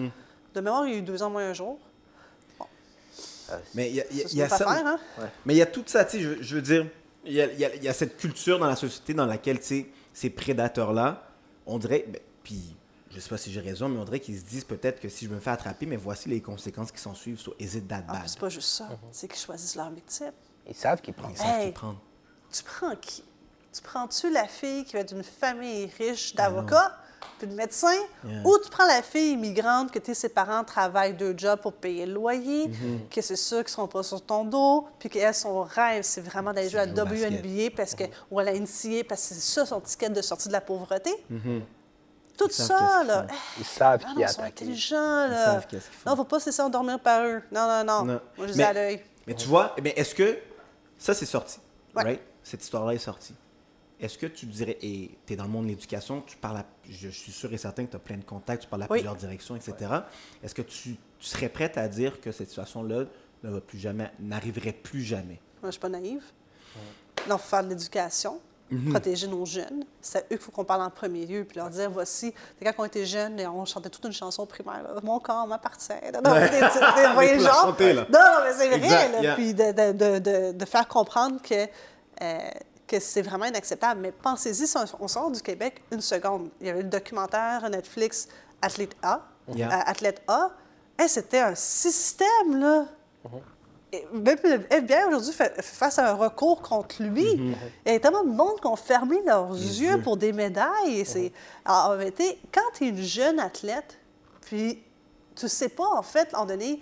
De 0.54 0.60
mémoire, 0.60 0.86
il 0.86 0.92
y 0.92 0.96
a 0.96 0.98
eu 0.98 1.02
deux 1.02 1.22
ans 1.22 1.30
moins 1.30 1.48
un 1.50 1.52
jour. 1.54 1.78
Mais 3.74 3.88
il 3.90 3.96
y 3.96 4.00
a, 4.00 4.04
y 4.12 4.42
a- 4.42 4.48
Ça, 4.48 4.64
y 4.64 4.68
a 4.68 4.86
hein? 4.86 4.98
Mais 5.44 5.54
il 5.54 5.56
y 5.58 5.62
a 5.62 5.66
tout 5.66 5.82
ça, 5.86 6.04
tu 6.04 6.18
sais, 6.18 6.22
je, 6.22 6.40
je 6.42 6.54
veux 6.54 6.62
dire, 6.62 6.86
il 7.24 7.32
y 7.32 7.40
a, 7.40 7.52
il 7.52 7.58
y 7.58 7.64
a- 7.64 7.74
il 7.74 7.82
y 7.82 7.88
a 7.88 7.92
cette 7.92 8.16
culture 8.16 8.60
dans 8.60 8.66
la 8.66 8.76
société 8.76 9.12
dans 9.12 9.26
laquelle, 9.26 9.58
ces 9.60 10.30
prédateurs-là, 10.30 11.26
on 11.66 11.78
dirait, 11.78 12.04
ben, 12.08 12.20
puis 12.44 12.76
je 13.10 13.18
sais 13.18 13.28
pas 13.28 13.38
si 13.38 13.50
j'ai 13.50 13.60
raison, 13.60 13.88
mais 13.88 13.98
on 13.98 14.04
dirait 14.04 14.20
qu'ils 14.20 14.38
se 14.38 14.44
disent 14.44 14.64
peut-être 14.64 15.00
que 15.00 15.08
si 15.08 15.24
je 15.26 15.30
me 15.30 15.40
fais 15.40 15.50
attraper, 15.50 15.84
mais 15.86 15.96
voici 15.96 16.28
les 16.28 16.40
conséquences 16.40 16.92
qui 16.92 17.00
s'en 17.00 17.14
suivent, 17.14 17.40
so 17.40 17.52
is 17.58 17.76
it 17.76 17.88
that 17.88 18.04
Ah, 18.06 18.12
bad? 18.12 18.20
puis 18.20 18.28
c'est 18.30 18.38
pas 18.40 18.48
juste 18.50 18.68
ça. 18.68 18.88
C'est 19.10 19.26
qu'ils 19.26 19.40
choisissent 19.40 19.74
leur 19.74 19.90
victime. 19.90 20.32
Ils 20.68 20.74
savent 20.76 21.00
qu'ils 21.00 21.14
prennent 21.14 21.32
Ils 21.32 21.36
ça. 21.38 21.44
savent 21.44 21.58
Hey. 21.60 21.66
qui 21.66 21.72
prendre. 21.72 22.00
Tu 22.52 22.62
prends 22.62 22.94
qui? 22.96 23.24
Tu 23.72 23.80
prends-tu 23.82 24.30
la 24.32 24.46
fille 24.46 24.84
qui 24.84 24.94
va 24.96 25.04
d'une 25.04 25.22
famille 25.22 25.90
riche 25.98 26.34
d'avocats, 26.34 26.96
puis 27.38 27.46
de 27.46 27.54
médecins, 27.54 27.88
Yeah. 28.24 28.42
ou 28.44 28.58
tu 28.58 28.68
prends 28.68 28.86
la 28.86 29.00
fille 29.02 29.32
immigrante 29.32 29.92
que 29.92 29.98
tes 29.98 30.12
ses 30.14 30.28
parents 30.28 30.64
travaillent 30.64 31.14
deux 31.14 31.34
jobs 31.36 31.60
pour 31.60 31.72
payer 31.74 32.04
le 32.04 32.14
loyer, 32.14 32.66
Mm-hmm. 32.68 33.08
que 33.14 33.20
c'est 33.22 33.36
sûr 33.36 33.58
qu'ils 33.58 33.66
ne 33.66 33.70
seront 33.70 33.86
pas 33.88 34.02
sur 34.02 34.20
ton 34.22 34.44
dos, 34.44 34.88
puis 34.98 35.08
qu'elle, 35.08 35.34
son 35.34 35.62
rêve, 35.62 36.02
c'est 36.02 36.20
vraiment 36.20 36.52
d'aller 36.52 36.68
jouer 36.68 36.80
à 36.80 36.86
basket. 36.86 37.30
WNBA 37.44 37.70
parce 37.76 37.94
que, 37.94 38.04
ou 38.30 38.38
à 38.40 38.44
la 38.44 38.52
NCA 38.54 39.04
parce 39.08 39.28
que 39.28 39.34
c'est 39.34 39.40
ça 39.40 39.64
son 39.66 39.80
ticket 39.80 40.10
de 40.10 40.20
sortie 40.22 40.48
de 40.48 40.52
la 40.52 40.60
pauvreté. 40.60 41.10
Tout 42.36 42.46
Mm-hmm. 42.46 42.48
Ils 42.48 42.52
savent 42.52 42.66
ça, 42.78 42.98
qu'ils 43.00 43.06
là. 43.08 43.22
font. 43.28 43.34
Ils 43.58 43.64
savent 43.64 44.00
Ah 44.04 44.08
qui 44.08 44.14
non, 44.18 44.26
ils 44.26 44.28
sont 44.28 44.42
intelligents, 44.42 45.26
là. 45.28 45.44
savent 45.44 45.66
qu'est-ce 45.68 45.86
qu'ils 45.90 45.98
font. 45.98 46.10
Non, 46.10 46.16
faut 46.16 46.24
pas 46.24 46.40
se 46.40 46.46
laisser 46.46 46.62
endormir 46.62 46.98
par 46.98 47.22
eux. 47.24 47.42
Non, 47.52 47.68
non, 47.68 47.84
non. 47.84 48.04
Non. 48.04 48.20
Moi, 48.36 48.46
je 48.48 48.52
les 48.52 48.54
ai 48.54 48.56
Mais- 48.56 48.64
à 48.64 48.72
l'œil. 48.72 49.02
Mais 49.26 49.34
tu 49.34 49.46
vois, 49.46 49.74
eh 49.76 49.80
bien, 49.80 49.92
est-ce 49.94 50.14
que 50.14 50.38
ça, 50.98 51.14
c'est 51.14 51.26
sorti, 51.26 51.58
Ouais. 51.94 52.02
right? 52.02 52.20
Cette 52.42 52.62
histoire-là 52.64 52.94
est 52.94 52.98
sortie. 52.98 53.34
Est-ce 54.00 54.16
que 54.18 54.26
tu 54.26 54.46
dirais, 54.46 54.78
et 54.82 55.10
tu 55.26 55.32
es 55.32 55.36
dans 55.36 55.44
le 55.44 55.50
monde 55.50 55.64
de 55.64 55.70
l'éducation, 55.70 56.22
tu 56.26 56.36
parles 56.36 56.58
à- 56.58 56.66
je 56.88 57.08
suis 57.08 57.32
sûr 57.32 57.52
et 57.52 57.58
certain 57.58 57.84
que 57.84 57.90
tu 57.90 57.96
as 57.96 58.00
plein 58.00 58.16
de 58.16 58.24
contacts, 58.24 58.62
tu 58.62 58.68
parles 58.68 58.82
à 58.82 58.86
Oui. 58.90 58.98
plusieurs 58.98 59.16
directions, 59.16 59.56
etc. 59.56 59.74
Est-ce 60.42 60.54
que 60.54 60.62
tu, 60.62 60.96
tu 61.18 61.26
serais 61.26 61.48
prête 61.48 61.76
à 61.78 61.86
dire 61.88 62.20
que 62.20 62.32
cette 62.32 62.48
situation-là 62.48 63.04
ne 63.42 63.50
va 63.50 63.60
plus 63.60 63.78
jamais, 63.78 64.10
n'arriverait 64.18 64.72
plus 64.72 65.02
jamais? 65.02 65.40
Moi, 65.62 65.64
je 65.64 65.66
ne 65.66 65.72
suis 65.72 65.80
pas 65.80 65.88
naïve. 65.90 66.22
Non, 67.28 67.36
il 67.36 67.38
faut 67.38 67.48
faire 67.48 67.62
de 67.64 67.68
l'éducation, 67.68 68.40
protéger 68.90 69.26
nos 69.26 69.44
jeunes. 69.44 69.84
C'est 70.00 70.18
à 70.18 70.20
eux 70.22 70.26
qu'il 70.30 70.38
faut 70.38 70.52
qu'on 70.52 70.64
parle 70.64 70.80
en 70.82 70.90
premier 70.90 71.26
lieu, 71.26 71.44
puis 71.44 71.58
leur 71.58 71.68
dire 71.68 71.90
voici, 71.90 72.32
quand 72.62 72.72
on 72.78 72.84
était 72.84 73.04
jeunes, 73.04 73.38
on 73.48 73.64
chantait 73.66 73.90
toute 73.90 74.04
une 74.04 74.12
chanson 74.12 74.46
primaire. 74.46 74.82
là, 74.82 75.00
Mon 75.02 75.18
corps 75.18 75.46
m'appartient. 75.46 75.92
Non, 76.14 76.20
non, 76.24 76.34
des- 76.34 76.48
des- 76.48 76.50
des- 77.02 77.06
vous 77.08 77.14
voyez 77.14 77.30
faut 77.32 77.38
le 77.38 77.42
la 77.44 77.50
genre? 77.50 77.62
chanter, 77.62 77.92
là. 77.92 78.06
Non, 78.10 78.18
non, 78.18 78.44
mais 78.44 78.52
c'est 78.54 78.68
vrai. 78.68 78.76
Exact, 78.76 79.12
là, 79.12 79.22
yeah. 79.22 79.34
Puis 79.34 79.52
de, 79.52 79.72
de- 79.72 79.92
de- 79.92 80.18
de- 80.20 80.52
de 80.52 80.64
faire 80.64 80.88
comprendre 80.88 81.42
que. 81.42 81.66
euh, 82.22 82.38
que 82.90 82.98
c'est 83.00 83.22
vraiment 83.22 83.44
inacceptable. 83.46 84.00
Mais 84.00 84.10
pensez-y, 84.12 84.66
si 84.66 84.76
on, 84.98 85.06
sort 85.08 85.30
du 85.30 85.40
Québec 85.40 85.82
une 85.92 86.00
seconde. 86.00 86.50
Il 86.60 86.66
y 86.66 86.70
avait 86.70 86.82
le 86.82 86.88
documentaire 86.88 87.68
Netflix 87.70 88.28
Athlète 88.60 88.96
A. 89.02 89.22
Yeah. 89.54 89.68
euh, 89.68 89.82
Athlète 89.86 90.22
A. 90.26 90.50
Hey, 90.98 91.08
C'était 91.08 91.38
un 91.40 91.54
système, 91.54 92.58
là. 92.58 92.86
Et 93.92 94.06
Même 94.12 94.38
le 94.44 94.66
FBI 94.70 95.04
aujourd'hui 95.08 95.32
fait, 95.32 95.60
face 95.62 95.98
à 95.98 96.10
un 96.10 96.14
recours 96.14 96.62
contre 96.62 97.02
lui. 97.02 97.26
Il 97.86 97.92
y 97.92 97.94
a 97.96 98.00
tellement 98.00 98.24
de 98.24 98.30
monde 98.30 98.60
qui 98.60 98.66
ont 98.66 98.76
fermé 98.76 99.20
leurs 99.24 99.52
yeux, 99.52 99.96
yeux. 99.96 100.02
pour 100.02 100.16
des 100.16 100.32
médailles. 100.32 101.00
Et 101.00 101.04
c'est- 101.04 101.32
Alors, 101.64 101.96
tu 102.16 102.24
sais, 102.24 102.38
quand 102.52 102.70
tu 102.74 102.84
es 102.84 102.88
une 102.88 103.02
jeune 103.02 103.38
athlète, 103.40 103.98
puis 104.42 104.82
tu 105.36 105.48
sais 105.48 105.68
pas, 105.68 105.88
en 105.96 106.02
fait, 106.02 106.32
moment 106.32 106.44
donné, 106.46 106.80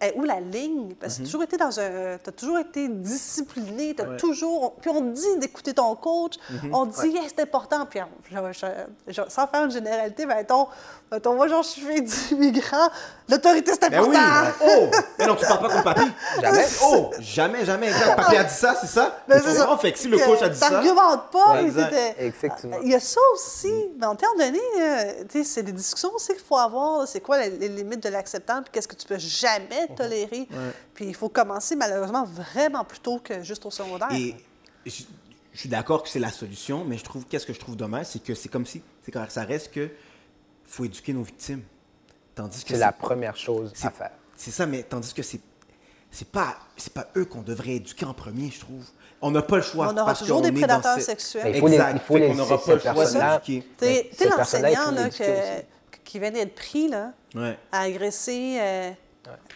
est 0.00 0.14
où 0.16 0.24
la 0.24 0.40
ligne? 0.40 0.94
Parce 1.00 1.14
que 1.14 1.18
tu 1.18 1.22
as 1.22 1.26
toujours 1.26 1.42
été 1.44 1.56
dans 1.56 1.80
un. 1.80 2.14
as 2.14 2.32
toujours 2.32 2.58
été 2.58 2.88
discipliné, 2.88 3.94
tu 3.94 4.02
as 4.02 4.08
Ouais. 4.08 4.16
toujours. 4.16 4.74
Puis 4.80 4.90
on 4.90 5.00
te 5.00 5.14
dit 5.14 5.38
d'écouter 5.38 5.72
ton 5.74 5.94
coach, 5.96 6.34
on 6.72 6.86
te 6.86 7.00
dit, 7.02 7.16
Hey, 7.16 7.24
c'est 7.28 7.42
important. 7.42 7.86
Puis 7.86 8.00
je- 8.30 8.36
je- 8.52 9.12
je- 9.12 9.22
sans 9.28 9.46
faire 9.46 9.64
une 9.64 9.70
généralité, 9.70 10.26
mettons, 10.26 10.68
mettons, 11.10 11.34
moi, 11.34 11.48
genre, 11.48 11.62
je 11.62 11.68
suis 11.68 11.82
fille 11.82 12.02
d'immigrant, 12.30 12.88
l'autorité, 13.28 13.72
c'est 13.72 13.90
Ben 13.90 14.02
oui! 14.02 14.16
important. 14.16 14.66
Oh! 14.66 14.96
Mais 15.18 15.26
non, 15.26 15.34
tu 15.34 15.46
parles 15.46 15.60
pas 15.60 15.68
comme 15.68 15.82
papy. 15.82 16.10
Jamais. 16.42 16.66
Oh! 16.84 17.10
Jamais, 17.20 17.64
jamais. 17.64 17.88
Exact. 17.88 18.16
Papy 18.16 18.36
a 18.36 18.44
dit 18.44 18.54
ça, 18.54 18.74
c'est 18.80 18.86
ça? 18.86 19.22
Ben, 19.28 19.40
Tu 19.40 19.46
c'est 19.48 19.54
ça. 19.54 19.60
comprends? 19.62 19.78
Fait 19.78 19.92
que 19.92 19.98
si 19.98 20.08
le 20.08 20.18
coach 20.18 20.42
a 20.42 20.48
dit 20.48 20.58
ça. 20.58 20.70
T'argumentes 20.70 21.30
pas. 21.32 21.52
Ouais, 21.54 21.62
il 21.62 21.66
exact. 21.68 22.82
y 22.84 22.94
a 22.94 23.00
ça 23.00 23.20
aussi. 23.34 23.72
Mais 23.98 24.06
en 24.06 24.14
termes 24.14 24.36
donné, 24.38 24.60
euh, 24.80 25.12
tu 25.28 25.38
sais, 25.38 25.44
c'est 25.44 25.62
des 25.62 25.72
discussions 25.72 26.10
aussi 26.14 26.32
qu'il 26.34 26.42
faut 26.42 26.56
avoir. 26.56 27.06
C'est 27.08 27.20
quoi 27.20 27.38
les, 27.38 27.50
les 27.50 27.68
limites 27.68 28.02
de 28.02 28.08
l'acceptable? 28.08 28.64
puis 28.64 28.72
Qu'est-ce 28.72 28.88
que 28.88 28.94
tu 28.96 29.06
peux 29.06 29.18
jamais 29.18 29.85
tolérer? 29.94 30.48
Puis 30.94 31.06
il 31.06 31.14
faut 31.14 31.28
commencer, 31.28 31.76
malheureusement, 31.76 32.24
vraiment 32.24 32.84
plus 32.84 33.00
tôt 33.00 33.18
que 33.22 33.42
juste 33.42 33.64
au 33.66 33.70
secondaire. 33.70 34.08
Et 34.12 34.34
je, 34.84 35.02
je 35.52 35.58
suis 35.58 35.68
d'accord 35.68 36.02
que 36.02 36.08
c'est 36.08 36.18
la 36.18 36.30
solution, 36.30 36.84
mais 36.84 36.98
je 36.98 37.04
trouve, 37.04 37.24
qu'est-ce 37.26 37.46
que 37.46 37.52
je 37.52 37.60
trouve 37.60 37.76
dommage, 37.76 38.06
c'est 38.06 38.22
que 38.22 38.34
c'est 38.34 38.48
comme 38.48 38.66
si, 38.66 38.82
c'est 39.04 39.12
quand 39.12 39.24
ça 39.28 39.42
reste 39.44 39.72
que 39.72 39.88
faut 40.66 40.84
éduquer 40.84 41.12
nos 41.12 41.22
victimes. 41.22 41.62
Tandis 42.34 42.64
que 42.64 42.74
C'est 42.74 42.80
la 42.80 42.92
première 42.92 43.36
chose 43.36 43.72
à 43.82 43.90
faire. 43.90 44.10
C'est 44.36 44.50
ça, 44.50 44.66
mais 44.66 44.82
tandis 44.82 45.14
que 45.14 45.22
c'est 45.22 45.40
c'est 46.10 46.28
pas 46.28 46.56
c'est 46.76 46.92
pas 46.92 47.08
eux 47.16 47.24
qu'on 47.24 47.42
devrait 47.42 47.76
éduquer 47.76 48.04
en 48.04 48.14
premier, 48.14 48.50
je 48.50 48.60
trouve. 48.60 48.84
On 49.22 49.30
n'a 49.30 49.40
pas 49.42 49.56
le 49.56 49.62
choix. 49.62 49.88
On 49.88 49.96
aura 49.96 50.06
parce 50.06 50.20
toujours 50.20 50.42
des 50.42 50.52
prédateurs 50.52 50.94
cette- 50.96 51.04
sexuels. 51.04 51.44
Mais 51.44 51.52
il 51.52 51.60
faut 51.60 51.68
les- 51.68 51.74
Exact. 51.74 51.92
il 51.94 52.00
faut 52.00 52.16
les- 52.18 52.26
qu'on 52.28 52.34
n'aura 52.34 52.58
pas 52.62 52.74
le 52.74 52.80
choix 52.80 53.04
d'éduquer. 53.40 53.66
Tu 53.78 53.84
sais, 53.86 54.10
faut 54.12 54.36
l'enseignant 54.36 55.08
qui 56.04 56.18
vient 56.20 56.30
d'être 56.30 56.54
pris 56.54 56.88
là, 56.88 57.12
Ouais, 57.34 57.58
à 57.72 57.80
agresser 57.80 58.58
euh, 58.60 58.90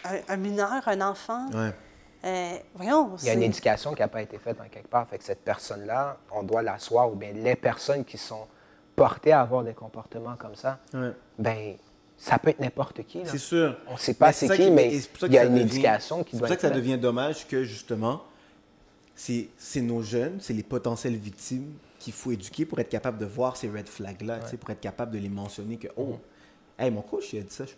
un, 0.05 0.33
un 0.33 0.37
mineur, 0.37 0.87
un 0.87 1.01
enfant, 1.01 1.47
ouais. 1.53 1.71
euh, 2.25 2.57
voyons. 2.75 3.15
Il 3.21 3.25
y 3.25 3.29
a 3.29 3.33
une 3.33 3.39
c'est- 3.41 3.45
éducation 3.45 3.93
qui 3.93 4.01
n'a 4.01 4.07
pas 4.07 4.21
été 4.21 4.37
faite 4.37 4.59
en 4.61 4.69
quelque 4.69 4.87
part. 4.89 5.07
Fait 5.07 5.17
que 5.17 5.23
cette 5.23 5.43
personne-là, 5.43 6.17
on 6.31 6.43
doit 6.43 6.61
l'asseoir, 6.61 7.11
ou 7.11 7.15
bien 7.15 7.31
les 7.33 7.55
personnes 7.55 8.03
qui 8.05 8.17
sont 8.17 8.47
portées 8.95 9.31
à 9.31 9.41
avoir 9.41 9.63
des 9.63 9.73
comportements 9.73 10.35
comme 10.35 10.55
ça, 10.55 10.79
Ouais. 10.93 11.11
ben 11.39 11.75
ça 12.17 12.37
peut 12.37 12.49
être 12.49 12.59
n'importe 12.59 13.03
qui. 13.03 13.21
C'est 13.25 13.37
sûr. 13.39 13.75
On 13.87 13.93
ne 13.93 13.97
sait 13.97 14.13
pas 14.13 14.31
c'est 14.31 14.47
qui, 14.49 14.57
qui- 14.65 14.71
mais 14.71 14.91
c'est 14.99 15.25
il 15.27 15.33
y 15.33 15.37
a 15.39 15.43
une 15.45 15.53
devient- 15.55 15.63
éducation 15.65 16.23
qui 16.23 16.31
C'est 16.31 16.37
doit 16.37 16.47
pour 16.47 16.47
ça 16.49 16.53
être 16.53 16.61
que 16.61 16.67
ça 16.67 16.73
faite. 16.73 16.77
devient 16.83 16.97
dommage 16.99 17.47
que, 17.47 17.63
justement, 17.63 18.21
c'est 19.15 19.49
c'est 19.57 19.81
nos 19.81 20.01
jeunes, 20.01 20.37
c'est 20.39 20.53
les 20.53 20.63
potentielles 20.63 21.15
victimes 21.15 21.73
qu'il 21.99 22.13
faut 22.13 22.31
éduquer 22.31 22.65
pour 22.65 22.79
être 22.79 22.89
capable 22.89 23.17
de 23.19 23.25
voir 23.25 23.55
ces 23.57 23.69
red 23.69 23.87
flags-là, 23.87 24.39
tu 24.39 24.49
sais, 24.49 24.57
pour 24.57 24.69
être 24.71 24.79
capable 24.79 25.11
de 25.11 25.19
les 25.19 25.29
mentionner 25.29 25.77
que, 25.77 25.87
oh, 25.97 26.17
hey, 26.79 26.89
mon 26.91 27.01
coach, 27.01 27.31
il 27.33 27.39
a 27.39 27.43
dit 27.43 27.53
ça, 27.53 27.65
je 27.65 27.73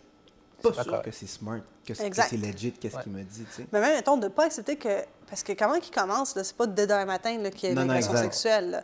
pas 0.70 0.82
sûr 0.82 0.92
correct. 0.92 1.04
que 1.04 1.10
c'est 1.10 1.26
smart, 1.26 1.60
que 1.86 1.94
c'est 1.94 2.36
legit, 2.36 2.72
qu'est-ce 2.72 2.96
Ouais. 2.96 3.02
qu'il 3.02 3.12
me 3.12 3.22
dit, 3.22 3.44
tu 3.44 3.52
sais. 3.52 3.66
Mais 3.72 3.80
même, 3.80 3.94
mettons, 3.96 4.16
de 4.16 4.24
ne 4.24 4.28
pas 4.28 4.44
accepter 4.46 4.76
que. 4.76 5.02
Parce 5.28 5.42
que 5.42 5.52
comment 5.52 5.74
il 5.74 5.90
commence, 5.90 6.34
là, 6.36 6.44
c'est 6.44 6.56
pas 6.56 6.66
dès 6.66 6.86
demain 6.86 7.04
matin 7.04 7.38
là, 7.38 7.50
qu'il 7.50 7.64
y 7.64 7.66
a 7.68 7.72
une 7.72 7.90
agression 7.90 8.12
exact. 8.12 8.24
sexuelle. 8.24 8.70
là. 8.70 8.82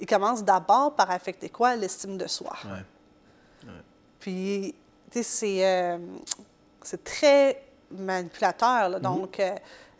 Il 0.00 0.06
commence 0.06 0.44
d'abord 0.44 0.94
par 0.94 1.10
affecter 1.10 1.48
quoi? 1.48 1.74
L'estime 1.76 2.16
de 2.16 2.26
soi. 2.26 2.56
Ouais. 2.64 3.72
Puis, 4.20 4.74
tu 5.10 5.18
sais, 5.18 5.22
c'est, 5.22 5.66
euh, 5.66 5.98
c'est 6.82 7.02
très 7.02 7.62
manipulateur. 7.90 8.88
Mm-hmm. 8.88 8.92
là. 8.92 9.00
Donc, 9.00 9.40
euh, 9.40 9.54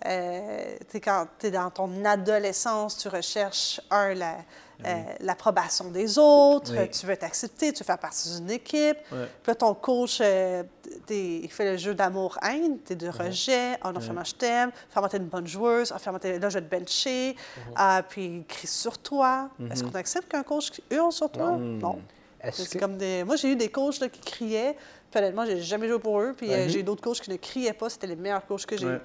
euh, 0.06 0.76
tu 0.80 0.86
sais, 0.92 1.00
quand 1.00 1.26
tu 1.38 1.46
es 1.46 1.50
dans 1.50 1.70
ton 1.70 2.04
adolescence, 2.04 2.98
tu 2.98 3.08
recherches, 3.08 3.80
un, 3.90 4.14
la, 4.14 4.36
euh, 4.86 5.02
l'approbation 5.20 5.90
des 5.90 6.18
autres, 6.18 6.72
Oui. 6.76 6.88
tu 6.90 7.04
veux 7.06 7.16
t'accepter, 7.16 7.72
tu 7.72 7.80
veux 7.80 7.84
faire 7.86 7.98
partie 7.98 8.28
d'une 8.36 8.50
équipe. 8.50 8.98
Puis 9.08 9.18
là, 9.48 9.54
ton 9.54 9.74
coach, 9.74 10.18
euh, 10.20 10.62
t'es- 11.06 11.40
il 11.42 11.50
fait 11.50 11.72
le 11.72 11.76
jeu 11.76 11.94
d'amour-haine, 11.94 12.78
tu 12.84 12.92
es 12.92 12.96
de 12.96 13.08
rejet. 13.08 13.78
Oh 13.84 13.90
non, 13.92 14.00
finalement, 14.00 14.24
je 14.24 14.34
t'aime. 14.34 14.70
Finalement, 14.88 15.08
tu 15.08 15.16
es 15.16 15.18
une 15.18 15.26
bonne 15.26 15.46
joueuse. 15.46 15.92
Ah, 15.94 15.98
finalement, 15.98 16.20
t'es- 16.20 16.38
là, 16.38 16.48
je 16.48 16.58
vais 16.58 16.64
te 16.64 16.70
bencher. 16.76 17.34
Ah, 17.74 18.02
puis 18.08 18.24
il 18.38 18.44
crie 18.46 18.66
sur 18.68 18.98
toi. 18.98 19.50
Est-ce 19.70 19.82
qu'on 19.82 19.94
accepte 19.98 20.30
qu'un 20.30 20.42
coach 20.44 20.70
hurle 20.90 21.12
sur 21.12 21.30
toi? 21.30 21.52
Non. 21.58 21.98
C'est 22.52 22.68
que- 22.74 22.78
comme 22.78 22.96
des... 22.96 23.24
Moi, 23.24 23.34
j'ai 23.36 23.50
eu 23.52 23.56
des 23.56 23.68
coachs 23.68 23.98
là, 23.98 24.08
qui 24.08 24.20
criaient. 24.20 24.76
Puis 25.10 25.18
honnêtement, 25.18 25.44
j'ai 25.44 25.60
jamais 25.60 25.88
joué 25.88 25.98
pour 25.98 26.20
eux. 26.20 26.34
Puis 26.36 26.52
euh, 26.52 26.68
j'ai 26.68 26.80
eu 26.80 26.82
d'autres 26.84 27.02
coachs 27.02 27.20
qui 27.20 27.30
ne 27.30 27.36
criaient 27.36 27.72
pas. 27.72 27.90
C'était 27.90 28.06
les 28.06 28.14
meilleurs 28.16 28.46
coachs 28.46 28.64
que 28.64 28.76
j'ai. 28.76 28.86
Mais 28.86 28.98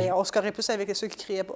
Ben, 0.00 0.08
je- 0.08 0.12
on 0.12 0.22
se 0.24 0.32
corrait 0.32 0.52
plus 0.52 0.68
avec 0.68 0.94
ceux 0.94 1.06
qui 1.06 1.16
criaient 1.16 1.44
pas. 1.44 1.54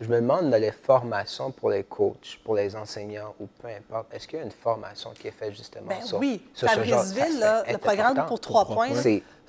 Je 0.00 0.08
me 0.08 0.16
demande 0.20 0.50
dans 0.50 0.60
les 0.60 0.70
formations 0.70 1.50
pour 1.50 1.70
les 1.70 1.82
coachs, 1.84 2.38
pour 2.44 2.54
les 2.54 2.76
enseignants 2.76 3.34
ou 3.40 3.46
peu 3.60 3.68
importe, 3.68 4.14
est-ce 4.14 4.28
qu'il 4.28 4.38
y 4.38 4.42
a 4.42 4.44
une 4.44 4.50
formation 4.52 5.10
qui 5.12 5.26
est 5.28 5.32
faite 5.32 5.54
justement 5.56 5.86
Ben 5.88 6.02
sur, 6.02 6.18
oui, 6.18 6.40
sur 6.54 6.68
ce 6.70 6.74
genre- 6.84 7.00
Fabriceville, 7.04 7.38
ça, 7.40 7.62
là, 7.62 7.72
le 7.72 7.78
programme 7.78 8.26
pour 8.26 8.40
trois 8.40 8.64
points, 8.66 8.90
là, 8.90 9.02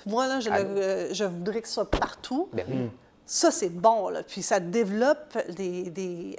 moi, 0.06 0.26
là, 0.26 0.40
je, 0.40 0.50
le- 0.50 0.56
euh, 0.56 1.14
je 1.14 1.24
voudrais 1.24 1.60
que 1.62 1.68
ce 1.68 1.74
soit 1.74 1.90
partout. 1.90 2.48
Ben 2.52 2.66
oui. 2.68 2.90
Ça, 3.26 3.50
c'est 3.52 3.68
bon. 3.68 4.08
Là. 4.08 4.22
Puis 4.24 4.42
ça 4.42 4.58
développe 4.58 5.38
des, 5.50 5.84
des, 5.90 6.36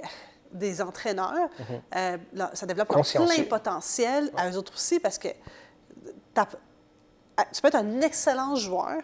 des 0.52 0.82
entraîneurs. 0.82 1.48
Euh, 1.96 2.18
là, 2.34 2.50
ça 2.52 2.66
développe 2.66 2.88
plein 2.88 3.44
potentiel 3.48 4.30
à 4.36 4.50
eux 4.50 4.56
autres 4.58 4.74
aussi 4.74 5.00
parce 5.00 5.16
que 5.16 5.28
ah, 6.36 6.46
tu 7.50 7.62
peux 7.62 7.68
être 7.68 7.76
un 7.76 8.00
excellent 8.02 8.56
joueur. 8.56 9.00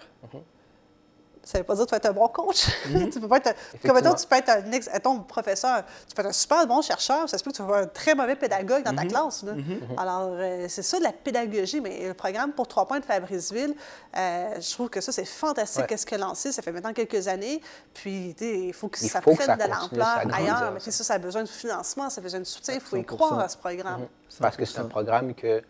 Ça 1.48 1.56
ne 1.56 1.62
veut 1.62 1.66
pas 1.66 1.76
dire 1.76 1.84
que 1.84 1.88
tu 1.88 1.92
vas 1.92 1.96
être 1.96 2.06
un 2.10 2.12
bon 2.12 2.28
coach. 2.28 2.66
tu 3.10 3.20
peux 3.20 3.26
pas 3.26 3.38
être, 3.38 3.54
comme 3.82 3.94
mettons, 3.94 4.12
tu 4.12 4.26
peux 4.26 4.36
être 4.36 4.50
un 4.50 4.70
ex, 4.70 4.86
professeur, 5.26 5.82
tu 6.06 6.14
peux 6.14 6.20
être 6.20 6.28
un 6.28 6.32
super 6.32 6.66
bon 6.66 6.82
chercheur, 6.82 7.26
ça 7.26 7.38
se 7.38 7.42
peut 7.42 7.50
que 7.50 7.56
tu 7.56 7.62
sois 7.62 7.78
un 7.78 7.86
très 7.86 8.14
mauvais 8.14 8.36
pédagogue 8.36 8.82
dans 8.82 8.94
ta 8.94 9.06
classe. 9.06 9.44
là. 9.44 9.52
Alors, 9.96 10.32
euh, 10.34 10.66
c'est 10.68 10.82
ça 10.82 10.98
de 10.98 11.04
la 11.04 11.12
pédagogie, 11.12 11.80
mais 11.80 12.06
le 12.06 12.12
programme 12.12 12.52
pour 12.52 12.68
trois 12.68 12.86
points 12.86 13.00
de 13.00 13.04
Fabriceville, 13.06 13.74
euh, 14.14 14.60
je 14.60 14.74
trouve 14.74 14.90
que 14.90 15.00
ça, 15.00 15.10
c'est 15.10 15.24
fantastique. 15.24 15.80
Ouais. 15.80 15.86
Qu'est-ce 15.86 16.04
que 16.04 16.16
lancé? 16.16 16.52
Ça 16.52 16.60
fait 16.60 16.70
maintenant 16.70 16.92
quelques 16.92 17.26
années. 17.28 17.62
Puis, 17.94 18.36
il 18.38 18.74
faut 18.74 18.88
que 18.88 18.98
Il 19.00 19.08
ça 19.08 19.22
faut 19.22 19.30
que 19.30 19.36
prenne 19.36 19.46
ça 19.46 19.56
de 19.56 19.72
continue, 19.72 20.02
ça 20.02 20.20
l'ampleur 20.24 20.36
ailleurs. 20.38 20.72
Mais 20.74 20.80
ça. 20.80 20.90
ça, 20.90 21.04
ça 21.04 21.14
a 21.14 21.18
besoin 21.18 21.44
de 21.44 21.48
financement, 21.48 22.10
ça 22.10 22.20
a 22.20 22.22
besoin 22.22 22.40
de 22.40 22.44
soutien. 22.44 22.74
Il 22.74 22.80
faut 22.80 22.96
y 22.98 23.00
100%. 23.00 23.04
croire 23.06 23.38
à 23.38 23.48
ce 23.48 23.56
programme. 23.56 24.06
Parce 24.38 24.54
que 24.54 24.66
c'est 24.66 24.80
un 24.80 24.84
100%. 24.84 24.88
programme 24.88 25.32
que, 25.34 25.62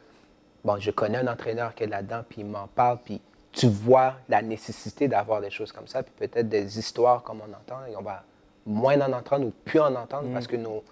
bon, 0.65 0.77
je 0.81 0.91
connais 0.91 1.19
un 1.19 1.29
entraîneur 1.29 1.73
qui 1.77 1.85
est 1.85 1.87
là-dedans, 1.87 2.25
puis 2.29 2.41
il 2.41 2.47
m'en 2.47 2.67
parle, 2.67 2.99
puis 3.05 3.23
tu 3.59 3.69
vois 3.69 4.15
la 4.29 4.41
nécessité 4.41 5.09
d'avoir 5.09 5.41
des 5.41 5.51
choses 5.51 5.73
comme 5.73 5.87
ça, 5.89 6.03
puis 6.03 6.13
peut-être 6.17 6.49
des 6.49 6.79
histoires 6.79 7.23
comme 7.25 7.41
on 7.41 7.53
entend, 7.53 7.85
et 7.91 7.97
on 7.97 8.03
va 8.03 8.23
moins 8.65 9.01
en 9.01 9.13
entendre 9.13 9.47
ou 9.47 9.53
plus 9.65 9.81
en 9.81 9.95
entendre 9.97 10.29
parce 10.33 10.47
que 10.47 10.57
nos, 10.57 10.85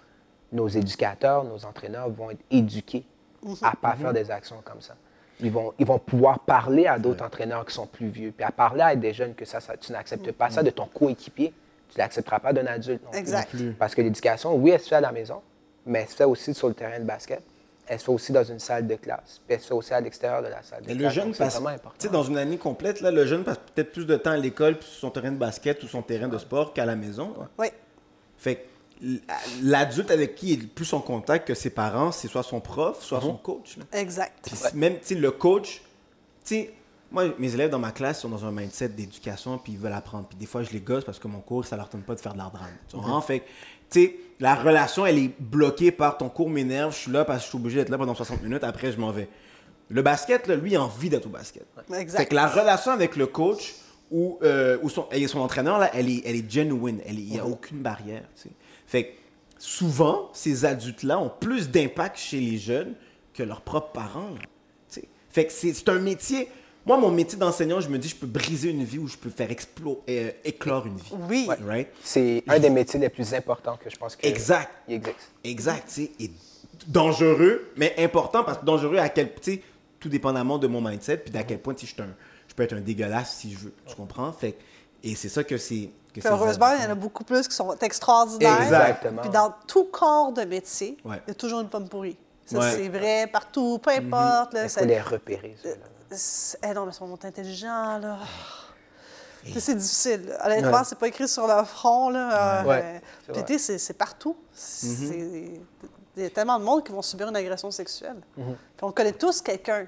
nos 0.51 0.67
éducateurs, 0.67 1.43
nos 1.43 1.63
entraîneurs 1.65 2.09
vont 2.09 2.31
être 2.31 2.43
éduqués 2.51 3.05
à 3.61 3.71
ne 3.71 3.75
pas 3.77 3.95
faire 3.95 4.13
des 4.13 4.29
actions 4.31 4.57
comme 4.65 4.81
ça. 4.81 4.95
Ils 5.39 5.51
vont, 5.51 5.73
ils 5.79 5.85
vont 5.85 5.99
pouvoir 5.99 6.39
parler 6.39 6.87
à 6.87 6.97
d'autres 6.99 7.23
entraîneurs 7.23 7.65
qui 7.65 7.73
sont 7.73 7.85
plus 7.85 8.07
vieux, 8.09 8.31
puis 8.35 8.43
à 8.45 8.51
parler 8.51 8.81
à 8.81 8.95
des 8.95 9.13
jeunes 9.13 9.33
que 9.35 9.45
ça, 9.45 9.59
ça- 9.59 9.77
tu 9.77 9.91
n'acceptes 9.91 10.31
pas 10.31 10.49
ça 10.49 10.63
de 10.63 10.69
ton 10.71 10.87
coéquipier, 10.87 11.53
tu 11.89 11.97
ne 11.97 12.03
l'accepteras 12.03 12.39
pas 12.39 12.51
d'un 12.51 12.65
adulte 12.65 13.01
non. 13.05 13.11
Exact. 13.11 13.49
plus. 13.51 13.71
Parce 13.73 13.95
que 13.95 14.01
l'éducation, 14.01 14.55
oui, 14.55 14.71
elle 14.71 14.79
se 14.81 14.89
fait 14.89 14.95
à 14.95 15.01
la 15.01 15.11
maison, 15.11 15.41
mais 15.85 15.99
elle 16.01 16.09
se 16.09 16.15
fait 16.15 16.23
aussi 16.25 16.53
sur 16.53 16.67
le 16.67 16.73
terrain 16.73 16.99
de 16.99 17.05
basket. 17.05 17.41
Elle 17.89 17.99
se 17.99 18.05
fait 18.05 18.11
aussi 18.11 18.31
dans 18.33 18.43
une 18.43 18.59
salle 18.59 18.85
de 18.85 18.95
classe. 18.95 19.41
Puis 19.45 19.55
elle 19.55 19.61
se 19.61 19.67
fait 19.67 19.73
aussi 19.73 19.93
à 19.93 20.01
l'extérieur 20.01 20.41
de 20.41 20.47
la 20.47 20.61
salle 20.61 20.83
de 20.83 20.91
Et 20.91 20.97
classe. 20.97 21.15
le 21.15 21.21
jeune 21.21 21.33
passe, 21.35 21.55
important. 21.57 22.09
dans 22.11 22.23
une 22.23 22.37
année 22.37 22.57
complète, 22.57 22.99
là, 23.01 23.11
le 23.11 23.25
jeune 23.25 23.43
passe 23.43 23.57
peut-être 23.73 23.91
plus 23.93 24.05
de 24.05 24.15
temps 24.17 24.31
à 24.31 24.37
l'école, 24.37 24.77
puis 24.77 24.87
sur 24.87 24.99
son 24.99 25.09
terrain 25.09 25.31
de 25.31 25.37
basket 25.37 25.81
ou 25.83 25.87
son 25.87 26.01
terrain 26.01 26.27
de 26.27 26.37
sport 26.37 26.73
qu'à 26.73 26.85
la 26.85 26.95
maison. 26.95 27.33
là. 27.39 27.47
Oui. 27.57 27.67
Fait 28.37 28.65
l'adulte 29.61 30.11
avec 30.11 30.35
qui 30.35 30.53
il 30.53 30.59
est 30.59 30.61
le 30.63 30.67
plus 30.67 30.91
en 30.93 30.99
contact 31.01 31.47
que 31.47 31.53
ses 31.53 31.69
parents, 31.69 32.11
c'est 32.11 32.27
soit 32.27 32.43
son 32.43 32.59
prof, 32.59 33.01
soit 33.03 33.21
son 33.21 33.35
coach. 33.35 33.77
là. 33.77 33.83
Exact. 33.99 34.33
Puis 34.45 34.55
si- 34.55 34.75
même, 34.75 34.93
tu 34.99 34.99
sais, 35.03 35.15
le 35.15 35.31
coach, 35.31 35.81
tu 36.43 36.55
sais, 36.55 36.73
moi, 37.11 37.25
mes 37.37 37.53
élèves 37.53 37.69
dans 37.69 37.79
ma 37.79 37.91
classe 37.91 38.21
sont 38.21 38.29
dans 38.29 38.43
un 38.43 38.51
mindset 38.51 38.89
d'éducation, 38.89 39.57
puis 39.59 39.73
ils 39.73 39.79
veulent 39.79 39.93
apprendre. 39.93 40.27
Puis 40.27 40.37
des 40.37 40.45
fois, 40.45 40.63
je 40.63 40.71
les 40.71 40.81
gosse 40.81 41.05
parce 41.05 41.19
que 41.19 41.27
mon 41.27 41.39
cours, 41.39 41.63
ça 41.65 41.77
leur 41.77 41.89
tente 41.89 42.03
pas 42.03 42.15
de 42.15 42.19
faire 42.19 42.33
de 42.33 42.37
l'art 42.37 42.51
drame. 42.51 42.67
Tu 42.89 42.95
comprends? 42.95 43.21
Fait 43.21 43.39
que, 43.41 43.45
tu 43.89 44.01
sais, 44.01 44.15
la 44.39 44.55
relation, 44.55 45.05
elle 45.05 45.17
est 45.17 45.31
bloquée 45.39 45.91
par 45.91 46.17
ton 46.17 46.29
cours 46.29 46.49
m'énerve, 46.49 46.91
je 46.93 46.97
suis 46.99 47.11
là 47.11 47.25
parce 47.25 47.39
que 47.39 47.43
je 47.45 47.49
suis 47.49 47.57
obligé 47.57 47.77
d'être 47.79 47.89
là 47.89 47.97
pendant 47.97 48.13
60 48.15 48.43
minutes, 48.43 48.63
après, 48.63 48.91
je 48.91 48.99
m'en 48.99 49.11
vais. 49.11 49.27
Le 49.89 50.01
basket, 50.01 50.47
là, 50.47 50.55
lui, 50.55 50.71
il 50.71 50.75
a 50.75 50.83
envie 50.83 51.09
d'être 51.09 51.25
au 51.27 51.29
basket. 51.29 51.65
Exact. 51.97 52.29
Que 52.29 52.35
la 52.35 52.47
relation 52.47 52.91
avec 52.91 53.15
le 53.15 53.25
coach 53.25 53.73
ou, 54.11 54.37
euh, 54.43 54.77
ou 54.81 54.89
son, 54.89 55.07
et 55.11 55.25
son 55.27 55.39
entraîneur, 55.39 55.79
là, 55.79 55.89
elle 55.93 56.09
est, 56.09 56.21
elle 56.25 56.35
est 56.35 56.49
genuine. 56.51 56.99
Elle 57.05 57.17
est- 57.19 57.21
Il 57.23 57.31
n'y 57.31 57.39
a 57.39 57.45
aucune 57.45 57.79
barrière. 57.79 58.23
tu 58.35 58.43
sais. 58.43 58.49
Fait 58.85 59.03
que 59.05 59.09
souvent, 59.57 60.29
ces 60.33 60.65
adultes-là 60.65 61.19
ont 61.19 61.31
plus 61.39 61.69
d'impact 61.69 62.17
chez 62.17 62.39
les 62.39 62.57
jeunes 62.57 62.93
que 63.33 63.43
leurs 63.43 63.61
propres 63.61 63.91
parents. 63.91 64.29
là. 64.29 65.01
Fait 65.29 65.45
que 65.45 65.51
c'est 65.53 65.73
c'est 65.73 65.89
un 65.89 65.99
métier. 65.99 66.47
Moi, 66.87 66.95
mon 66.97 67.11
métier 67.11 67.37
d'enseignant, 67.37 67.81
je 67.81 67.89
me 67.89 67.97
dis, 67.97 68.07
je 68.07 68.15
peux 68.15 68.25
briser 68.27 68.69
une 68.69 68.83
vie 68.85 68.97
ou 68.97 69.07
je 69.07 69.17
peux 69.17 69.29
faire 69.29 69.49
explo- 69.49 69.99
euh, 70.09 70.31
éclore 70.45 70.87
une 70.87 70.95
vie. 70.95 71.11
Oui. 71.29 71.49
Right? 71.67 71.89
C'est 72.01 72.43
un 72.47 72.59
des 72.59 72.69
métiers 72.69 72.97
les 72.99 73.09
plus 73.09 73.33
importants 73.33 73.77
que 73.77 73.89
je 73.89 73.97
pense 73.97 74.15
que 74.15 74.25
Exact. 74.25 74.71
existe. 74.87 75.17
Exact, 75.43 75.87
tu 75.87 75.93
sais, 76.05 76.11
et 76.19 76.31
dangereux, 76.87 77.71
mais 77.75 77.93
important 77.97 78.43
parce 78.43 78.59
que 78.59 78.65
dangereux 78.65 78.97
à 78.97 79.09
quel, 79.09 79.31
sais, 79.41 79.61
tout 79.99 80.09
dépendamment 80.09 80.57
de 80.57 80.67
mon 80.67 80.79
mindset, 80.81 81.17
puis 81.17 81.31
d'à 81.31 81.43
quel 81.43 81.59
point, 81.59 81.75
je, 81.77 81.85
suis 81.87 82.01
un- 82.01 82.15
je 82.47 82.53
peux 82.53 82.63
être 82.63 82.73
un 82.73 82.79
dégueulasse 82.81 83.35
si 83.35 83.51
je 83.53 83.57
veux, 83.59 83.73
tu 83.85 83.95
comprends? 83.95 84.31
Fait 84.31 84.55
et 85.03 85.13
c'est 85.15 85.29
ça 85.29 85.43
que 85.43 85.57
c'est. 85.57 85.89
que 86.07 86.13
Puis 86.13 86.21
c'est 86.21 86.29
heureusement, 86.29 86.71
il 86.77 86.83
y 86.83 86.87
en 86.87 86.91
a 86.91 86.95
beaucoup 86.95 87.23
plus 87.23 87.47
qui 87.47 87.55
sont 87.55 87.75
extraordinaires. 87.81 88.61
Exactement. 88.61 89.21
Puis 89.21 89.29
dans 89.31 89.53
tout 89.67 89.85
corps 89.85 90.31
de 90.31 90.43
métier, 90.43 90.97
Ouais. 91.03 91.21
il 91.27 91.29
y 91.29 91.31
a 91.31 91.35
toujours 91.35 91.59
une 91.61 91.67
pomme 91.69 91.87
pourrie. 91.89 92.17
Ça, 92.47 92.59
Ouais. 92.59 92.71
c'est 92.71 92.89
vrai 92.89 93.27
partout, 93.27 93.77
peu 93.79 93.91
importe. 93.91 94.53
là, 94.53 94.63
Il 94.63 94.69
ça- 94.69 94.79
faut 94.81 94.87
les 94.87 95.01
repérer. 95.01 95.55
c'est- 96.09 96.57
eh 96.63 96.73
non, 96.73 96.85
mais 96.85 96.91
ils 96.91 96.95
sont 96.95 97.25
intelligents, 97.25 97.97
là. 97.99 98.17
C'est 99.59 99.75
difficile. 99.75 100.35
Honnêtement, 100.43 100.79
Ouais. 100.79 100.83
c'est 100.83 100.97
pas 100.97 101.07
écrit 101.07 101.27
sur 101.27 101.47
le 101.47 101.63
front. 101.63 102.09
Là. 102.09 102.65
Ouais. 102.65 103.01
Euh, 103.29 103.33
C'est 103.47 103.57
sais, 103.59 103.77
c'est 103.77 103.93
partout. 103.93 104.35
C'est- 104.53 105.61
Il 106.15 106.23
y 106.23 106.25
a 106.25 106.29
tellement 106.31 106.57
de 106.57 106.63
monde 106.65 106.83
qui 106.83 106.91
vont 106.91 107.01
subir 107.03 107.27
une 107.29 107.35
agression 107.35 107.69
sexuelle. 107.69 108.17
Puis 108.35 108.45
on 108.81 108.91
connaît 108.91 109.11
tous 109.13 109.41
quelqu'un 109.41 109.85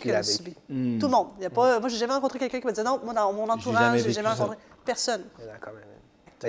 qui 0.00 0.08
l'a 0.08 0.22
subi. 0.22 0.54
Tout 0.54 0.60
le 0.68 1.08
monde. 1.08 1.28
Il 1.38 1.44
y 1.44 1.46
a 1.46 1.50
pas... 1.50 1.78
Moi, 1.78 1.88
j'ai 1.88 1.98
jamais 1.98 2.14
rencontré 2.14 2.38
quelqu'un 2.40 2.58
qui 2.60 2.66
m'a 2.66 2.72
dit 2.72 2.82
non, 2.82 3.00
moi, 3.04 3.14
dans 3.14 3.32
mon 3.32 3.48
entourage, 3.48 3.78
jamais 3.82 3.98
j'ai 4.00 4.12
jamais 4.12 4.28
ça. 4.30 4.34
rencontré 4.34 4.58
personne. 4.84 5.24
Il 5.38 5.44
y 5.44 5.48
en 5.48 5.52
a 5.54 5.58
quand 5.58 5.72
même. 5.72 5.84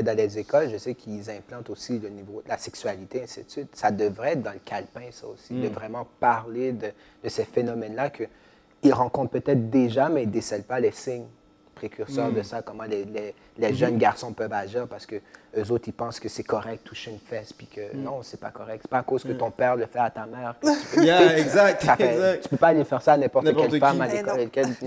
Dans 0.01 0.17
les 0.17 0.39
écoles, 0.39 0.69
je 0.71 0.77
sais 0.77 0.95
qu'ils 0.95 1.29
implantent 1.29 1.69
aussi 1.69 1.99
le 1.99 2.09
niveau 2.09 2.41
de 2.43 2.49
la 2.49 2.57
sexualité, 2.57 3.21
ainsi 3.23 3.43
de 3.43 3.49
suite. 3.51 3.75
Ça 3.75 3.91
devrait 3.91 4.31
être 4.33 4.41
dans 4.41 4.53
le 4.53 4.59
calepin, 4.65 5.11
ça 5.11 5.27
aussi, 5.27 5.53
de 5.53 5.67
vraiment 5.67 6.07
parler 6.19 6.71
de, 6.71 6.87
de 7.23 7.29
ces 7.29 7.43
phénomènes-là 7.45 8.09
qu'ils 8.09 8.93
rencontrent 8.93 9.31
peut-être 9.31 9.69
déjà, 9.69 10.09
mais 10.09 10.23
ils 10.23 10.27
ne 10.29 10.31
décèlent 10.33 10.63
pas 10.63 10.79
les 10.79 10.91
signes 10.91 11.27
précurseurs 11.75 12.31
de 12.31 12.41
ça, 12.43 12.61
comment 12.61 12.83
les, 12.83 13.03
les- 13.05 13.33
les 13.57 13.73
jeunes 13.73 13.97
garçons 13.97 14.31
peuvent 14.33 14.53
agir, 14.53 14.87
parce 14.87 15.05
que 15.05 15.15
eux 15.57 15.71
autres, 15.71 15.87
ils 15.87 15.93
pensent 15.93 16.19
que 16.19 16.29
c'est 16.29 16.43
correct 16.43 16.83
de 16.83 16.89
toucher 16.89 17.11
une 17.11 17.19
fesse, 17.19 17.51
puis 17.53 17.67
que 17.67 17.95
non, 17.95 18.21
c'est 18.23 18.39
pas 18.39 18.51
correct. 18.51 18.79
C'est 18.83 18.89
pas 18.91 18.99
à 18.99 19.03
cause 19.03 19.23
que 19.23 19.33
ton 19.33 19.51
père 19.51 19.75
le 19.75 19.85
fait 19.87 19.99
à 19.99 20.09
ta 20.09 20.25
mère. 20.25 20.55
que 20.61 20.67
tu 20.67 20.95
peux- 20.95 21.03
Yeah, 21.03 21.37
exact, 21.37 21.83
fait- 21.83 22.13
exact. 22.13 22.43
Tu 22.43 22.49
peux 22.49 22.57
pas 22.57 22.67
aller 22.67 22.83
faire 22.83 23.01
ça 23.01 23.13
à 23.13 23.17
n'importe 23.17 23.45
quelle 23.61 23.79
femme 23.79 23.97
qui. 23.97 24.01
à 24.01 24.05
l'école, 24.15 24.39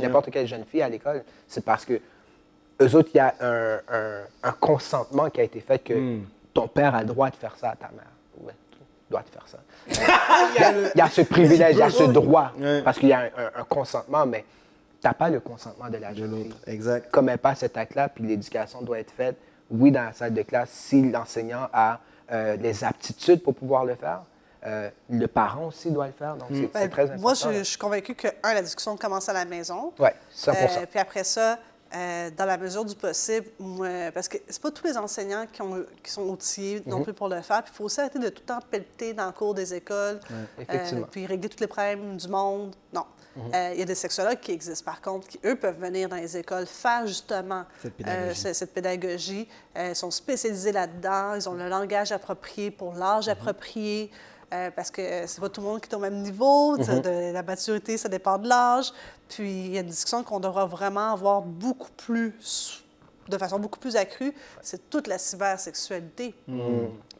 n'importe 0.02 0.30
quelle 0.30 0.46
jeune 0.46 0.64
fille 0.64 0.82
à 0.82 0.88
l'école. 0.88 1.22
C'est 1.48 1.64
parce 1.64 1.84
que 1.84 2.00
eux 2.80 2.94
autres, 2.94 3.10
il 3.14 3.16
y 3.16 3.20
a 3.20 3.34
un, 3.40 3.76
un- 3.92 4.24
un 4.42 4.52
consentement 4.52 5.30
qui 5.30 5.40
a 5.40 5.44
été 5.44 5.60
fait 5.60 5.78
que 5.78 5.94
Hmm. 5.94 6.24
ton 6.54 6.68
père 6.68 6.94
a 6.94 7.00
le 7.00 7.06
droit 7.06 7.30
de 7.30 7.36
faire 7.36 7.56
ça 7.56 7.70
à 7.70 7.76
ta 7.76 7.88
mère. 7.88 8.04
Ouais, 8.40 8.52
tu 8.70 8.78
dois 9.10 9.22
te 9.22 9.30
faire 9.30 9.46
ça. 9.46 9.58
Il 10.56 10.60
y 10.60 10.64
a, 10.64 10.72
il 10.94 10.98
y 10.98 11.00
a 11.00 11.08
ce 11.08 11.20
privilège, 11.22 11.76
il 11.76 11.78
y 11.78 11.82
a 11.82 11.90
ce 11.90 12.02
droit, 12.04 12.52
Ouais. 12.58 12.82
parce 12.82 12.98
qu'il 12.98 13.08
y 13.08 13.12
a 13.12 13.30
un, 13.56 13.64
consentement, 13.64 14.26
mais 14.26 14.44
tu 15.00 15.06
n'as 15.06 15.14
pas 15.14 15.30
le 15.30 15.38
consentement 15.40 15.88
de 15.88 15.96
la 15.98 16.12
jeune 16.12 16.34
fille. 16.42 16.54
Exact. 16.66 17.10
Commet 17.12 17.36
pas 17.36 17.54
cet 17.54 17.76
acte-là, 17.76 18.08
puis 18.08 18.24
l'éducation 18.24 18.82
doit 18.82 18.98
être 18.98 19.12
faite, 19.12 19.36
oui, 19.70 19.92
dans 19.92 20.04
la 20.04 20.12
salle 20.12 20.34
de 20.34 20.42
classe, 20.42 20.70
si 20.70 21.08
l'enseignant 21.10 21.68
a 21.72 22.00
euh, 22.32 22.56
les 22.56 22.82
aptitudes 22.82 23.42
pour 23.42 23.54
pouvoir 23.54 23.84
le 23.84 23.94
faire. 23.94 24.22
Euh, 24.66 24.90
le 25.08 25.26
parent 25.28 25.66
aussi 25.68 25.90
doit 25.92 26.06
le 26.08 26.12
faire, 26.12 26.34
donc 26.34 26.48
c'est 26.50 26.62
Ben, 26.62 26.70
c'est 26.82 26.88
très 26.88 27.02
important. 27.04 27.20
moi, 27.22 27.34
je, 27.34 27.62
suis 27.62 27.78
convaincue 27.78 28.14
que, 28.16 28.26
un, 28.42 28.54
la 28.54 28.62
discussion 28.62 28.96
commence 28.96 29.28
à 29.28 29.32
la 29.32 29.44
maison. 29.44 29.92
Ouais, 30.00 30.14
100 30.30 30.50
Euh, 30.52 30.86
puis 30.90 30.98
après 30.98 31.22
ça, 31.22 31.58
euh, 31.94 32.30
dans 32.36 32.44
la 32.44 32.58
mesure 32.58 32.84
du 32.84 32.94
possible, 32.94 33.46
parce 34.12 34.28
que 34.28 34.38
c'est 34.48 34.60
pas 34.62 34.70
tous 34.70 34.84
les 34.86 34.96
enseignants 34.96 35.46
qui, 35.52 35.62
ont, 35.62 35.84
qui 36.02 36.10
sont 36.10 36.22
outillés 36.28 36.80
Mhm. 36.84 36.90
non 36.92 37.02
plus 37.02 37.12
pour 37.12 37.28
le 37.28 37.40
faire. 37.42 37.62
Puis 37.62 37.72
il 37.74 37.76
faut 37.76 37.84
aussi 37.84 38.00
arrêter 38.00 38.18
de 38.18 38.28
tout 38.28 38.42
le 38.42 38.46
temps 38.54 38.58
pelleter 38.70 39.12
dans 39.14 39.26
le 39.26 39.32
cours 39.32 39.54
des 39.54 39.74
écoles. 39.74 40.20
Mhm. 40.58 41.06
puis 41.10 41.26
régler 41.26 41.48
tous 41.48 41.60
les 41.60 41.66
problèmes 41.66 42.16
du 42.16 42.28
monde. 42.28 42.74
Non. 42.92 43.04
Euh, 43.54 43.70
Il 43.74 43.78
y 43.80 43.82
a 43.82 43.84
des 43.84 43.94
sexologues 43.94 44.40
qui 44.40 44.52
existent, 44.52 44.84
par 44.90 45.02
contre, 45.02 45.28
qui, 45.28 45.38
eux, 45.44 45.56
peuvent 45.56 45.78
venir 45.78 46.08
dans 46.08 46.16
les 46.16 46.38
écoles 46.38 46.64
faire 46.66 47.06
justement 47.06 47.64
Cette 47.82 47.92
pédagogie. 47.94 48.28
euh, 48.30 48.34
ce- 48.34 48.52
cette 48.54 48.72
pédagogie. 48.72 49.48
Euh, 49.76 49.90
ils 49.90 49.94
sont 49.96 50.10
spécialisés 50.10 50.72
là-dedans. 50.72 51.34
Ils 51.34 51.46
ont 51.46 51.52
le 51.52 51.68
langage 51.68 52.12
approprié 52.12 52.70
pour 52.70 52.94
l'âge 52.94 53.28
approprié. 53.28 54.10
Euh, 54.52 54.70
parce 54.74 54.90
que 54.90 55.00
euh, 55.02 55.26
c'est 55.26 55.40
pas 55.40 55.48
tout 55.48 55.60
le 55.60 55.66
monde 55.66 55.80
qui 55.80 55.90
est 55.90 55.94
au 55.94 55.98
même 55.98 56.22
niveau. 56.22 56.76
de 57.00 57.32
la 57.32 57.42
maturité, 57.42 57.96
ça 57.98 58.08
dépend 58.08 58.38
de 58.38 58.48
l'âge. 58.48 58.92
Puis 59.28 59.50
il 59.66 59.72
y 59.72 59.78
a 59.78 59.80
une 59.80 59.86
discussion 59.88 60.22
qu'on 60.22 60.40
devra 60.40 60.66
vraiment 60.66 61.12
avoir 61.12 61.42
beaucoup 61.42 61.90
plus, 61.96 62.84
de 63.28 63.38
façon 63.38 63.58
beaucoup 63.58 63.78
plus 63.80 63.96
accrue. 63.96 64.32
C'est 64.62 64.88
toute 64.88 65.06
la 65.08 65.18
cybersexualité. 65.18 66.34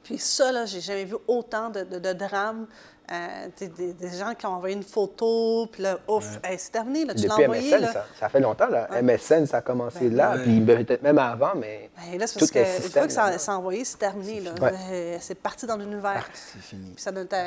Puis 0.05 0.19
ça, 0.19 0.53
là, 0.53 0.67
j'ai 0.67 0.81
jamais 0.81 1.05
vu 1.05 1.17
autant 1.27 1.69
de, 1.71 1.83
de- 1.83 1.99
de 1.99 2.13
drames. 2.13 2.67
Euh, 3.13 3.47
des, 3.61 3.93
des 3.93 4.17
gens 4.19 4.35
qui 4.35 4.47
ont 4.47 4.55
envoyé 4.55 4.75
une 4.75 4.83
photo, 4.83 5.69
puis 5.71 5.81
là, 5.85 5.97
ouf, 6.09 6.41
hey, 6.43 6.59
c'est 6.59 6.73
terminé, 6.73 7.05
là, 7.05 7.15
tu 7.15 7.29
l'as 7.29 7.35
envoyé. 7.37 7.71
MSN, 7.71 7.81
là. 7.83 7.93
ça, 7.93 8.05
ça 8.19 8.29
fait 8.29 8.41
longtemps. 8.41 8.67
Là. 8.67 8.89
MSN, 9.01 9.47
ça 9.47 9.59
a 9.59 9.61
commencé 9.61 10.09
Ben, 10.09 10.17
là, 10.17 10.33
ouais. 10.35 10.43
puis 10.43 10.61
peut-être 10.61 11.03
même 11.03 11.19
avant, 11.19 11.55
mais 11.55 11.89
Ben, 11.97 12.19
là, 12.19 12.27
c'est 12.27 12.33
tout 12.33 12.41
parce 12.41 12.53
les 12.55 12.63
qu'une 12.65 12.73
fois 12.73 12.83
systèmes, 12.83 13.07
que 13.07 13.13
ça- 13.13 13.31
là. 13.31 13.39
c'est 13.39 13.51
envoyé, 13.53 13.85
c'est 13.85 13.99
terminé. 13.99 14.41
là. 14.41 14.51
Ouais. 14.61 14.73
Euh, 14.91 15.19
C'est 15.21 15.37
parti 15.37 15.67
dans 15.67 15.77
l'univers. 15.77 16.29
C'est 16.35 16.61
fini. 16.61 16.91
Puis, 16.95 17.03
ça 17.03 17.13
donne 17.13 17.29
ta- 17.29 17.45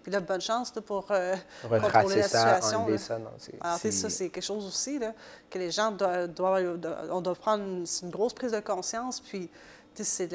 puis 0.00 0.12
là, 0.12 0.20
bonne 0.20 0.40
chance 0.40 0.72
là, 0.76 0.80
pour 0.82 1.04
euh, 1.10 1.34
contrôler 1.62 1.80
retracer 1.86 2.16
la 2.16 2.28
ça, 2.28 2.38
situation. 2.60 2.98
ça. 2.98 3.18
Non, 3.18 3.30
c'est- 3.36 3.54
Alors, 3.60 3.78
ça, 3.78 4.10
c'est 4.10 4.28
quelque 4.28 4.44
chose 4.44 4.64
aussi 4.64 5.00
là, 5.00 5.12
que 5.50 5.58
les 5.58 5.72
gens 5.72 5.90
doivent, 5.90 6.28
doivent- 6.28 6.76
doivent- 6.78 7.08
on 7.10 7.20
doit 7.20 7.34
prendre 7.34 7.64
une, 7.64 7.84
une 8.04 8.10
grosse 8.10 8.32
prise 8.32 8.52
de 8.52 8.60
conscience. 8.60 9.18
Puis, 9.20 9.50
c'est 9.94 10.28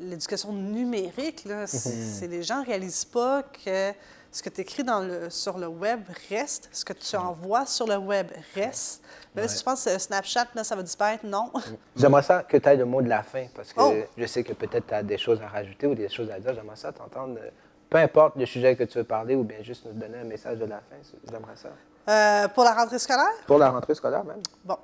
l'éducation 0.00 0.52
numérique. 0.52 1.44
Là, 1.44 1.66
c'est, 1.66 1.78
c'est- 1.78 2.26
les 2.26 2.42
gens 2.42 2.60
ne 2.60 2.66
réalisent 2.66 3.04
pas 3.04 3.42
que 3.42 3.92
ce 4.32 4.42
que 4.42 4.48
tu 4.48 4.60
écris 4.60 4.84
dans 4.84 5.00
le, 5.00 5.28
sur 5.28 5.58
le 5.58 5.66
web 5.66 6.02
reste, 6.28 6.68
ce 6.70 6.84
que 6.84 6.92
tu 6.92 7.16
envoies 7.16 7.66
sur 7.66 7.86
le 7.86 7.96
web 7.96 8.28
reste. 8.54 9.02
Mais 9.34 9.42
là, 9.42 9.48
si 9.48 9.58
tu 9.58 9.64
penses 9.64 9.84
que 9.84 9.98
Snapchat, 9.98 10.46
là, 10.54 10.62
ça 10.62 10.76
va 10.76 10.82
disparaître, 10.84 11.26
non. 11.26 11.50
J'aimerais 11.96 12.22
ça 12.22 12.42
que 12.44 12.56
tu 12.56 12.68
aies 12.68 12.76
le 12.76 12.84
mot 12.84 13.02
de 13.02 13.08
la 13.08 13.22
fin, 13.24 13.46
parce 13.54 13.72
que 13.72 13.80
Oh. 13.80 13.92
je 14.16 14.26
sais 14.26 14.44
que 14.44 14.52
peut-être 14.52 14.86
tu 14.86 14.94
as 14.94 15.02
des 15.02 15.18
choses 15.18 15.40
à 15.42 15.48
rajouter 15.48 15.86
ou 15.88 15.94
des 15.96 16.08
choses 16.08 16.30
à 16.30 16.38
dire. 16.38 16.54
J'aimerais 16.54 16.76
ça 16.76 16.92
t'entendre, 16.92 17.38
euh, 17.40 17.50
peu 17.88 17.98
importe 17.98 18.36
le 18.36 18.46
sujet 18.46 18.76
que 18.76 18.84
tu 18.84 18.98
veux 18.98 19.04
parler, 19.04 19.34
ou 19.34 19.42
bien 19.42 19.62
juste 19.62 19.84
nous 19.86 19.92
donner 19.92 20.18
un 20.18 20.24
message 20.24 20.58
de 20.58 20.64
la 20.66 20.76
fin. 20.78 20.96
J'aimerais 21.28 21.56
ça. 21.56 21.70
Euh, 22.08 22.48
pour 22.48 22.62
la 22.64 22.74
rentrée 22.74 22.98
scolaire, 23.00 23.26
Pour 23.46 23.58
la 23.58 23.70
rentrée 23.70 23.94
scolaire, 23.96 24.24
même. 24.24 24.42
Bon. 24.64 24.78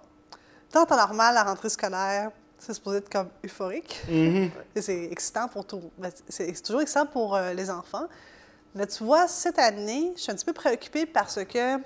Tant 0.73 0.85
en 0.91 0.97
normal, 0.97 1.35
la 1.35 1.45
rentrée 1.45 1.69
scolaire, 1.71 2.31
c'est 2.67 2.75
supposé 2.75 2.99
être 2.99 3.09
comme 3.09 3.29
euphorique. 3.45 4.03
Et 4.75 4.83
C'est 4.83 5.05
excitant 5.05 5.49
pour 5.49 5.65
tout. 5.65 5.91
C'est 6.29 6.53
toujours 6.63 6.81
excitant 6.83 7.07
pour 7.07 7.35
euh, 7.37 7.53
les 7.53 7.71
enfants. 7.71 8.07
Mais 8.75 8.87
tu 8.87 9.05
vois, 9.05 9.27
cette 9.29 9.59
année, 9.59 10.13
je 10.17 10.21
suis 10.23 10.33
un 10.33 10.35
petit 10.35 10.45
peu 10.45 10.53
préoccupée 10.53 11.07
parce 11.07 11.37
que, 11.45 11.77
tu 11.77 11.83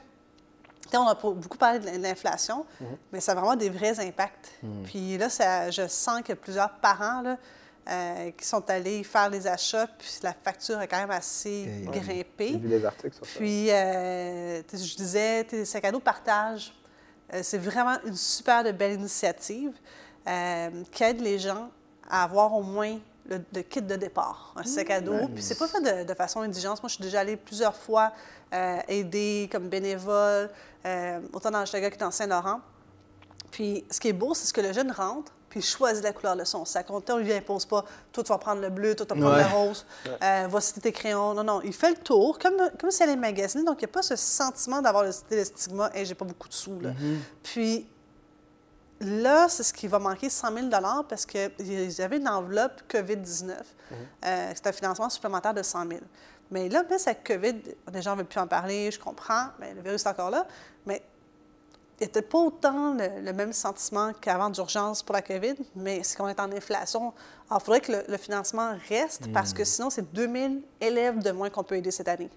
sais, 0.90 0.96
on 0.96 1.06
a 1.06 1.14
beaucoup 1.14 1.58
parlé 1.58 1.78
de 1.78 2.02
l'inflation, 2.02 2.66
mais 3.12 3.20
ça 3.20 3.32
a 3.32 3.34
vraiment 3.36 3.54
des 3.56 3.70
vrais 3.70 4.00
impacts. 4.00 4.50
Puis 4.84 5.16
là, 5.18 5.28
ça- 5.28 5.70
je 5.70 5.86
sens 5.86 6.18
qu'il 6.20 6.30
y 6.30 6.32
a 6.32 6.36
plusieurs 6.36 6.70
parents 6.80 7.20
là, 7.22 7.36
euh, 7.88 8.30
qui 8.32 8.44
sont 8.44 8.68
allés 8.70 9.04
faire 9.04 9.30
les 9.30 9.46
achats, 9.46 9.86
puis 9.86 10.08
la 10.22 10.32
facture 10.34 10.78
a 10.78 10.86
quand 10.88 10.98
même 10.98 11.10
assez 11.12 11.84
Ok. 11.86 11.92
grimpé. 11.94 12.48
J'ai 12.52 12.58
vu 12.58 12.68
des 12.68 12.84
articles 12.84 13.14
sur 13.14 13.24
ça. 13.24 13.38
Puis, 13.38 13.70
euh, 13.70 14.62
je 14.72 14.96
disais, 14.96 15.44
tu 15.44 15.56
sais, 15.58 15.64
sac 15.66 15.84
à 15.84 15.92
dos 15.92 16.00
partage, 16.00 16.74
euh, 17.32 17.40
c'est 17.44 17.58
vraiment 17.58 17.96
une 18.04 18.16
super 18.16 18.64
de 18.64 18.72
belle 18.72 18.94
initiative 18.94 19.72
euh, 20.28 20.70
qui 20.92 21.02
aide 21.04 21.20
les 21.20 21.38
gens 21.38 21.70
à 22.08 22.24
avoir 22.24 22.52
au 22.54 22.62
moins 22.62 22.98
le, 23.28 23.38
le 23.54 23.62
kit 23.62 23.80
de 23.82 23.96
départ, 23.96 24.52
un 24.56 24.64
sac 24.64 24.90
à 24.90 25.00
dos. 25.00 25.28
Puis 25.34 25.42
c'est 25.42 25.58
pas 25.58 25.68
fait 25.68 25.80
de, 25.80 26.08
de 26.08 26.14
façon 26.14 26.40
indigente. 26.40 26.82
Moi, 26.82 26.88
je 26.88 26.94
suis 26.94 27.04
déjà 27.04 27.20
allée 27.20 27.36
plusieurs 27.36 27.76
fois 27.76 28.12
euh, 28.52 28.78
aider 28.88 29.48
comme 29.52 29.68
bénévole, 29.68 30.50
euh, 30.86 31.20
autant 31.32 31.50
dans 31.50 31.62
Hochelaga 31.62 31.90
que 31.90 31.98
dans 31.98 32.10
Saint-Laurent. 32.10 32.60
Puis 33.50 33.84
ce 33.90 34.00
qui 34.00 34.08
est 34.08 34.12
beau, 34.12 34.34
c'est 34.34 34.46
ce 34.46 34.52
que 34.52 34.60
le 34.60 34.72
jeune 34.72 34.90
rentre, 34.92 35.32
puis 35.48 35.60
il 35.60 35.62
choisit 35.64 36.02
la 36.04 36.12
couleur 36.12 36.36
de 36.36 36.44
son 36.44 36.64
sac. 36.64 36.86
On 36.90 37.00
ne 37.00 37.20
lui 37.22 37.32
impose 37.32 37.66
pas, 37.66 37.84
toi, 38.12 38.22
tu 38.24 38.28
vas 38.28 38.38
prendre 38.38 38.60
le 38.62 38.70
bleu, 38.70 38.94
toi, 38.94 39.06
tu 39.06 39.14
vas 39.14 39.20
prendre 39.20 39.36
Ouais. 39.36 39.42
le 39.48 39.56
rose, 39.68 39.86
euh, 40.22 40.46
voici 40.48 40.80
tes 40.80 40.92
crayons. 40.92 41.34
Non, 41.34 41.42
non, 41.44 41.60
il 41.62 41.72
fait 41.72 41.90
le 41.90 41.96
tour, 41.96 42.38
comme, 42.38 42.56
comme 42.80 42.90
si 42.90 43.02
elle 43.02 43.10
est 43.10 43.16
magasinée. 43.16 43.64
Donc, 43.64 43.80
il 43.82 43.84
n'y 43.84 43.90
a 43.90 43.92
pas 43.92 44.02
ce 44.02 44.14
sentiment 44.16 44.80
d'avoir 44.80 45.02
le, 45.04 45.10
le 45.30 45.44
stigma, 45.44 45.90
hey, 45.94 46.06
j'ai 46.06 46.14
pas 46.14 46.24
beaucoup 46.24 46.48
de 46.48 46.54
sous. 46.54 46.78
Là. 46.80 46.90
Puis 47.42 47.86
là, 49.00 49.48
c'est 49.48 49.62
ce 49.62 49.72
qui 49.72 49.86
va 49.88 49.98
manquer 49.98 50.28
100 50.28 50.54
000 50.54 50.68
parce 51.08 51.26
qu'ils 51.26 52.02
avaient 52.02 52.18
une 52.18 52.28
enveloppe 52.28 52.82
COVID-19. 52.88 53.52
Euh, 54.24 54.52
c'est 54.54 54.66
un 54.66 54.72
financement 54.72 55.08
supplémentaire 55.08 55.54
de 55.54 55.62
100 55.62 55.88
000 55.88 56.00
Mais 56.50 56.68
là, 56.68 56.82
même 56.82 56.98
avec 57.04 57.24
COVID, 57.24 57.62
les 57.92 58.02
gens 58.02 58.12
ne 58.12 58.18
veulent 58.18 58.26
plus 58.26 58.40
en 58.40 58.46
parler, 58.46 58.90
je 58.90 58.98
comprends, 58.98 59.46
mais 59.58 59.74
le 59.74 59.82
virus 59.82 60.04
est 60.04 60.08
encore 60.08 60.30
là. 60.30 60.46
Mais 60.86 61.02
il 61.98 62.04
n'y 62.04 62.06
a 62.06 62.12
peut-être 62.12 62.28
pas 62.28 62.38
autant 62.38 62.94
le, 62.94 63.20
le 63.20 63.32
même 63.32 63.52
sentiment 63.52 64.12
qu'avant 64.20 64.48
d'urgence 64.48 65.02
pour 65.02 65.14
la 65.14 65.22
COVID, 65.22 65.54
mais 65.74 66.02
c'est 66.02 66.16
qu'on 66.16 66.28
est 66.28 66.40
en 66.40 66.50
inflation. 66.52 67.12
Alors, 67.48 67.60
il 67.60 67.64
faudrait 67.64 67.80
que 67.80 67.92
le, 67.92 68.04
le 68.08 68.16
financement 68.16 68.76
reste 68.88 69.32
parce 69.32 69.52
que 69.52 69.64
sinon, 69.64 69.90
c'est 69.90 70.12
2000 70.12 70.62
élèves 70.80 71.18
de 71.22 71.30
moins 71.30 71.50
qu'on 71.50 71.64
peut 71.64 71.76
aider 71.76 71.90
cette 71.90 72.08
année. 72.08 72.30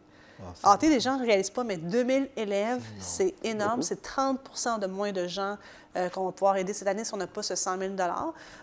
Alors, 0.64 0.78
tu 0.78 0.88
sais, 0.88 0.94
les 0.94 1.00
gens 1.00 1.18
ne 1.18 1.26
réalisent 1.26 1.50
pas, 1.50 1.64
mais 1.64 1.78
2000 1.78 2.30
élèves, 2.36 2.84
c'est 3.00 3.34
énorme. 3.44 3.82
C'est 3.82 4.02
30% 4.06 4.80
de 4.80 4.88
moins 4.88 5.12
de 5.12 5.28
gens 5.28 5.58
euh, 5.96 6.10
qu'on 6.10 6.26
va 6.26 6.32
pouvoir 6.32 6.58
aider 6.58 6.74
cette 6.74 6.88
année 6.88 7.04
si 7.04 7.14
on 7.14 7.18
n'a 7.18 7.28
pas 7.28 7.44
ce 7.44 7.56
100 7.56 7.78
000 7.78 7.94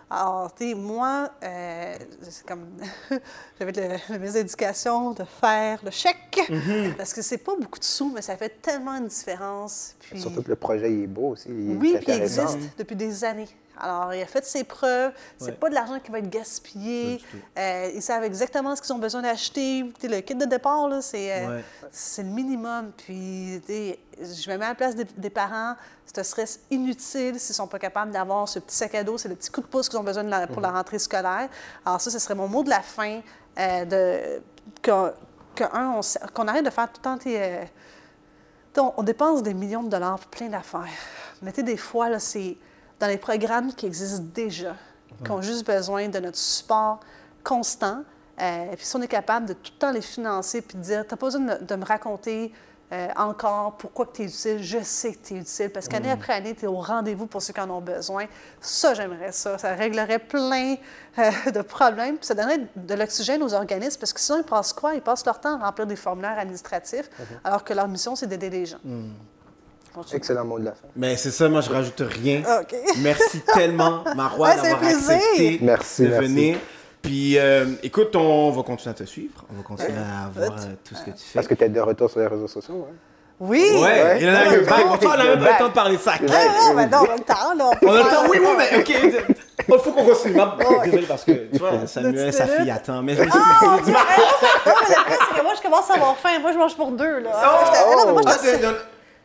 Alors, 0.09 0.53
tu 0.53 0.69
sais, 0.69 0.75
moi, 0.75 1.29
euh, 1.43 1.95
c'est 2.21 2.45
comme. 2.45 2.67
J'avais 3.59 3.71
le, 3.71 4.13
le 4.13 4.17
ministre 4.17 4.39
de 4.39 4.43
l'Éducation 4.43 5.11
de 5.11 5.23
faire 5.23 5.79
le 5.83 5.91
chèque 5.91 6.51
parce 6.97 7.13
que 7.13 7.21
c'est 7.21 7.37
pas 7.37 7.55
beaucoup 7.55 7.79
de 7.79 7.85
sous, 7.85 8.11
mais 8.11 8.21
ça 8.21 8.35
fait 8.35 8.61
tellement 8.61 8.97
une 8.97 9.07
différence. 9.07 9.95
Puis... 9.99 10.19
Surtout 10.19 10.43
que 10.43 10.49
le 10.49 10.57
projet 10.57 10.91
il 10.91 11.03
est 11.03 11.07
beau 11.07 11.29
aussi. 11.29 11.47
Il 11.49 11.77
Oui, 11.77 11.95
puis 12.01 12.05
il 12.09 12.21
existe 12.21 12.59
depuis 12.77 12.95
des 12.95 13.23
années. 13.23 13.47
Alors, 13.81 14.13
il 14.13 14.21
a 14.21 14.25
fait 14.25 14.45
ses 14.45 14.63
preuves. 14.63 15.11
C'est 15.37 15.45
Ouais. 15.47 15.51
pas 15.53 15.69
de 15.69 15.73
l'argent 15.75 15.99
qui 15.99 16.11
va 16.11 16.19
être 16.19 16.29
gaspillé. 16.29 17.19
Euh, 17.57 17.91
ils 17.95 18.01
savent 18.01 18.23
exactement 18.23 18.75
ce 18.75 18.81
qu'ils 18.81 18.93
ont 18.93 18.99
besoin 18.99 19.21
d'acheter. 19.23 19.83
Le 20.03 20.19
kit 20.21 20.35
de 20.35 20.45
départ, 20.45 20.87
là, 20.87 21.01
c'est 21.01 21.31
euh, 21.33 21.55
Ouais. 21.57 21.63
c'est 21.91 22.23
le 22.23 22.29
minimum. 22.29 22.91
Puis, 22.95 23.59
je 24.19 24.49
me 24.51 24.57
mets 24.57 24.65
à 24.65 24.69
la 24.69 24.75
place 24.75 24.95
des, 24.95 25.05
des 25.05 25.29
parents. 25.29 25.75
C'est 26.05 26.19
un 26.19 26.23
stress 26.23 26.59
inutile 26.69 27.39
s'ils 27.39 27.55
sont 27.55 27.67
pas 27.67 27.79
capables 27.79 28.11
d'avoir 28.11 28.47
ce 28.47 28.59
petit 28.59 28.75
sac 28.75 28.93
à 28.95 29.03
dos. 29.03 29.17
C'est 29.17 29.29
le 29.29 29.35
petit 29.35 29.49
coup 29.49 29.61
de 29.61 29.65
pouce 29.67 29.89
qu'ils 29.89 29.97
ont 29.97 30.03
besoin 30.03 30.23
de 30.23 30.29
la- 30.29 30.45
pour 30.47 30.61
la 30.61 30.71
rentrée 30.71 30.99
scolaire. 30.99 31.49
Alors, 31.85 31.99
ça, 32.01 32.11
ce 32.11 32.19
serait 32.19 32.35
mon 32.35 32.47
mot 32.47 32.63
de 32.63 32.69
la 32.69 32.81
fin. 32.81 33.21
euh, 33.59 33.85
de, 33.85 34.41
qu'on 34.83 36.47
arrête 36.47 36.65
de 36.65 36.69
faire 36.69 36.87
tout 36.87 36.99
le 36.99 37.01
temps. 37.03 37.19
sais, 37.21 37.35
euh, 37.41 37.65
on, 38.77 38.93
on 38.97 39.03
dépense 39.03 39.43
des 39.43 39.53
millions 39.53 39.83
de 39.83 39.89
dollars 39.89 40.19
pour 40.19 40.29
plein 40.29 40.47
d'affaires. 40.47 40.87
Mais 41.41 41.51
tu 41.51 41.57
sais, 41.57 41.63
des 41.63 41.77
fois, 41.77 42.09
là, 42.09 42.19
c'est 42.19 42.55
dans 43.01 43.07
les 43.07 43.17
programmes 43.17 43.73
qui 43.73 43.87
existent 43.87 44.23
déjà, 44.33 44.75
qui 45.25 45.31
ont 45.31 45.41
juste 45.41 45.65
besoin 45.65 46.07
de 46.07 46.19
notre 46.19 46.37
support 46.37 46.99
constant. 47.43 48.03
Euh, 48.39 48.75
puis 48.75 48.85
si 48.85 48.95
on 48.95 49.01
est 49.01 49.07
capable 49.07 49.47
de 49.47 49.53
tout 49.53 49.71
le 49.73 49.79
temps 49.79 49.91
les 49.91 50.01
financer, 50.01 50.61
puis 50.61 50.77
de 50.77 50.83
dire, 50.83 51.01
tu 51.07 51.13
n'as 51.13 51.17
pas 51.17 51.25
besoin 51.25 51.41
de, 51.41 51.65
de 51.65 51.75
me 51.75 51.83
raconter 51.83 52.53
euh, 52.93 53.07
encore 53.15 53.77
pourquoi 53.77 54.05
tu 54.13 54.21
es 54.21 54.25
utile, 54.25 54.61
je 54.61 54.83
sais 54.83 55.13
que 55.13 55.25
tu 55.25 55.33
es 55.33 55.37
utile, 55.37 55.69
parce 55.71 55.87
qu'année 55.87 56.11
après 56.11 56.33
année, 56.33 56.53
tu 56.53 56.65
es 56.65 56.67
au 56.67 56.79
rendez-vous 56.79 57.25
pour 57.25 57.41
ceux 57.41 57.53
qui 57.53 57.61
en 57.61 57.69
ont 57.71 57.81
besoin. 57.81 58.25
Ça, 58.59 58.93
j'aimerais 58.93 59.31
ça. 59.31 59.57
Ça 59.57 59.73
réglerait 59.73 60.19
plein 60.19 60.75
euh, 61.17 61.31
de 61.51 61.61
problèmes, 61.61 62.17
puis 62.17 62.27
ça 62.27 62.35
donnerait 62.35 62.67
de 62.75 62.93
l'oxygène 62.93 63.41
aux 63.41 63.53
organismes, 63.55 63.99
parce 63.99 64.13
que 64.13 64.19
sinon, 64.19 64.39
ils 64.39 64.43
passent 64.43 64.73
quoi? 64.73 64.93
Ils 64.93 65.01
passent 65.01 65.25
leur 65.25 65.39
temps 65.39 65.59
à 65.59 65.65
remplir 65.65 65.87
des 65.87 65.95
formulaires 65.95 66.37
administratifs, 66.37 67.09
alors 67.43 67.63
que 67.63 67.73
leur 67.73 67.87
mission, 67.87 68.15
c'est 68.15 68.27
d'aider 68.27 68.51
les 68.51 68.65
gens. 68.67 68.79
Mm. 68.83 69.09
Excellent 70.13 70.45
mot 70.45 70.59
de 70.59 70.65
la 70.65 70.71
fin. 70.71 70.87
Mais 70.95 71.15
c'est 71.17 71.31
ça, 71.31 71.49
moi, 71.49 71.61
je 71.61 71.69
rajoute 71.69 72.01
rien. 72.01 72.41
OK. 72.61 72.75
Merci 72.99 73.41
tellement, 73.53 74.03
Marois, 74.15 74.49
Ouais, 74.49 74.55
c'est 74.61 74.69
d'avoir 74.71 74.89
accepté 74.91 75.59
Merci, 75.61 76.03
de 76.03 76.07
merci. 76.09 76.25
venir. 76.27 76.57
Puis, 77.01 77.37
euh, 77.39 77.65
écoute, 77.83 78.15
on 78.15 78.51
va 78.51 78.61
continuer 78.63 78.91
à 78.91 78.93
te 78.97 79.03
suivre. 79.05 79.43
On 79.51 79.57
va 79.57 79.63
continuer 79.63 79.97
à 79.97 80.29
voir 80.29 80.57
euh, 80.59 80.65
tout 80.87 80.93
ce 80.95 81.01
que 81.03 81.09
tu 81.11 81.17
fais. 81.23 81.33
Parce 81.33 81.47
que 81.47 81.55
tu 81.55 81.63
es 81.63 81.69
de 81.69 81.79
retour 81.81 82.09
sur 82.09 82.19
les 82.19 82.27
réseaux 82.27 82.47
sociaux. 82.47 82.87
Hein? 82.89 82.93
Oui! 83.39 83.57
Ouais, 83.73 83.81
Ouais. 83.81 84.17
il 84.21 84.29
en 84.29 84.33
a 84.35 84.55
eu 84.55 84.61
back. 84.61 84.87
Bon, 84.87 84.97
toi, 84.97 85.11
on 85.15 85.17
n'a 85.17 85.23
même 85.35 85.39
pas 85.43 85.51
le 85.53 85.57
temps 85.57 85.67
de 85.69 85.73
parler 85.73 85.97
de 85.97 86.01
ça. 86.01 86.11
Ouais. 86.11 86.27
Ah, 86.31 86.73
ben 86.75 86.87
non, 86.91 86.97
on 86.99 87.11
a 87.11 87.15
le 87.15 87.23
temps, 87.23 87.53
là. 87.57 87.71
On 87.81 87.91
a 87.91 87.97
le 87.97 88.03
temps, 88.03 88.29
oui, 88.29 88.37
oui, 88.39 88.49
mais 88.55 88.79
OK. 88.79 89.35
Il 89.67 89.79
faut 89.79 89.91
qu'on 89.91 90.05
continue. 90.05 90.35
Non, 90.35 90.51
Désolé 90.85 91.05
parce 91.07 91.23
que, 91.23 91.31
tu 91.51 91.57
vois, 91.57 91.87
Samuel, 91.87 92.31
sa 92.31 92.45
fille 92.45 92.69
attend. 92.69 93.01
Mais 93.01 93.15
je 93.15 93.21
me 93.23 93.31
suis 93.31 93.39
Ah, 93.43 93.79
dit. 93.83 93.91
Non, 93.91 93.97
mais 95.07 95.37
le 95.37 95.43
moi, 95.43 95.53
je 95.57 95.61
commence 95.63 95.89
à 95.89 95.95
avoir 95.95 96.15
faim. 96.17 96.37
Moi, 96.39 96.51
je 96.51 96.57
mange 96.59 96.75
pour 96.75 96.91
deux, 96.91 97.19
là. 97.21 97.29
Non, 97.31 98.05
mais 98.05 98.11
moi, 98.11 98.21
Ah, 98.27 98.37
c'est- 98.39 98.61
non, 98.61 98.73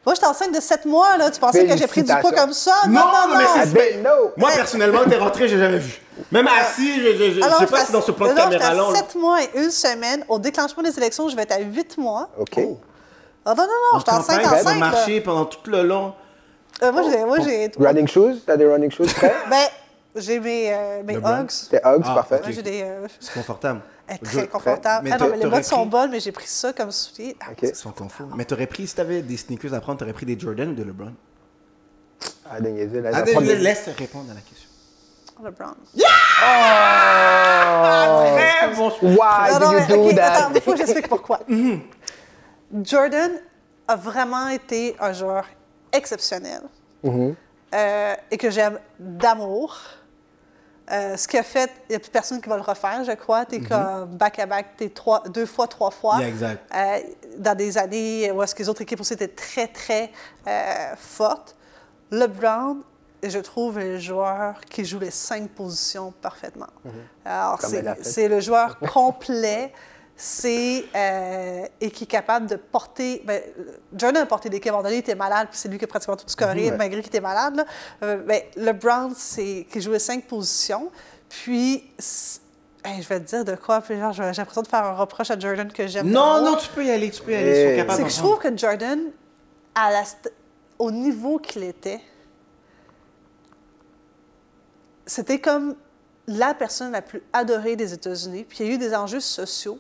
moi, 0.07 0.15
j'étais 0.15 0.27
enceinte 0.27 0.55
de 0.55 0.61
7 0.61 0.85
mois, 0.85 1.17
là. 1.19 1.31
Tu 1.33 1.41
pensais 1.41 1.67
que 1.67 1.77
j'ai 1.77 1.87
pris 1.89 2.03
du 2.05 2.15
poids 2.21 2.31
comme 2.33 2.53
ça? 2.53 2.75
Non, 2.89 3.01
non, 3.01 3.37
mais 3.37 3.45
c'est- 3.53 3.69
I 3.69 3.73
didn't 3.73 4.01
know. 4.03 4.31
Moi, 4.37 4.51
personnellement, 4.55 5.01
t'es 5.09 5.17
rentré, 5.17 5.49
j'ai 5.49 5.59
jamais 5.59 5.79
vu. 5.79 6.01
Même 6.31 6.47
assis, 6.49 7.01
je, 7.01 7.13
je, 7.17 7.25
je, 7.25 7.31
je 7.41 7.43
Alors, 7.43 7.59
sais 7.59 7.67
pas 7.67 7.85
si 7.85 7.93
dans 7.93 8.01
ce 8.01 8.13
plan 8.13 8.29
de 8.29 8.33
non, 8.33 8.43
à 8.43 8.75
on- 8.85 8.95
7 8.95 9.15
mois 9.17 9.43
et 9.43 9.51
une 9.57 9.71
semaine. 9.71 10.25
Au 10.29 10.39
déclenchement 10.39 10.83
des 10.85 10.97
élections, 10.97 11.29
je 11.29 11.35
vais 11.37 11.43
être 11.43 11.53
à 11.53 11.59
8 11.61 11.99
mois. 11.99 12.31
OK. 12.39 12.57
Ah 13.45 13.55
non, 13.55 13.63
non, 13.63 13.67
non, 13.67 13.97
En 13.97 13.99
j'étais 13.99 14.11
enceinte, 14.13 14.43
campagne, 14.43 14.75
tu 14.75 14.79
marcher 14.79 15.21
pendant 15.21 15.45
tout 15.45 15.71
le 15.71 15.83
long. 15.83 16.15
Euh, 16.83 16.93
moi, 16.93 17.03
j'ai... 17.45 17.71
Running 17.79 18.07
shoes? 18.09 18.37
Tu 18.45 18.51
as 18.51 18.57
des 18.57 18.67
running 18.67 18.91
shoes 18.91 19.07
prêts? 19.13 19.35
J'ai 20.17 20.41
mes, 20.41 20.73
euh, 20.73 21.03
mes? 21.03 21.17
Hugs. 21.17 21.69
Tes 21.71 21.77
Hugs, 21.85 22.03
Ah, 22.05 22.15
parfait. 22.15 22.41
J'ai 22.49 22.63
des... 22.63 22.83
euh, 22.83 23.07
C'est 23.21 23.35
confortable. 23.35 23.81
très 24.25 24.49
confortable. 24.49 25.05
Mais 25.05 25.11
Ah 25.13 25.19
non, 25.19 25.27
t'a- 25.27 25.31
mais 25.33 25.39
les 25.45 25.51
bottes 25.51 25.65
sont 25.65 25.87
bonnes, 25.87 26.11
mais 26.11 26.21
j'ai 26.21 26.33
pris 26.33 26.47
ça 26.47 26.73
comme 26.73 26.91
soulier. 26.91 27.37
Ah, 27.41 27.51
OK. 27.53 27.59
Ils 27.63 27.75
sont 27.75 27.93
confus. 27.93 28.23
Mais 28.37 28.45
t'aurais 28.45 28.67
pris, 28.67 28.87
si 28.87 28.95
t'avais 28.95 29.23
des 29.23 29.37
sneakers 29.37 29.75
à 29.75 29.81
prendre, 29.81 29.99
t'aurais 29.99 30.13
pris 30.15 30.27
des 30.27 30.39
Jordan 30.39 30.71
ou 30.71 30.75
des 30.75 30.85
LeBron? 30.85 31.13
Ah, 32.51 32.61
niaiser, 32.61 33.01
là. 33.03 33.11
Ah, 33.13 33.23
laisse 33.23 33.89
répondre 33.97 34.31
à 34.31 34.35
la 34.35 34.41
question. 34.41 34.71
LeBron. 35.45 35.75
Oh! 35.99 36.03
Très 38.39 38.75
bon 38.75 38.91
choix. 38.91 39.11
Why 39.11 39.53
Non, 39.53 39.59
do 39.59 39.65
non, 39.67 39.73
you 39.73 39.79
mais, 39.89 39.97
do 39.97 40.13
that? 40.17 40.33
attends, 40.33 40.53
il 40.55 40.61
faut 40.63 40.73
que 40.73 40.79
j'explique 40.79 41.09
pourquoi. 41.09 41.41
Jordan 42.83 43.33
a 43.89 43.97
vraiment 43.97 44.49
été 44.49 44.97
un 44.99 45.13
joueur 45.13 45.45
exceptionnel 45.93 46.63
euh, 47.05 48.15
et 48.31 48.37
que 48.37 48.51
j'aime 48.51 48.79
d'amour. 48.99 49.79
Euh, 50.91 51.17
ce 51.17 51.27
qu'il 51.27 51.39
a 51.41 51.43
fait, 51.43 51.71
il 51.89 51.93
n'y 51.93 51.97
a 51.97 51.99
plus 51.99 52.11
personne 52.11 52.41
qui 52.41 52.49
va 52.49 52.57
le 52.57 52.63
refaire, 52.63 53.03
je 53.05 53.13
crois. 53.13 53.45
Tu 53.45 53.57
es 53.57 53.61
comme 53.61 54.07
back-à-back, 54.17 54.77
tu 54.79 54.85
es 54.85 54.89
trois, 54.89 55.23
deux 55.29 55.47
fois, 55.47 55.67
trois 55.67 55.91
fois. 55.91 56.19
Yeah, 56.19 56.29
exact. 56.29 56.75
Euh, 56.75 56.99
dans 57.39 57.57
des 57.57 57.77
années 57.77 58.31
où 58.31 58.43
est-ce 58.43 58.55
que 58.55 58.63
les 58.63 58.69
autres 58.69 58.83
équipes 58.83 59.01
aussi 59.01 59.15
étaient 59.15 59.29
très, 59.29 59.67
très 59.67 60.11
euh, 60.47 60.95
fortes. 60.97 61.57
LeBron, 62.13 62.79
je 63.23 63.39
trouve, 63.41 63.79
est 63.79 63.95
le 63.95 63.99
joueur 63.99 64.61
qui 64.71 64.85
joue 64.85 65.01
les 65.01 65.11
cinq 65.11 65.49
positions 65.51 66.13
parfaitement. 66.23 66.69
A 67.25 67.57
fait. 67.59 67.85
c'est 68.03 68.29
le 68.29 68.41
joueur 68.41 68.79
complet. 68.79 69.73
C'est 70.19 70.85
euh, 70.95 71.67
et 71.81 71.91
qui 71.91 72.05
est 72.05 72.07
capable 72.07 72.47
de 72.47 72.57
porter. 72.57 73.23
Ben, 73.27 73.43
Jordan 73.95 74.23
a 74.23 74.27
porté 74.27 74.49
l'équipe. 74.49 74.69
À 74.69 74.71
un 74.71 74.73
moment 74.79 74.85
donné, 74.85 74.97
il 74.97 75.01
était 75.01 75.15
malade, 75.15 75.49
puis 75.51 75.59
c'est 75.59 75.69
lui 75.69 75.77
qui 75.79 75.85
a 75.85 75.89
pratiquement 75.89 76.17
tout 76.17 76.25
scoré, 76.29 76.71
Ouais. 76.71 76.77
malgré 76.77 77.01
qu'il 77.01 77.09
était 77.09 77.21
malade. 77.21 77.57
Là. 77.57 77.65
Euh, 78.03 78.17
ben, 78.23 78.41
LeBron, 78.57 79.13
c'est 79.15 79.67
qui 79.71 79.81
jouait 79.83 79.99
cinq 79.99 80.27
positions. 80.27 80.91
Puis, 81.29 81.85
hey, 82.85 83.03
je 83.03 83.09
vais 83.09 83.21
te 83.21 83.27
dire 83.27 83.45
de 83.45 83.57
quoi. 83.57 83.83
Puis 83.83 83.99
genre, 83.99 84.13
j'ai 84.15 84.23
l'impression 84.23 84.63
de 84.63 84.69
faire 84.69 84.85
un 84.85 84.95
reproche 84.95 85.31
à 85.31 85.39
Jordan 85.39 85.71
que 85.71 85.87
j'aime. 85.87 86.07
Non, 86.09 86.37
d'amour. 86.37 86.51
non, 86.53 86.57
tu 86.57 86.69
peux 86.71 86.85
y 86.87 86.91
aller, 86.91 87.11
tu 87.11 87.23
peux 87.23 87.33
y 87.33 87.35
aller. 87.35 87.77
Sont 87.77 87.85
Eh. 87.93 87.97
C'est 87.97 88.03
que 88.05 88.09
je 88.09 88.17
trouve 88.17 88.39
que 88.39 88.57
Jordan, 88.57 89.01
à 89.75 89.91
la 89.91 90.03
st- 90.03 90.31
au 90.79 90.91
niveau 90.91 91.39
qu'il 91.39 91.63
était, 91.65 92.01
c'était 95.05 95.41
comme 95.41 95.77
la 96.27 96.55
personne 96.55 96.93
la 96.93 97.03
plus 97.03 97.23
adorée 97.33 97.77
des 97.77 97.93
États-Unis. 97.93 98.45
Puis 98.49 98.59
il 98.61 98.67
y 98.67 98.71
a 98.71 98.75
eu 98.75 98.79
des 98.79 98.95
enjeux 98.95 99.21
sociaux. 99.21 99.79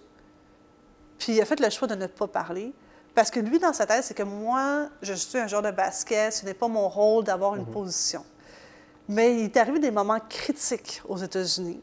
Puis 1.19 1.35
il 1.35 1.41
a 1.41 1.45
fait 1.45 1.61
le 1.61 1.71
choix 1.71 1.89
de 1.89 1.95
ne 1.95 2.07
pas 2.07 2.27
parler. 2.27 2.73
Parce 3.15 3.31
que 3.31 3.41
lui, 3.41 3.59
dans 3.59 3.73
sa 3.73 3.87
tête, 3.87 4.05
c'est 4.05 4.15
que 4.15 4.23
moi, 4.23 4.89
je 5.01 5.15
suis 5.15 5.39
un 5.39 5.47
joueur 5.47 5.63
de 5.63 5.71
basket, 5.71 6.33
ce 6.33 6.45
n'est 6.45 6.55
pas 6.55 6.69
mon 6.69 6.89
rôle 6.89 7.25
d'avoir 7.25 7.57
une 7.57 7.65
position. 7.65 8.25
Mais 9.09 9.39
il 9.39 9.45
est 9.45 9.57
arrivé 9.57 9.79
des 9.79 9.91
moments 9.91 10.21
critiques 10.29 11.01
aux 11.09 11.17
États-Unis 11.17 11.81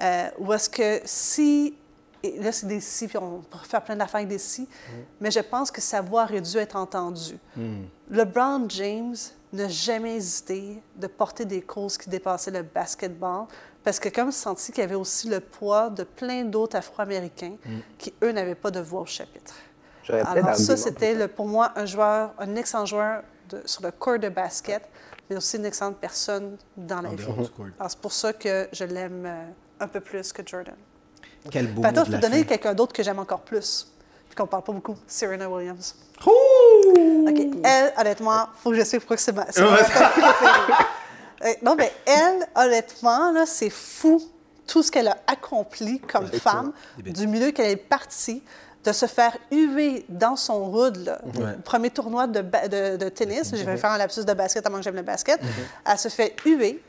euh, 0.00 0.28
où 0.38 0.52
est-ce 0.52 0.68
que 0.68 1.00
si, 1.04 1.76
et 2.22 2.38
là 2.38 2.52
c'est 2.52 2.66
des 2.66 2.80
si, 2.80 3.08
puis 3.08 3.16
on 3.18 3.40
pourrait 3.40 3.64
faire 3.64 3.82
plein 3.82 3.96
d'affaires 3.96 4.16
avec 4.16 4.28
des 4.28 4.38
si, 4.38 4.68
mais 5.20 5.30
je 5.30 5.40
pense 5.40 5.70
que 5.70 5.80
sa 5.80 6.02
voix 6.02 6.24
aurait 6.24 6.40
dû 6.40 6.56
être 6.58 6.76
entendue. 6.76 7.38
LeBron 8.10 8.68
James 8.68 9.16
n'a 9.52 9.68
jamais 9.68 10.16
hésité 10.16 10.82
de 10.96 11.06
porter 11.06 11.44
des 11.44 11.62
causes 11.62 11.96
qui 11.96 12.10
dépassaient 12.10 12.50
le 12.50 12.62
basketball 12.62 13.46
parce 13.86 14.00
que 14.00 14.08
comme 14.08 14.32
senti 14.32 14.72
qu'il 14.72 14.80
y 14.80 14.84
avait 14.84 14.96
aussi 14.96 15.28
le 15.28 15.38
poids 15.38 15.90
de 15.90 16.02
plein 16.02 16.42
d'autres 16.42 16.74
Afro-Américains 16.74 17.54
qui, 17.96 18.12
eux, 18.24 18.32
n'avaient 18.32 18.56
pas 18.56 18.72
de 18.72 18.80
voix 18.80 19.02
au 19.02 19.06
chapitre. 19.06 19.54
Alors 20.08 20.56
ça, 20.56 20.76
c'était 20.76 21.28
pour 21.28 21.36
pour 21.36 21.46
moi 21.46 21.70
un 21.76 21.86
joueur, 21.86 22.34
un 22.40 22.56
excellent 22.56 22.84
joueur 22.84 23.22
de- 23.48 23.62
sur 23.64 23.84
le 23.84 23.92
court 23.92 24.18
de 24.18 24.28
basket, 24.28 24.82
mais 25.30 25.36
aussi 25.36 25.56
une 25.56 25.66
excellente 25.66 25.98
personne 25.98 26.56
dans 26.76 27.00
la 27.00 27.10
En 27.10 27.14
vie. 27.14 27.26
Alors 27.78 27.88
c'est 27.92 28.00
pour 28.00 28.12
ça 28.12 28.32
que 28.32 28.68
je 28.72 28.82
l'aime 28.82 29.24
euh, 29.24 29.44
un 29.78 29.86
peu 29.86 30.00
plus 30.00 30.32
que 30.32 30.42
Jordan. 30.44 30.74
Quel 31.48 31.68
beau 31.68 31.86
attends, 31.86 32.04
je 32.06 32.10
peux 32.10 32.16
te 32.16 32.22
donner 32.22 32.44
quelqu'un 32.44 32.74
d'autre 32.74 32.92
que 32.92 33.04
j'aime 33.04 33.20
encore 33.20 33.42
plus, 33.42 33.86
puis 34.26 34.34
qu'on 34.34 34.48
parle 34.48 34.64
pas 34.64 34.72
beaucoup, 34.72 34.96
Serena 35.06 35.48
Williams. 35.48 35.94
Ouh! 36.26 37.28
OK, 37.28 37.40
elle, 37.62 37.92
honnêtement, 37.96 38.48
faut 38.56 38.70
que 38.70 38.82
je 38.82 38.96
pourquoi 38.98 39.16
c'est 39.16 39.32
ma, 39.32 39.46
c'est 39.52 39.62
ma 39.62 39.76
préférée. 39.76 40.22
Euh, 41.44 41.52
non, 41.62 41.74
mais 41.76 41.92
elle, 42.06 42.46
honnêtement, 42.54 43.32
là, 43.32 43.44
c'est 43.46 43.70
fou 43.70 44.22
tout 44.66 44.82
ce 44.82 44.90
qu'elle 44.90 45.08
a 45.08 45.16
accompli 45.26 46.00
comme 46.00 46.26
femme, 46.28 46.72
du 46.98 47.26
milieu 47.26 47.50
qu'elle 47.52 47.70
est 47.70 47.76
partie, 47.76 48.42
de 48.84 48.92
se 48.92 49.06
faire 49.06 49.36
huer 49.50 50.04
dans 50.08 50.36
son 50.36 50.72
hood, 50.72 50.96
là, 51.04 51.18
Ouais. 51.38 51.54
premier 51.64 51.90
tournoi 51.90 52.26
de, 52.26 52.40
ba- 52.40 52.68
de- 52.68 52.96
de 52.96 53.08
tennis, 53.08 53.50
je 53.54 53.64
vais 53.64 53.76
faire 53.76 53.90
un 53.90 53.98
lapsus 53.98 54.24
de 54.24 54.32
basket 54.32 54.62
tellement 54.62 54.78
que 54.78 54.84
j'aime 54.84 54.94
le 54.96 55.02
basket, 55.02 55.40
elle 55.84 55.98
se 55.98 56.08
fait 56.08 56.34
huer, 56.44 56.80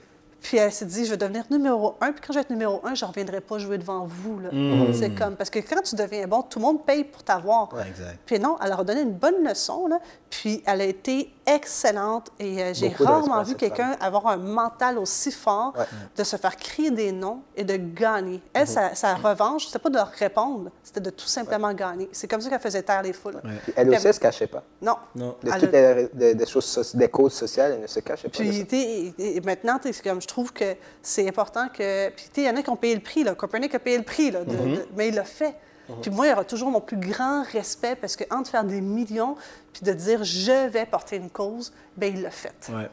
puis 0.42 0.58
elle 0.58 0.72
s'est 0.72 0.86
dit, 0.86 1.06
je 1.06 1.12
vais 1.12 1.18
devenir 1.18 1.44
numéro 1.50 1.96
un, 2.02 2.12
puis 2.12 2.22
quand 2.26 2.32
je 2.34 2.38
vais 2.38 2.42
être 2.42 2.50
numéro 2.50 2.80
un, 2.86 2.94
je 2.96 3.04
ne 3.04 3.10
reviendrai 3.10 3.42
pas 3.42 3.58
jouer 3.58 3.78
devant 3.78 4.06
vous. 4.06 4.40
là. 4.40 4.50
C'est 4.94 5.10
comme, 5.12 5.36
parce 5.36 5.50
que 5.50 5.60
quand 5.60 5.82
tu 5.82 5.96
deviens 5.96 6.28
bon, 6.28 6.42
tout 6.44 6.60
le 6.60 6.66
monde 6.66 6.86
paye 6.86 7.04
pour 7.04 7.24
t'avoir. 7.24 7.74
Ouais. 7.74 7.84
Puis 8.26 8.40
non, 8.40 8.58
elle 8.62 8.70
leur 8.70 8.80
a 8.82 8.84
donné 8.84 9.02
une 9.02 9.14
bonne 9.14 9.44
leçon, 9.48 9.88
là, 9.88 10.00
puis 10.30 10.64
elle 10.66 10.82
a 10.82 10.86
été 10.86 11.34
excellente. 11.46 12.30
Et 12.40 12.62
euh, 12.64 12.74
j'ai 12.74 12.90
rarement 12.90 13.42
vu 13.44 13.56
quelqu'un 13.56 13.96
avoir 14.00 14.28
un 14.28 14.38
mental 14.38 14.98
aussi 14.98 15.32
fort 15.32 15.74
Ouais. 15.78 15.86
de 16.16 16.24
se 16.24 16.36
faire 16.38 16.56
crier 16.56 16.92
des 16.92 17.12
noms 17.12 17.42
et 17.56 17.64
de 17.64 17.76
gagner. 17.78 18.42
Elle, 18.54 18.68
sa, 18.68 18.96
sa 18.96 19.16
revanche, 19.16 19.68
c'était 19.68 19.80
pas 19.80 19.90
de 19.90 19.96
leur 19.96 20.10
répondre, 20.10 20.70
c'était 20.84 21.00
de 21.02 21.10
tout 21.10 21.26
simplement 21.28 21.74
gagner. 21.74 22.10
C'est 22.12 22.28
comme 22.28 22.42
ça 22.42 22.50
qu'elle 22.50 22.60
faisait 22.60 22.84
taire 22.84 23.02
les 23.02 23.14
foules. 23.14 23.36
Ouais. 23.36 23.52
Puis 23.64 23.74
Elle 23.76 23.90
aussi, 23.90 24.00
elle 24.02 24.08
ne 24.08 24.12
se 24.14 24.20
cachait 24.20 24.48
pas. 24.48 24.64
Non. 24.82 24.96
Non. 25.16 25.36
De 25.44 25.52
Elle 25.52 25.60
toutes 25.62 25.74
a- 25.74 25.94
les, 25.94 26.08
des- 26.14 26.36
des 26.36 26.46
choses, 26.46 26.92
des 26.96 27.08
causes 27.10 27.34
sociales, 27.34 27.74
elle 27.76 27.82
ne 27.82 27.88
se 27.88 28.00
cachait 28.00 28.30
pas. 28.30 28.38
de 28.38 28.44
Puis, 28.50 28.58
ça. 28.60 28.64
tu 28.66 28.70
sais, 28.70 29.14
et- 29.18 29.38
et 29.38 29.42
maintenant, 29.42 29.80
c'est 29.82 30.02
comme, 30.04 30.20
je 30.28 30.34
trouve 30.34 30.52
que 30.52 30.76
c'est 31.02 31.28
important 31.28 31.70
que. 31.70 32.10
Puis, 32.10 32.26
tu 32.26 32.30
sais, 32.36 32.42
il 32.42 32.46
y 32.46 32.50
en 32.50 32.56
a 32.58 32.62
qui 32.62 32.70
ont 32.70 32.76
payé 32.76 32.94
le 32.96 33.02
prix, 33.02 33.24
là. 33.24 33.34
Copernic 33.34 33.74
a 33.76 33.80
payé 33.80 33.98
le 33.98 34.04
prix, 34.04 34.30
là, 34.32 34.44
de- 34.44 34.52
Mm-hmm. 34.54 34.76
de- 34.76 34.86
mais 34.98 35.08
il 35.08 35.16
l'a 35.16 35.24
fait. 35.24 35.56
Puis 36.02 36.12
moi, 36.12 36.26
il 36.28 36.30
y 36.32 36.34
aura 36.34 36.44
toujours 36.44 36.70
mon 36.70 36.82
plus 36.82 36.98
grand 36.98 37.44
respect 37.44 37.96
parce 37.96 38.18
que 38.18 38.26
entre 38.30 38.50
faire 38.50 38.66
des 38.66 38.82
millions 38.82 39.38
puis 39.72 39.84
de 39.84 39.94
dire 39.94 40.22
je 40.26 40.68
vais 40.68 40.86
porter 40.86 41.16
une 41.16 41.30
cause, 41.30 41.72
ben 41.96 42.14
il 42.14 42.22
l'a 42.24 42.30
fait. 42.30 42.52
Ouais. 42.70 42.90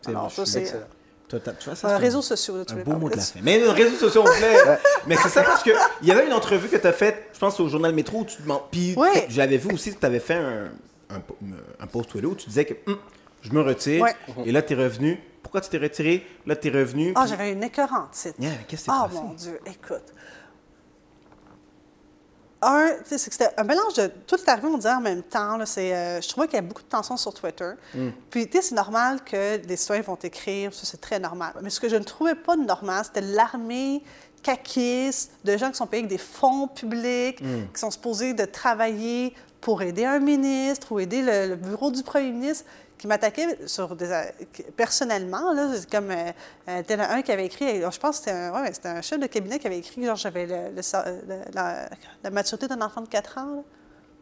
C'est 0.00 0.08
Alors, 0.10 0.32
ça, 0.32 0.46
c'est 0.46 0.60
Excellent. 0.62 0.84
Toi, 1.28 1.40
t'as- 1.44 1.52
tu 1.52 1.66
vois, 1.66 1.76
ça, 1.76 1.88
un 1.88 1.90
c'est 1.90 1.96
réseau 1.96 2.22
social. 2.22 2.56
Là, 2.58 2.64
tu 2.64 2.72
Un 2.72 2.76
beau 2.78 2.92
mot 2.96 3.10
de 3.10 3.16
la 3.16 3.22
fin. 3.22 3.40
Mais 3.42 3.58
les 3.58 3.68
réseaux 3.68 3.96
sociaux, 3.96 4.22
on 4.26 4.30
voulait. 4.32 4.56
mais 5.06 5.16
c'est 5.16 5.28
ça 5.28 5.42
parce 5.42 5.62
qu'il 5.62 5.74
y 6.02 6.10
avait 6.10 6.24
une 6.26 6.32
entrevue 6.32 6.68
que 6.68 6.76
tu 6.76 6.86
as 6.86 6.92
faite, 6.94 7.24
je 7.34 7.38
pense, 7.38 7.60
au 7.60 7.68
journal 7.68 7.92
Métro 7.94 8.20
où 8.20 8.24
tu 8.24 8.40
demandes. 8.40 8.62
Puis 8.70 8.94
Ouais. 8.96 9.26
j'avais 9.28 9.58
vu 9.58 9.74
aussi 9.74 9.94
que 9.94 10.00
tu 10.00 10.06
avais 10.06 10.18
fait 10.20 10.34
un, 10.34 10.70
un, 11.10 11.20
un 11.80 11.86
post 11.86 12.08
Twitter 12.10 12.26
où 12.26 12.34
tu 12.34 12.48
disais 12.48 12.64
que 12.64 12.74
Hum, 12.90 12.96
je 13.42 13.50
me 13.52 13.60
retire. 13.60 14.02
Ouais. 14.02 14.14
Et 14.46 14.52
là, 14.52 14.62
tu 14.62 14.72
es 14.72 14.76
revenu. 14.76 15.20
Pourquoi 15.44 15.60
tu 15.60 15.68
t'es 15.70 15.78
retiré? 15.78 16.26
Là, 16.46 16.56
tu 16.56 16.66
es 16.66 16.70
revenu. 16.72 17.12
Ah, 17.14 17.20
puis- 17.20 17.30
j'avais 17.30 17.52
une 17.52 17.62
écœurante 17.62 18.10
titre. 18.10 18.34
Yeah, 18.40 18.50
qu'est-ce 18.66 18.86
s'est 18.86 18.90
Ah, 18.92 19.06
passé? 19.08 19.22
mon 19.22 19.34
Dieu, 19.34 19.60
écoute. 19.66 20.02
un, 22.66 22.88
que 23.08 23.18
c'était 23.18 23.50
un 23.58 23.62
mélange 23.64 23.92
de. 23.94 24.06
Tout 24.26 24.36
est 24.36 24.48
arrivé, 24.48 24.68
on 24.68 24.78
dirait, 24.78 24.94
en 24.94 25.00
même 25.02 25.22
temps. 25.22 25.58
là. 25.58 25.66
C'est, 25.66 25.94
euh, 25.94 26.20
je 26.22 26.28
trouvais 26.30 26.46
qu'il 26.46 26.54
y 26.56 26.58
avait 26.58 26.66
beaucoup 26.66 26.82
de 26.82 26.88
tensions 26.88 27.16
sur 27.18 27.34
Twitter. 27.34 27.72
Puis, 28.30 28.48
tu 28.48 28.56
sais, 28.56 28.62
c'est 28.70 28.74
normal 28.74 29.22
que 29.22 29.58
les 29.66 29.76
citoyens 29.76 30.02
vont 30.02 30.16
écrire, 30.16 30.72
ça, 30.72 30.80
c'est 30.84 31.00
très 31.00 31.18
normal. 31.20 31.52
Mais 31.62 31.68
ce 31.68 31.78
que 31.78 31.88
je 31.90 31.96
ne 31.96 32.04
trouvais 32.04 32.34
pas 32.34 32.56
normal, 32.56 33.04
c'était 33.04 33.20
l'armée 33.20 34.02
caquiste, 34.42 35.32
de 35.44 35.56
gens 35.58 35.70
qui 35.70 35.76
sont 35.76 35.86
payés 35.86 36.02
avec 36.04 36.10
des 36.10 36.18
fonds 36.22 36.66
publics, 36.68 37.36
qui 37.38 37.80
sont 37.80 37.90
supposés 37.90 38.32
de 38.34 38.44
travailler 38.46 39.34
pour 39.60 39.82
aider 39.82 40.04
un 40.04 40.18
ministre 40.18 40.92
ou 40.92 41.00
aider 41.00 41.22
le, 41.22 41.48
le 41.48 41.56
bureau 41.56 41.90
du 41.90 42.02
premier 42.02 42.30
ministre 42.30 42.64
qui 42.98 43.06
m'attaquaient 43.06 43.58
sur 43.66 43.94
des, 43.96 44.08
qui- 44.52 44.62
personnellement. 44.62 45.52
Là, 45.52 45.68
c'est 45.74 45.90
comme 45.90 46.10
euh, 46.10 46.30
euh, 46.68 46.82
tel 46.86 47.00
un 47.00 47.22
qui 47.22 47.32
avait 47.32 47.46
écrit, 47.46 47.80
je 47.80 47.98
pense 47.98 48.18
que 48.18 48.24
c'était 48.24 48.30
un, 48.36 48.52
ouais, 48.62 48.72
c'était 48.72 48.88
un 48.88 49.02
chef 49.02 49.18
de 49.20 49.26
cabinet 49.26 49.58
qui 49.58 49.66
avait 49.66 49.78
écrit, 49.78 50.04
genre 50.04 50.16
j'avais 50.16 50.46
le- 50.46 50.74
le 50.74 50.80
cer- 50.80 51.04
le- 51.26 51.52
la, 51.52 51.88
la 52.22 52.30
maturité 52.30 52.66
d'un 52.68 52.80
enfant 52.80 53.00
de 53.02 53.08
4 53.08 53.38
ans, 53.38 53.46
là, 53.56 53.62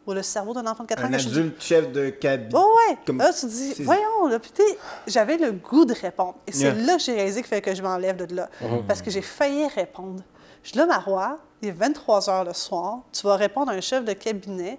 ou 0.05 0.11
le 0.13 0.21
cerveau 0.21 0.53
d'un 0.53 0.65
enfant 0.67 0.83
de 0.83 0.89
4 0.89 1.03
ans. 1.05 1.07
Un 1.13 1.17
je 1.17 1.29
dis- 1.29 1.39
adulte 1.39 1.61
chef 1.63 1.91
de 1.91 2.09
cabinet. 2.09 2.49
Oh 2.53 2.75
ouais! 2.89 2.97
Comme- 3.05 3.19
Là, 3.19 3.31
tu 3.31 3.41
te 3.41 3.45
dis, 3.45 3.73
voyons, 3.83 4.27
là, 4.27 4.37
sais, 4.53 4.63
j'avais 5.07 5.37
le 5.37 5.51
goût 5.53 5.85
de 5.85 5.93
répondre. 5.93 6.35
Et 6.47 6.51
c'est 6.51 6.63
Yeah. 6.65 6.73
là 6.73 6.95
que 6.97 7.01
j'ai 7.03 7.13
réalisé 7.13 7.41
qu'il 7.41 7.47
fallait 7.49 7.61
que 7.61 7.73
je 7.73 7.81
m'enlève 7.81 8.17
de 8.17 8.35
là. 8.35 8.49
Parce 8.87 9.01
que 9.01 9.09
j'ai 9.09 9.21
failli 9.21 9.65
répondre. 9.67 10.21
Je 10.63 10.71
dis 10.73 10.77
là, 10.77 10.85
Marois, 10.87 11.37
il 11.61 11.69
est 11.69 11.71
23 11.71 12.29
heures 12.29 12.43
le 12.43 12.53
soir, 12.53 12.99
tu 13.13 13.25
vas 13.27 13.35
répondre 13.37 13.71
à 13.71 13.75
un 13.75 13.81
chef 13.81 14.03
de 14.03 14.11
cabinet 14.13 14.77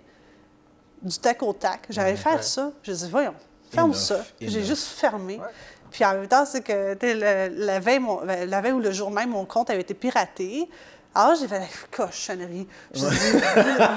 du 1.03 1.17
tac 1.19 1.43
au 1.43 1.53
tac. 1.53 1.87
J'allais 1.91 2.17
faire 2.17 2.43
ça. 2.43 2.73
Je 2.83 2.93
dis, 2.93 3.09
voyons, 3.11 3.35
ferme 3.75 3.91
Enough, 3.91 3.99
ça. 3.99 4.25
J'ai 4.41 4.63
juste 4.65 4.87
fermé. 4.87 5.41
Puis 5.91 6.05
en 6.05 6.15
même 6.15 6.27
temps, 6.27 6.45
c'est 6.45 6.63
que 6.63 6.95
tu 6.95 7.07
sais, 7.07 7.15
le- 7.15 7.67
la, 7.67 7.79
veille, 7.79 8.01
mon- 8.01 8.25
ben, 8.25 8.49
la 8.49 8.61
veille 8.61 8.73
ou 8.73 8.81
le 8.81 8.91
jour 8.93 9.11
même, 9.11 9.31
mon 9.31 9.45
compte 9.45 9.71
avait 9.71 9.81
été 9.83 9.95
piraté. 9.95 10.69
Alors, 11.15 11.37
j'ai 11.37 11.47
fait 11.47 11.61
la 11.61 11.67
cochonnerie. 11.93 12.67
Je 12.93 12.99
dis, 13.07 13.07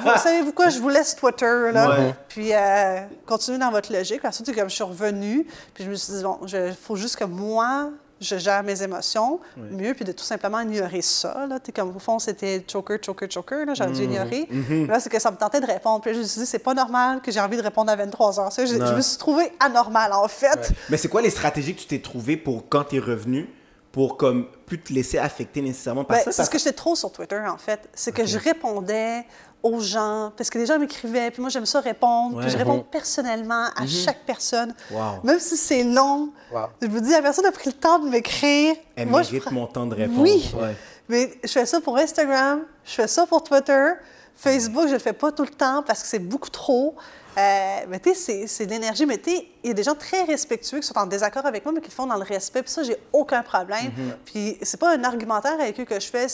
vous 0.04 0.18
savez-vous 0.22 0.52
quoi, 0.54 0.70
je 0.70 0.78
vous 0.78 0.90
laisse 0.90 1.16
Twitter, 1.16 1.72
là. 1.74 1.90
Ouais. 1.90 2.16
Puis, 2.28 2.54
euh, 2.54 3.00
continuez 3.26 3.58
dans 3.58 3.72
votre 3.72 3.92
logique. 3.92 4.20
Puis 4.20 4.28
ensuite, 4.28 4.54
comme 4.56 4.70
je 4.70 4.76
suis 4.76 4.84
revenue, 4.84 5.48
puis 5.74 5.84
je 5.86 5.90
me 5.90 5.96
suis 5.96 6.14
dit, 6.14 6.22
bon, 6.22 6.38
il 6.46 6.76
faut 6.80 6.96
juste 6.96 7.16
que 7.16 7.24
moi, 7.24 7.90
je 8.20 8.38
gère 8.38 8.64
mes 8.64 8.82
émotions 8.82 9.40
mieux, 9.56 9.94
puis 9.94 10.06
de 10.06 10.12
tout 10.12 10.24
simplement 10.24 10.60
ignorer 10.60 11.02
ça. 11.02 11.46
Là. 11.48 11.60
Comme 11.74 11.96
au 11.96 12.00
fond, 12.00 12.20
c'était 12.20 12.64
choker, 12.70 12.98
choker, 13.04 13.32
choker. 13.32 13.66
Là, 13.66 13.74
j'aurais 13.74 13.92
dû 13.92 14.04
ignorer. 14.04 14.48
Là, 14.88 15.00
c'est 15.00 15.10
que 15.10 15.20
ça 15.20 15.32
me 15.32 15.38
tentait 15.38 15.62
de 15.62 15.66
répondre. 15.66 16.02
Puis 16.02 16.12
là, 16.12 16.16
je 16.16 16.22
me 16.22 16.28
suis 16.28 16.42
dit, 16.42 16.46
c'est 16.46 16.60
pas 16.60 16.74
normal 16.74 17.22
que 17.22 17.32
j'ai 17.32 17.40
envie 17.40 17.58
de 17.58 17.62
répondre 17.62 17.92
à 17.92 17.96
23 17.96 18.40
heures. 18.40 18.52
Ça, 18.52 18.66
je, 18.66 18.76
me 18.76 19.02
suis 19.02 19.18
trouvée 19.18 19.52
anormale, 19.60 20.14
en 20.14 20.28
fait. 20.28 20.72
Mais 20.90 20.98
c'est 20.98 21.08
quoi 21.08 21.22
les 21.22 21.30
stratégies 21.30 21.76
que 21.76 21.82
tu 21.82 21.88
t'es 21.88 22.02
trouvées 22.02 22.38
pour 22.38 22.68
quand 22.70 22.86
tu 22.86 22.98
es 22.98 23.00
revenu 23.00 23.50
pour 23.92 24.18
comme 24.18 24.48
plus 24.68 24.80
te 24.80 24.94
laisser 24.94 25.18
affecter 25.18 25.62
nécessairement 25.62 26.04
par 26.04 26.18
Ben, 26.18 26.24
ça? 26.24 26.32
c'est 26.32 26.38
parce 26.38 26.50
ce 26.50 26.52
que 26.52 26.60
j'étais 26.60 26.74
trop 26.74 26.96
sur 26.96 27.12
Twitter, 27.12 27.42
en 27.48 27.58
fait. 27.58 27.90
C'est 27.94 28.12
que 28.12 28.26
je 28.26 28.38
répondais 28.38 29.26
aux 29.64 29.80
gens, 29.80 30.32
parce 30.38 30.50
que 30.50 30.58
les 30.60 30.66
gens 30.66 30.78
m'écrivaient, 30.80 31.32
puis 31.32 31.42
moi, 31.42 31.50
j'aime 31.50 31.66
ça 31.66 31.80
répondre, 31.80 32.36
Ouais. 32.38 32.44
puis 32.44 32.52
je 32.52 32.58
réponds 32.58 32.86
personnellement 32.90 33.66
à 33.76 33.86
chaque 33.88 34.24
personne. 34.26 34.74
Wow. 34.92 35.20
Même 35.24 35.40
si 35.40 35.58
c'est 35.58 35.84
long, 35.84 36.30
Wow. 36.54 36.68
je 36.82 36.88
vous 36.88 37.00
dis, 37.00 37.12
la 37.12 37.22
personne 37.22 37.46
a 37.46 37.52
pris 37.52 37.70
le 37.70 37.74
temps 37.74 38.00
de 38.00 38.08
m'écrire. 38.10 38.76
Elle 38.96 39.08
Moi, 39.08 39.22
mérite 39.22 39.52
mon 39.52 39.66
temps 39.68 39.86
de 39.86 39.96
réponse. 39.96 40.18
Oui, 40.20 40.52
Ouais. 40.56 40.76
mais 41.10 41.32
je 41.44 41.50
fais 41.50 41.66
ça 41.66 41.82
pour 41.82 41.98
Instagram, 41.98 42.62
je 42.86 42.92
fais 42.94 43.08
ça 43.08 43.26
pour 43.26 43.44
Twitter. 43.44 43.94
Facebook, 44.36 44.88
je 44.88 44.94
le 44.94 45.00
fais 45.00 45.14
pas 45.14 45.32
tout 45.32 45.44
le 45.44 45.50
temps 45.50 45.82
parce 45.82 46.04
que 46.04 46.08
c'est 46.08 46.20
beaucoup 46.20 46.52
trop. 46.52 46.96
Euh, 47.38 47.86
mais 47.88 48.00
tu 48.00 48.16
sais, 48.16 48.48
c'est- 48.48 48.66
de 48.66 48.72
l'énergie. 48.72 49.06
Mais 49.06 49.18
tu 49.20 49.30
sais, 49.30 49.48
il 49.64 49.68
y 49.68 49.72
a 49.72 49.74
des 49.74 49.84
gens 49.84 49.94
très 49.94 50.24
respectueux 50.24 50.80
qui 50.80 50.88
sont 50.88 50.98
en 50.98 51.06
désaccord 51.06 51.46
avec 51.46 51.64
moi, 51.64 51.72
mais 51.74 51.82
qui 51.82 51.90
le 51.90 51.94
font 51.94 52.08
dans 52.08 52.16
le 52.16 52.24
respect. 52.24 52.64
Puis 52.64 52.72
ça, 52.72 52.82
j'ai 52.84 52.98
aucun 53.14 53.44
problème. 53.44 53.92
Puis 54.26 54.58
c'est 54.64 54.80
pas 54.80 54.96
un 54.96 55.04
argumentaire 55.04 55.54
avec 55.54 55.80
eux 55.80 55.86
que 55.86 56.00
je 56.00 56.08
fais. 56.08 56.28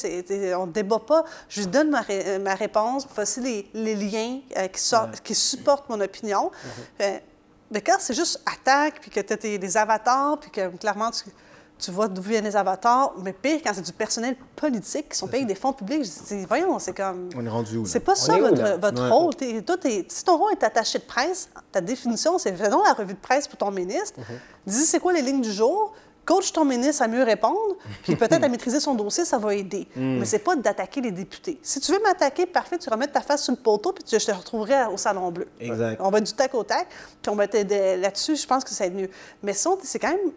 on 0.56 0.68
débat 0.68 1.00
pas. 1.00 1.26
Je 1.50 1.62
lui 1.62 1.68
donne 1.68 1.90
ma, 1.90 2.02
ré- 2.02 2.24
euh, 2.26 2.40
ma 2.40 2.56
réponse. 2.56 3.06
Voici 3.14 3.42
les, 3.42 3.68
les 3.74 3.96
liens 3.96 4.40
euh, 4.58 4.68
qui, 4.68 4.80
sortent, 4.82 5.20
qui 5.22 5.36
supportent 5.36 5.90
mon 5.90 6.00
opinion. 6.00 6.52
Euh, 7.02 7.18
mais 7.72 7.82
quand 7.82 7.98
c'est 8.00 8.14
juste 8.14 8.42
attaque, 8.46 9.02
puis 9.02 9.10
que 9.12 9.20
tu 9.20 9.34
as 9.34 9.58
des 9.58 9.78
avatars, 9.78 10.40
puis 10.40 10.52
que 10.52 10.68
clairement, 10.78 11.12
tu, 11.12 11.24
tu 11.80 11.92
vois 11.92 12.08
d'où 12.08 12.22
viennent 12.22 12.46
les 12.46 12.56
avatars, 12.56 13.14
mais 13.22 13.34
pire, 13.34 13.60
quand 13.64 13.72
c'est 13.74 13.82
du 13.82 13.92
personnel 13.92 14.36
politique 14.56 15.10
qui 15.10 15.18
sont 15.18 15.28
payés 15.28 15.44
des 15.46 15.56
fonds 15.56 15.74
publics, 15.74 16.04
je 16.06 16.36
dis, 16.36 16.46
voyons, 16.46 16.80
c'est 16.80 16.96
comme. 16.96 17.30
On 17.36 17.46
est 17.46 17.50
rendu 17.50 17.78
où? 17.78 17.86
C'est 17.86 18.00
pas 18.00 18.16
ça 18.16 18.36
où, 18.38 18.40
votre, 18.42 18.80
votre 18.80 19.02
Ouais. 19.04 19.10
rôle. 19.10 19.36
T'es- 19.36 19.62
toi, 19.62 19.76
t'es- 19.78 20.06
si 20.08 20.24
ton 20.24 20.38
rôle 20.38 20.54
est 20.54 20.64
attaché 20.64 21.00
de 21.00 21.04
presse, 21.04 21.50
ta 21.72 21.82
définition, 21.82 22.38
c'est 22.38 22.54
fais 22.56 22.70
donc 22.70 22.86
la 22.86 22.94
revue 22.94 23.14
de 23.16 23.20
presse 23.20 23.48
pour 23.48 23.58
ton 23.58 23.72
ministre. 23.72 24.20
Dis 24.66 24.86
c'est 24.86 25.00
quoi 25.00 25.12
les 25.14 25.22
lignes 25.22 25.42
du 25.42 25.52
jour? 25.52 25.94
Coach 26.26 26.54
ton 26.54 26.64
ministre 26.64 27.04
à 27.04 27.10
mieux 27.10 27.22
répondre, 27.24 27.76
puis 28.04 28.16
peut-être 28.16 28.44
à 28.46 28.48
maîtriser 28.50 28.80
son 28.80 28.96
dossier, 28.96 29.26
ça 29.26 29.38
va 29.38 29.54
aider. 29.56 29.90
Mais 29.98 30.24
c'est 30.24 30.40
pas 30.40 30.56
d'attaquer 30.56 31.02
les 31.02 31.12
députés. 31.12 31.60
Si 31.62 31.82
tu 31.82 31.92
veux 31.92 32.00
m'attaquer, 32.02 32.46
parfait, 32.46 32.78
tu 32.78 32.90
remets 32.90 33.08
ta 33.08 33.20
face 33.20 33.44
sur 33.44 33.52
le 33.52 33.58
poteau, 33.60 33.92
puis 33.92 34.06
je 34.10 34.26
te 34.26 34.32
retrouverai 34.32 34.86
au 34.86 34.96
Salon 34.96 35.32
Bleu. 35.32 35.50
Exact. 35.60 36.00
On 36.02 36.10
va 36.12 36.20
être 36.20 36.24
du 36.24 36.32
tac 36.32 36.54
au 36.56 36.64
tac, 36.64 36.88
puis 37.22 37.30
on 37.30 37.36
va 37.36 37.46
t'aider 37.50 37.98
là-dessus, 37.98 38.38
je 38.38 38.48
pense 38.48 38.64
que 38.64 38.70
ça 38.70 38.86
va 38.86 38.88
être 38.88 38.96
mieux. 38.96 39.10
Mais 39.42 39.52
sinon, 39.54 39.78
c'est 39.84 40.00
quand 40.00 40.12
même 40.12 40.32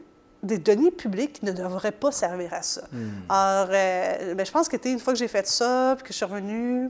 des 0.46 0.58
deniers 0.58 0.90
publics 0.90 1.34
qui 1.34 1.44
ne 1.44 1.52
devraient 1.52 1.92
pas 1.92 2.10
servir 2.12 2.54
à 2.54 2.62
ça. 2.62 2.82
Alors, 3.28 3.68
euh, 3.70 4.34
ben, 4.34 4.46
je 4.46 4.50
pense 4.52 4.68
que 4.68 4.76
une 4.88 4.98
fois 4.98 5.12
que 5.12 5.18
j'ai 5.18 5.28
fait 5.28 5.46
ça, 5.46 5.94
puis 5.96 6.04
que 6.04 6.12
je 6.12 6.16
suis 6.16 6.24
revenue, 6.24 6.88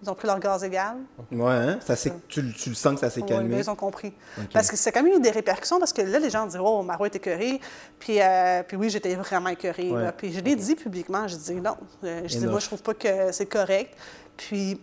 ils 0.00 0.08
ont 0.08 0.14
pris 0.14 0.28
leur 0.28 0.38
gaz 0.38 0.62
égal. 0.62 0.96
Ouais, 1.32 1.50
hein? 1.52 1.78
ça 1.84 1.96
tu, 2.28 2.40
le- 2.40 2.52
tu 2.52 2.68
le 2.68 2.74
sens 2.76 2.94
que 2.94 3.00
ça 3.00 3.10
s'est 3.10 3.22
calmé. 3.22 3.48
ben, 3.48 3.58
ils 3.58 3.68
ont 3.70 3.74
compris. 3.74 4.12
Parce 4.52 4.70
que 4.70 4.76
c'est 4.76 4.92
quand 4.92 5.02
même 5.02 5.14
eu 5.14 5.20
des 5.20 5.32
répercussions, 5.32 5.80
parce 5.80 5.92
que 5.92 6.02
là, 6.02 6.20
les 6.20 6.30
gens 6.30 6.46
disent 6.46 6.60
Oh, 6.62 6.82
Maro 6.82 7.04
est 7.06 7.16
écœurée. 7.16 7.60
Puis, 7.98 8.20
euh, 8.22 8.62
puis 8.62 8.76
oui, 8.76 8.90
j'étais 8.90 9.16
vraiment 9.16 9.48
écœurée. 9.48 9.90
Ouais. 9.90 10.12
Puis 10.16 10.32
je 10.32 10.38
l'ai 10.40 10.54
dit 10.54 10.76
publiquement, 10.76 11.26
je 11.26 11.34
dis 11.36 11.54
non. 11.54 11.76
Euh, 12.04 12.20
je 12.26 12.38
dis, 12.38 12.46
moi, 12.46 12.60
je 12.60 12.66
trouve 12.66 12.82
pas 12.82 12.94
que 12.94 13.32
c'est 13.32 13.46
correct. 13.46 13.96
Puis 14.36 14.80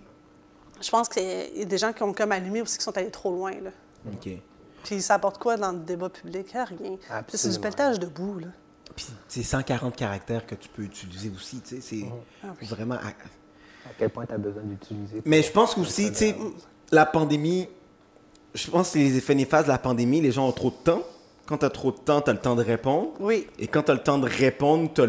je 0.81 0.89
pense 0.89 1.07
qu'il 1.07 1.23
y 1.23 1.61
a 1.61 1.65
des 1.65 1.77
gens 1.77 1.93
qui 1.93 2.03
ont 2.03 2.11
comme 2.11 2.33
allumé 2.33 2.61
aussi 2.61 2.77
qui 2.77 2.83
sont 2.83 2.97
allés 2.97 3.09
trop 3.11 3.31
loin. 3.31 3.51
Là. 3.51 3.69
OK. 4.13 4.29
Puis 4.85 5.01
ça 5.01 5.15
apporte 5.15 5.37
quoi 5.37 5.57
dans 5.57 5.71
le 5.71 5.79
débat 5.79 6.09
public? 6.09 6.47
Ah, 6.53 6.63
rien. 6.65 6.97
Puis 7.27 7.37
C'est 7.37 7.49
du 7.49 7.59
pelletage 7.59 7.99
debout. 7.99 8.39
Là. 8.39 8.47
Puis 8.95 9.07
c'est 9.27 9.43
140 9.43 9.95
caractères 9.95 10.45
que 10.45 10.55
tu 10.55 10.69
peux 10.69 10.83
utiliser 10.83 11.29
aussi, 11.35 11.59
tu 11.59 11.75
sais, 11.75 11.81
c'est 11.81 12.05
Ah 12.43 12.53
vraiment... 12.61 12.95
à- 12.95 13.07
À 13.09 13.91
quel 13.97 14.09
point 14.09 14.25
tu 14.25 14.33
as 14.33 14.37
besoin 14.37 14.63
d'utiliser. 14.63 15.21
Mais 15.25 15.41
je 15.41 15.51
pense 15.51 15.77
aussi, 15.77 16.09
tu 16.11 16.17
sais, 16.17 16.35
la 16.91 17.05
pandémie, 17.05 17.67
je 18.53 18.69
pense 18.71 18.91
que 18.91 18.99
les 18.99 19.17
effets 19.17 19.35
néfastes 19.35 19.65
de 19.67 19.71
la 19.71 19.77
pandémie, 19.79 20.21
les 20.21 20.31
gens 20.31 20.47
ont 20.47 20.51
trop 20.53 20.69
de 20.69 20.75
temps. 20.83 21.01
Quand 21.45 21.57
tu 21.59 21.65
as 21.65 21.69
trop 21.69 21.91
de 21.91 21.97
temps, 21.97 22.21
tu 22.21 22.29
as 22.29 22.33
le 22.33 22.39
temps 22.39 22.55
de 22.55 22.63
répondre. 22.63 23.09
Oui. 23.19 23.45
Et 23.59 23.67
quand 23.67 23.83
tu 23.83 23.91
as 23.91 23.93
le 23.95 24.01
temps 24.01 24.17
de 24.17 24.27
répondre, 24.27 24.89
tu 24.93 25.01
as, 25.01 25.05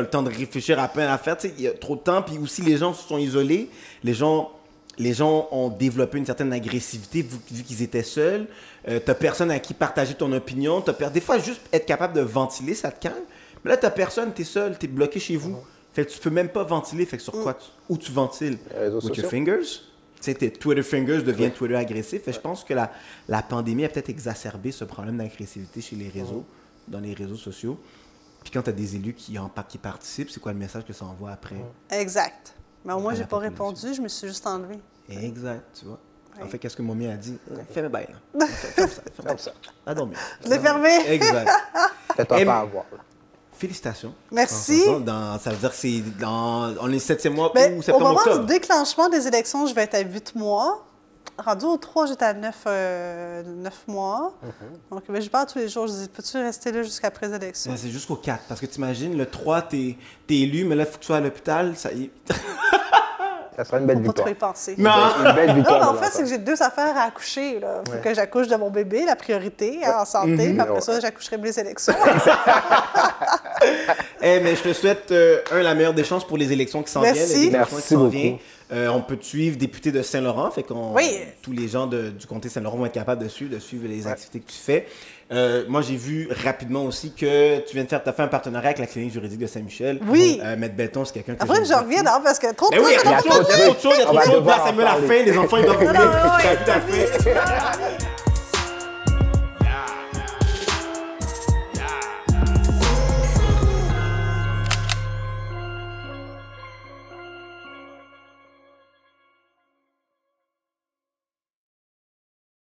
le 0.00 0.06
temps 0.08 0.22
de 0.22 0.30
réfléchir 0.30 0.78
à 0.78 0.88
plein 0.88 1.06
d'affaires. 1.06 1.36
Tu 1.36 1.48
sais, 1.48 1.54
Il 1.58 1.64
y 1.64 1.68
a 1.68 1.72
trop 1.72 1.96
de 1.96 2.00
temps. 2.00 2.22
Puis 2.22 2.38
aussi, 2.38 2.62
les 2.62 2.76
gens 2.78 2.94
se 2.94 3.06
sont 3.06 3.18
isolés. 3.18 3.68
Les 4.02 4.14
gens, 4.14 4.50
les 4.98 5.12
gens 5.14 5.48
ont 5.50 5.68
développé 5.68 6.18
une 6.18 6.26
certaine 6.26 6.52
agressivité 6.52 7.22
vu, 7.22 7.36
vu 7.50 7.62
qu'ils 7.62 7.82
étaient 7.82 8.02
seuls. 8.02 8.46
Euh, 8.88 9.00
tu 9.04 9.14
personne 9.14 9.50
à 9.50 9.58
qui 9.58 9.74
partager 9.74 10.14
ton 10.14 10.30
opinion. 10.32 10.80
T'as 10.80 10.92
per- 10.92 11.10
Des 11.12 11.20
fois, 11.20 11.38
juste 11.38 11.62
être 11.72 11.86
capable 11.86 12.14
de 12.14 12.20
ventiler, 12.20 12.74
ça 12.74 12.90
te 12.92 13.00
calme. 13.00 13.24
Mais 13.64 13.70
là, 13.70 13.76
tu 13.76 13.86
personne, 13.90 14.32
tu 14.34 14.42
es 14.42 14.44
seul, 14.44 14.78
tu 14.78 14.86
es 14.86 14.88
bloqué 14.88 15.18
chez 15.20 15.36
vous. 15.36 15.56
Fait 15.92 16.04
que 16.04 16.10
tu 16.10 16.18
peux 16.18 16.30
même 16.30 16.48
pas 16.48 16.64
ventiler. 16.64 17.06
Fait 17.06 17.16
que 17.16 17.22
sur 17.22 17.32
quoi 17.32 17.54
tu- 17.54 17.66
où 17.88 17.96
tu 17.96 18.12
ventiles? 18.12 18.58
Les 18.72 18.78
réseaux 18.78 19.00
With 19.00 19.16
your 19.16 19.26
fingers? 19.30 19.80
Tes 20.20 20.50
Twitter 20.50 20.82
fingers 20.82 21.22
deviennent 21.22 21.52
Twitter 21.52 21.76
agressif. 21.76 22.22
Fait 22.22 22.30
que 22.30 22.36
je 22.36 22.40
pense 22.40 22.64
que 22.64 22.72
la, 22.74 22.90
la 23.28 23.42
pandémie 23.42 23.84
a 23.84 23.88
peut-être 23.90 24.08
exacerbé 24.08 24.72
ce 24.72 24.84
problème 24.84 25.18
d'agressivité 25.18 25.80
chez 25.82 25.96
les 25.96 26.08
réseaux, 26.08 26.44
dans 26.88 27.00
les 27.00 27.12
réseaux 27.14 27.36
sociaux. 27.36 27.78
Puis 28.42 28.50
quand 28.50 28.62
tu 28.62 28.70
as 28.70 28.72
des 28.74 28.96
élus 28.96 29.14
qui, 29.14 29.38
en, 29.38 29.50
qui 29.68 29.78
participent, 29.78 30.30
c'est 30.30 30.40
quoi 30.40 30.52
le 30.52 30.58
message 30.58 30.84
que 30.84 30.92
ça 30.94 31.04
envoie 31.04 31.30
après? 31.30 31.56
Exact. 31.90 32.54
Mais 32.84 32.92
au 32.92 32.98
moins, 33.00 33.14
j'ai 33.14 33.20
la 33.20 33.26
pas 33.26 33.38
répondu, 33.38 33.94
je 33.94 34.00
me 34.00 34.08
suis 34.08 34.28
juste 34.28 34.46
enlevée. 34.46 34.78
Exact, 35.08 35.62
tu 35.78 35.86
vois. 35.86 35.98
En 36.42 36.46
fait, 36.48 36.58
qu'est-ce 36.58 36.76
que 36.76 36.82
Mommy 36.82 37.06
a 37.06 37.16
dit? 37.16 37.38
Fais-moi 37.70 37.88
bien. 37.90 38.06
là. 38.40 38.46
Ferme 38.48 38.88
ça. 38.90 39.02
Ferme 39.14 39.28
Comme 39.28 39.38
ça. 39.38 39.52
ça. 39.64 39.70
À 39.86 39.94
dormir. 39.94 40.18
Je 40.44 40.50
l'ai 40.50 40.58
fermé. 40.58 40.90
Exact. 41.06 41.48
Fais-toi 42.16 42.40
Et- 42.40 42.44
pas 42.44 42.58
avoir. 42.58 42.84
là. 42.92 42.98
Félicitations. 43.52 44.12
Merci. 44.32 44.82
Dans- 45.04 45.38
ça 45.38 45.50
veut 45.50 45.56
dire 45.56 45.70
que 45.70 45.76
c'est 45.76 46.00
dans. 46.18 46.74
On 46.80 46.90
est 46.92 46.98
septième 46.98 47.34
mois 47.34 47.52
Ben, 47.54 47.74
ou 47.74 47.78
au 47.78 47.82
septembre, 47.82 48.06
moment 48.08 48.18
octobre. 48.20 48.40
du 48.40 48.46
déclenchement 48.52 49.08
des 49.08 49.28
élections, 49.28 49.64
je 49.66 49.74
vais 49.74 49.82
être 49.82 49.94
à 49.94 50.00
8 50.00 50.34
mois. 50.34 50.84
Rendu 51.36 51.64
au 51.64 51.76
3, 51.76 52.06
j'étais 52.06 52.24
à 52.24 52.32
9, 52.32 52.54
euh, 52.66 53.42
neuf 53.44 53.82
mois. 53.88 54.34
Donc, 54.90 55.02
ben, 55.08 55.20
je 55.20 55.28
parle 55.28 55.46
tous 55.46 55.58
les 55.58 55.68
jours. 55.68 55.86
Je 55.88 55.92
dis, 55.92 56.08
peux-tu 56.08 56.36
rester 56.38 56.70
là 56.70 56.82
jusqu'à 56.84 57.10
élections? 57.34 57.72
Ouais, 57.72 57.76
c'est 57.76 57.88
jusqu'au 57.90 58.14
4. 58.16 58.44
Parce 58.48 58.60
que 58.60 58.66
tu 58.66 58.76
imagines, 58.78 59.16
le 59.18 59.26
3, 59.26 59.62
t'es 59.62 59.96
es 60.30 60.34
élu, 60.34 60.64
mais 60.64 60.76
là, 60.76 60.84
il 60.84 60.86
faut 60.86 60.94
que 60.94 61.00
tu 61.00 61.06
sois 61.06 61.16
à 61.16 61.20
l'hôpital. 61.20 61.74
Ça 61.76 61.92
y 61.92 62.04
est. 62.04 62.10
Ça 63.56 63.64
sera 63.64 63.78
une 63.78 63.86
belle 63.86 63.98
Faut 64.04 64.12
pas 64.12 64.12
trop 64.22 64.28
victoire. 64.28 64.50
y 64.50 64.52
penser. 64.54 64.74
Non. 64.78 64.90
Une 65.24 65.32
belle 65.34 65.48
Non, 65.48 65.54
victoire. 65.54 65.80
mais 65.92 65.98
en 65.98 66.02
fait, 66.02 66.10
c'est 66.12 66.22
que 66.24 66.28
j'ai 66.28 66.38
deux 66.38 66.60
affaires 66.60 66.96
à 66.96 67.02
accoucher. 67.02 67.54
Il 67.56 67.60
faut 67.60 67.92
Ouais. 67.92 68.00
que 68.02 68.12
j'accouche 68.14 68.48
de 68.48 68.56
mon 68.56 68.68
bébé, 68.70 69.04
la 69.04 69.14
priorité, 69.14 69.80
hein, 69.84 69.98
en 70.00 70.04
santé. 70.04 70.28
Mhm. 70.30 70.52
Puis 70.52 70.60
après 70.60 70.74
Ouais. 70.74 70.80
ça, 70.80 70.98
j'accoucherai 71.00 71.38
mes 71.38 71.56
élections. 71.58 71.94
Eh, 74.20 74.40
mais 74.40 74.56
je 74.56 74.62
te 74.62 74.72
souhaite, 74.72 75.10
euh, 75.12 75.40
un, 75.52 75.62
la 75.62 75.74
meilleure 75.74 75.92
des 75.94 76.04
chances 76.04 76.26
pour 76.26 76.36
les 76.38 76.50
élections 76.52 76.82
qui 76.82 76.90
s'en 76.90 77.00
viennent. 77.02 77.14
Merci. 77.14 77.34
les 77.34 77.40
élections 77.46 77.58
Merci 77.76 77.82
qui 77.88 77.94
s'en 77.94 78.04
beaucoup. 78.04 78.42
Euh, 78.72 78.88
on 78.88 79.02
peut 79.02 79.16
te 79.16 79.24
suivre 79.24 79.58
député 79.58 79.92
de 79.92 80.00
Saint-Laurent, 80.02 80.50
fait 80.50 80.62
qu'on 80.62 80.94
Oui. 80.94 81.18
tous 81.42 81.52
les 81.52 81.68
gens 81.68 81.86
de- 81.86 82.08
du 82.10 82.26
comté 82.26 82.48
Saint-Laurent 82.48 82.78
vont 82.78 82.86
être 82.86 82.92
capables 82.92 83.22
de 83.22 83.28
suivre, 83.28 83.54
de 83.54 83.58
suivre 83.58 83.86
les 83.86 84.06
activités 84.06 84.40
que 84.40 84.50
tu 84.50 84.56
fais. 84.58 84.86
Euh, 85.32 85.64
moi, 85.68 85.82
j'ai 85.82 85.96
vu 85.96 86.28
rapidement 86.44 86.84
aussi 86.84 87.12
que 87.12 87.58
tu 87.60 87.74
viens 87.74 87.84
de 87.84 87.88
faire, 87.88 88.00
as 88.04 88.12
fait 88.12 88.22
un 88.22 88.28
partenariat 88.28 88.68
avec 88.70 88.78
la 88.78 88.86
clinique 88.86 89.12
juridique 89.12 89.40
de 89.40 89.46
Saint-Michel. 89.46 90.00
Oui. 90.08 90.40
Euh, 90.42 90.56
Maître 90.56 90.76
Belton, 90.76 91.04
c'est 91.04 91.12
quelqu'un 91.12 91.34
que 91.34 91.42
Après, 91.42 91.56
j'aime 91.56 91.64
je 91.66 91.72
beaucoup. 91.72 91.84
reviens, 91.84 92.02
non, 92.02 92.20
parce 92.24 92.38
que 92.38 92.54
trop 92.54 92.70
de 92.70 92.74
Mais 92.76 92.80
oui, 92.80 92.90
il 92.90 92.94
y 92.94 92.96
a 92.96 93.00
trop 93.02 93.12
de 93.14 93.22
choses, 93.34 93.46
il 93.54 93.98
y 94.00 94.02
a 94.02 94.04
trop 94.06 94.16
de 94.18 94.24
choses, 94.24 94.64
Samuel 94.64 94.88
faim, 95.06 95.22
les 95.26 95.38
enfants, 95.38 95.56
ils 95.58 95.64
doivent 95.64 95.78
venir. 95.78 97.14